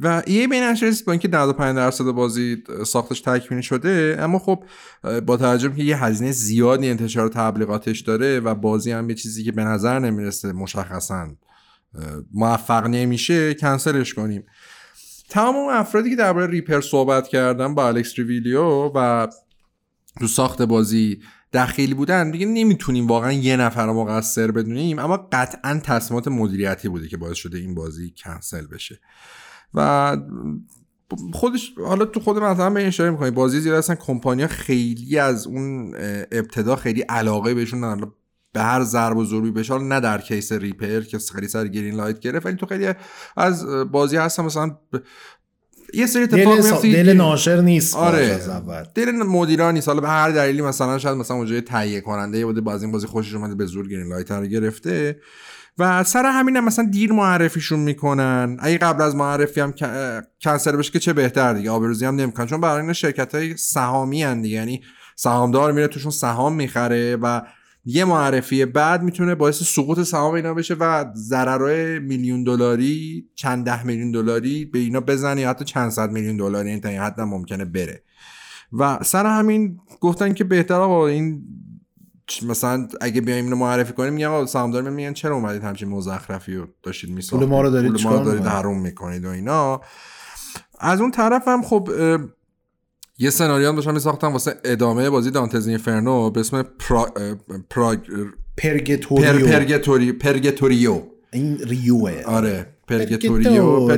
و 0.00 0.22
یه 0.26 0.48
بین 0.48 0.76
با 1.06 1.12
اینکه 1.12 1.28
95 1.28 1.76
درصد 1.76 2.04
بازی 2.04 2.62
ساختش 2.86 3.20
تکمیلی 3.20 3.62
شده 3.62 4.16
اما 4.18 4.38
خب 4.38 4.64
با 5.26 5.36
توجه 5.36 5.74
که 5.74 5.82
یه 5.82 6.04
هزینه 6.04 6.32
زیادی 6.32 6.88
انتشار 6.88 7.28
تبلیغاتش 7.28 8.00
داره 8.00 8.40
و 8.40 8.54
بازی 8.54 8.90
هم 8.90 9.10
یه 9.10 9.14
چیزی 9.14 9.44
که 9.44 9.52
به 9.52 9.64
نظر 9.64 9.98
نمی‌رسه 9.98 10.52
مشخصا 10.52 11.28
موفق 12.32 12.86
نمیشه 12.86 13.54
کنسلش 13.54 14.14
کنیم. 14.14 14.44
تمام 15.28 15.56
اون 15.56 15.74
افرادی 15.74 16.10
که 16.10 16.16
درباره 16.16 16.46
Ripper 16.46 16.80
صحبت 16.80 17.28
کردن 17.28 17.74
با 17.74 17.88
الکس 17.88 18.18
ریویلیو 18.18 18.90
و 18.94 19.26
تو 20.20 20.26
ساخت 20.26 20.62
بازی 20.62 21.20
دخیل 21.52 21.94
بودن 21.94 22.30
دیگه 22.30 22.46
نمی‌تونیم 22.46 23.06
واقعا 23.06 23.32
یه 23.32 23.56
نفر 23.56 23.86
رو 23.86 23.94
مقصر 23.94 24.50
بدونیم 24.50 24.98
اما 24.98 25.28
قطعا 25.32 25.80
تصمیمات 25.84 26.28
مدیریتی 26.28 26.88
بوده 26.88 27.08
که 27.08 27.16
باعث 27.16 27.36
شده 27.36 27.58
این 27.58 27.74
بازی 27.74 28.14
کنسل 28.24 28.66
بشه. 28.66 29.00
و 29.74 30.16
خودش 31.32 31.72
حالا 31.86 32.04
تو 32.04 32.20
خود 32.20 32.38
مثلا 32.38 32.70
به 32.70 32.86
اشاره 32.86 33.10
می‌کنی 33.10 33.30
بازی 33.30 33.60
زیاد 33.60 33.76
اصلا 33.76 33.96
کمپانیا 33.96 34.46
خیلی 34.46 35.18
از 35.18 35.46
اون 35.46 35.94
ابتدا 36.32 36.76
خیلی 36.76 37.00
علاقه 37.00 37.54
بهشون 37.54 37.84
به 38.52 38.60
هر 38.60 38.84
ضرب 38.84 39.16
و 39.16 39.24
ضربی 39.24 39.50
بشه. 39.50 39.78
نه 39.78 40.00
در 40.00 40.20
case 40.20 40.52
Ripper 40.52 41.00
که 41.00 41.18
خیلی 41.34 41.48
سر 41.48 41.66
green 41.66 41.94
light 41.94 42.20
گرفت 42.20 42.46
ولی 42.46 42.56
تو 42.56 42.66
خیلی 42.66 42.92
از 43.36 43.66
بازی 43.66 44.16
هستن 44.16 44.44
مثلا 44.44 44.76
یه 45.94 46.06
سری 46.06 46.22
اتفاق 46.22 46.82
دل, 46.82 46.92
دل 46.92 47.12
ناشر 47.12 47.60
نیست 47.60 47.96
آره. 47.96 48.40
دل 48.94 49.10
مدیران 49.12 49.74
نیست. 49.74 49.88
حالا 49.88 50.00
به 50.00 50.08
هر 50.08 50.30
دلیلی 50.30 50.62
مثلا 50.62 50.98
شاید 50.98 51.16
مثلا 51.16 51.36
اونجا 51.36 51.60
تهیه 51.60 52.00
کننده 52.00 52.46
بوده 52.46 52.60
باز 52.60 52.82
این 52.82 52.92
بازی 52.92 53.06
خوشش 53.06 53.34
اومده 53.34 53.54
به 53.54 53.66
زور 53.66 53.88
green 53.88 54.08
light 54.08 54.30
رو 54.30 54.46
گرفته. 54.46 55.20
و 55.78 56.04
سر 56.04 56.26
همین 56.26 56.56
هم 56.56 56.64
مثلا 56.64 56.88
دیر 56.92 57.12
معرفیشون 57.12 57.80
می‌کنن. 57.80 58.56
اگه 58.60 58.78
قبل 58.78 59.02
از 59.02 59.16
معرفی 59.16 59.60
هم 59.60 59.74
کنسل 60.42 60.76
بشه 60.76 60.92
که 60.92 60.98
چه 60.98 61.12
بهتر 61.12 61.54
دیگه. 61.54 61.70
آبروزی 61.70 62.04
هم 62.04 62.14
نمی‌کنن. 62.14 62.46
چون 62.46 62.60
برای 62.60 62.82
این 62.82 62.92
شرکت 62.92 63.34
های 63.34 63.56
سهامی 63.56 64.22
هن 64.22 64.42
دیگه. 64.42 64.56
یعنی 64.56 64.82
سهامدار 65.16 65.72
میره 65.72 65.88
توشون 65.88 66.10
سهام 66.10 66.54
می‌خره 66.54 67.16
و 67.16 67.42
یه 67.92 68.04
معرفی 68.04 68.64
بعد 68.64 69.02
می‌تونه 69.02 69.34
باعث 69.34 69.62
سقوط 69.62 70.00
سهام 70.00 70.34
اینا 70.34 70.54
بشه 70.54 70.74
و 70.74 71.04
ضررهای 71.14 71.98
میلیون 71.98 72.44
دلاری 72.44 73.28
چند 73.34 73.64
ده 73.64 73.86
میلیون 73.86 74.10
دلاری 74.10 74.64
به 74.64 74.78
اینا 74.78 75.00
بزنه 75.00 75.40
یا 75.40 75.50
حتی 75.50 75.64
چند 75.64 75.90
صد 75.90 76.10
میلیون 76.10 76.36
دلاری 76.36 76.70
این 76.70 76.80
تا 76.80 76.88
این 76.88 77.00
حد 77.00 77.20
ممکنه 77.20 77.64
بره. 77.64 78.02
و 78.72 78.98
سر 79.02 79.26
همین 79.26 79.80
گفتن 80.00 80.34
که 80.34 80.44
بهتر 80.44 80.74
آقا 80.74 81.06
این 81.06 81.42
مثلا 82.48 82.88
اگه 83.00 83.20
بیایم 83.20 83.44
اینو 83.44 83.56
معرفی 83.56 83.92
کنیم 83.92 84.12
میگم 84.12 84.30
آقا 84.30 84.46
سهامدار 84.46 84.82
میگن 84.82 85.12
چرا 85.12 85.34
اومدید 85.36 85.62
همچین 85.62 85.88
مزخرفی 85.88 86.54
رو 86.54 86.66
داشتید 86.82 87.10
میساختید؟ 87.10 87.48
پول 87.48 87.48
ما 87.48 87.62
رو 87.62 87.70
دارید, 87.70 88.02
ما 88.04 88.14
رو 88.14 88.24
دارید 88.24 88.46
حروم 88.46 88.80
می‌کنید 88.80 89.24
و 89.24 89.28
اینا. 89.28 89.80
از 90.80 91.00
اون 91.00 91.10
طرف 91.10 91.48
هم 91.48 91.62
خب 91.62 91.88
یه 93.22 93.30
سناریو 93.30 93.68
هم 93.68 93.74
داشتم 93.74 93.94
میساختم 93.94 94.32
واسه 94.32 94.54
ادامه 94.64 95.10
بازی 95.10 95.30
Dante's 95.30 95.78
Inferno 95.78 96.30
به 96.30 96.40
اسم 96.40 96.62
پرا... 96.62 97.06
پرا... 97.70 97.96
Purgatorio. 98.56 99.46
پر... 99.46 99.52
پرگتوری... 99.52 100.12
Purgatorio. 100.12 101.02
این 101.32 101.58
ریوه. 101.58 102.22
آره 102.26 102.66
Purgatorio. 102.88 103.88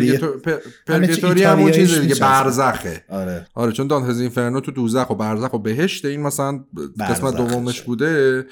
پرگتوری 0.86 1.42
همون 1.42 1.70
چیزی 1.70 2.00
دیگه 2.00 2.14
برزخه. 2.14 3.04
آره. 3.08 3.46
آره 3.54 3.72
چون 3.72 3.86
Dante's 3.86 4.28
Inferno 4.28 4.60
تو 4.60 4.72
دوزخ 4.72 5.10
و 5.10 5.14
برزخ 5.14 5.54
و 5.54 5.58
بهشت 5.58 6.04
این 6.04 6.22
مثلا 6.22 6.64
قسمت 7.00 7.36
دومش 7.36 7.82
بوده. 7.82 8.44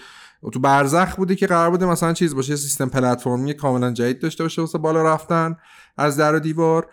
تو 0.52 0.60
برزخ 0.60 1.16
بوده 1.16 1.36
که 1.36 1.46
قرار 1.46 1.70
بوده 1.70 1.86
مثلا 1.86 2.12
چیز 2.12 2.34
باشه 2.34 2.56
سیستم 2.56 2.88
پلتفرمی 2.88 3.54
کاملا 3.54 3.92
جدید 3.92 4.20
داشته 4.20 4.44
باشه 4.44 4.62
واسه 4.62 4.78
بالا 4.78 5.02
رفتن 5.02 5.56
از 5.98 6.16
در 6.16 6.34
و 6.34 6.38
دیوار. 6.38 6.86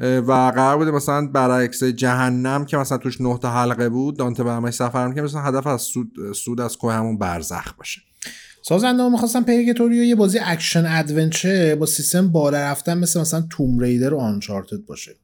و 0.00 0.32
قرار 0.32 0.76
بوده 0.76 0.90
مثلا 0.90 1.26
برعکس 1.26 1.84
جهنم 1.84 2.64
که 2.64 2.76
مثلا 2.76 2.98
توش 2.98 3.20
نه 3.20 3.38
تا 3.38 3.50
حلقه 3.50 3.88
بود 3.88 4.16
دانته 4.16 4.44
همش 4.44 4.74
سفر 4.74 5.12
که 5.12 5.22
مثلا 5.22 5.40
هدف 5.40 5.66
از 5.66 5.82
صعود, 5.82 6.32
صعود 6.34 6.60
از 6.60 6.76
کوه 6.76 6.92
همون 6.92 7.18
برزخ 7.18 7.74
باشه. 7.74 8.00
سازنده 8.62 9.02
ها 9.02 9.08
می‌خواستن 9.08 9.42
Purgatorio 9.42 10.02
یه 10.02 10.14
بازی 10.14 10.38
action 10.38 10.86
adventure 10.86 11.74
با 11.74 11.86
سیستم 11.86 12.28
بالا 12.28 12.58
رفتن 12.58 12.98
مثل 12.98 13.20
مثلا 13.20 13.44
Tomb 13.50 13.78
Raider 13.78 14.14
و 14.14 14.18
Uncharted 14.18 14.84
باشه. 14.86 15.16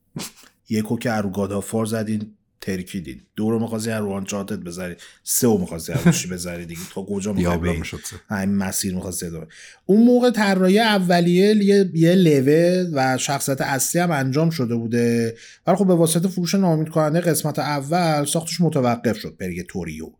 یکو 0.70 0.98
که 0.98 1.12
رو 1.12 1.30
God 1.30 1.51
of 1.51 1.65
War 1.65 1.86
زدین. 1.86 2.36
ترکیدین 2.60 3.20
دو 3.36 3.50
رو 3.50 3.58
می‌خواستی 3.58 3.90
رو 3.90 4.12
Uncharted 4.12 4.60
بذاری. 4.60 4.94
سه 5.24 5.46
رو 5.46 5.58
می‌خواستی 5.58 5.92
روشی 5.92 6.28
بذاری 6.28 6.66
دیگه. 6.66 6.80
تا 6.94 7.02
کجا 7.02 7.32
می‌خوای 7.32 7.82
همین 8.28 8.56
مسیر 8.56 8.94
می‌خواستی 8.94 9.26
ادامه. 9.26 9.46
اون 9.86 10.04
موقع 10.04 10.30
طراحی 10.30 10.78
اولیه 10.78 11.56
یه, 11.56 11.90
یه 11.94 12.14
لول 12.14 12.90
و 12.94 13.18
شخصیت 13.18 13.60
اصلی 13.60 14.00
هم 14.00 14.10
انجام 14.10 14.50
شده 14.50 14.74
بوده. 14.74 15.36
ولی 15.66 15.76
خب 15.76 15.86
به 15.86 15.94
واسطه 15.94 16.28
فروش 16.28 16.54
نامید 16.54 16.88
کننده 16.88 17.20
قسمت 17.20 17.58
اول 17.58 18.24
ساختش 18.24 18.60
متوقف 18.60 19.18
شد. 19.18 19.36
پرگتوریو 19.40 20.10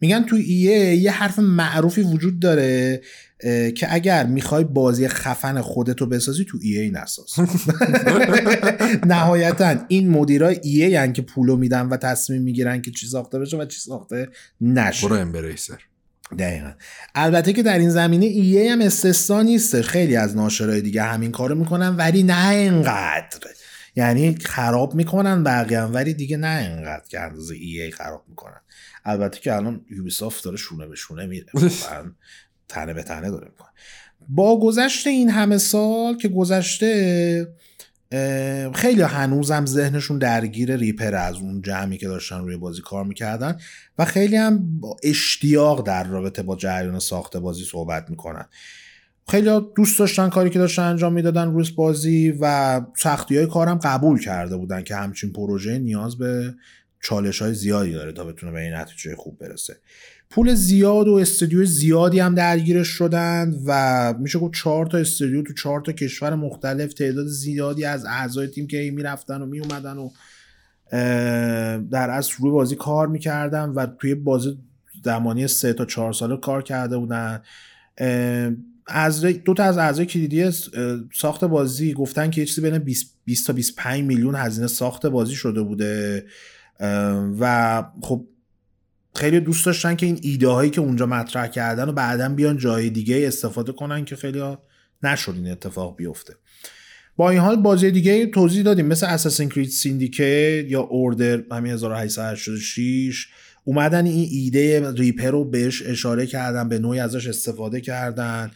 میگن 0.00 0.22
تو 0.22 0.36
ایه 0.36 0.94
یه 0.94 1.10
حرف 1.10 1.38
معروفی 1.38 2.02
وجود 2.02 2.40
داره 2.40 3.00
که 3.76 3.86
اگر 3.94 4.26
می‌خوای 4.26 4.64
بازی 4.64 5.08
خفن 5.08 5.60
خودتو 5.60 6.06
بسازی 6.06 6.44
تو 6.44 6.58
ای 6.62 6.78
ای 6.78 6.90
نساز. 6.90 7.26
نهایتا 9.06 9.76
این 9.88 10.10
مدیرای 10.10 10.60
ای 10.62 10.96
ای 10.96 11.12
که 11.12 11.22
پولو 11.22 11.56
میدن 11.56 11.86
و 11.86 11.96
تصمیم 11.96 12.42
می‌گیرن 12.42 12.82
که 12.82 12.90
چی 12.90 13.06
ساخته 13.06 13.38
بشه 13.38 13.56
و 13.56 13.64
چی 13.64 13.80
ساخته 13.80 14.28
نشه. 14.60 15.08
برو 15.08 15.16
امبریسر 15.16 15.78
دقیقا. 16.38 16.72
البته 17.14 17.52
که 17.52 17.62
در 17.62 17.78
این 17.78 17.90
زمینه 17.90 18.26
ای 18.26 18.58
ای 18.58 18.68
هم 18.68 18.80
استثنا 18.80 19.42
نیست. 19.42 19.80
خیلی 19.82 20.16
از 20.16 20.36
ناشرای 20.36 20.80
دیگه 20.80 21.02
همین 21.02 21.30
کارو 21.30 21.54
می‌کنن 21.54 21.96
ولی 21.96 22.22
نه 22.22 22.48
اینقدر. 22.48 23.38
یعنی 23.96 24.36
خراب 24.44 24.94
می‌کنن 24.94 25.44
بقیه 25.44 25.80
ولی 25.80 26.14
دیگه 26.14 26.36
نه 26.36 26.68
اینقدر 26.68 27.04
که 27.08 27.20
اندازه 27.20 27.54
ای 27.54 27.80
ای 27.80 27.90
خراب 27.90 28.24
می‌کنن. 28.28 28.60
البته 29.04 29.40
که 29.40 29.56
الان 29.56 29.84
یوبیسافت 29.90 30.44
داره 30.44 30.56
شونه 30.56 30.86
به 30.86 30.96
شونه 30.96 31.26
میره. 31.26 31.46
تنه 32.68 32.94
به 32.94 33.02
تنه 33.02 33.30
داره 33.30 33.48
می‌کنه. 33.48 33.68
با 34.28 34.60
گذشت 34.60 35.06
این 35.06 35.30
همه 35.30 35.58
سال 35.58 36.16
که 36.16 36.28
گذشته 36.28 37.54
خیلی 38.74 39.02
هنوزم 39.02 39.66
ذهنشون 39.66 40.18
درگیر 40.18 40.76
ریپر 40.76 41.14
از 41.14 41.36
اون 41.36 41.62
جمعی 41.62 41.98
که 41.98 42.08
داشتن 42.08 42.38
روی 42.38 42.56
بازی 42.56 42.82
کار 42.82 43.04
می‌کردن 43.04 43.58
و 43.98 44.04
خیلی 44.04 44.36
هم 44.36 44.80
با 44.80 44.96
اشتیاق 45.02 45.86
در 45.86 46.04
رابطه 46.04 46.42
با 46.42 46.56
جریان 46.56 46.98
ساخت 46.98 47.36
بازی 47.36 47.64
صحبت 47.64 48.10
می‌کنن. 48.10 48.44
خیلی 49.28 49.60
دوست 49.76 49.98
داشتن 49.98 50.28
کاری 50.28 50.50
که 50.50 50.58
داشتن 50.58 50.82
انجام 50.82 51.12
می‌دادن 51.12 51.52
روی 51.52 51.70
بازی 51.76 52.30
و 52.40 52.80
سختی 52.96 53.36
های 53.36 53.46
کارم 53.46 53.78
قبول 53.78 54.20
کرده 54.20 54.56
بودن 54.56 54.82
که 54.82 54.96
همچین 54.96 55.32
پروژه 55.32 55.78
نیاز 55.78 56.18
به 56.18 56.54
چالش 57.02 57.42
های 57.42 57.54
زیادی 57.54 57.92
داره 57.92 58.12
تا 58.12 58.24
بتونه 58.24 58.52
به 58.52 58.60
این 58.60 58.74
نتیجه 58.74 59.16
خوب 59.16 59.38
برسه. 59.38 59.76
پول 60.30 60.54
زیاد 60.54 61.08
و 61.08 61.14
استودیو 61.14 61.64
زیادی 61.64 62.20
هم 62.20 62.34
درگیرش 62.34 62.88
شدند 62.88 63.62
و 63.66 64.14
میشه 64.18 64.38
گفت 64.38 64.54
چهار 64.54 64.86
تا 64.86 64.98
استودیو 64.98 65.42
تو 65.42 65.52
چهار 65.52 65.80
تا 65.80 65.92
کشور 65.92 66.34
مختلف 66.34 66.94
تعداد 66.94 67.26
زیادی 67.26 67.84
از 67.84 68.06
اعضای 68.06 68.46
تیم 68.46 68.66
که 68.66 68.90
می‌رفتن 68.94 69.42
و 69.42 69.46
میومدن 69.46 69.96
و 69.96 70.10
در 71.90 72.10
اصل 72.10 72.32
روی 72.38 72.50
بازی 72.50 72.76
کار 72.76 73.06
می‌کردن 73.06 73.68
و 73.68 73.86
توی 73.86 74.14
بازی 74.14 74.58
زمانی 75.04 75.46
سه 75.46 75.72
تا 75.72 75.84
چهار 75.84 76.12
ساله 76.12 76.36
کار 76.36 76.62
کرده 76.62 76.98
بودن. 76.98 77.42
از 78.86 79.20
دو 79.20 79.54
تا 79.54 79.64
از 79.64 79.78
اعضای 79.78 80.06
کلیدی 80.06 80.50
ساخت 81.14 81.44
بازی 81.44 81.92
گفتن 81.92 82.30
که 82.30 82.40
یه 82.40 82.46
چیزی 82.46 82.60
بین 82.60 82.78
20 83.24 83.46
تا 83.46 83.52
25 83.52 84.04
میلیون 84.04 84.34
هزینه 84.34 84.66
ساخت 84.66 85.06
بازی 85.06 85.34
شده 85.34 85.62
بوده. 85.62 86.24
و 87.40 87.84
خب 88.02 88.26
خیلی 89.14 89.40
دوست 89.40 89.66
داشتن 89.66 89.96
که 89.96 90.06
این 90.06 90.18
ایده 90.22 90.48
هایی 90.48 90.70
که 90.70 90.80
اونجا 90.80 91.06
مطرح 91.06 91.46
کردن 91.46 91.88
و 91.88 91.92
بعدا 91.92 92.28
بیان 92.28 92.56
جای 92.56 92.90
دیگه 92.90 93.26
استفاده 93.26 93.72
کنن 93.72 94.04
که 94.04 94.16
خیلی 94.16 94.38
ها 94.38 94.62
نشد 95.02 95.32
این 95.36 95.50
اتفاق 95.50 95.96
بیفته. 95.96 96.34
با 97.16 97.30
این 97.30 97.40
حال 97.40 97.56
بازی 97.56 97.90
دیگه 97.90 98.26
توضیح 98.26 98.62
دادیم. 98.62 98.86
مثل 98.86 99.06
Assassin's 99.06 99.48
Creed 99.48 99.68
Syndicate 99.68 100.64
یا 100.68 100.80
Order 100.80 101.42
همین 101.52 101.72
1886 101.72 103.28
اومدن 103.64 104.06
این 104.06 104.28
ایده 104.30 104.92
Ripper 104.92 105.30
رو 105.30 105.44
بهش 105.44 105.82
اشاره 105.86 106.26
کردن 106.26 106.68
به 106.68 106.78
نوعی 106.78 107.00
ازش 107.00 107.26
استفاده 107.26 107.80
کردن 107.80 108.50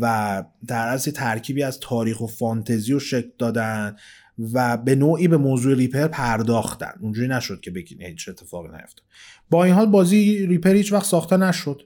و 0.00 0.44
در 0.66 0.88
اصل 0.88 1.10
ترکیبی 1.10 1.62
از 1.62 1.80
تاریخ 1.80 2.20
و 2.20 2.26
فانتزی 2.26 2.92
رو 2.92 3.00
شکل 3.00 3.28
دادن. 3.38 3.96
و 4.52 4.76
به 4.76 4.94
نوعی 4.94 5.28
به 5.28 5.36
موضوع 5.36 5.76
Ripper 5.76 6.06
پرداختن. 6.06 6.92
اونجوری 7.00 7.28
نشد 7.28 7.60
که 7.60 7.70
بگین 7.70 8.02
هیچ 8.02 8.28
اتفاقی 8.28 8.68
نیفتاد. 8.68 9.04
با 9.50 9.64
این 9.64 9.74
حال 9.74 9.86
بازی 9.86 10.46
Ripper 10.46 10.74
هیچ 10.74 10.92
وقت 10.92 11.04
ساخته 11.06 11.36
نشد 11.36 11.82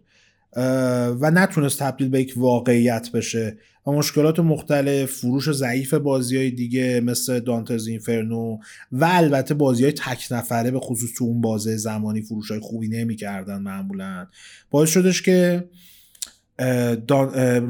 و 1.20 1.30
نتونست 1.34 1.78
تبدیل 1.78 2.08
به 2.08 2.20
یک 2.20 2.32
واقعیت 2.36 3.12
بشه. 3.12 3.58
و 3.86 3.90
مشکلات 3.90 4.40
مختلف 4.40 5.12
فروش 5.12 5.52
ضعیف 5.52 5.94
بازی 5.94 6.36
های 6.36 6.50
دیگه 6.50 7.00
مثل 7.00 7.40
Dante's 7.40 7.86
Inferno 7.86 8.58
و 8.92 9.04
البته 9.04 9.54
بازی 9.54 9.82
های 9.82 9.92
تک 9.92 10.26
نفره 10.30 10.70
به 10.70 10.80
خصوص 10.80 11.10
تو 11.16 11.24
اون 11.24 11.40
بازه 11.40 11.76
زمانی 11.76 12.22
فروش 12.22 12.50
های 12.50 12.60
خوبی 12.60 12.88
نمی‌کردن 12.88 13.58
معمولا. 13.62 14.26
باعث 14.70 14.88
شدش 14.88 15.22
که 15.22 15.64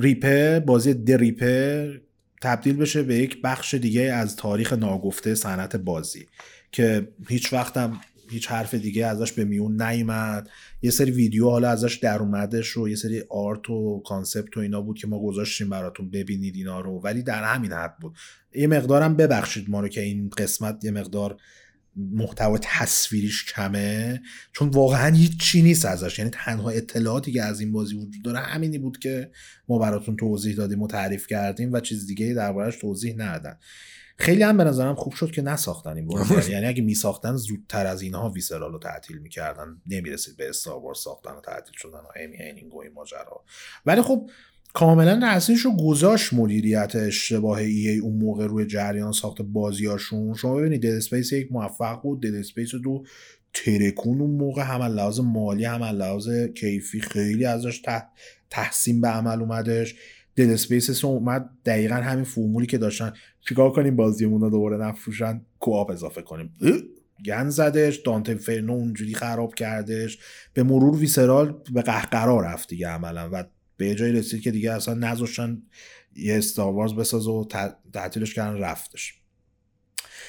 Ripper 0.00 0.60
بازی 0.60 0.94
The 0.94 1.27
Ripper 1.27 1.94
تبدیل 2.42 2.76
بشه 2.76 3.02
به 3.02 3.14
یک 3.14 3.42
بخش 3.42 3.74
دیگه 3.74 4.02
از 4.02 4.36
تاریخ 4.36 4.72
ناگفته 4.72 5.34
صنعت 5.34 5.76
بازی 5.76 6.26
که 6.72 7.08
هیچ 7.28 7.52
وقتم 7.52 8.00
هیچ 8.30 8.50
حرف 8.50 8.74
دیگه 8.74 9.06
ازش 9.06 9.32
به 9.32 9.44
میون 9.44 9.82
نیومد. 9.82 10.50
یه 10.82 10.90
سری 10.90 11.10
ویدیو 11.10 11.50
حالا 11.50 11.70
ازش 11.70 11.94
در 11.94 12.18
اومدش 12.18 12.76
و 12.76 12.88
یه 12.88 12.96
سری 12.96 13.22
art 13.28 13.70
و 13.70 14.02
concept 14.06 14.56
و 14.56 14.60
اینا 14.60 14.80
بود 14.80 14.98
که 14.98 15.06
ما 15.06 15.22
گذاشتیم 15.22 15.68
براتون 15.68 16.10
ببینید 16.10 16.56
اینا 16.56 16.80
رو 16.80 17.00
ولی 17.04 17.22
در 17.22 17.44
همین 17.44 17.72
حد 17.72 17.98
بود. 18.00 18.16
یه 18.54 18.66
مقدارم 18.66 19.16
ببخشید 19.16 19.70
ما 19.70 19.80
رو 19.80 19.88
که 19.88 20.00
این 20.00 20.28
قسمت 20.28 20.84
یه 20.84 20.90
مقدار 20.90 21.36
محتوا 21.96 22.58
تصویریش 22.62 23.44
کمه؟ 23.44 24.22
چون 24.52 24.68
واقعا 24.68 25.14
هیچ 25.14 25.40
چی 25.40 25.62
نیست 25.62 25.84
ازش. 25.84 26.18
یعنی 26.18 26.30
تنها 26.30 26.70
اطلاعاتی 26.70 27.32
که 27.32 27.42
از 27.42 27.60
این 27.60 27.72
بازی 27.72 27.94
وجود 27.96 28.24
داره 28.24 28.38
همینی 28.38 28.78
بود 28.78 28.98
که 28.98 29.30
ما 29.68 29.78
براتون 29.78 30.16
توضیح 30.16 30.56
دادیم 30.56 30.82
و 30.82 30.86
تعریف 30.86 31.26
کردیم 31.26 31.72
و 31.72 31.80
چیز 31.80 32.06
دیگه 32.06 32.34
دربارهش 32.34 32.76
توضیح 32.76 33.14
ندادن. 33.16 33.58
خیلی 34.18 34.42
هم 34.42 34.56
به 34.56 34.64
نظرم 34.64 34.94
خوب 34.94 35.12
شد 35.12 35.30
که 35.30 35.42
نساختن 35.42 35.96
این 35.96 36.06
بازی. 36.06 36.52
یعنی 36.52 36.66
اگه 36.66 36.82
میساختن 36.82 37.36
زودتر 37.36 37.86
از 37.86 38.02
اینها 38.02 38.30
ویسرال 38.30 38.72
رو 38.72 38.78
تعطیل 38.78 39.18
می‌کردن. 39.18 39.82
نمی‌رسید 39.86 40.36
به 40.36 40.48
استار 40.48 40.94
ساختن 40.94 41.30
و 41.30 41.40
تعطیل 41.40 41.74
شدن 41.76 41.98
و 41.98 42.08
امی 42.16 42.36
اینینگ 42.36 42.74
و 42.74 42.80
این 42.82 42.92
ماجرا. 42.92 43.44
ولی 43.86 44.02
خب 44.02 44.30
کاملا 44.76 45.20
تاثیرش 45.20 45.60
رو 45.60 45.76
گذاشت 45.76 46.32
مدیریت 46.32 46.96
اشتباه 46.96 47.58
EA 47.58 47.98
اون 47.98 48.16
موقع 48.16 48.46
روی 48.46 48.66
جریان 48.66 49.12
ساخت 49.12 49.42
بازیاشون. 49.42 50.34
شما 50.34 50.54
ببینید 50.54 50.82
Dead 50.82 50.96
Space 50.96 51.32
یک 51.32 51.52
موفق 51.52 52.02
بود. 52.02 52.22
Dead 52.22 52.34
Space 52.34 52.74
دو 52.74 53.04
ترکوند 53.54 54.20
اون 54.20 54.30
موقع 54.30 54.62
هم 54.62 54.82
لحاظ 54.82 55.20
مالی 55.20 55.64
هم 55.64 55.84
لحاظ 55.84 56.28
کیفی 56.54 57.00
خیلی 57.00 57.44
ازش 57.44 57.82
تحسین 58.50 59.00
به 59.00 59.08
عمل 59.08 59.40
اومدش. 59.40 59.94
Dead 60.36 60.50
Space 60.50 61.04
اومد 61.04 61.50
دقیقا 61.64 61.94
همین 61.94 62.24
فرمولی 62.24 62.66
که 62.66 62.78
داشتن. 62.78 63.12
چیکار 63.48 63.72
کنیم 63.72 63.96
بازیمون 63.96 64.40
رو 64.40 64.50
دوباره 64.50 64.76
نفروشن؟ 64.76 65.40
co-op 65.60 65.90
اضافه 65.90 66.22
کنیم. 66.22 66.56
گند 67.24 67.48
زدش. 67.48 67.96
Dante's 67.96 68.34
Inferno 68.34 68.72
اونجوری 68.72 69.14
خراب 69.14 69.54
کردش. 69.54 70.18
به 70.54 70.62
مرور 70.62 70.96
ویسرال 70.96 71.54
به 71.72 71.82
قهقرا 71.82 72.40
رفت 72.40 72.68
دیگه 72.68 72.88
عملا 72.88 73.30
و 73.32 73.44
به 73.76 73.94
جایی 73.94 74.12
رسید 74.12 74.42
که 74.42 74.50
دیگه 74.50 74.72
اصلا 74.72 74.94
نذاشتن 74.94 75.62
یه 76.16 76.38
استاروارز 76.38 76.94
بسازه 76.94 77.30
و 77.30 77.44
تعطیلش 77.92 78.34
کردن 78.34 78.58
رفتش. 78.58 79.14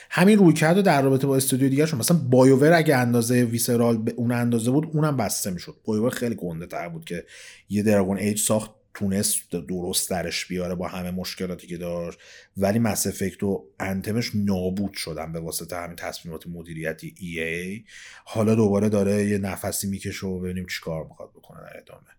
همین 0.09 0.37
روی 0.37 0.53
کرد 0.53 0.81
در 0.81 1.01
رابطه 1.01 1.27
با 1.27 1.35
استودیو 1.35 1.69
دیگه 1.69 1.85
شون 1.85 1.99
مثلا 1.99 2.17
بایوور 2.17 2.73
اگه 2.73 2.95
اندازه 2.95 3.43
ویسرال 3.43 3.97
به 3.97 4.13
اون 4.17 4.31
اندازه 4.31 4.71
بود 4.71 4.89
اونم 4.93 5.17
بسته 5.17 5.51
می‌شد. 5.51 5.75
بایوور 5.85 6.09
خیلی 6.09 6.35
گنده 6.35 6.65
تر 6.65 6.89
بود 6.89 7.05
که 7.05 7.25
یه 7.69 7.83
دراگون 7.83 8.17
ایج 8.17 8.39
ساخت 8.39 8.71
تونست 8.93 9.51
درست 9.51 10.09
درش 10.09 10.45
بیاره 10.45 10.75
با 10.75 10.87
همه 10.87 11.11
مشکلاتی 11.11 11.67
که 11.67 11.77
داشت. 11.77 12.19
ولی 12.57 12.79
مس 12.79 13.07
افکت 13.07 13.43
و 13.43 13.65
انتمش 13.79 14.31
نابود 14.35 14.93
شدن 14.93 15.31
به 15.31 15.39
واسطه 15.39 15.75
همین 15.75 15.95
تصمیمات 15.95 16.47
مدیریتی 16.47 17.15
ای 17.17 17.39
ای 17.39 17.83
حالا 18.25 18.55
دوباره 18.55 18.89
داره 18.89 19.25
یه 19.25 19.37
نفسی 19.37 19.87
می‌کشه 19.87 20.27
و 20.27 20.39
ببینیم 20.39 20.65
چیکار 20.65 21.03
می‌خواد 21.03 21.29
بکنه 21.29 21.59
در 21.59 21.77
ادامه. 21.77 22.16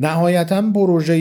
نهایتا 0.00 0.72
پروژه 0.72 1.16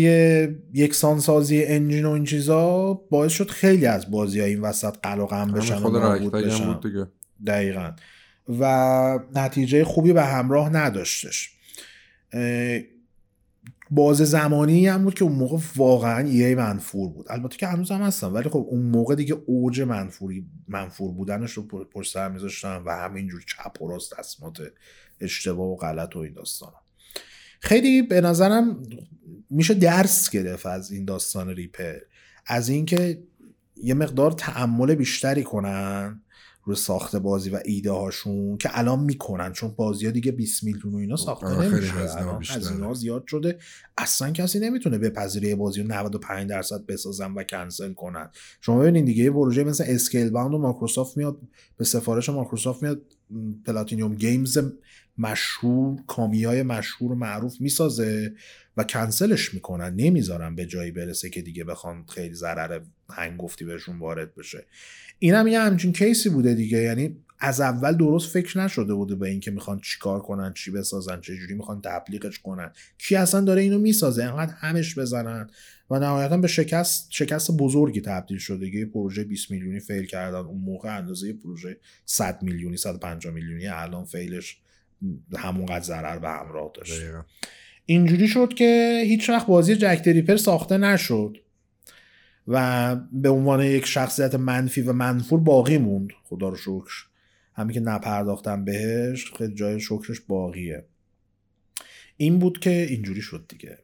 یکسانسازی 0.74 1.66
انجین 1.66 2.06
و 2.06 2.10
این 2.10 2.24
چیزا 2.24 2.94
باعث 2.94 3.32
شد 3.32 3.50
خیلی 3.50 3.86
از 3.86 4.12
بازی 4.12 4.40
ها 4.40 4.46
این 4.46 4.62
وسط 4.62 4.98
قلقم 5.04 5.52
بشن 5.52 5.76
خود 5.76 5.94
بشن. 6.32 6.74
بود 6.74 6.84
دیگه. 6.84 7.08
دقیقا 7.48 7.92
و 8.60 9.20
نتیجه 9.36 9.84
خوبی 9.84 10.14
به 10.14 10.24
همراه 10.24 10.70
نداشتش 10.70 11.52
باز 13.92 14.18
زمانی 14.18 14.88
هم 14.88 15.04
بود 15.04 15.14
که 15.14 15.24
اون 15.24 15.34
موقع 15.34 15.58
واقعا 15.76 16.28
یه 16.28 16.56
منفور 16.56 17.10
بود 17.10 17.26
البته 17.30 17.58
که 17.58 17.68
هنوز 17.68 17.92
هم 17.92 18.02
هستم 18.02 18.34
ولی 18.34 18.50
خب 18.50 18.66
اون 18.70 18.82
موقع 18.82 19.16
دیگه 19.16 19.38
اوج 19.46 19.82
منفوری 19.82 20.46
منفور 20.68 21.12
بودنش 21.12 21.52
رو 21.52 21.64
پشت 21.64 22.14
سر 22.14 22.30
میذاشتن 22.30 22.82
و 22.86 22.92
همینجور 22.92 23.44
چپ 23.48 23.82
و 23.82 23.88
راست 23.88 24.18
تصمیمات 24.18 24.62
اشتباه 25.22 25.68
و 25.68 25.76
غلط 25.76 26.16
و 26.16 26.20
این 26.20 26.34
داستان 26.34 26.72
خیلی 27.60 28.02
به 28.02 28.22
نظرم 28.22 28.84
میشه 29.50 29.74
درس 29.74 30.30
گرفت 30.30 30.66
از 30.66 30.92
این 30.92 31.06
داستان 31.06 31.50
ریپر. 31.50 31.98
از 32.46 32.70
اینکه 32.70 33.24
یه 33.84 33.94
مقدار 33.94 34.32
تعمل 34.32 34.96
بیشتری 34.96 35.44
کنن 35.44 36.22
رو 36.64 36.76
ساخت 36.76 37.16
بازی 37.16 37.50
و 37.50 37.60
ایده 37.66 37.92
هاشون 37.92 38.58
که 38.58 38.70
الان 38.74 39.00
می‌کنن 39.00 39.54
چون 39.54 39.74
بازی 39.76 40.06
ها 40.06 40.12
دیگه 40.12 40.32
20 40.32 40.64
میلیون 40.64 40.94
و 40.94 40.98
اینا 40.98 41.16
ساخته 41.16 41.48
آره، 41.48 41.68
نمیشه. 41.68 41.94
هزینه 41.94 42.94
زیاد 42.94 43.28
شده. 43.28 43.58
اصلا 43.98 44.32
کسی 44.32 44.60
نمی‌تونه 44.60 44.98
بپذیره 44.98 45.56
بازی 45.56 45.82
رو 45.82 45.88
95 45.88 46.50
درصد 46.50 46.86
بسازن 46.86 47.32
و 47.32 47.44
کنسل 47.44 47.94
کنن. 47.94 48.30
شما 48.62 48.80
ببینید 48.80 49.06
دیگه 49.06 49.24
یه 49.24 49.32
پروژه 49.32 49.64
مثل 49.64 49.84
اسکیل 49.88 50.30
باوند 50.30 50.54
و 50.54 50.58
مایکروسافت 50.58 51.18
میاد 51.18 51.38
به 51.78 51.86
سفارش 51.86 52.30
مایکروسافت 52.30 52.84
میاد 52.84 53.02
Platinum 53.66 54.16
Games 54.16 54.58
مشهور 55.20 56.00
کامیای 56.08 56.64
مشهور 56.64 57.12
و 57.12 57.16
معروف 57.16 57.62
می‌سازه 57.62 58.34
و 58.78 58.84
کنسلش 58.84 59.54
می‌کنن. 59.54 59.96
نمی‌ذارن 59.96 60.56
به 60.56 60.66
جایی 60.66 60.92
برسه 60.92 61.30
که 61.30 61.42
دیگه 61.42 61.64
بخوان 61.64 62.06
خیلی 62.08 62.36
ضرر 62.36 62.80
هنگفتی 63.10 63.66
بهشون 63.66 64.00
وارد 64.00 64.36
بشه. 64.36 64.66
اینم 65.20 65.48
یه 65.48 65.60
همچین 65.60 65.94
case 65.94 66.23
ی 66.23 66.30
بوده 66.30 66.54
دیگه. 66.54 66.78
یعنی 66.78 67.18
از 67.40 67.62
اول 67.62 67.98
درست 67.98 68.30
فکر 68.30 68.60
نشده 68.60 68.94
بوده 68.94 69.16
به 69.16 69.30
اینکه 69.30 69.52
می‌خوان 69.52 69.80
چیکار 69.80 70.22
کنن 70.22 70.54
چی 70.54 70.72
بسازن 70.72 71.22
چه 71.22 71.36
جوری 71.36 71.54
می‌خوان 71.54 71.82
تبلیغش 71.82 72.40
کنن. 72.40 72.72
کی 72.98 73.16
اصلا 73.16 73.42
داره 73.42 73.62
اینو 73.62 73.80
می‌سازه؟ 73.80 74.24
انقدر 74.24 74.54
همش 74.54 74.98
بزنن 74.98 75.50
و 75.90 76.00
نهایتا 76.00 76.38
به 76.38 76.48
شکست 76.48 77.08
شکست 77.10 77.52
بزرگی 77.52 78.02
تبدیل 78.02 78.38
شده. 78.38 78.76
یه 78.76 78.86
پروژه 78.86 79.24
20 79.24 79.52
میلیونی 79.52 79.80
fail 79.80 80.06
کردن. 80.06 80.38
اون 80.38 80.62
موقع 80.62 80.98
اندازه 80.98 81.34
پروژه 81.34 81.78
100 82.06 82.44
میلیونی 82.44 82.78
150 82.78 83.34
میلیونی. 83.34 83.68
الان 83.68 84.06
فیلش 84.06 84.58
همونقدر 85.38 85.84
ضرر 85.84 86.20
به 86.20 86.30
همراه 86.30 86.72
داشت. 86.74 87.02
اینجوری 87.86 88.28
شد 88.28 88.54
که 88.54 89.02
هیچ 89.06 89.30
وقت 89.30 89.48
بازی 89.48 89.76
جک 89.76 90.02
دریپر 90.06 90.38
ساخته 90.38 90.78
نشد 90.78 91.38
و 92.48 92.96
به 93.12 93.30
عنوان 93.30 93.62
یک 93.62 93.86
شخصیت 93.86 94.36
منفی 94.36 94.82
و 94.82 94.94
منفور 94.94 95.40
باقی 95.40 95.78
موند. 95.78 96.10
خدا 96.24 96.50
رو 96.50 96.56
شکر. 96.56 96.94
همین 97.54 97.74
که 97.74 97.80
نپرداختم 97.80 98.66
بهش 98.66 99.32
خیلی 99.38 99.56
جای 99.56 99.80
شکرش 99.80 100.20
باقیه. 100.20 100.86
این 102.18 102.40
بود 102.40 102.60
که 102.60 102.70
اینجوری 102.70 103.22
شد 103.22 103.46
دیگه. 103.48 103.78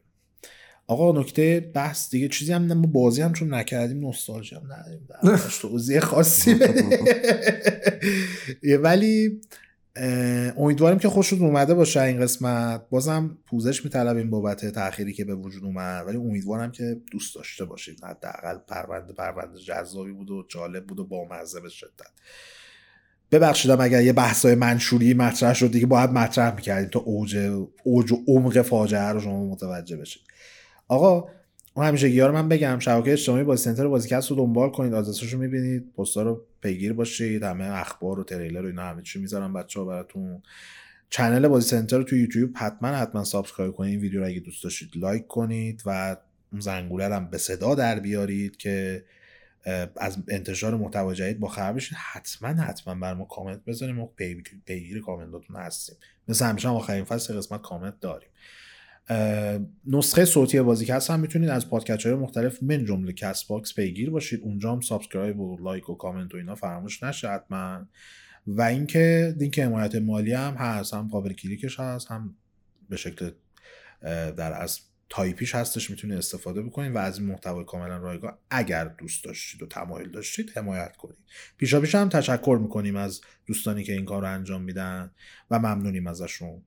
آقا 0.86 1.20
نکته 1.20 1.70
بحث 1.74 2.10
دیگه 2.10 2.28
چیزی 2.28 2.52
هم 2.52 2.72
ما 2.72 2.86
بازی 2.86 3.22
هم 3.22 3.32
چون 3.32 3.54
نکردیم 3.54 4.00
نوستالژی 4.00 4.54
هم 4.54 4.72
نداریم. 4.72 5.08
توضیح 5.62 6.00
خاصی 6.00 6.54
ولی 8.82 9.40
امیدواریم 10.56 10.98
که 10.98 11.08
خوشتون 11.08 11.40
اومده 11.40 11.74
باشه 11.74 12.00
این 12.02 12.20
قسمت. 12.20 12.88
بازم 12.90 13.38
پوزش 13.46 13.84
میطلبیم 13.84 14.30
بابت 14.30 14.66
تأخیری 14.66 15.12
که 15.12 15.24
به 15.24 15.34
وجود 15.34 15.64
اومد 15.64 16.06
ولی 16.06 16.16
امیدوارم 16.16 16.72
که 16.72 17.00
دوست 17.12 17.34
داشته 17.34 17.64
باشید. 17.64 18.04
حداقل 18.04 18.58
پرونده 18.68 19.12
پرونده 19.12 19.58
جذابی 19.58 20.12
بود 20.12 20.30
و 20.30 20.44
جالب 20.48 20.86
بود 20.86 21.00
و 21.00 21.04
بامزه 21.04 21.60
به 21.60 21.68
شدت. 21.68 22.10
ببخشیدم 23.32 23.80
اگر 23.80 24.02
یه 24.02 24.12
بحثای 24.12 24.54
منشوری 24.54 25.14
مطرح 25.14 25.54
شد 25.54 25.70
دیگه 25.70 25.86
باید 25.86 26.10
مطرح 26.10 26.54
می‌کردیم 26.54 26.88
تا 26.90 27.00
اوج 27.00 27.36
اوج 27.84 28.12
و 28.12 28.16
عمق 28.28 28.62
فاجعه 28.62 29.08
رو 29.08 29.20
شما 29.20 29.46
متوجه 29.46 29.96
بشید. 29.96 30.22
آقا 30.88 31.28
اون 31.76 31.86
همیشه 31.86 32.06
رو 32.06 32.32
من 32.32 32.48
بگم 32.48 32.78
شبکه 32.78 33.12
اجتماعی 33.12 33.44
بازی 33.44 33.64
سنتر 33.64 33.88
بازیکست 33.88 34.30
رو 34.30 34.36
دنبال 34.36 34.70
کنید 34.70 34.94
آدرسش 34.94 35.32
رو 35.32 35.38
می‌بینید 35.38 35.92
پستا 35.98 36.22
رو 36.22 36.44
پیگیر 36.60 36.92
باشید 36.92 37.42
همه 37.42 37.64
اخبار 37.64 38.20
و 38.20 38.24
تریلر 38.24 38.62
و 38.62 38.66
اینا 38.66 38.82
همه 38.82 39.02
چی 39.02 39.18
می‌ذارم 39.18 39.52
بچه 39.52 39.80
ها 39.80 39.86
براتون. 39.86 40.42
channel 41.10 41.48
بازی 41.48 41.68
سنتر 41.68 41.98
رو 41.98 42.04
تو 42.04 42.16
یوتیوب 42.16 42.50
حتما 42.56 42.88
حتما 42.88 43.24
subscribe 43.24 43.72
کنید 43.72 43.90
این 43.90 44.00
ویدیو 44.00 44.20
رو 44.20 44.26
اگه 44.26 44.40
دوست 44.40 44.64
داشتید 44.64 44.90
لایک 44.96 45.26
کنید 45.26 45.82
و 45.86 46.16
اون 46.52 46.60
زنگوله 46.60 47.14
هم 47.14 47.30
به 47.30 47.38
صدا 47.38 47.74
در 47.74 48.00
بیارید 48.00 48.56
که 48.56 49.04
از 49.96 50.18
انتشار 50.28 50.76
محتوا 50.76 51.14
جدید 51.14 51.40
با 51.40 51.48
خبر 51.48 51.72
بشید 51.72 51.96
حتما 52.12 52.48
حتما 52.48 52.94
برا 52.94 53.14
ما 53.14 53.24
کامنت 53.24 53.64
بذاریم 53.64 54.00
و 54.00 54.08
پیگیر 54.66 55.00
کامنتاتون 55.00 55.56
هستیم. 55.56 55.96
مثل 56.28 56.44
همیشه 56.44 56.68
هم 56.68 56.74
آخرین 56.74 57.04
فصل 57.04 57.36
قسمت 57.36 57.62
کامنت 57.62 58.00
داریم. 58.00 58.28
نسخه 59.86 60.24
صوتی 60.24 60.60
بازیکست 60.60 61.10
هم 61.10 61.20
می‌تونید 61.20 61.50
از 61.50 61.70
پادکست 61.70 62.06
های 62.06 62.14
مختلف 62.14 62.62
من 62.62 62.84
جمله 62.84 63.12
Castbox 63.12 63.74
پیگیر 63.74 64.10
باشید. 64.10 64.40
اونجا 64.40 64.72
هم 64.72 64.80
subscribe 64.80 65.40
و 65.40 65.56
لایک 65.56 65.90
و 65.90 65.94
کامنت 65.94 66.34
و 66.34 66.36
اینا 66.36 66.54
فراموش 66.54 67.02
نشه 67.02 67.28
حتما. 67.28 67.86
و 68.46 68.62
اینکه 68.62 69.34
لینک 69.38 69.58
حمایت 69.58 69.94
مالی 69.94 70.32
هم 70.32 70.54
هست 70.54 70.94
هم 70.94 71.08
قابل 71.08 71.32
کلیکش 71.32 71.80
هست 71.80 72.10
هم 72.10 72.34
به 72.88 72.96
شکل 72.96 73.30
در 74.36 74.62
از 74.62 74.80
تایپیش 75.08 75.54
هستش 75.54 75.90
می‌تونید 75.90 76.18
استفاده 76.18 76.62
بکنید. 76.62 76.94
و 76.94 76.98
از 76.98 77.18
این 77.18 77.28
محتوای 77.28 77.64
کاملا 77.64 77.96
رایگان 77.96 78.38
اگر 78.50 78.84
دوست 78.84 79.24
داشتید 79.24 79.62
و 79.62 79.66
تمایل 79.66 80.10
داشتید 80.10 80.52
حمایت 80.54 80.96
کنید. 80.96 81.18
پیشا 81.56 81.80
پیش 81.80 81.94
هم 81.94 82.08
تشکر 82.08 82.58
می‌کنیم 82.62 82.96
از 82.96 83.20
دوستانی 83.46 83.84
که 83.84 83.92
این 83.92 84.04
کار 84.04 84.22
رو 84.22 84.28
انجام 84.28 84.62
میدن 84.62 85.10
و 85.50 85.58
ممنونیم 85.58 86.06
ازشون. 86.06 86.62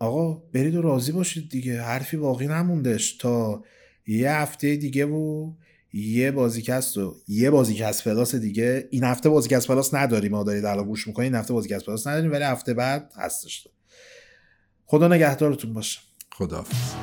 آقا 0.00 0.34
برید 0.34 0.74
و 0.74 0.82
راضی 0.82 1.12
باشید 1.12 1.50
دیگه 1.50 1.82
حرفی 1.82 2.16
باقی 2.16 2.46
نموندش 2.46 3.16
تا 3.16 3.64
یه 4.06 4.32
هفته 4.32 4.76
دیگه 4.76 5.06
و 5.06 5.52
یه 5.92 6.30
بازیکست 6.30 6.98
و 6.98 7.16
یه 7.28 7.50
بازیکست 7.50 8.04
پلاس 8.04 8.34
دیگه. 8.34 8.88
این 8.90 9.04
هفته 9.04 9.28
بازیکست 9.28 9.68
پلاس 9.68 9.94
نداریم 9.94 10.32
ما 10.32 10.42
دارید 10.42 10.64
الان 10.64 10.84
گوش 10.86 11.06
می‌کنید 11.06 11.32
این 11.32 11.40
هفته 11.40 11.52
بازیکست 11.52 11.86
پلاس 11.86 12.06
نداریم 12.06 12.32
ولی 12.32 12.44
هفته 12.44 12.74
بعد 12.74 13.12
هستش. 13.16 13.68
خدا 14.86 15.08
نگهدارتون 15.08 15.74
باشه. 15.74 16.00
خداحافظ. 16.32 16.94